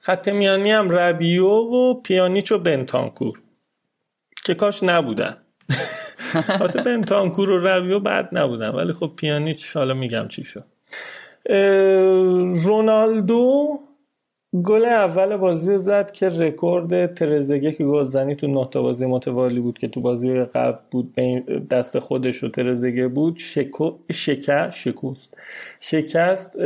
[0.00, 3.42] خط میانی هم ربیو و پیانیچ و بنتانکور.
[4.44, 5.36] که کاش نبودن.
[6.60, 10.64] حتی بنتانکور و رویو بد نبودن ولی خب پیانیچ حالا میگم چی شد.
[12.64, 13.80] رونالدو
[14.54, 19.78] گل اول بازی رو زد که رکورد ترزگه که گلزنی تو نه بازی متوالی بود
[19.78, 21.14] که تو بازی قبل بود
[21.70, 23.38] دست خودش و ترزگه بود.
[23.38, 25.34] شکو شکر شکست.
[25.80, 26.56] شکست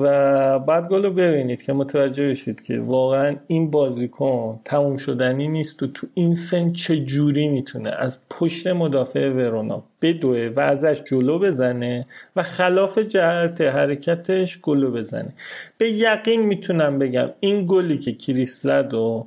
[0.00, 5.82] و بعد گل رو ببینید که متوجه بشید که واقعا این بازیکن تموم شدنی نیست
[5.82, 11.38] و تو این سن چه جوری می‌تونه از پشت مدافع ورونا بدوه و ازش جلو
[11.38, 12.06] بزنه
[12.36, 15.32] و خلاف جهت حرکتش گلو بزنه.
[15.78, 19.26] به یقین می‌تونم بگم این گلی که کریس زد و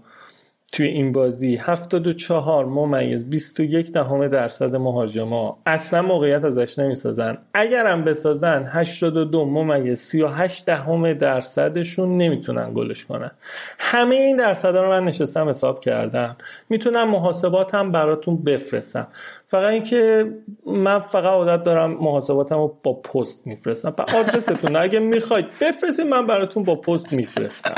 [0.74, 5.58] توی این بازی 74 ممیز 21 دهم درصد مهاجما.
[5.66, 7.38] اصلا موقعیت ازش نمی‌سازن.
[7.54, 13.32] اگرم بسازن 82 ممیز 38 دهم درصدشون نمی‌تونن گلش کنن.
[13.80, 16.36] همه این درصد رو من نشستم حساب کردم.
[16.70, 19.08] می‌تونم محاسباتم براتون بفرستم.
[19.48, 20.32] فقط اینکه
[20.66, 23.96] من فقط عادت دارم محاسباتم رو با پست میفرستم.
[24.20, 27.76] آدرستون اگه می‌خواید بفرستید من براتون با پست میفرستم.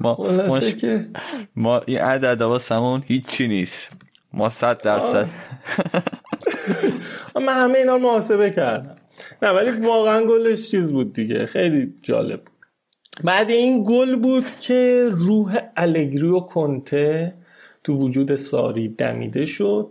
[0.00, 0.16] ما
[0.48, 1.08] ما, که
[1.56, 3.92] ما این عدد واسمون هیچی نیست.
[4.32, 5.28] ما صد درصد.
[7.34, 8.96] من همه اینا رو محاسبه کردم.
[9.42, 11.46] نه ولی واقعا گلش چیز بود دیگه.
[11.46, 12.58] خیلی جالب بود.
[13.24, 17.34] بعد این گل بود که روح الگری و کنته
[17.84, 19.90] تو وجود ساری دمیده شد.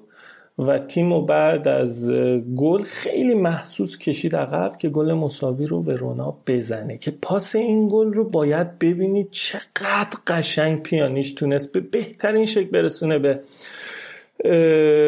[0.59, 2.11] و تیم و بعد از
[2.55, 6.97] گل خیلی محسوس کشید عقب که گل مساوی رو ورونا بزنه.
[6.97, 13.19] که پاس این گل رو باید ببینید چقدر قشنگ پیانیش تونست به بهترین شکل برسونه
[13.19, 13.39] به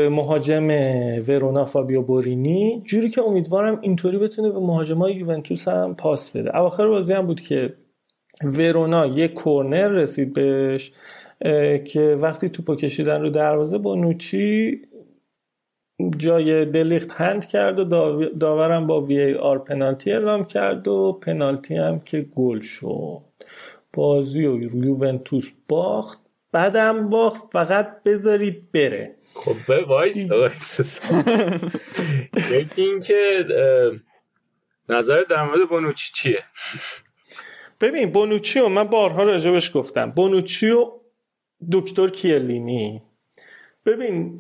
[0.10, 0.68] مهاجم
[1.28, 2.82] ورونا فابیو بورینی.
[2.86, 6.58] جوری که امیدوارم اینطوری بتونه به مهاجمای یوونتوس هم پاس بده.
[6.58, 7.74] اواخر بازی هم بود که
[8.44, 10.92] ورونا یه کورنر رسید بهش
[11.86, 14.82] که وقتی توپو کشیدن رو دروازه با نوچی
[16.18, 17.84] جای دلیخت هند کرد و
[18.40, 23.22] داورم با وی ای آر پنالتی اعلام کرد و پنالتی هم که گل شد.
[23.94, 26.19] بازی و یوونتوس باخت
[26.52, 29.16] بعدم باخت فقط بذارید بره.
[29.34, 31.02] خب به وایس وایس
[32.52, 33.45] یکی این که
[34.90, 36.44] نظر در مورد بونوچی چیه؟
[37.82, 40.11] ببین بونوچی من بارها راجبش گفتم.
[40.11, 40.92] بونوچی و
[41.72, 43.01] دکتر کیه‌لینی.
[43.86, 44.40] ببین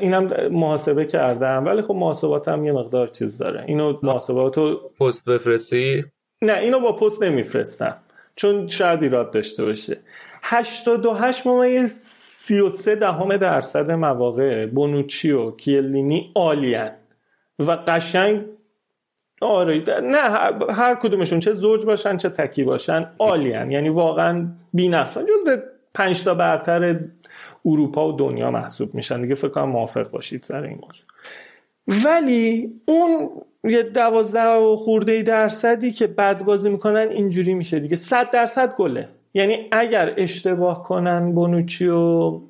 [0.00, 3.64] اینم محاسبه کردم ولی خب محاسبات هم یه مقدار چیز داره.
[3.66, 6.04] اینو محاسباتو پست بفرستی؟
[6.42, 7.96] نه اینو با پست نمیفرستم
[8.36, 9.98] چون شاید ایراد داشته باشه.
[10.42, 16.90] 88 ممیز 33 دهم درصد مواقع بونوچی و کیلینی عالیان
[17.58, 18.44] و قشنگ
[19.40, 20.18] آره نه
[20.72, 25.58] هر کدومشون چه زوج باشن چه تکی باشن عالیان یعنی واقعا بی‌نقصن جز
[25.94, 27.00] 5 تا برتر
[27.66, 29.22] اروپا و دنیا محسوب میشن.
[29.22, 31.06] دیگه فکر کنم موافق باشید سر این موضوع.
[32.04, 33.30] ولی اون
[33.64, 37.96] یه دوازده و خورده درصدی که بد بازی می‌کنن اینجوری میشه دیگه.
[37.96, 39.08] صد درصد گله.
[39.34, 42.40] یعنی اگر اشتباه کنن بونوچی و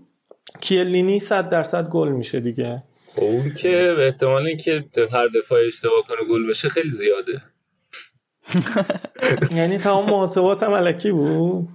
[0.60, 2.82] کیلینی صد درصد گل میشه دیگه.
[3.06, 7.42] خب اون که احتمال که هر دفعه اشتباه کنه گل بشه خیلی زیاده.
[9.56, 11.68] یعنی تمام محاسبات هم علکی بود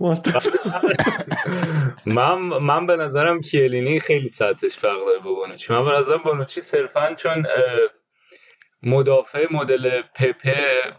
[2.06, 6.62] من من به نظرم کیلینی خیلی سطحش فرق داره با بونوچی من به نظرم بونوچی
[6.62, 7.46] صرفا چون
[8.84, 10.94] مدافع مدل پپه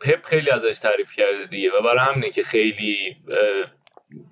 [0.00, 1.70] پپ خیلی ازش تعریف کرده دیگه.
[1.70, 3.16] و برای همینه که خیلی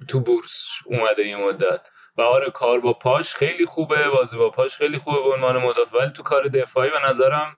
[0.09, 1.81] تو بورس اومده یه مدت.
[2.19, 5.99] و آره کار با پاش خیلی خوبه بازی با پاش خیلی خوبه به عنوان مدافع.
[5.99, 7.57] ولی تو کار دفاعی به نظرم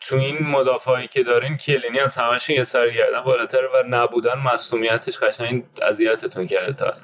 [0.00, 5.18] تو این مدافعی که دارین کلینی از همش یه سر گردن بالاتر و نبودن مصومیتش
[5.18, 6.94] قشنگ اذیتتون کرده تا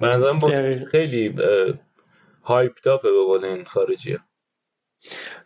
[0.00, 0.38] به نظرم
[0.90, 1.34] خیلی
[2.42, 4.18] هایپ داپه به قول این خارجی.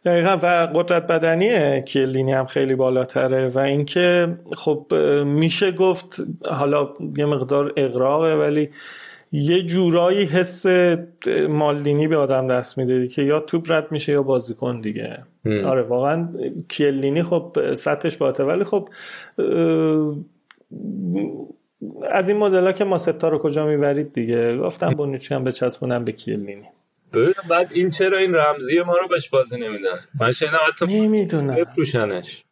[0.05, 3.49] دقیقا و قدرت بدنی کلینی هم خیلی بالاتره.
[3.49, 4.95] و اینکه خب
[5.25, 6.17] میشه گفت
[6.51, 8.71] حالا یه مقدار اقراقه ولی
[9.33, 10.67] یه جورایی حس
[11.49, 15.19] مالدینی به آدم دست میده که یا توپ رد میشه یا بازیکن دیگه.
[15.45, 15.65] ام.
[15.65, 16.29] آره واقعا
[16.71, 18.89] کلینی خب سطحش باته ولی خب
[22.11, 26.05] از این مدل ها که ما ستا رو کجا می‌برید دیگه؟ گفتم بونوچی هم بچسبونم
[26.05, 26.69] به کلینی
[27.13, 31.55] ببین بعد این چرا این رمزی ما رو بهش بازی نمیدن؟ من شنیدم حتی نمی‌دونم.
[31.55, 32.45] بفروشنش.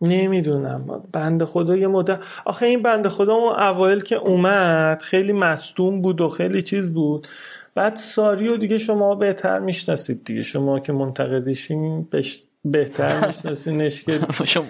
[0.00, 1.02] نمی‌دونم.
[1.12, 2.20] بند خدا یه مدت.
[2.44, 7.28] آخه این بند خدا اون اوایل که اومد خیلی مستون بود و خیلی چیز بود.
[7.74, 10.42] بعد ساریو دیگه شما بهتر می‌شناسید دیگه.
[10.42, 12.42] شما که منتقدشین بش...
[12.64, 14.66] بهتر میشناسینش که شما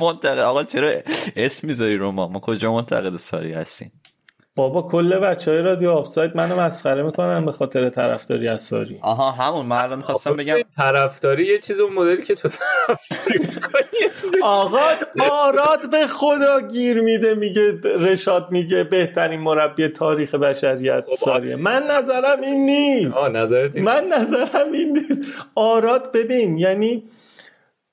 [0.00, 0.92] منتقد آقا چرا
[1.36, 3.92] اسم می‌ذاری رو ما؟ ما کجا منتقد ساری هستیم؟
[4.58, 9.30] بابا کل بچه های رادیو آفساید منو مسخره می‌کنن به خاطر طرفداری از ساری آها
[9.30, 9.66] همون.
[9.66, 14.78] من الان می‌خواستم بگم طرفداری یه چیز اون مدلی که تو طرفداری آقا
[15.30, 21.56] آراد به خدا گیر میده میگه رشاد میگه بهترین مربی تاریخ بشریت ساریه.
[21.56, 23.16] من نظرم این نیست.
[23.80, 25.22] من نظرم این نیست.
[25.54, 27.04] آراد ببین یعنی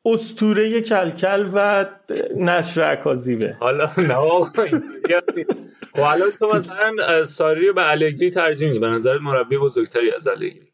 [0.05, 1.85] استوره کلکل و
[2.35, 4.15] نشر اکاذیبه حالا نه
[5.97, 8.79] و حالا تو مثلا ساری رو به الگری ترجیح میدی.
[8.79, 10.71] به نظر مربی بزرگتری از الگری.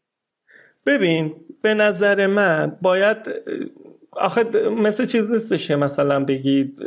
[0.86, 3.16] ببین به نظر من باید
[4.12, 6.80] آخه مثل چیز نیستش که مثلا بگید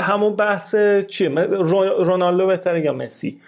[0.00, 0.76] همون بحث
[1.08, 3.40] چیه؟ رونالدو بهتره یا مسی؟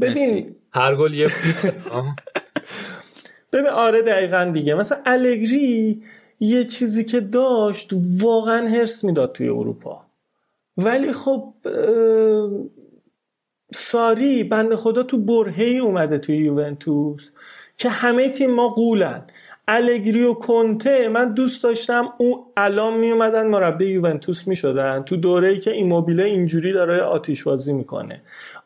[0.00, 1.28] ببین هر گل یه
[3.52, 4.74] ببین آره دقیقا دیگه.
[4.74, 6.02] مثلا الگری
[6.40, 10.03] یه چیزی که داشت واقعا هرس می‌داد توی اروپا.
[10.76, 11.54] ولی خب
[13.74, 17.30] ساری بند خدا تو برهی اومده توی یوونتوس
[17.76, 19.22] که همه تیم ما قولن.
[19.68, 25.16] الگری و کنته من دوست داشتم او الان می اومدن مربی یوونتوس می شدن تو
[25.16, 28.22] دوره ای که این موبیله اینجوری داره آتیش بازی می‌کنه.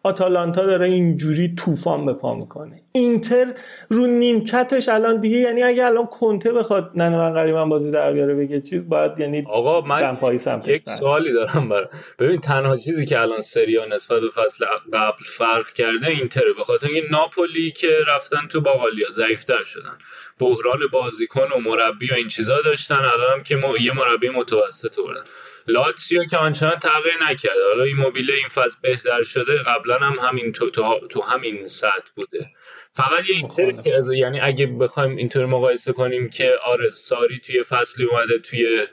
[0.08, 2.82] آتالانتا داره اینجوری طوفان به پا می‌کنه.
[2.92, 3.46] اینتر
[3.88, 8.34] رو نیمکتش الان دیگه یعنی اگه الان کنته بخواد نه من قریبا بازی در بیاره
[8.34, 10.18] بگه چیز باید یعنی آقا من
[10.66, 11.86] یک سوالی دارم برای
[12.18, 16.86] ببین تنها چیزی که الان سریا نسبت به فصل قبل فرق کرده اینتره به خاطر
[16.86, 19.98] اینکه ناپولی که رفتن تو باقالیا ضعیفتر شدن.
[20.38, 25.24] بحران بازیکن و مربی و این چیزا داشتن الان که ما یه مربی متوسط بردن
[25.68, 27.68] لاتسیو که آنچنان تغییر نکرده.
[27.68, 32.10] حالا این موبیله این فصل بهتر شده قبلا هم همین تو, تو, تو همین سطح
[32.16, 32.46] بوده.
[32.92, 37.64] فقط یه اینطور که از یعنی اگه بخوایم اینطور مقایسه کنیم که آره ساری توی
[37.64, 38.86] فصلی اومده توی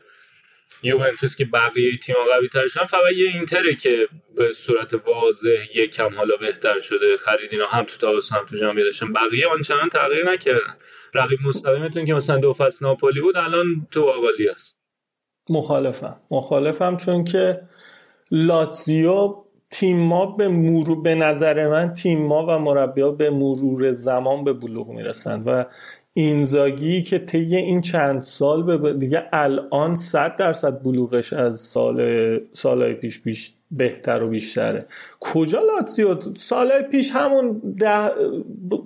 [0.83, 6.15] یوونتوس که بقیه تیم قوی تر شدن فقط یه اینتره که به صورت واضح یکم
[6.15, 7.17] حالا بهتر شده.
[7.17, 9.13] خریدینا هم تو تابستون هم تو ژانویه داشتن.
[9.13, 10.77] بقیه آنچنان تغییر نکردن.
[11.13, 14.84] رقیب مستقیمتون که مثلا دو فصل ناپولی بود الان تو آقالی است
[15.49, 16.15] مخالفم.
[16.31, 17.61] مخالفم چون که
[18.31, 19.35] لاتزیو
[19.69, 24.53] تیم ما به مرور به نظر من تیم ما و مربیا به مرور زمان به
[24.53, 25.63] بلوغ می‌رسن و
[26.17, 32.93] اینزاگی که طی این چند سال به دیگه الان 100 درصد بلوغش از سال سالهای
[32.93, 34.85] پیش پیش بهتر و بیشتره.
[35.19, 38.11] کجا لاتزیو؟ سالهای پیش همون ده,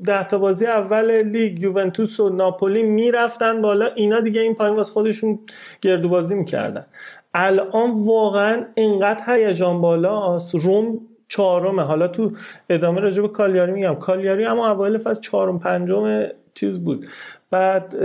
[0.03, 3.85] ده تا بازی اول لیگ یوونتوس و ناپولی می‌رفتن بالا.
[3.95, 5.40] اینا دیگه این پایین واسه خودشون
[5.82, 6.85] گردو بازی می‌کردن.
[7.33, 10.56] الان واقعا اینقدر هیجان بالاست.
[10.56, 11.82] روم چهارمه.
[11.83, 12.32] حالا تو
[12.69, 13.95] ادامه راجع به کالیاری میگم.
[13.95, 16.24] کالیاری اما اوایل فصل چهارم پنجم
[16.59, 17.07] چیز بود.
[17.51, 17.95] بعد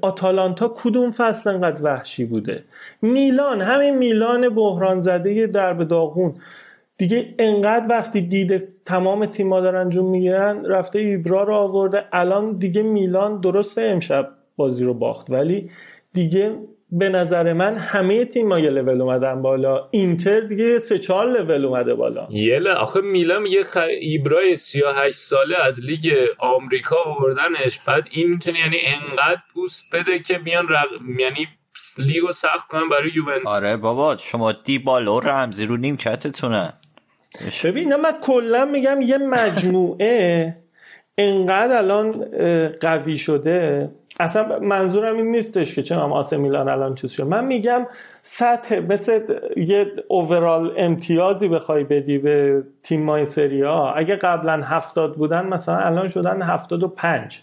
[0.00, 2.64] آتالانتا کدوم فصل انقدر وحشی بوده؟
[3.02, 6.34] میلان همین میلان بحران زده در به داغون.
[6.96, 12.04] دیگه انقدر وقتی دیده تمام تیما دارن جون می‌گیرن رفته ایبرا رو آورده.
[12.12, 15.70] الان دیگه میلان درسته امشب بازی رو باخت ولی
[16.12, 16.54] دیگه
[16.92, 19.88] به نظر من همه تیم یه لول اومدن بالا.
[19.90, 22.28] اینتر دیگه سه چهار لول اومده بالا.
[22.30, 23.76] یه آخه میلم یه خ...
[24.00, 27.78] ایبرای 38 ساله از لیگ آمریکا آوردنش.
[27.86, 30.88] بعد این می‌تونه یعنی انقدر پوست بده که بیان رق...
[31.18, 31.48] یعنی
[31.98, 33.46] لیگو سخت کنن برای یوونتوس.
[33.46, 36.72] آره بابا شما دیبالا و رمزی رو نیمکتتونه
[37.64, 40.56] ببین من کلا میگم یه مجموعه
[41.18, 42.24] انقدر الان
[42.80, 43.90] قوی شده.
[44.20, 47.22] اصلا منظورم این نیستش که چه آسه میلان الان چیز شد.
[47.22, 47.86] من میگم
[48.22, 49.20] سطح مثل
[49.56, 55.76] یه اوورال امتیازی بخوای بدی به تیم مای سری ها اگه قبلا هفتاد بودن مثلا
[55.76, 57.42] الان شدن هفتاد و پنج.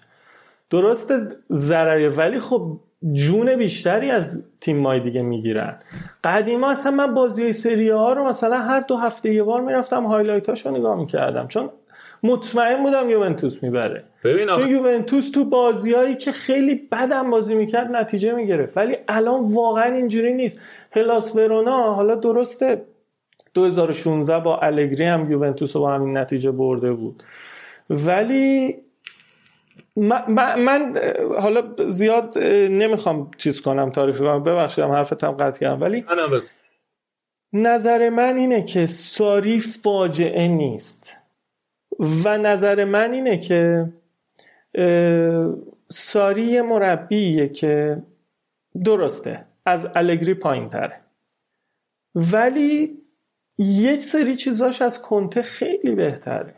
[0.70, 1.14] درست
[1.52, 2.80] ضرره ولی خب
[3.14, 5.80] جون بیشتری از تیم مای دیگه می‌گیرن.
[6.24, 10.66] قدیما اصلا من بازی سری ها رو مثلا هر دو هفته یه بار می‌رفتم هایلایت
[10.66, 11.48] رو نگاه می‌کردم.
[11.48, 11.70] چون
[12.24, 14.04] مطمئن بودم یوونتوس می‌بره.
[14.24, 18.78] ببین تو یوونتوس تو بازیایی که خیلی بدم بازی می‌کرد نتیجه می‌گرفت.
[18.78, 20.60] ولی الان واقعا اینجوری نیست.
[20.92, 22.86] هلاس ورونا حالا درسته
[23.54, 27.24] 2016 با الگری هم یوونتوس رو با همین نتیجه برده بود.
[27.90, 28.76] ولی
[29.96, 30.24] من,
[30.60, 30.94] من
[31.40, 32.38] حالا زیاد
[32.70, 34.44] نمی‌خوام چیز کنم تاریخی کنم.
[34.44, 36.06] ببخشیدم حرفتم قطع کردم ولی
[37.54, 41.18] نظر من اینه که ساری فاجعه نیست.
[42.00, 43.90] و نظر من اینه که
[45.90, 48.04] ساری مربیه که
[48.84, 51.00] درسته از الگری پایین تره
[52.16, 52.98] ولی
[53.60, 56.54] یک سری چیزاش از کنته خیلی بهتره.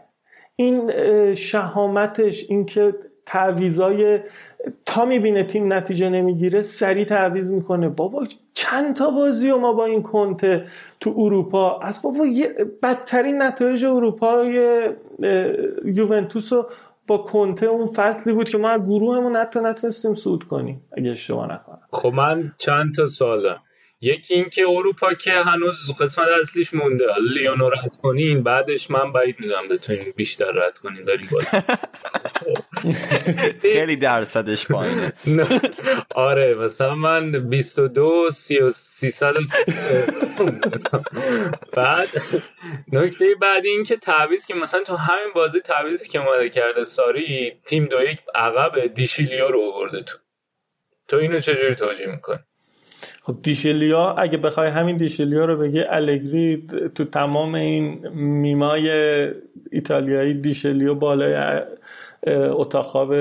[0.56, 0.92] این
[1.34, 2.96] شهامتش اینکه
[3.26, 4.20] تعویزای
[4.86, 7.90] تا می‌بینه تیم نتیجه نمی‌گیره سریع تعویز می‌کنه.
[7.90, 10.68] بابا چند تا بازی و ما با این کنته
[11.00, 11.80] تو اروپا.
[11.80, 12.26] از بابا
[12.84, 14.44] بدترین نتایج اروپا
[15.86, 16.70] یوونتوس رو
[17.08, 21.82] با کنته اون فصلی بود که ما گروهمون حتی نتونستیم سود کنیم اگه اشتباه نکنم.
[21.92, 23.64] خب من چند تا سوال دارم
[24.02, 27.06] یکی اینکه اروپا که هنوز قسمت اصلیش مونده.
[27.34, 31.48] لیونو رد کنین بعدش من بعید می‌دونم بتونین بیشتر رد کنین داریم باید.
[33.74, 35.14] خیلی درصدش پایینه.
[36.16, 38.30] آره مثلا من 22
[38.72, 39.34] 300
[41.76, 42.10] بعد
[42.92, 47.54] نکته بعد این که تعویض که مثلا تو همین بازی تعویضی که اومده کرده ساری
[47.66, 50.18] تیم دو یک عقب دیشیلیو رو آورده تو.
[51.08, 52.40] تو اینو چجوری توجیه می‌کنی؟
[53.24, 58.90] خب دیشلیا اگه بخوای همین دیشلیا رو بگی الگری تو تمام این میمای
[59.72, 61.62] ایتالیایی دیشلیا بالای
[62.28, 63.14] اتاق خواب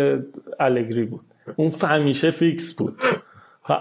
[0.61, 1.21] الگری بود.
[1.57, 2.99] اون فهمیشه فیکس بود.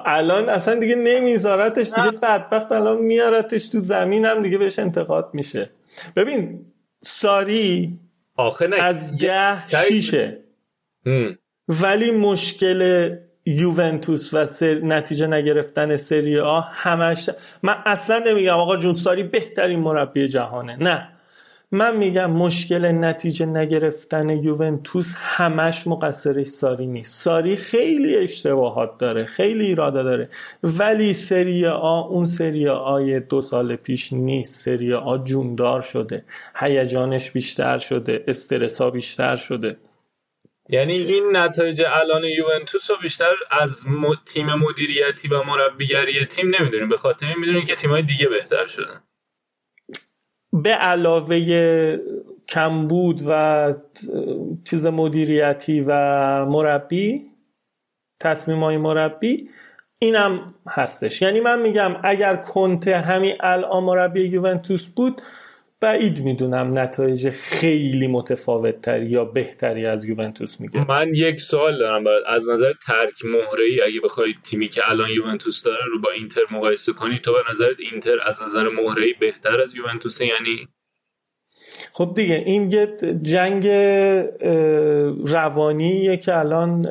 [0.06, 5.70] الان اصلا دیگه نمیذارتش دیگه بدبخت الان میارتش تو زمین هم دیگه بهش انتقاد میشه.
[6.16, 6.66] ببین
[7.02, 8.00] ساری
[8.36, 10.38] آخه از ده شیشه.
[11.68, 13.10] ولی مشکل
[13.48, 14.80] یوونتوس و سر...
[14.84, 17.30] نتیجه نگرفتن سری آ همش
[17.64, 20.76] من اصلا نمیگم آقا جون ساری بهترین مربی جهانه.
[20.76, 21.10] نه.
[21.72, 27.22] من میگم مشکل نتیجه نگرفتن یوونتوس همش مقصرش ساری نیست.
[27.22, 30.30] ساری خیلی اشتباهات داره خیلی ایراده داره.
[30.64, 34.66] ولی سری آ اون سری آی دو سال پیش نیست.
[34.66, 36.24] سری آ جوندار شده.
[36.56, 38.24] هیجانش بیشتر شده.
[38.28, 39.78] استرسا بیشتر شده.
[40.70, 43.86] یعنی این نتایج الان یوونتوس رو بیشتر از
[44.26, 46.90] تیم مدیریتی و مربیگری تیم نمی‌دونیم.
[46.90, 49.04] به خاطر این می‌دونیم که تیمای دیگه بهتر شدن.
[50.54, 51.98] به علاوه
[52.50, 53.74] کمبود و
[54.64, 55.94] چیز مدیریتی و
[56.46, 57.22] مربی
[58.20, 59.50] تصمیم های مربی
[60.00, 61.22] اینم هستش.
[61.22, 65.22] یعنی من میگم اگر کنته همین الان مربی یوونتوس بود
[65.82, 72.04] بعید می‌دونم نتایج خیلی متفاوت تری یا بهتری از یوونتوس میگه من یک سوال دارم
[72.04, 72.24] باید.
[72.28, 76.42] از نظر ترک مهره ای اگه بخوای تیمی که الان یوونتوس داره رو با اینتر
[76.52, 80.68] مقایسه کنی تو به نظرت اینتر از نظر مهره ای بهتر از یوونتوس یعنی
[81.92, 83.68] خب دیگه این یه جنگ
[85.28, 86.88] روانیه که الان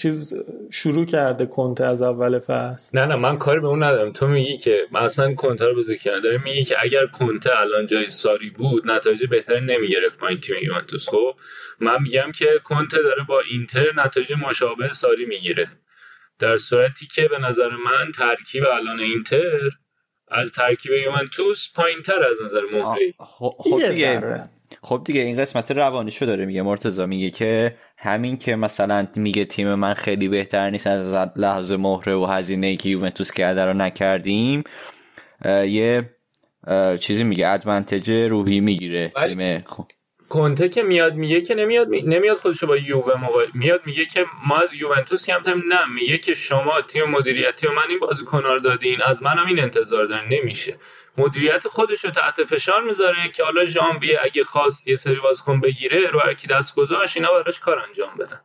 [0.00, 0.34] چیز
[0.70, 4.12] شروع کرده کنته از اول فصل؟ نه نه من کاری به اون ندارم.
[4.12, 8.08] تو میگی که مثلا کنته رو بذار کنار داره میگی که اگر کنته الان جای
[8.08, 11.08] ساری بود نتایج بهتری نمی‌گرفت با این تیم یوونتوس.
[11.08, 11.34] خب
[11.80, 15.68] من میگم که کنته داره با اینتر نتایج مشابه ساری می‌گیره.
[16.38, 19.70] در صورتی که به نظر من ترکیب الان اینتر
[20.28, 24.20] از ترکیب یوونتوس پایینتر از نظر مهری خب دیگه
[24.82, 27.06] خب دیگه این قسمت روانیشو داره میگه مرتضی.
[27.06, 32.24] میگه که همین که مثلا میگه تیم من خیلی بهتر نیست از لحظه مهره و
[32.24, 34.64] هزینه ای که یوونتوس کرده رو نکردیم
[35.66, 36.10] یه
[37.00, 39.64] چیزی میگه ادوانتج روحی می‌گیره تیم
[40.28, 44.56] کنته که میاد میگه که نمیاد نمیاد خودشو با یووه موقع میاد میگه که ما
[44.56, 48.98] از یوونتوس کمتر نه میگه که شما تیم مدیریتی و من این بازیکن‌ها رو دادین
[49.06, 50.76] از منم این انتظار دارن نمیشه.
[51.18, 56.10] مدیریت خودش رو تحت فشار می‌ذاره که حالا ژانویه اگه خواست یه سری بازیکن بگیره
[56.10, 58.40] رو هر کی دست گذاشت اینا براش کار انجام بدن.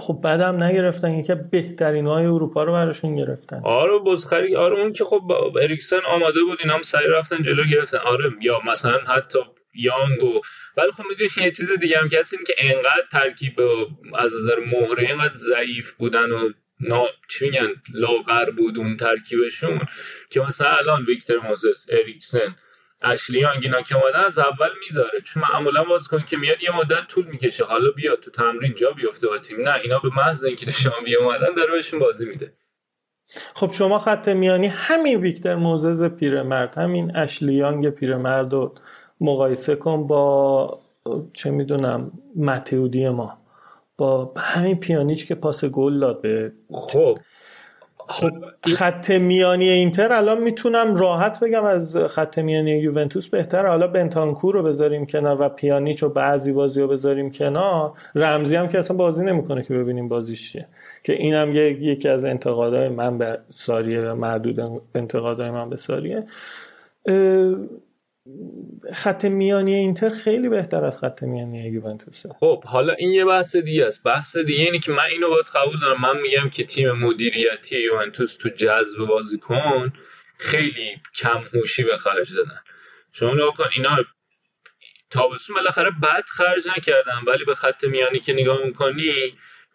[0.00, 3.60] خب بعدم نگرفتن یکی بهترین های اروپا رو براشون گرفتن.
[3.64, 5.32] آره بزخری آره اون که خب
[5.62, 7.98] اریکسن آماده بود اینا هم سری رفتن جلو گرفتن.
[7.98, 9.38] آره یا مثلا حتی
[9.74, 10.40] یانگو
[10.76, 13.60] ولی خب می‌دونی یه چیز دیگه هم کسی که انقدر ترکیب
[14.18, 19.80] از نظر مهره انقدر ضعیف بودن و نا چی میگن؟ لاغر بود اون ترکیبشون
[20.30, 22.56] که مثلا الان ویکتور موزس اریکسن
[23.02, 25.20] اشلی یانگ که اومدن از اول می‌ذاره.
[25.20, 27.64] چون معمولا بازیکن که میاد یه مدت طول می‌کشه.
[27.64, 29.68] حالا بیا تو تمرین جا بیفته با تیم.
[29.68, 32.52] نه اینا به محض اینکه شما بیا اومدن داره بهشون بازی میده.
[33.54, 38.74] خب شما خط میانی همین ویکتور موزز پیرمرد همین اشلیانگ پیرمرد رو
[39.20, 40.80] مقایسه کن با
[41.32, 43.39] چه می‌دونم متیودی ما.
[44.00, 47.18] با همین پیانیچ که پاس گل داد به خب.
[48.08, 48.30] خب
[48.62, 54.62] خط میانی اینتر الان می‌تونم راحت بگم از خط میانی یوونتوس بهتر حالا بنتانکور رو
[54.62, 57.92] بذاریم کنار و پیانیچ و بعضی بازی رو بذاریم کنار.
[58.14, 60.66] رمزی هم که اصلا بازی نمی‌کنه که ببینیم بازیش چیه.
[61.04, 66.26] که اینم یکی از انتقادهای من به ساریه و معدود انتقادهای من به ساریه.
[68.92, 72.28] خط میانی اینتر خیلی بهتر از خط میانی یوونتوسه.
[72.40, 74.04] خب حالا این یه بحث دیگه است.
[74.04, 76.00] بحث دیگه اینه که من اینو باید قبول دارم.
[76.00, 79.92] من میگم که تیم مدیریتی یوونتوس تو جذب بازیکن
[80.38, 82.60] خیلی کم هوشی به خرج دادن.
[83.12, 83.96] شما نگاه کن اینا
[85.10, 89.12] تابستون بالاخره بد خرج نکردن ولی به خط میانی که نگاه می‌کنی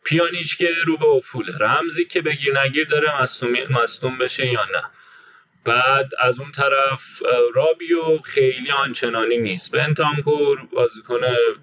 [0.05, 3.21] پیانیش که رو به افوله رمزی که بگیر نگیر داره
[3.69, 4.83] مصدوم بشه یا نه.
[5.65, 7.21] بعد از اون طرف
[7.55, 9.75] رابیو خیلی آنچنانی نیست.
[9.75, 11.21] بنتانکور بازیکن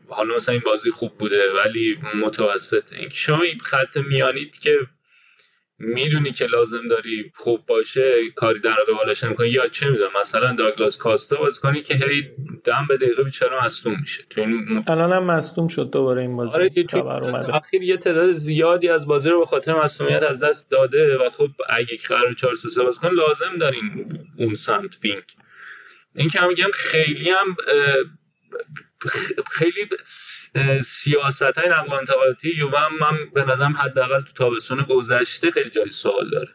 [0.08, 2.92] حالا مثلا این بازی خوب بوده ولی متوسط.
[2.92, 4.78] اینکه شما خط میانید که
[5.82, 9.48] می‌دونی که لازم داری خوب باشه کاری در قبالش نمی‌کنی.
[9.48, 12.22] یا چه می‌دونم مثلا داگلاس کاستا کنی که هی
[12.64, 14.22] دم به دقیقه بیچاره مصدوم میشه.
[14.30, 16.52] تو این الان هم مصدوم شد دوباره این بازی.
[16.52, 17.56] آره اومده.
[17.56, 21.48] اخیر یه تعداد زیادی از بازی رو به خاطر مصدومیت از دست داده و خب
[21.68, 24.06] اگه قرار 4 3 بازیکن لازم دارین
[24.38, 25.24] اون سمت بینک
[26.14, 27.56] این که میگم خیلی هم
[29.50, 29.88] خیلی
[30.82, 36.30] سیاست های نقل انتقالاتی یووه من به نظرم حداقل تو تابستون گذشته خیلی جای سوال
[36.30, 36.48] داره.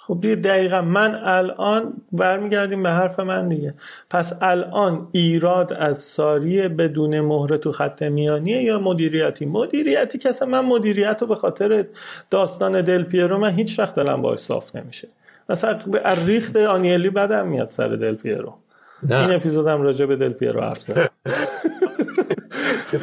[0.00, 3.74] خب دیگه دقیقا من الان برمیگردیم به حرف من دیگه.
[4.10, 10.48] پس الان ایراد از ساری بدون مهره تو خط میانیه یا مدیریتی؟ مدیریتی که اصلا
[10.48, 11.86] من مدیریت رو به خاطر
[12.30, 15.08] داستان دل پیرو من هیچ وقت دلم باش صاف نمیشه.
[15.48, 15.78] مثلا
[16.26, 18.61] ریخت آنیلی بدم میاد سر دل پیرو.
[19.10, 21.08] این اپیزودم راجع به دل پیرو حرف زدم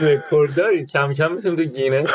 [0.02, 2.14] رکورد داری کم کم می‌تونیم تو گینس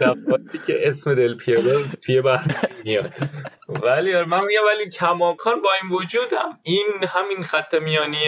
[0.00, 3.14] دفعاتی که اسم دل پیرو توی برنامه میاد.
[3.68, 8.24] ولی من میگم ولی کماکان با این وجودم این همین خط میانی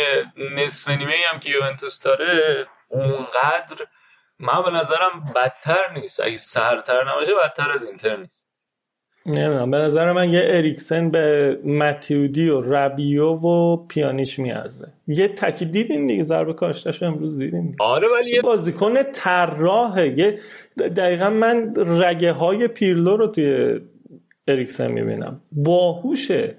[0.57, 3.87] نصف نیمه هم که یوونتوس داره اونقدر
[4.39, 6.21] من به نظرم بدتر نیست.
[6.21, 8.42] اگه سرتر نباشه بدتر از اینتر نیست.
[9.27, 9.71] نمی‌دونم.
[9.71, 14.89] به نظر من یه اریکسن به متیودی و ربیو و پیانیش میارزه.
[15.07, 20.19] یه تکی دیدین دیگه؟ ضربه کاشتش امروز دیدین آره ولی بازیکن طراحه.
[20.19, 20.39] یه
[20.79, 23.81] دقیقا من رگه های پیرلو رو توی
[24.49, 25.41] اریکسن می‌بینم.
[25.53, 26.55] باهوشه.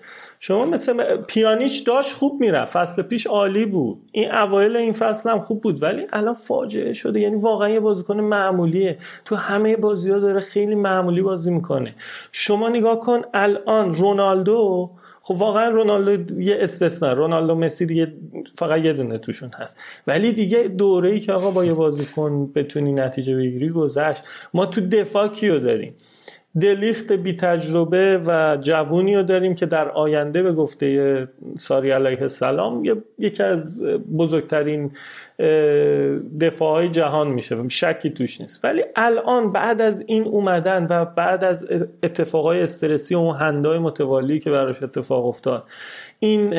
[0.45, 3.97] شما مثل پیانیچ داشت خوب می‌رفت فصل پیش عالی بود.
[4.11, 7.19] این اوایل این فصل هم خوب بود ولی الان فاجعه شده.
[7.19, 8.97] یعنی واقعا یه بازیکن معمولیه.
[9.25, 11.95] تو همه بازی ها داره خیلی معمولی بازی می‌کنه.
[12.31, 14.89] شما نگاه کن الان رونالدو
[15.21, 18.13] خب واقعا رونالدو یه استثنا رونالدو مسی دیگه
[18.57, 19.77] فقط یه دونه توشون هست.
[20.07, 24.23] ولی دیگه دوره ای که آقا با یه بازیکن بتونی نتیجه بگیری گذشت.
[24.53, 25.95] ما تو دفاع کیو داریم؟
[26.61, 32.83] دلیخت بی تجربه و جوونی رو داریم که در آینده به گفته ساری علیه السلام
[33.19, 33.83] یکی از
[34.17, 34.91] بزرگترین
[36.39, 37.69] دفاعهای جهان میشه.
[37.69, 38.59] شکی توش نیست.
[38.63, 41.67] ولی الان بعد از این اومدن و بعد از
[42.03, 45.63] اتفاقای استرسی و هندای متوالی که براش اتفاق افتاد
[46.19, 46.53] این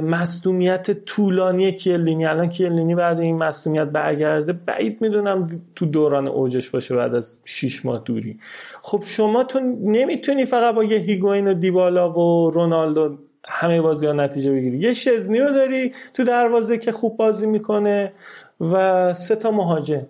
[0.00, 6.96] مصدومیت طولانی کیلینی الان کیلینی بعد این مصدومیت برگرده بعید می‌دونم تو دوران اوجش باشه
[6.96, 8.38] بعد از 6 ماه دوری.
[8.82, 13.18] خب شما تو نمی‌تونی فقط با یه هیگوین و دیبالا و رونالدو
[13.48, 14.78] همه بازی ها نتیجه بگیری.
[14.78, 18.12] یه شزنی رو داری تو دروازه که خوب بازی می‌کنه
[18.60, 20.06] و سه تا مهاجم.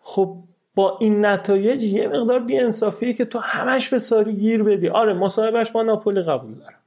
[0.00, 0.36] خب
[0.74, 4.88] با این نتایج یه مقدار بیانصافیه که تو همش به ساری گیر بدی.
[4.88, 6.78] آره مصاحبهش با ناپولی قبول دارم.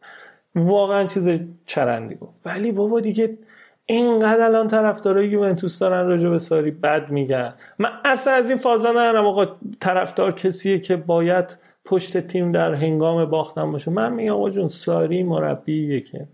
[0.56, 1.30] واقعا چیز
[1.66, 3.38] چرندی گفت ولی بابا دیگه
[3.86, 7.54] اینقدر الان طرفدارای یوونتوس دارن راجع به ساری بد میگن.
[7.80, 9.26] من اصلا از این فازا ندارم.
[9.26, 9.48] آقا
[9.80, 13.92] طرفدار کسیه که باید پشت تیم در هنگام باختن باشه.
[13.92, 16.28] من میگم آقا جون ساری مربیه که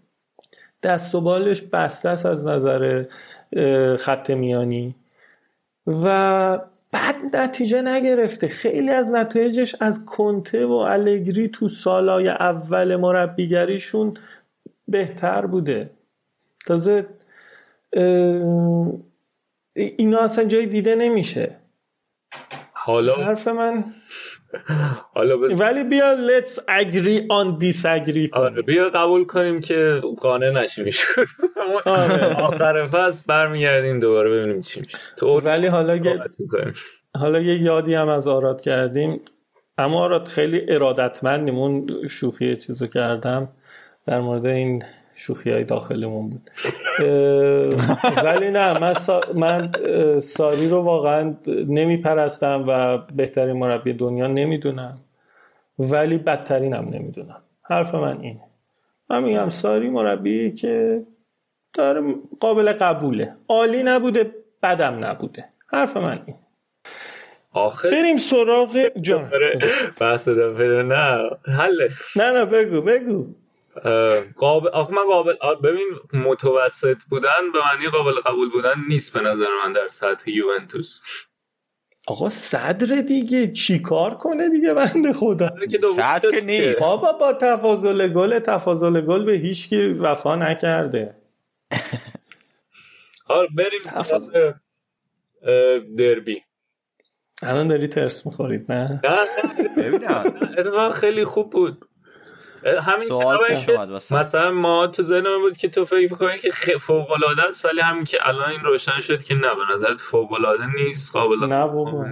[0.84, 3.06] دست و بالش بسته است از نظر
[4.00, 4.95] خط میانی.
[5.88, 6.58] و
[6.94, 8.48] بد نتیجه نگرفته.
[8.48, 14.14] خیلی از نتایجش از کنته و الگری تو سالای اول مربیگریشون
[14.88, 15.90] بهتر بوده.
[16.66, 17.06] تازه
[19.74, 21.56] اینا اصلا جای دیده نمیشه.
[22.74, 23.84] حالا حرف من
[25.14, 25.56] حالا بس...
[25.60, 30.90] ولی بیا let's agree on disagree آره بیا قبول کنیم که قانع نشیم.
[30.90, 31.26] شد
[31.86, 32.36] آره.
[32.36, 34.98] آخر فصل برمیگردیم دوباره ببینیم چی میشه.
[35.18, 35.94] تو ولی حالا
[36.40, 36.74] می‌کنیم.
[37.18, 39.22] حالا یه یادی هم از آراد کردیم.
[39.78, 41.58] اما آراد خیلی ارادتمندیم.
[41.58, 43.50] اون شوخی چیزو کردم.
[44.08, 44.84] در مورد این
[45.20, 46.50] شوخی های داخلمون بود.
[48.24, 49.22] ولی نه من, سا...
[49.36, 49.72] من
[50.20, 54.98] ساری رو واقعا نمیپرستم و بهترین مربی دنیا نمی‌دونم.
[55.80, 57.42] ولی بدترینم نمی‌دونم.
[57.62, 58.42] حرف من اینه.
[59.10, 61.04] من میگم ساری مربی که
[61.74, 63.36] داره قابل قبوله.
[63.48, 64.32] عالی نبوده
[64.64, 65.46] بدم نبوده.
[65.68, 66.36] حرف من این
[67.52, 69.24] آخر بریم سراغ جان.
[69.24, 69.60] آره،
[70.02, 73.26] بحث نه حله نه نه بگو بگو.
[74.36, 79.22] قابل آخه من قابل آ، ببین متوسط بودن به معنی قابل قبول بودن نیست به
[79.22, 81.02] نظر من در سطح یوونتوس.
[82.08, 83.52] آقا صدر دیگه.
[83.52, 86.82] چیکار کنه دیگه بنده خدا؟ حالا که نیست.
[86.82, 91.16] بابا با تفاضل گل تفاضل گل به هیچ کی وفا نکرده.
[93.28, 94.52] آره بریم تفاضل.
[95.44, 96.44] اه، دربی.
[97.44, 99.18] الان داری ترس می‌خورید نه؟ نه
[99.60, 99.84] نه.
[99.84, 100.92] ببینم.
[100.92, 101.86] خیلی خوب بود.
[102.66, 103.10] همین
[103.66, 103.78] که.
[104.12, 108.04] مثلا ما تو ذهنمون بود که تو فکر می‌کنی که فوق العاده است ولی همین
[108.04, 112.06] که الان این روشن شد که نه به نظرت فوق العاده نیست قابل نه بابا.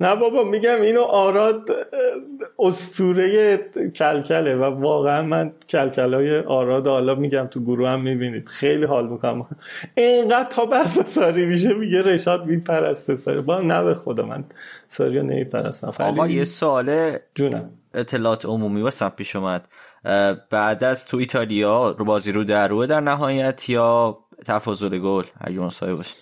[0.00, 1.70] نه بابا میگم اینو آراد
[2.58, 3.56] استوره
[3.96, 8.48] کلکله و واقعا من کلکلای آراد حالا میگم تو گروه هم می‌بینید.
[8.48, 9.46] خیلی حال می‌کنم.
[9.94, 13.40] اینقدر تا بحث ساری میشه میگه رشاد میپرسته ساری.
[13.40, 14.44] با نه به خدا من
[14.88, 15.92] ساری رو نمیپرستم.
[15.98, 17.70] آقا یه سوال جونم.
[17.94, 19.68] اطلاعات عمومی واسم پیش اومد.
[20.50, 25.58] بعد از تو ایتالیا رو بازی رو در روه در نهایت یا تفاضل گل اگه
[25.58, 26.14] مساوی باشه.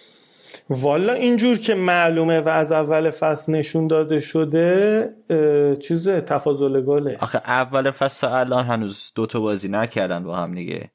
[0.71, 7.17] والا اینجور که معلومه و از اول فصل نشون داده شده اه، چیزه تفاضل گله.
[7.21, 10.91] آخه اول فصل الان هنوز دو تا بازی نکردن با هم دیگه.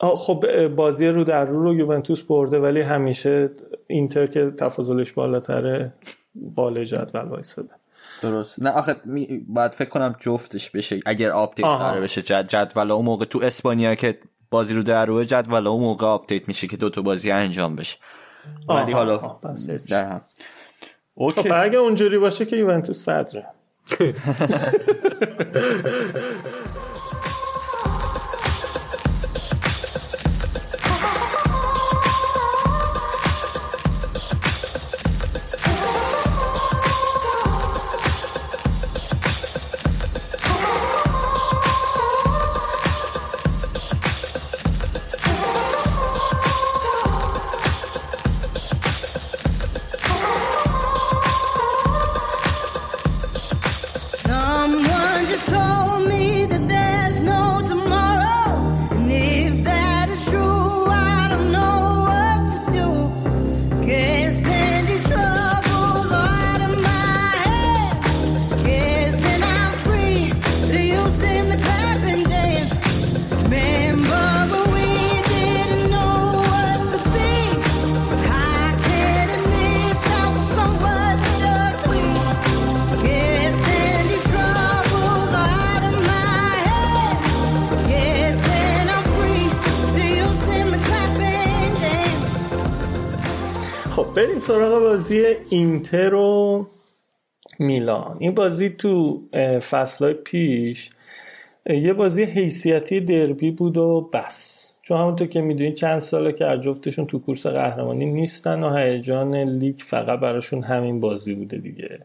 [0.00, 3.50] خب بازی رو در رو رو یوونتوس برده ولی همیشه
[3.86, 5.94] اینتر که تفاضلش بالاتره
[6.34, 7.79] بالا جدول وایساده.
[8.22, 8.62] درست.
[8.62, 9.44] نه آخه می...
[9.48, 11.00] باید فکر کنم جفتش بشه.
[11.06, 11.66] اگر update.
[11.66, 12.46] قرار بشه جد...
[12.46, 14.18] جدول اون موقع تو اسپانیا که
[14.50, 17.98] بازی رو در روه جدول اون موقع update میشه که دو تا بازی انجام بشه.
[18.68, 19.40] ولی حالا آها،.
[19.88, 20.20] در هم.
[21.14, 23.46] خب اوکی اگه اونجوری باشه که یوونتوس صدره.
[95.92, 96.66] اینتر و
[97.58, 98.16] میلان.
[98.18, 99.22] این بازی تو
[99.70, 100.90] فصل پیش
[101.66, 104.68] یه بازی حیثیتی دربی بود و بس.
[104.82, 109.78] چون همونطور که می‌دونید چند ساله که جفتشون تو کورس قهرمانی نیستن و هیجان لیگ
[109.78, 111.98] فقط براشون همین بازی بوده دیگه.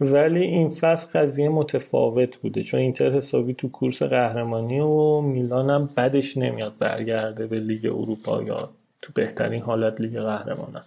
[0.00, 5.90] ولی این فصل قضیه متفاوت بوده چون اینتر حسابی تو کورس قهرمانی و میلان هم
[5.96, 8.70] بدش نمیاد برگرده به لیگ اروپا یا
[9.02, 10.82] تو بهترین حالت لیگ قهرمانان.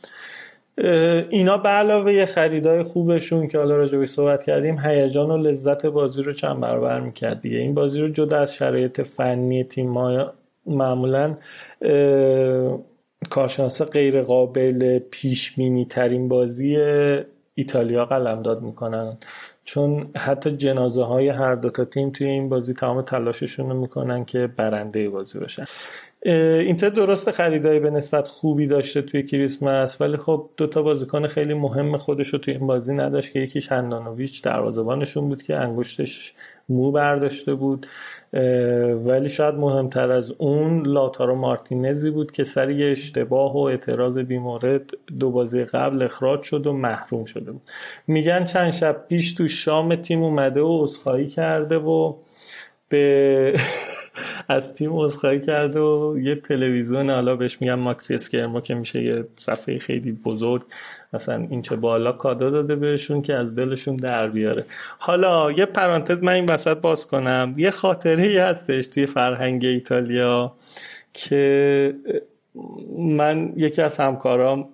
[1.29, 6.21] اینا به علاوه یه خریدای خوبشون که حالا راجبش صحبت کردیم هیجان و لذت بازی
[6.21, 7.57] رو چند برابر می‌کرد دیگه.
[7.57, 10.33] این بازی رو جدا از شرایط فنی تیم ما
[10.65, 11.37] معمولا
[11.81, 12.79] اه،
[13.29, 16.77] کارشناسا غیر قابل پیش بینی ترین بازی
[17.53, 19.17] ایتالیا قلمداد می‌کنن.
[19.63, 24.25] چون حتی جنازه های هر دو تا تیم توی این بازی تمام تلاششون رو می‌کنن
[24.25, 25.65] که برنده بازی باشن.
[26.25, 31.97] اینتر درست خریدای به نسبت خوبی داشته توی کریسمس ولی خب دوتا بازیکن خیلی مهم
[31.97, 36.33] خودش رو توی این بازی نداشت که یکیش هندانویچ دروازه‌بانشون بود که انگشتش
[36.69, 37.87] مو برداشته بود.
[39.05, 44.89] ولی شاید مهمتر از اون لاتارو مارتینزی بود که سر یه اشتباه و اعتراض بیمورد
[45.19, 47.61] دو بازی قبل اخراج شد و محروم شده بود.
[48.07, 52.15] میگن چند شب پیش تو شام تیم اومده و عذرخواهی کرده و
[52.89, 53.55] به
[54.47, 59.27] از تیم عذرخواهی کرده و یه تلویزیون حالا بهش میگم ماکسی اسکرما که میشه یه
[59.35, 60.61] صفحه خیلی بزرگ.
[61.13, 64.65] مثلا این چه بالا کادو داده بهشون که از دلشون در بیاره.
[64.99, 67.53] حالا یه پرانتز من این وسط باز کنم.
[67.57, 70.53] یه خاطره ای هستش توی فرهنگ ایتالیا
[71.13, 71.95] که
[72.97, 74.69] من یکی از همکارام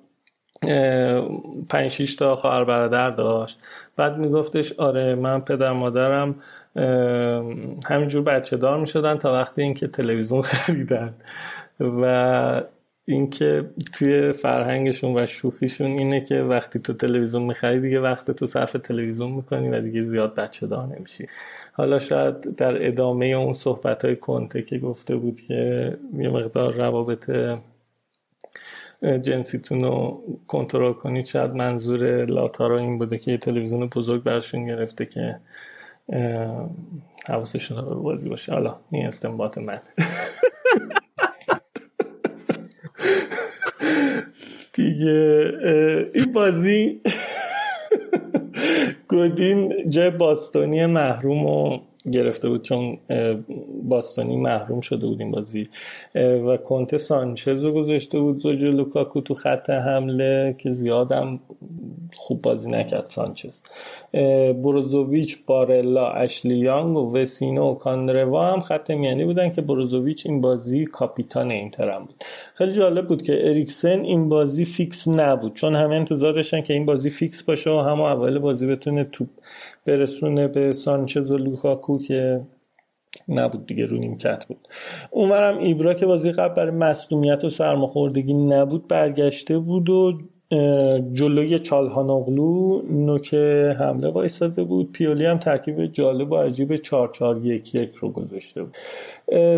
[1.70, 3.60] پنج تا خواهر برادر داشت.
[3.96, 6.36] بعد میگفتش آره من پدر مادرم
[7.90, 11.14] همینجور بچه دار می شدن تا وقتی اینکه تلویزیون خریدن
[11.80, 12.64] و
[13.06, 18.72] اینکه توی فرهنگشون و شوخیشون اینه که وقتی تو تلویزیون می‌خری دیگه وقت تو صرف
[18.72, 21.26] تلویزیون می‌کنی و دیگه زیاد بچه دار نمیشی.
[21.74, 27.32] حالا شاید در ادامه اون صحبت های کنته که گفته بود که یه مقدار روابط
[29.22, 35.06] جنسیتون رو کنترل کنید شاید منظور لاتارا این بوده که یه تلویزیون بزرگ برشون گرفته
[35.06, 35.40] که
[37.28, 38.52] حواسشون رو بازی باشه.
[38.52, 39.80] حالا این استنباط من.
[44.74, 45.52] دیگه
[46.14, 47.02] این بازی
[49.10, 51.80] گودین جای باستونی محروم و
[52.12, 52.98] گرفته بود چون
[53.84, 55.70] باستانی محروم شده بود این بازی.
[56.16, 61.40] و کنته سانچز رو گذاشته بود زوج لوکاکو تو خط حمله که زیادم
[62.16, 63.60] خوب بازی نکرد سانچز.
[64.64, 70.42] بروزوویچ بارلا اشلی یانگ و وسینو و کاندروا هم خط میانی بودن که بروزوویچ این
[70.42, 72.24] بازی کاپیتان اینتر هم بود.
[72.54, 76.86] خیلی جالب بود که اریکسن این بازی فیکس نبود چون همه انتظار داشتن که این
[76.86, 79.28] بازی فیکس باشه و همه اول بازی بتونه توپ
[79.86, 82.42] برسونه به سانچز و لوکاکو که
[83.28, 84.68] نبود دیگه رو نیمکت بود.
[85.12, 90.22] اونورم ایبرا که بازی قبل برای مصدومیت و سرماخوردگی نبود برگشته بود و
[91.14, 93.34] جلوی چالهانوغلو نوک
[93.80, 94.92] حمله وایساده بود.
[94.92, 98.76] پیولی هم ترکیب جالب و عجیب 4 4 1 1 رو گذاشته بود.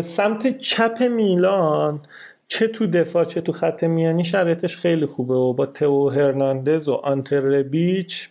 [0.00, 2.00] سمت چپ میلان
[2.48, 6.92] چه تو دفاع چه تو خط میانی شرایطش خیلی خوبه و با تو هرناندز و
[6.92, 8.28] آنتر بیچ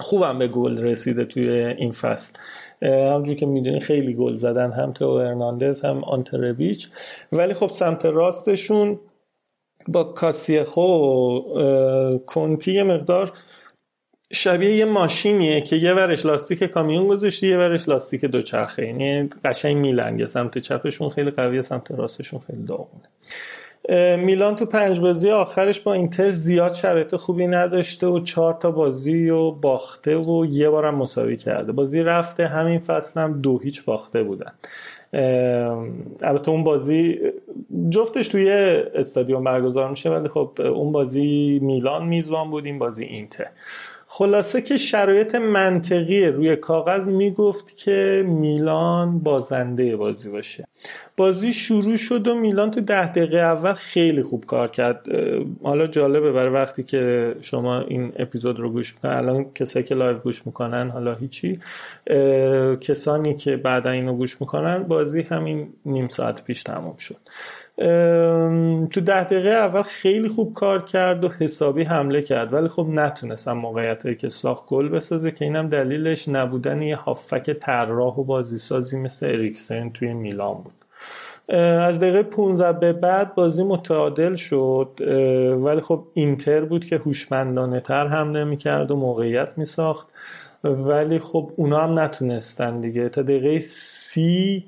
[0.00, 2.32] خوبم به گل رسیده توی این فصل.
[2.82, 6.88] همونجور که می‌دونی خیلی گل زدن هم تو هرناندز هم آنتربیچ
[7.32, 9.00] ولی خب سمت راستشون
[9.88, 11.40] با کاسیخو
[12.26, 13.32] کنتی یه مقدار
[14.32, 18.86] شبیه یه ماشینیه که یه ورش لاستیک کامیون گذاشتی یه ورش لاستیک دوچرخه.
[18.86, 20.26] یعنی قشنگ میلنگه.
[20.26, 23.08] سمت چپشون خیلی قویه سمت راستشون خیلی داغونه.
[24.18, 29.30] میلان تو پنج بازی آخرش با اینتر زیاد شرایط خوبی نداشته و چهار تا بازی
[29.30, 31.72] و باخته و یه بارم مساوی کرده.
[31.72, 34.52] بازی رفته همین فصل هم دو هیچ باخته بودن.
[36.22, 37.18] البته اون بازی
[37.90, 38.50] جفتش توی
[38.94, 43.46] استادیوم برگزار میشه ولی خب اون بازی میلان میزبان بود این بازی اینتر.
[44.12, 50.64] خلاصه که شرایط منطقی روی کاغذ می‌گفت که میلان بازنده بازی باشه.
[51.16, 55.06] بازی شروع شد و میلان تو ده دقیقه اول خیلی خوب کار کرد.
[55.62, 60.18] حالا جالبه برای وقتی که شما این اپیزود رو گوش می‌کنن الان کسایی که live
[60.18, 61.60] گوش می‌کنن حالا هیچی.
[62.80, 67.16] کسانی که بعدا اینو گوش می‌کنن بازی همین نیم ساعت پیش تموم شد.
[68.90, 73.52] تو ده دقیقه اول خیلی خوب کار کرد و حسابی حمله کرد ولی خب نتونستم
[73.52, 78.98] موقعیت هایی که ساخت گل بسازه که اینم دلیلش نبودن یه هافک طراح و بازیسازی
[78.98, 80.72] مثل اریکسن توی میلان بود.
[81.58, 84.88] از دقیقه 15 به بعد بازی متعادل شد
[85.64, 90.08] ولی خب اینتر بود که هوشمندانه تر حمله می‌کرد و موقعیت میساخت.
[90.64, 93.08] ولی خب اونا هم نتونستن دیگه.
[93.08, 94.64] تا دقیقه سی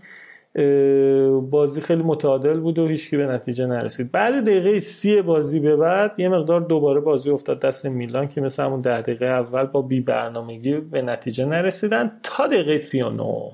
[1.51, 4.11] بازی خیلی متعادل بود و هیچکی به نتیجه نرسید.
[4.11, 8.65] بعد دقیقه سی بازی به بعد یه مقدار دوباره بازی افتاد دست میلان که مثل
[8.65, 13.51] همون ده دقیقه اول با بی برنامگی به نتیجه نرسیدن تا دقیقه سی و نو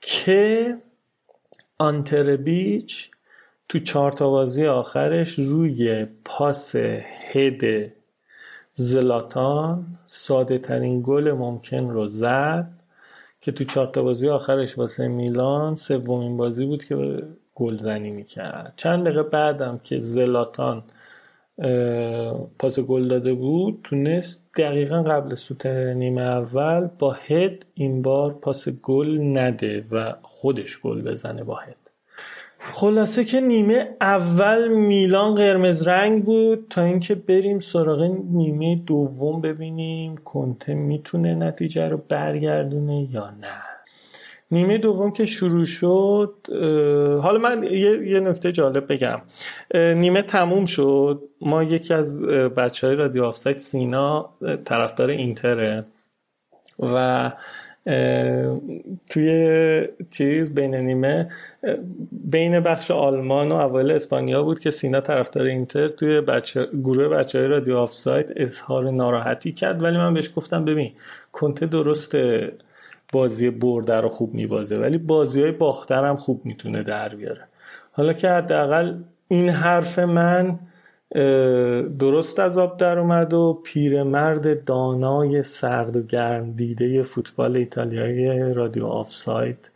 [0.00, 0.76] که
[1.78, 3.10] آنتر بیچ
[3.68, 6.76] تو چهار تا بازی آخرش روی پاس
[7.32, 7.92] هد
[8.74, 12.77] زلاتان ساده ترین گل ممکن رو زد.
[13.40, 17.22] که تو چهار تا بازی آخرش واسه میلان سومین بازی بود که
[17.54, 18.72] گلزنی می‌کرد.
[18.76, 20.82] چند دقیقه بعدم که زلاتان
[22.58, 28.68] پاس گل داده بود تونست دقیقا قبل سوت نیمه اول با هد این بار پاس
[28.68, 31.76] گل نده و خودش گل بزنه با هد.
[32.60, 40.16] خلاصه که نیمه اول میلان قرمز رنگ بود تا اینکه بریم سراغ نیمه دوم ببینیم
[40.16, 43.62] کنته می‌تونه نتیجه رو برگردونه یا نه.
[44.50, 46.34] نیمه دوم که شروع شد
[47.22, 49.20] حالا من یه, یه نکته جالب بگم.
[49.74, 51.22] نیمه تموم شد.
[51.40, 54.30] ما یکی از بچه های رادیو آفسایت سینا
[54.64, 55.84] طرفدار اینتره
[56.78, 57.32] و
[59.10, 61.30] توی چیز بین نیمه
[62.12, 67.38] بین بخش آلمان و اول اسپانیا بود که سینا طرفدار اینتر توی بچه گروه بچه
[67.38, 69.82] های رادیو آفساید اظهار ناراحتی کرد.
[69.82, 70.92] ولی من بهش گفتم ببین
[71.32, 72.52] کنته درسته
[73.12, 77.42] بازی برده رو خوب میبازه ولی بازی های باخته رو هم خوب می‌تونه در بیاره.
[77.92, 78.94] حالا که حداقل
[79.28, 80.58] این حرف من
[81.98, 88.86] درست از آب در اومد و پیرمرد دانای سرد و گرم دیده فوتبال ایتالیایی رادیو
[88.86, 89.70] آفساید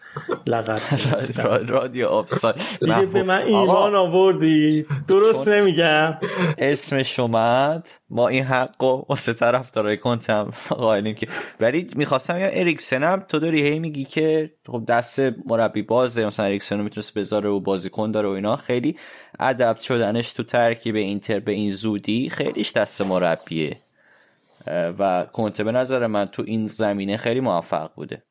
[0.47, 0.81] لقب
[1.73, 4.87] رادیو آفساید دیگه به من ایمان آوردی.
[5.09, 6.19] درست نمیگم.
[6.59, 11.29] اسمش اومد ما این حق و واسه طرفدارای کنتم قائلیم که
[11.61, 16.27] ولی می‌خواستم یا اریکسن تو داری هی میگی که خب دست مربی بازه.
[16.27, 18.57] مثلا اریکسن رو می‌تونست بذاره و بازیکن داره و اینا.
[18.57, 18.97] خیلی
[19.41, 23.77] ادب شدنش تو ترکیب اینتر به این زودی خیلیش دست مربیه.
[24.99, 28.23] و کنته به نظر من تو این زمینه خیلی موفق بوده.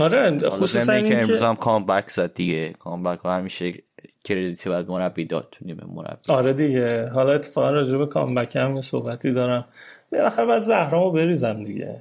[0.00, 2.72] آره خصوصا این که این امروز هم کامبک زد دیگه.
[2.78, 3.72] کامبک همیشه
[4.24, 6.18] کردیتی باید مربی داد تو نیمه مربی.
[6.32, 7.08] آره دیگه.
[7.08, 9.64] حالا اتفاقا راجع به کامبک هم صحبتی دارم.
[10.12, 11.96] بالاخره بعد زهرامو بریزم دیگه.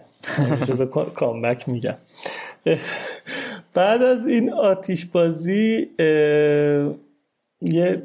[0.77, 1.95] به کا- کامبک میگم.
[3.73, 5.89] بعد از این آتیش بازی
[7.61, 8.03] یه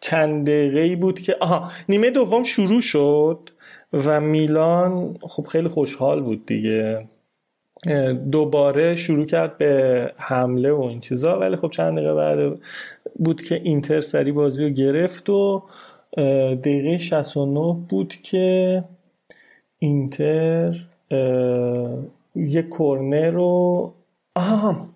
[0.00, 3.38] چند دقیقه ای بود که آها نیمه دوم شروع شد
[3.92, 7.08] و میلان خب خیلی خوشحال بود دیگه.
[8.30, 11.38] دوباره شروع کرد به حمله و این چیزا.
[11.38, 12.60] ولی خب چند دقیقه بعد
[13.18, 15.62] بود که اینتر سری بازی رو گرفت و
[16.62, 18.82] دقیقه 69 بود که
[19.78, 20.86] اینتر
[22.34, 23.94] یه کرنر رو
[24.34, 24.88] آها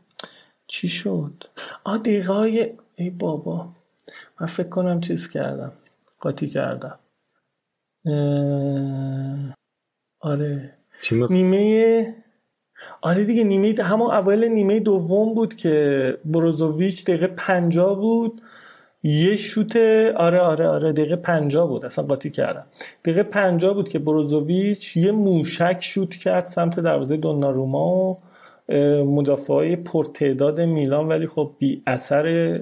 [0.67, 1.45] چی شد؟
[1.85, 3.69] آه دقیقه های ای بابا
[4.41, 5.73] من فکر کنم چیز کردم
[6.21, 6.99] قاطی کردم.
[8.07, 9.55] اه،
[10.21, 10.79] آره.
[11.31, 12.15] نیمه
[13.01, 18.43] آره دیگه نیمه همون اول نیمه دوم بود که بروزوویچ دقیقه پنجا بود.
[19.03, 19.77] یه شوت
[20.17, 21.85] آره آره آره دقیقه پنجا بود.
[21.85, 22.67] اصلا قاطی کردم.
[23.05, 28.11] دقیقه پنجا بود که بروزوویچ یه موشک شوت کرد سمت دروازه دوناروما.
[28.11, 28.17] و
[29.05, 32.61] مدافعای پرتعداد میلان ولی خب بی اثر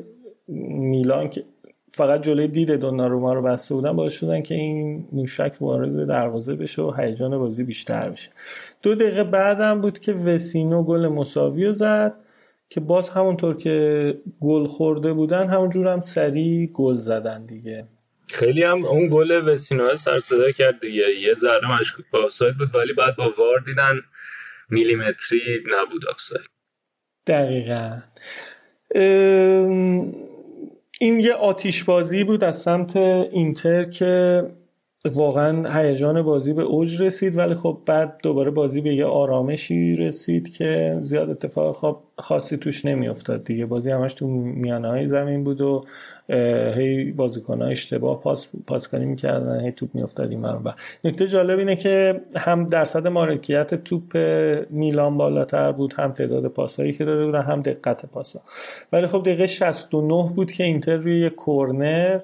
[0.48, 1.44] میلان که
[1.90, 6.82] فقط جلوی دید دوناروما رو بسته بودن باعث شدن که این موشک وارد دروازه بشه
[6.82, 8.30] و هیجان بازی بیشتر بشه.
[8.82, 12.14] دو دقیقه بعدم بود که وسینو گل مساوی رو زد
[12.68, 17.88] که باز همونطور که گل خورده بودن همونجور هم سریع گل زدن دیگه.
[18.26, 21.04] خیلی هم اون گل وسینو سر صدا کرد دیگه.
[21.20, 24.00] یه ذره مشکوک به آفساید بود ولی بعد با وار دیدن
[24.70, 26.46] میلیمتری نبود آفساید.
[27.26, 27.98] دقیقا.
[28.94, 30.27] ام،
[31.00, 34.42] این یه آتیش بازی بود از سمت اینتر که
[35.14, 40.48] واقعا هیجان بازی به اوج رسید ولی خب بعد دوباره بازی به یه آرامشی رسید
[40.50, 43.66] که زیاد اتفاق خواب- خاصی توش نمیافتاد دیگه.
[43.66, 45.80] بازی همش تو میانه های زمین بود و
[46.76, 50.74] هی بازیکن اشتباه پاس پاسکاری می‌کردن هی توپ میافتاد این برون
[51.04, 54.16] نکته جالب اینه که هم درصد مالکیت توپ
[54.70, 58.40] میلان بالاتر بود هم تعداد پاسهایی که داده بودن هم دقت پاسا
[58.92, 62.20] ولی خب دقیقه 69 بود که اینتر روی کورنر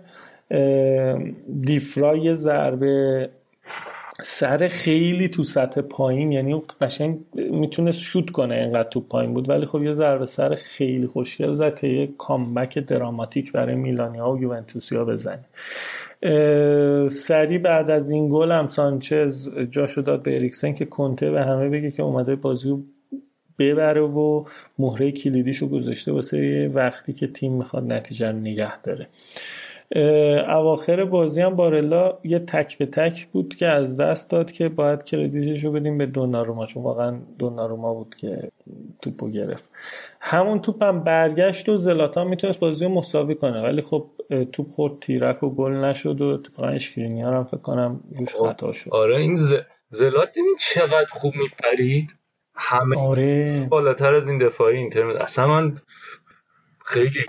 [1.61, 3.29] دیفرای ضربه
[4.23, 9.49] سر خیلی تو سطح پایین یعنی قشنگ می‌تونست شوت کنه اینقدر تو پایین بود.
[9.49, 14.43] ولی خب یه ضربه سر خیلی خوشگل زد که یه کامبک دراماتیک برای میلانیا و
[14.43, 15.45] یوونتوسیا بزنه.
[16.23, 21.45] اه، سریع بعد از این گل هم سانچز جاشو داد به اریکسن که کنته به
[21.45, 22.85] همه بگه که اومده بازی
[23.59, 24.45] ببره و
[24.79, 29.09] مهره کلیدیشو گذاشته واسه وقتی که تیم می‌خواد نتیجه رو نگه داره.
[30.49, 35.03] اواخر بازی هم بارلا یه تک به تک بود که از دست داد که باید
[35.03, 38.51] کردیتش رو بدیم به دوناروما چون واقعا دوناروما بود که
[39.03, 39.71] توپو گرفت.
[40.21, 44.11] همون توپ هم برگشت و زلاتان می‌تونست بازی رو مساوی کنه ولی خب
[44.53, 48.91] توپ خورد تیرک و گل نشد و اتفاقا اشکرینیار هم فکر کنم روش خطا شد.
[48.91, 49.55] آره این ز...
[49.89, 52.17] زلاتان دیدین چقدر خوب میپرید؟
[52.55, 53.67] همه آره.
[53.71, 55.75] بالاتر از این دفاعی اینتر اصلا من
[56.85, 57.25] خیلی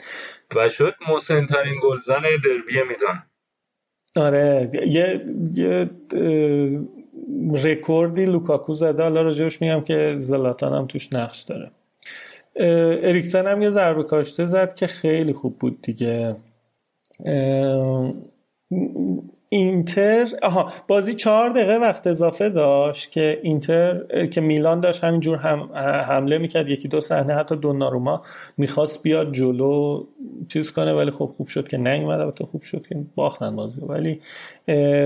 [0.55, 3.23] و شد مسن ترین گلزن دربی میلان
[4.15, 5.89] آره یه یه
[7.63, 9.03] رکوردی لوکاکو زده.
[9.03, 11.71] حالا راجبش میگم که زلاتان هم توش نقش داره.
[13.03, 16.35] اریکسن هم یه ضربه کاشته زد که خیلی خوب بود دیگه.
[19.55, 25.69] اینتر آها بازی چهار دقیقه وقت اضافه داشت که اینتر که میلان داشت همینجور هم
[26.07, 28.21] حمله می‌کرد یکی دو صحنه حتی دوناروما
[28.57, 30.03] می‌خواست بیاد جلو
[30.47, 33.81] چیز کنه ولی خب خوب شد که نیومد البته خوب شد که باختن بازی.
[33.81, 34.21] ولی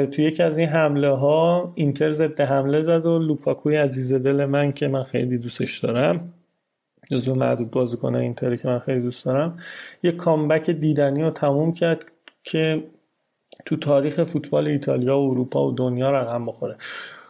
[0.05, 4.71] توی یکی از این حمله ها اینتر ضد حمله زد و لوکاکوی عزیز دل من
[4.71, 6.33] که من خیلی دوستش دارم
[7.11, 9.59] جزو معدود بازیکن اینتری که من خیلی دوست دارم
[10.03, 12.05] یه کامبک دیدنی رو تموم کرد
[12.43, 12.83] که
[13.65, 16.75] تو تاریخ فوتبال ایتالیا و اروپا و دنیا رقم بخوره.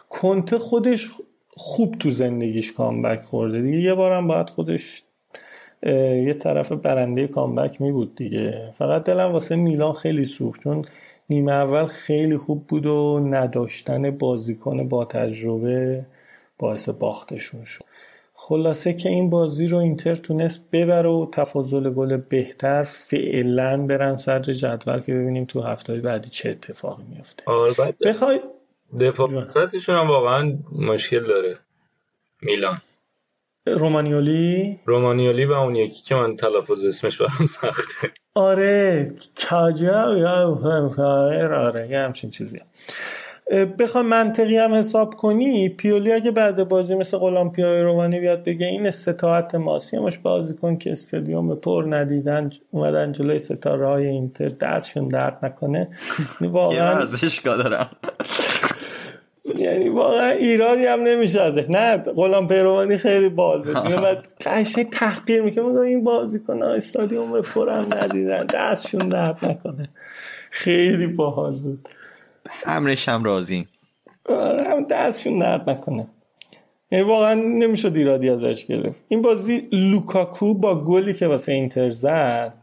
[0.08, 1.10] کنته خودش
[1.48, 3.78] خوب تو زندگیش کامبک خورده دیگه.
[3.78, 5.02] یه بارم باید خودش
[5.86, 8.70] یه طرف برنده کامبک می بود دیگه.
[8.74, 10.84] فقط دلم واسه میلان خیلی سوخت چون
[11.30, 16.06] نیمه اول خیلی خوب بود و نداشتن بازیکن با تجربه
[16.58, 17.89] باعث باختشون شد.
[18.42, 24.52] خلاصه که این بازی رو اینتر تونست ببره و تفاضل گل بهتر فعلا برن صدر
[24.52, 28.40] جدول که ببینیم تو هفته بعدی چه اتفاقی میفته آره بخوای
[29.00, 31.58] دفاع وسطشون هم واقعا مشکل داره
[32.42, 32.78] میلان
[33.66, 39.12] رومانیولی رومانیولی و اون یکی که من تلفظ اسمش برام سخته آره
[39.50, 40.58] کجا یا
[41.56, 42.60] آره یه همچین چیزی
[43.50, 48.66] بخوای منطقی هم حساب کنی پیولی اگه بعد بازی مثل غلام پیای رومانی بیاد بگه
[48.66, 49.94] این استطاعت ماست.
[49.94, 55.38] یه مش بازی کن که استادیوم پر ندیدن اومدن جلوی ستاره های اینتر دستشون درد
[55.42, 55.88] نکنه.
[56.40, 57.90] یه واقعا ورزشگاه دارم
[59.58, 61.64] یعنی واقعا ایرانی هم نمیشه ازش.
[61.68, 63.78] نه غلام پیروانی خیلی بال بود.
[63.88, 69.88] میومد قشنگ تحقیر می‌کنه میگه این بازیکن استادیوم پر هم ندیدن دستشون درد نکنه.
[70.50, 71.88] خیلی باحال بود.
[72.48, 73.68] همرش هم راضیم
[74.28, 76.06] آره هم دستشون درد نکنه.
[76.92, 79.04] واقعا نمی‌شد ایرادی ازش گرفت.
[79.08, 82.54] این بازی لوکاکو با گلی که واسه اینتر زد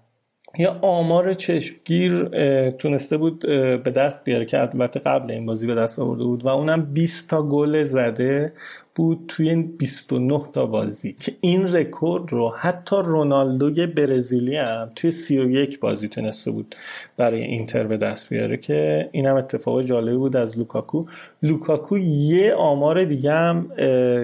[0.58, 2.24] یه آمار چشمگیر
[2.70, 3.40] تونسته بود
[3.84, 7.30] به دست بیاره که البته قبل این بازی به دست آورده بود و اونم 20
[7.30, 8.54] تا گل زده.
[8.98, 15.80] بود توی 29 تا بازی که این رکورد رو حتی رونالدوی برزیلی هم توی 31
[15.80, 16.76] بازی تونسته بود
[17.18, 21.06] برای اینتر به دست بیاره که این هم اتفاق جالبی بود از لوکاکو.
[21.44, 23.72] لوکاکو یه آمار دیگه هم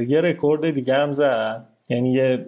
[0.08, 1.66] یه رکورد دیگه هم زد.
[1.90, 2.46] یعنی یه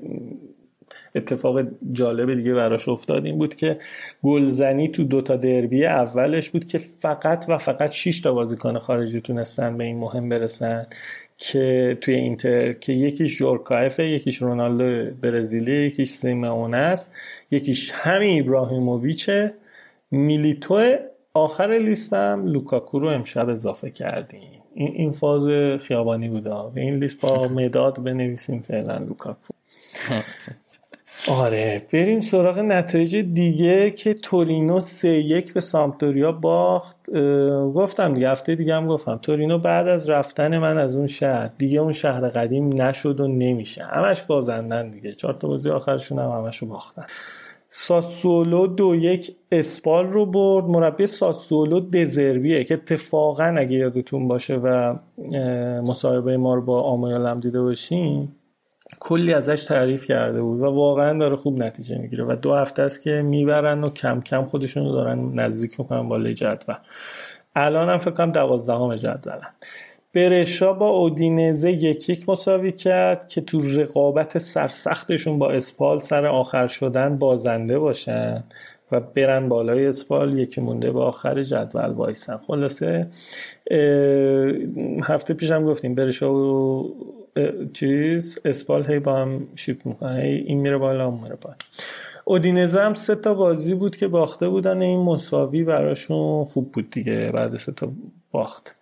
[1.16, 3.26] اتفاق جالب دیگه براش افتاد.
[3.26, 3.80] این بود که
[4.24, 9.78] گلزنی تو دوتا دربی اولش بود که فقط و فقط 6 تا بازیکن خارجی تونستن
[9.78, 10.88] به این مهم برسن.
[11.38, 17.12] که توی اینتر که یکیش جورکایفه یکیش رونالدو برزیلی یکیش سیمونه است
[17.52, 19.54] یکیش همین ابراهیموویچه.
[20.12, 20.96] میلیتو
[21.34, 24.62] آخر لیستم لوکاکو رو امشب اضافه کردیم.
[24.74, 25.48] این این فاز
[25.82, 26.56] خیابانی بوده.
[26.56, 29.54] این لیست با مداد بنویسیم فعلا لوکاکو.
[31.30, 37.10] آره بریم سراغ نتایج دیگه که تورینو سه یک به سمپدوریا باخت.
[37.76, 39.20] گفتم دیگه هفته دیگه هم گفتم.
[39.22, 43.84] تورینو بعد از رفتن من از اون شهر دیگه اون شهر قدیم نشد و نمیشه.
[43.84, 45.14] همش بازندن دیگه.
[45.14, 47.06] چهار تا بازی آخرشون هم همشو باختن.
[47.70, 50.66] ساسولو دو یک اسپال رو برد.
[50.66, 54.96] مربی ساسولو دزربیه که اتفاقا اگه یادتون باشه و
[55.82, 58.28] مصاحبه ما رو با آمایالم دیده باشین
[59.00, 63.02] کلی ازش تعریف کرده بود و واقعا داره خوب نتیجه می‌گیره و دو هفته است
[63.02, 66.76] که می‌برن و کم کم خودشون رو دارن نزدیک می‌کنن بالای جدول.
[67.56, 69.50] الان هم فکر کنم دوازدهم جدولن
[70.14, 76.68] برشا با اودینزه یک یک مساوی کرد که تو رقابت سرسختشون با اسپال سر آخر
[76.68, 78.44] شدن بازنده باشن
[78.92, 82.38] و برن بالای اسپال یکی مونده به آخر جدول وایسن.
[82.38, 83.08] خلاصه
[85.04, 86.94] هفته پیش هم گفتیم برشا و
[87.74, 91.56] چیز اسپال هی با هم شیفت می‌کنه هی این میره بالا اون میره بالا
[92.26, 97.32] اودینزه هم سه تا بازی بود که باخته بودن این مساوی براشون خوب بود دیگه.
[97.34, 97.92] بعد سه تا
[98.32, 98.76] باخت.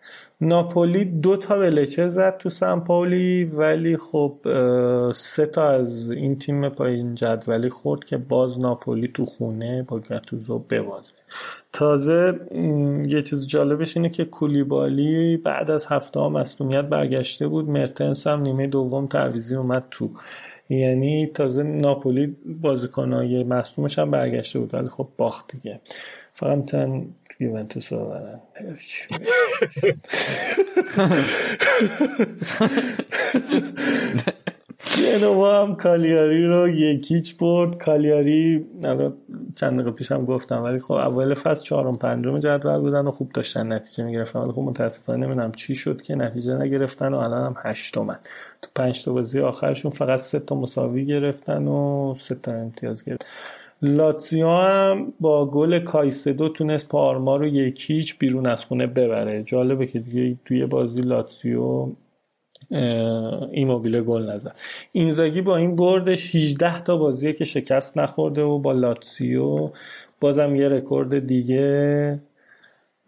[0.43, 4.37] ناپولی دو تا به لچه زد تو سمپولی ولی خب
[5.11, 10.59] سه تا از این تیم پایین جدولی خورد که باز ناپولی تو خونه با گتوزو
[10.59, 11.13] ببازه.
[11.73, 12.39] تازه
[13.07, 17.69] یه چیز جالبش اینه که کولیبالی بعد از هفته ها مصدومیت برگشته بود.
[17.69, 20.09] مرتنس هم نیمه دوم تعویزی اومد تو.
[20.69, 25.79] یعنی تازه ناپولی بازیکنهای مصدومش هم برگشته بود ولی خب باخت دیگه.
[26.33, 26.75] فقط
[27.39, 28.13] یوونتوس رو
[34.97, 38.65] جنوا هم کالیاری رو یکیچ برد کالیاری
[39.55, 43.73] چند دقیقه پیشم گفتم ولی خب اول فصل چهارم پنجم جدول بودن و خوب داشتن
[43.73, 48.19] نتیجه می‌گرفتن ولی خب متاسفانه نمی‌دونم چی شد که نتیجه نگرفتن و الان هم هشتمن
[48.61, 53.27] تو پنج تا بازی آخرشون فقط سه تا مساوی گرفتن و سه تا امتیاز گرفتن
[53.85, 59.43] لاتزیو هم با گل کایسدو تونست پارما رو یکیچ بیرون از خونه ببره.
[59.43, 61.87] جالبه که دیگه توی بازی لاتزیو
[63.51, 64.55] ایموبیله گل نزد.
[64.91, 69.69] اینزاگی با این بردش 18 تا بازیه که شکست نخورده و با لاتسیو
[70.19, 72.19] بازم یه رکورد دیگه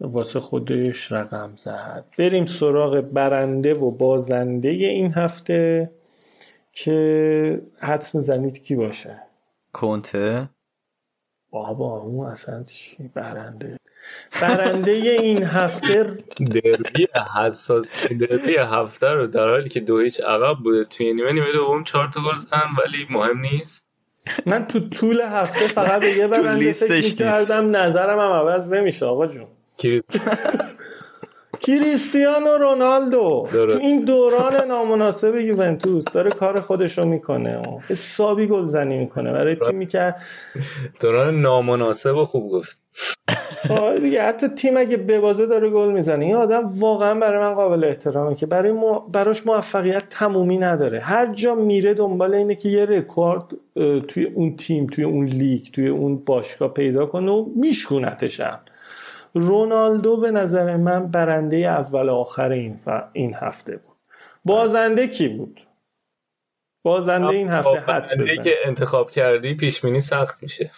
[0.00, 2.04] واسه خودش رقم زد.
[2.18, 5.90] بریم سراغ برنده و بازنده این هفته
[6.72, 9.22] که حدس می‌زنید کی باشه؟
[9.72, 10.48] کنته.
[11.56, 13.76] بابا اون اصلا چی؟ برنده.
[14.42, 20.84] برنده این هفته دربی حساس دربی هفته رو در حالی که دو هیچ عقب بوده
[20.84, 23.88] توی نیمه نیمه دوم چهار تا گل زدن ولی مهم نیست.
[24.46, 29.06] من تو طول هفته فقط به یه برنده لیستش فکر کردم نظرم هم عوض نمیشه
[29.06, 29.46] آقا جون.
[31.60, 33.46] کریستیانو رونالدو.
[33.52, 33.76] درست.
[33.76, 37.62] تو این دوران نامناسب یوونتوس داره کار خودش رو می‌کنه.
[37.88, 39.32] حسابی گلزنی می‌کنه.
[39.32, 40.14] برای تیمی که
[41.00, 42.82] دوران نامناسب خوب گفت.
[44.02, 46.24] دیگه حتی تیم اگه ببازه داره گل می‌زنه.
[46.24, 49.00] این آدم واقعا برای من قابل احترامه که برای مو...
[49.00, 51.00] براش موفقیت تمومی نداره.
[51.00, 53.44] هر جا میره دنبال اینه که یه رکورد
[54.08, 58.60] توی اون تیم توی اون لیگ توی اون باشگاه پیدا کنه و میشکونتشم
[59.36, 62.88] رونالدو به نظر من برنده اول و آخر این, ف...
[63.12, 63.96] این هفته بود.
[64.44, 65.60] بازنده کی بود؟
[66.82, 70.70] بازنده این هفته بنده بزن که انتخاب کردی پیش بینی سخت میشه.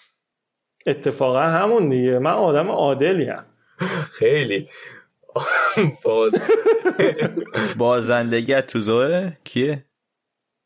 [0.87, 2.19] اتفاقا همون دیگه.
[2.19, 3.45] من آدم عادلیم
[4.11, 4.69] خیلی.
[6.05, 6.35] باز
[7.78, 9.85] بازندگی تو زوه؟ کیه؟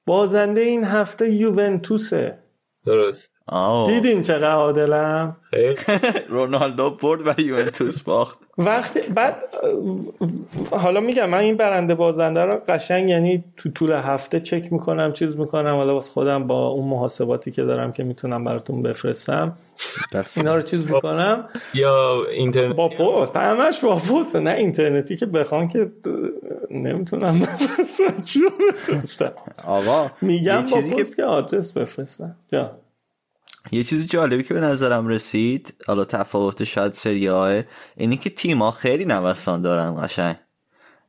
[0.06, 2.38] بازنده این هفته یوونتوسه.
[2.86, 3.31] درست.
[3.46, 3.90] آه.
[3.90, 5.36] دیدین چقدر عادلم؟
[6.28, 8.38] رونالدو برد و یوونتوس باخت.
[8.58, 9.42] وقتی بعد
[10.70, 15.36] حالا میگم من این برنده بازنده رو قشنگ یعنی تو طول هفته چک می‌کنم چیز
[15.36, 15.74] می‌کنم.
[15.76, 19.52] حالا واسه خودم با اون محاسباتی که دارم که می‌تونم براتون بفرستم
[20.36, 21.44] اینا رو چیز می‌کنم.
[21.74, 23.36] یا اینترنت با پست.
[23.36, 24.36] همش با پست.
[24.36, 25.90] نه اینترنتی که بخوام که
[26.70, 28.22] نمی‌تونم بفرستم.
[28.22, 28.40] چی
[28.72, 29.32] بفرستم؟
[29.66, 32.36] آقا میگم با چیزی که پست که آدرس بفرستم.
[32.52, 32.70] جا.
[33.70, 37.62] یه چیز جالبی که به نظرم رسید حالا تفاوت شاید سریاه
[37.96, 40.36] اینی که تیما خیلی نوسان دارن قشنگ.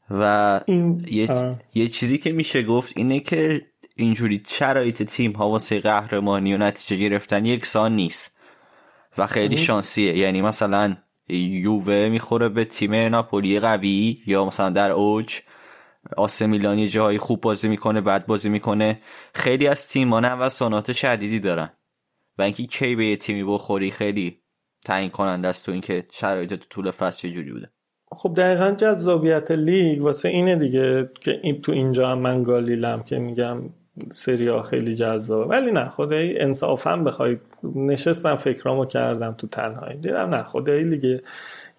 [0.09, 1.59] و این یه, آه.
[1.73, 3.61] یه چیزی که میشه گفت اینه که
[3.95, 8.31] اینجوری شرایط تیم ها واسه قهرمانی و نتیجه گرفتن یکسان نیست
[9.17, 10.17] و خیلی شانسیه.
[10.17, 10.95] یعنی مثلا
[11.29, 15.39] یووه می‌خوره به تیم ناپولی قوی یا مثلا در اوج
[16.17, 19.01] آسه میلان یه خوب بازی می‌کنه بعد بازی می‌کنه.
[19.33, 21.69] خیلی از تیم ها نوسانات شدیدی دارن.
[22.37, 24.39] و اینکه کی به یه تیمی بخوری خیلی
[24.85, 27.69] تعیین کننده است تو اینکه شرایط تو طول فصل چجوری بوده.
[28.11, 33.17] خب دقیقا جذابیت لیگ واسه اینه دیگه که این تو اینجا هم من گالیلم که
[33.17, 33.69] میگم
[34.11, 35.45] سریا خیلی جذابه.
[35.45, 37.37] ولی نه خدایی انصافا بخوای
[37.75, 39.97] نشستم فکرامو کردم تو تنهایی.
[39.97, 41.19] دیدم نه خدایی لیگ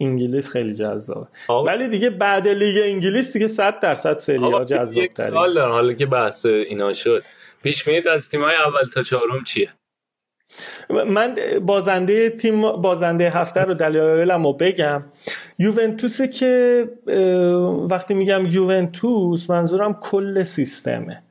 [0.00, 1.26] انگلیس خیلی جذابه.
[1.48, 6.06] ولی دیگه بعد لیگ انگلیس دیگه 100 درصد سریا جذاب یک سوال دارم حالا که
[6.06, 7.24] بحث اینا شد.
[7.62, 9.72] پیش از تیمای اول تا چهارم چیه؟
[10.90, 11.34] من
[11.66, 15.02] بازنده تیم بازنده هفته رو دلایلمو بگم.
[15.58, 16.84] یوونتوسه که
[17.90, 21.22] وقتی میگم یوونتوس منظورم کل سیستمه.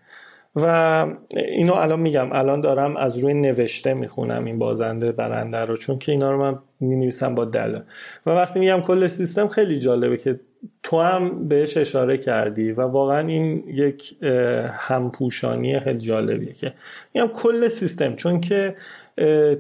[0.56, 6.00] و اینو الان میگم الان دارم از روی نوشته می‌خونم این بازنده برنده رو چون
[6.00, 7.80] که اینا رو من می‌نویسم با دل.
[8.26, 10.40] و وقتی میگم کل سیستم خیلی جالبه که
[10.84, 14.24] تو هم بهش اشاره کردی و واقعا این یک
[14.72, 16.74] همپوشانی خیلی جالبیه که
[17.14, 18.16] میگم کل سیستم.
[18.16, 18.76] چون که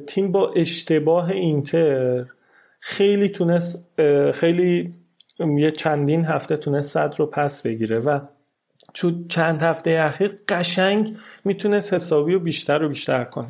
[0.07, 2.25] تیم با اشتباه اینتر
[2.79, 3.85] خیلی تونست
[4.33, 4.93] خیلی
[5.57, 8.19] یه چندین هفته تونست صد رو پس بگیره و
[8.93, 13.47] چون چند هفته اخیر قشنگ می‌تونست حسابی و بیشتر و بیشتر کنه.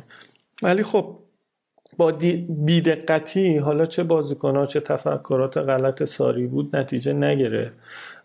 [0.62, 1.18] ولی خب
[1.96, 2.12] با
[2.48, 7.74] بیدقتی حالا چه بازیکنها چه تفکرات غلط ساری بود نتیجه نگرفت.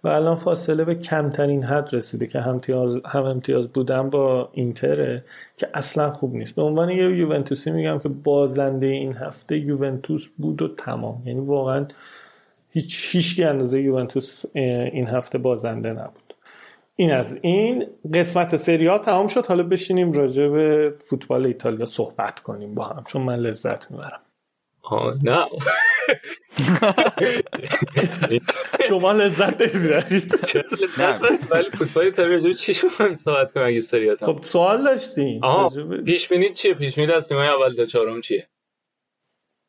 [0.04, 5.24] و الان فاصله به کمترین حد رسیده که هم امتیاز, هم امتیاز بودن با اینتره
[5.58, 6.56] که اصلا خوب نیست.
[6.56, 11.24] به عنوان یه یوونتوسی میگم که بازنده این هفته یوونتوس بود و تمام.
[11.26, 11.86] یعنی واقعا
[12.72, 16.34] هیچ هیچ اندازه یوونتوس این هفته بازنده نبود.
[16.96, 17.88] این از این.
[18.14, 19.46] قسمت سری ها تمام شد.
[19.46, 24.20] حالا بشینیم راجع به فوتبال ایتالیا صحبت کنیم با هم چون من لذت می‌برم.
[24.90, 25.46] آه نه.
[28.88, 30.40] شما لذت نمی‌برید؟
[31.52, 35.00] ولی فوتبال به چی شما صحبت کنیم اگه سریات خب سوال
[35.42, 38.48] آها به- پیش بینیت چیه؟ پیش بینیت از تیمای اول تا چهارم چیه؟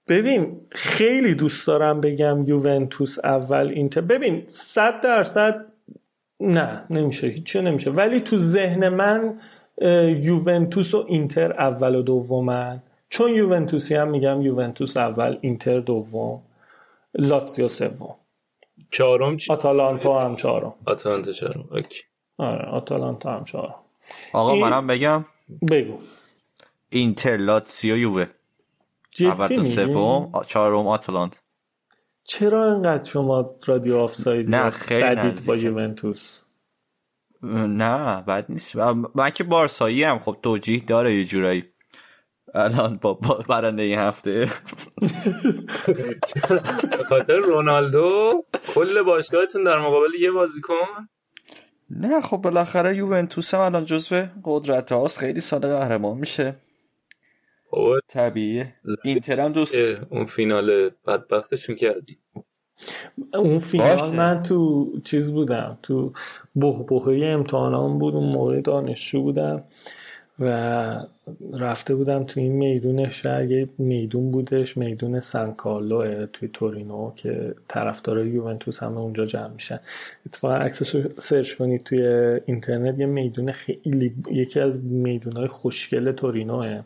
[0.08, 4.00] ببین خیلی دوست دارم بگم یوونتوس اول اینتر.
[4.00, 5.66] ببین صد درصد
[6.40, 7.90] نه نمیشه هیچی نمیشه.
[7.90, 9.40] ولی تو ذهن من
[10.22, 12.82] یوونتوس و اینتر اول و دومن.
[13.10, 16.42] چون یوونتوسی هم میگم یوونتوس اول اینتر دوم
[17.14, 18.16] لاتزیو سوم.
[18.90, 20.74] چهارم چی؟ آتالانتا هم چهارم.
[20.86, 21.68] آتلانتا چهارم.
[21.70, 22.02] اوکی.
[22.38, 23.74] آره آتالانتا هم چهارم.
[24.32, 25.24] آقا این- منم بگم.
[25.70, 25.98] بگو.
[26.90, 28.26] اینتر لاتسیو یووه.
[29.20, 31.42] اول تا؟ سوم چهارم آتلانت
[32.24, 35.56] چرا انقدر شما رادیو آفساید نه، رو خیلی بدید با.
[35.56, 36.40] یوونتوس؟
[37.42, 38.76] نه بد نیست.
[39.14, 41.69] من که بارسایی هم خب توجیه داره یه جورایی.
[42.54, 43.12] الان با,
[43.48, 44.48] برنده این هفته.
[46.98, 51.08] به خاطر رونالدو کل باشگاهتون در مقابل یه بازیکن؟
[51.90, 55.18] نه خب بالاخره یوونتوس هم الان جزو قدرت هاست.
[55.18, 56.54] خیلی سال قهرمان میشه.
[57.72, 58.74] بابا طبیعیه.
[59.04, 59.74] اینتر هم دوست
[60.10, 62.18] اون فینال بدبختشون کردی.
[63.34, 64.10] اون فینال باشه.
[64.10, 66.12] من تو چیز بودم تو
[66.54, 69.64] بهبهه امتحانام بود اون موقع دانشجو بودم.
[70.40, 71.06] و
[71.52, 78.28] رفته بودم تو این میدون شهر یه میدون بودش میدون سانکارلو توی تورینو که طرفدارای
[78.28, 79.80] یوونتوس همه اونجا جمع میشن.
[80.26, 82.02] اتفاقا عکسش رو سرچ کنید توی
[82.46, 86.82] اینترنت یه میدون خیلی یکی از میدونهای خوشگل تورینوه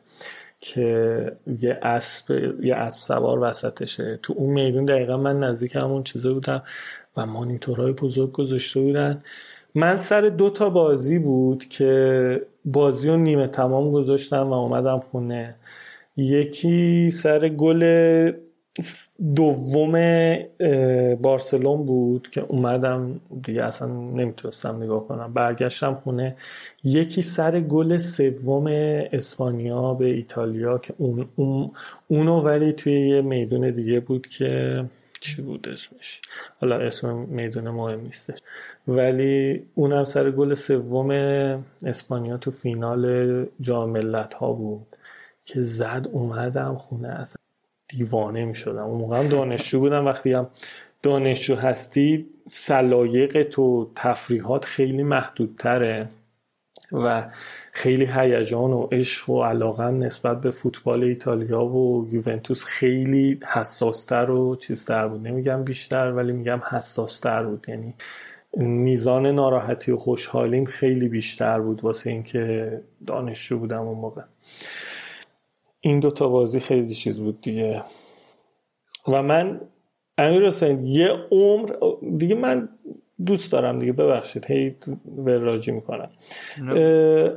[0.60, 2.30] که یه اسب
[2.64, 4.18] یه اسب سوار وسطشه.
[4.22, 6.62] تو اون میدون دقیقا من نزدیک همون چیزه بودم
[7.16, 9.22] و مانیتورهای بزرگ گذاشته بودن.
[9.74, 15.54] من سر دو تا بازی بود که بازی رو نیمه تمام گذاشتم و اومدم خونه.
[16.16, 18.32] یکی سر گل
[19.34, 19.92] دوم
[21.22, 25.32] بارسلون بود که اومدم دیگه اصلا نمی‌تونستم نگاه کنم.
[25.34, 26.36] برگشتم خونه.
[26.84, 28.66] یکی سر گل سوم
[29.12, 31.70] اسپانیا به ایتالیا که اون, اون
[32.08, 34.84] اونو ولی توی یه میدون دیگه بود که
[35.24, 36.20] چی بود اسمش؟
[36.60, 38.38] حالا اسم میدون مهم نیستش.
[38.88, 41.10] ولی اونم سر گل سوم
[41.84, 44.86] اسپانیا تو فینال جام ملت ها بود
[45.44, 47.36] که زد اومدم خونه اصلا
[47.88, 50.06] دیوانه می شدم اون موقع هم دانشجو بودم.
[50.06, 50.46] وقتی هم
[51.02, 56.08] دانشجو هستی سلایق تو تفریحات خیلی محدودتره
[56.92, 57.30] و
[57.76, 64.56] خیلی هیجان و عشق و علاقم نسبت به فوتبال ایتالیا و یوونتوس خیلی حساستر و
[64.56, 65.26] چیزتر بود.
[65.26, 67.66] نمیگم بیشتر ولی میگم حساستر بود.
[67.68, 67.94] یعنی
[68.56, 74.22] میزان ناراحتی و خوشحالیم خیلی بیشتر بود واسه اینکه دانشجو بودم اون موقع.
[75.80, 77.82] این دوتا بازی خیلی چیز بود دیگه.
[79.12, 79.60] و من
[80.18, 81.70] امیر حسین یه عمر
[82.16, 82.68] دیگه من
[83.26, 84.50] دوست دارم دیگه ببخشید.
[84.50, 84.76] هی
[85.16, 86.08] وراجی می‌کنم.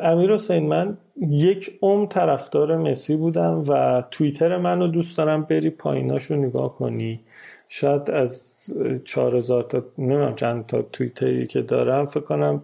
[0.02, 6.36] امیر حسین من یک عمر طرفدار مسی بودم و توییتر منو دوست دارم بری پاییناشو
[6.36, 7.20] نگاه کنی.
[7.70, 8.64] شاید از
[9.04, 12.62] چهار هزار تا نمی‌دونم چند تا توییتری که دارم فکر کنم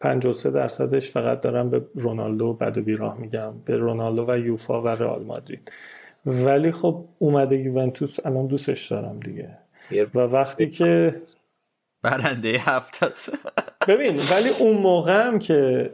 [0.00, 3.52] 53 درصدش فقط دارم به رونالدو و بد و بیراه میگم.
[3.64, 5.72] به رونالدو و یوفا و رئال مادرید.
[6.26, 9.48] ولی خب اومده یوونتوس الان دوستش دارم دیگه.
[10.14, 11.14] و وقتی که
[12.02, 13.32] برنده هفته است
[13.88, 15.90] ببین ولی اون موقع هم که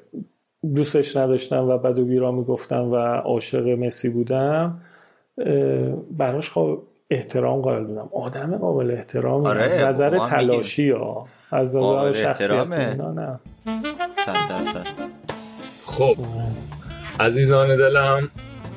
[0.74, 4.80] دوستش نداشتم و بد و بیراه می‌گفتم و عاشق مسی بودم
[6.10, 8.08] براش خب احترام قائل بودم.
[8.12, 13.40] آدم قابل احترامی آره، از نظر تلاشی ها از نظر شخصیت نه.
[14.26, 14.86] درصد.
[15.86, 16.16] خب
[17.20, 18.28] عزیزان دلم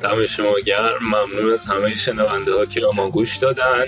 [0.01, 0.99] دم شما گرم.
[1.01, 3.85] ممنون از همه شنونده ها که ما گوش دادن.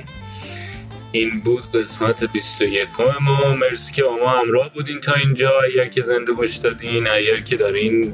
[1.12, 2.88] این بود قسمت 21
[3.22, 5.52] ما مرسی که با ما همراه بودین تا اینجا.
[5.60, 8.14] اگر که زنده گوش دادین اگر که دارین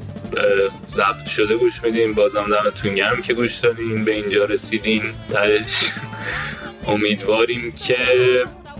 [0.86, 5.02] ضبط شده گوش میدین بازم دمتون گرم که گوش دادین به اینجا رسیدین.
[5.32, 5.90] تهش
[6.88, 7.96] امیدواریم که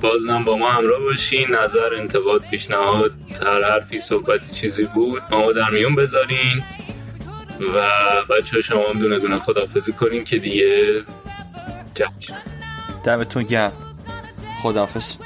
[0.03, 1.51] بازم با ما همراه باشین.
[1.51, 6.65] نظر انتقاد پیشنهاد هر حرفی صحبتی چیزی بود ما در میون بذارین.
[7.75, 7.89] و
[8.31, 11.03] بچه شما هم دونه دونه خدافزی کنین که دیگه
[11.95, 12.11] جمع.
[13.05, 13.88] دمتون گرم.
[14.63, 15.17] خداحافظ.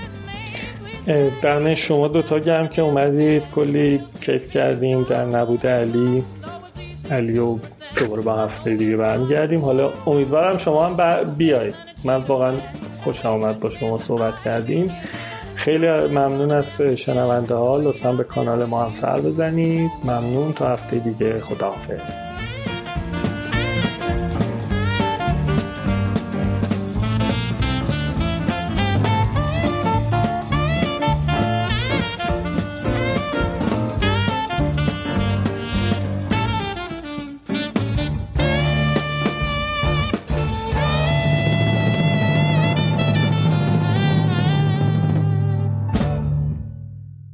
[1.06, 3.50] اه، دم شما دوتا گرم که اومدید.
[3.50, 6.24] کلی کیف کردیم در نبود علی.
[7.10, 7.58] علی و
[7.96, 9.64] دوباره با هفته دیگه برمیگردیم.
[9.64, 11.74] حالا امیدوارم شما هم بیایید.
[12.04, 12.52] من واقعا
[13.04, 14.96] خوش آمد با شما صحبت کردیم.
[15.54, 17.76] خیلی ممنون از شنونده ها.
[17.76, 19.90] لطفا به کانال ما هم سر بزنید.
[20.04, 20.52] ممنون.
[20.52, 21.40] تا هفته دیگه.
[21.40, 22.21] خداحافظ.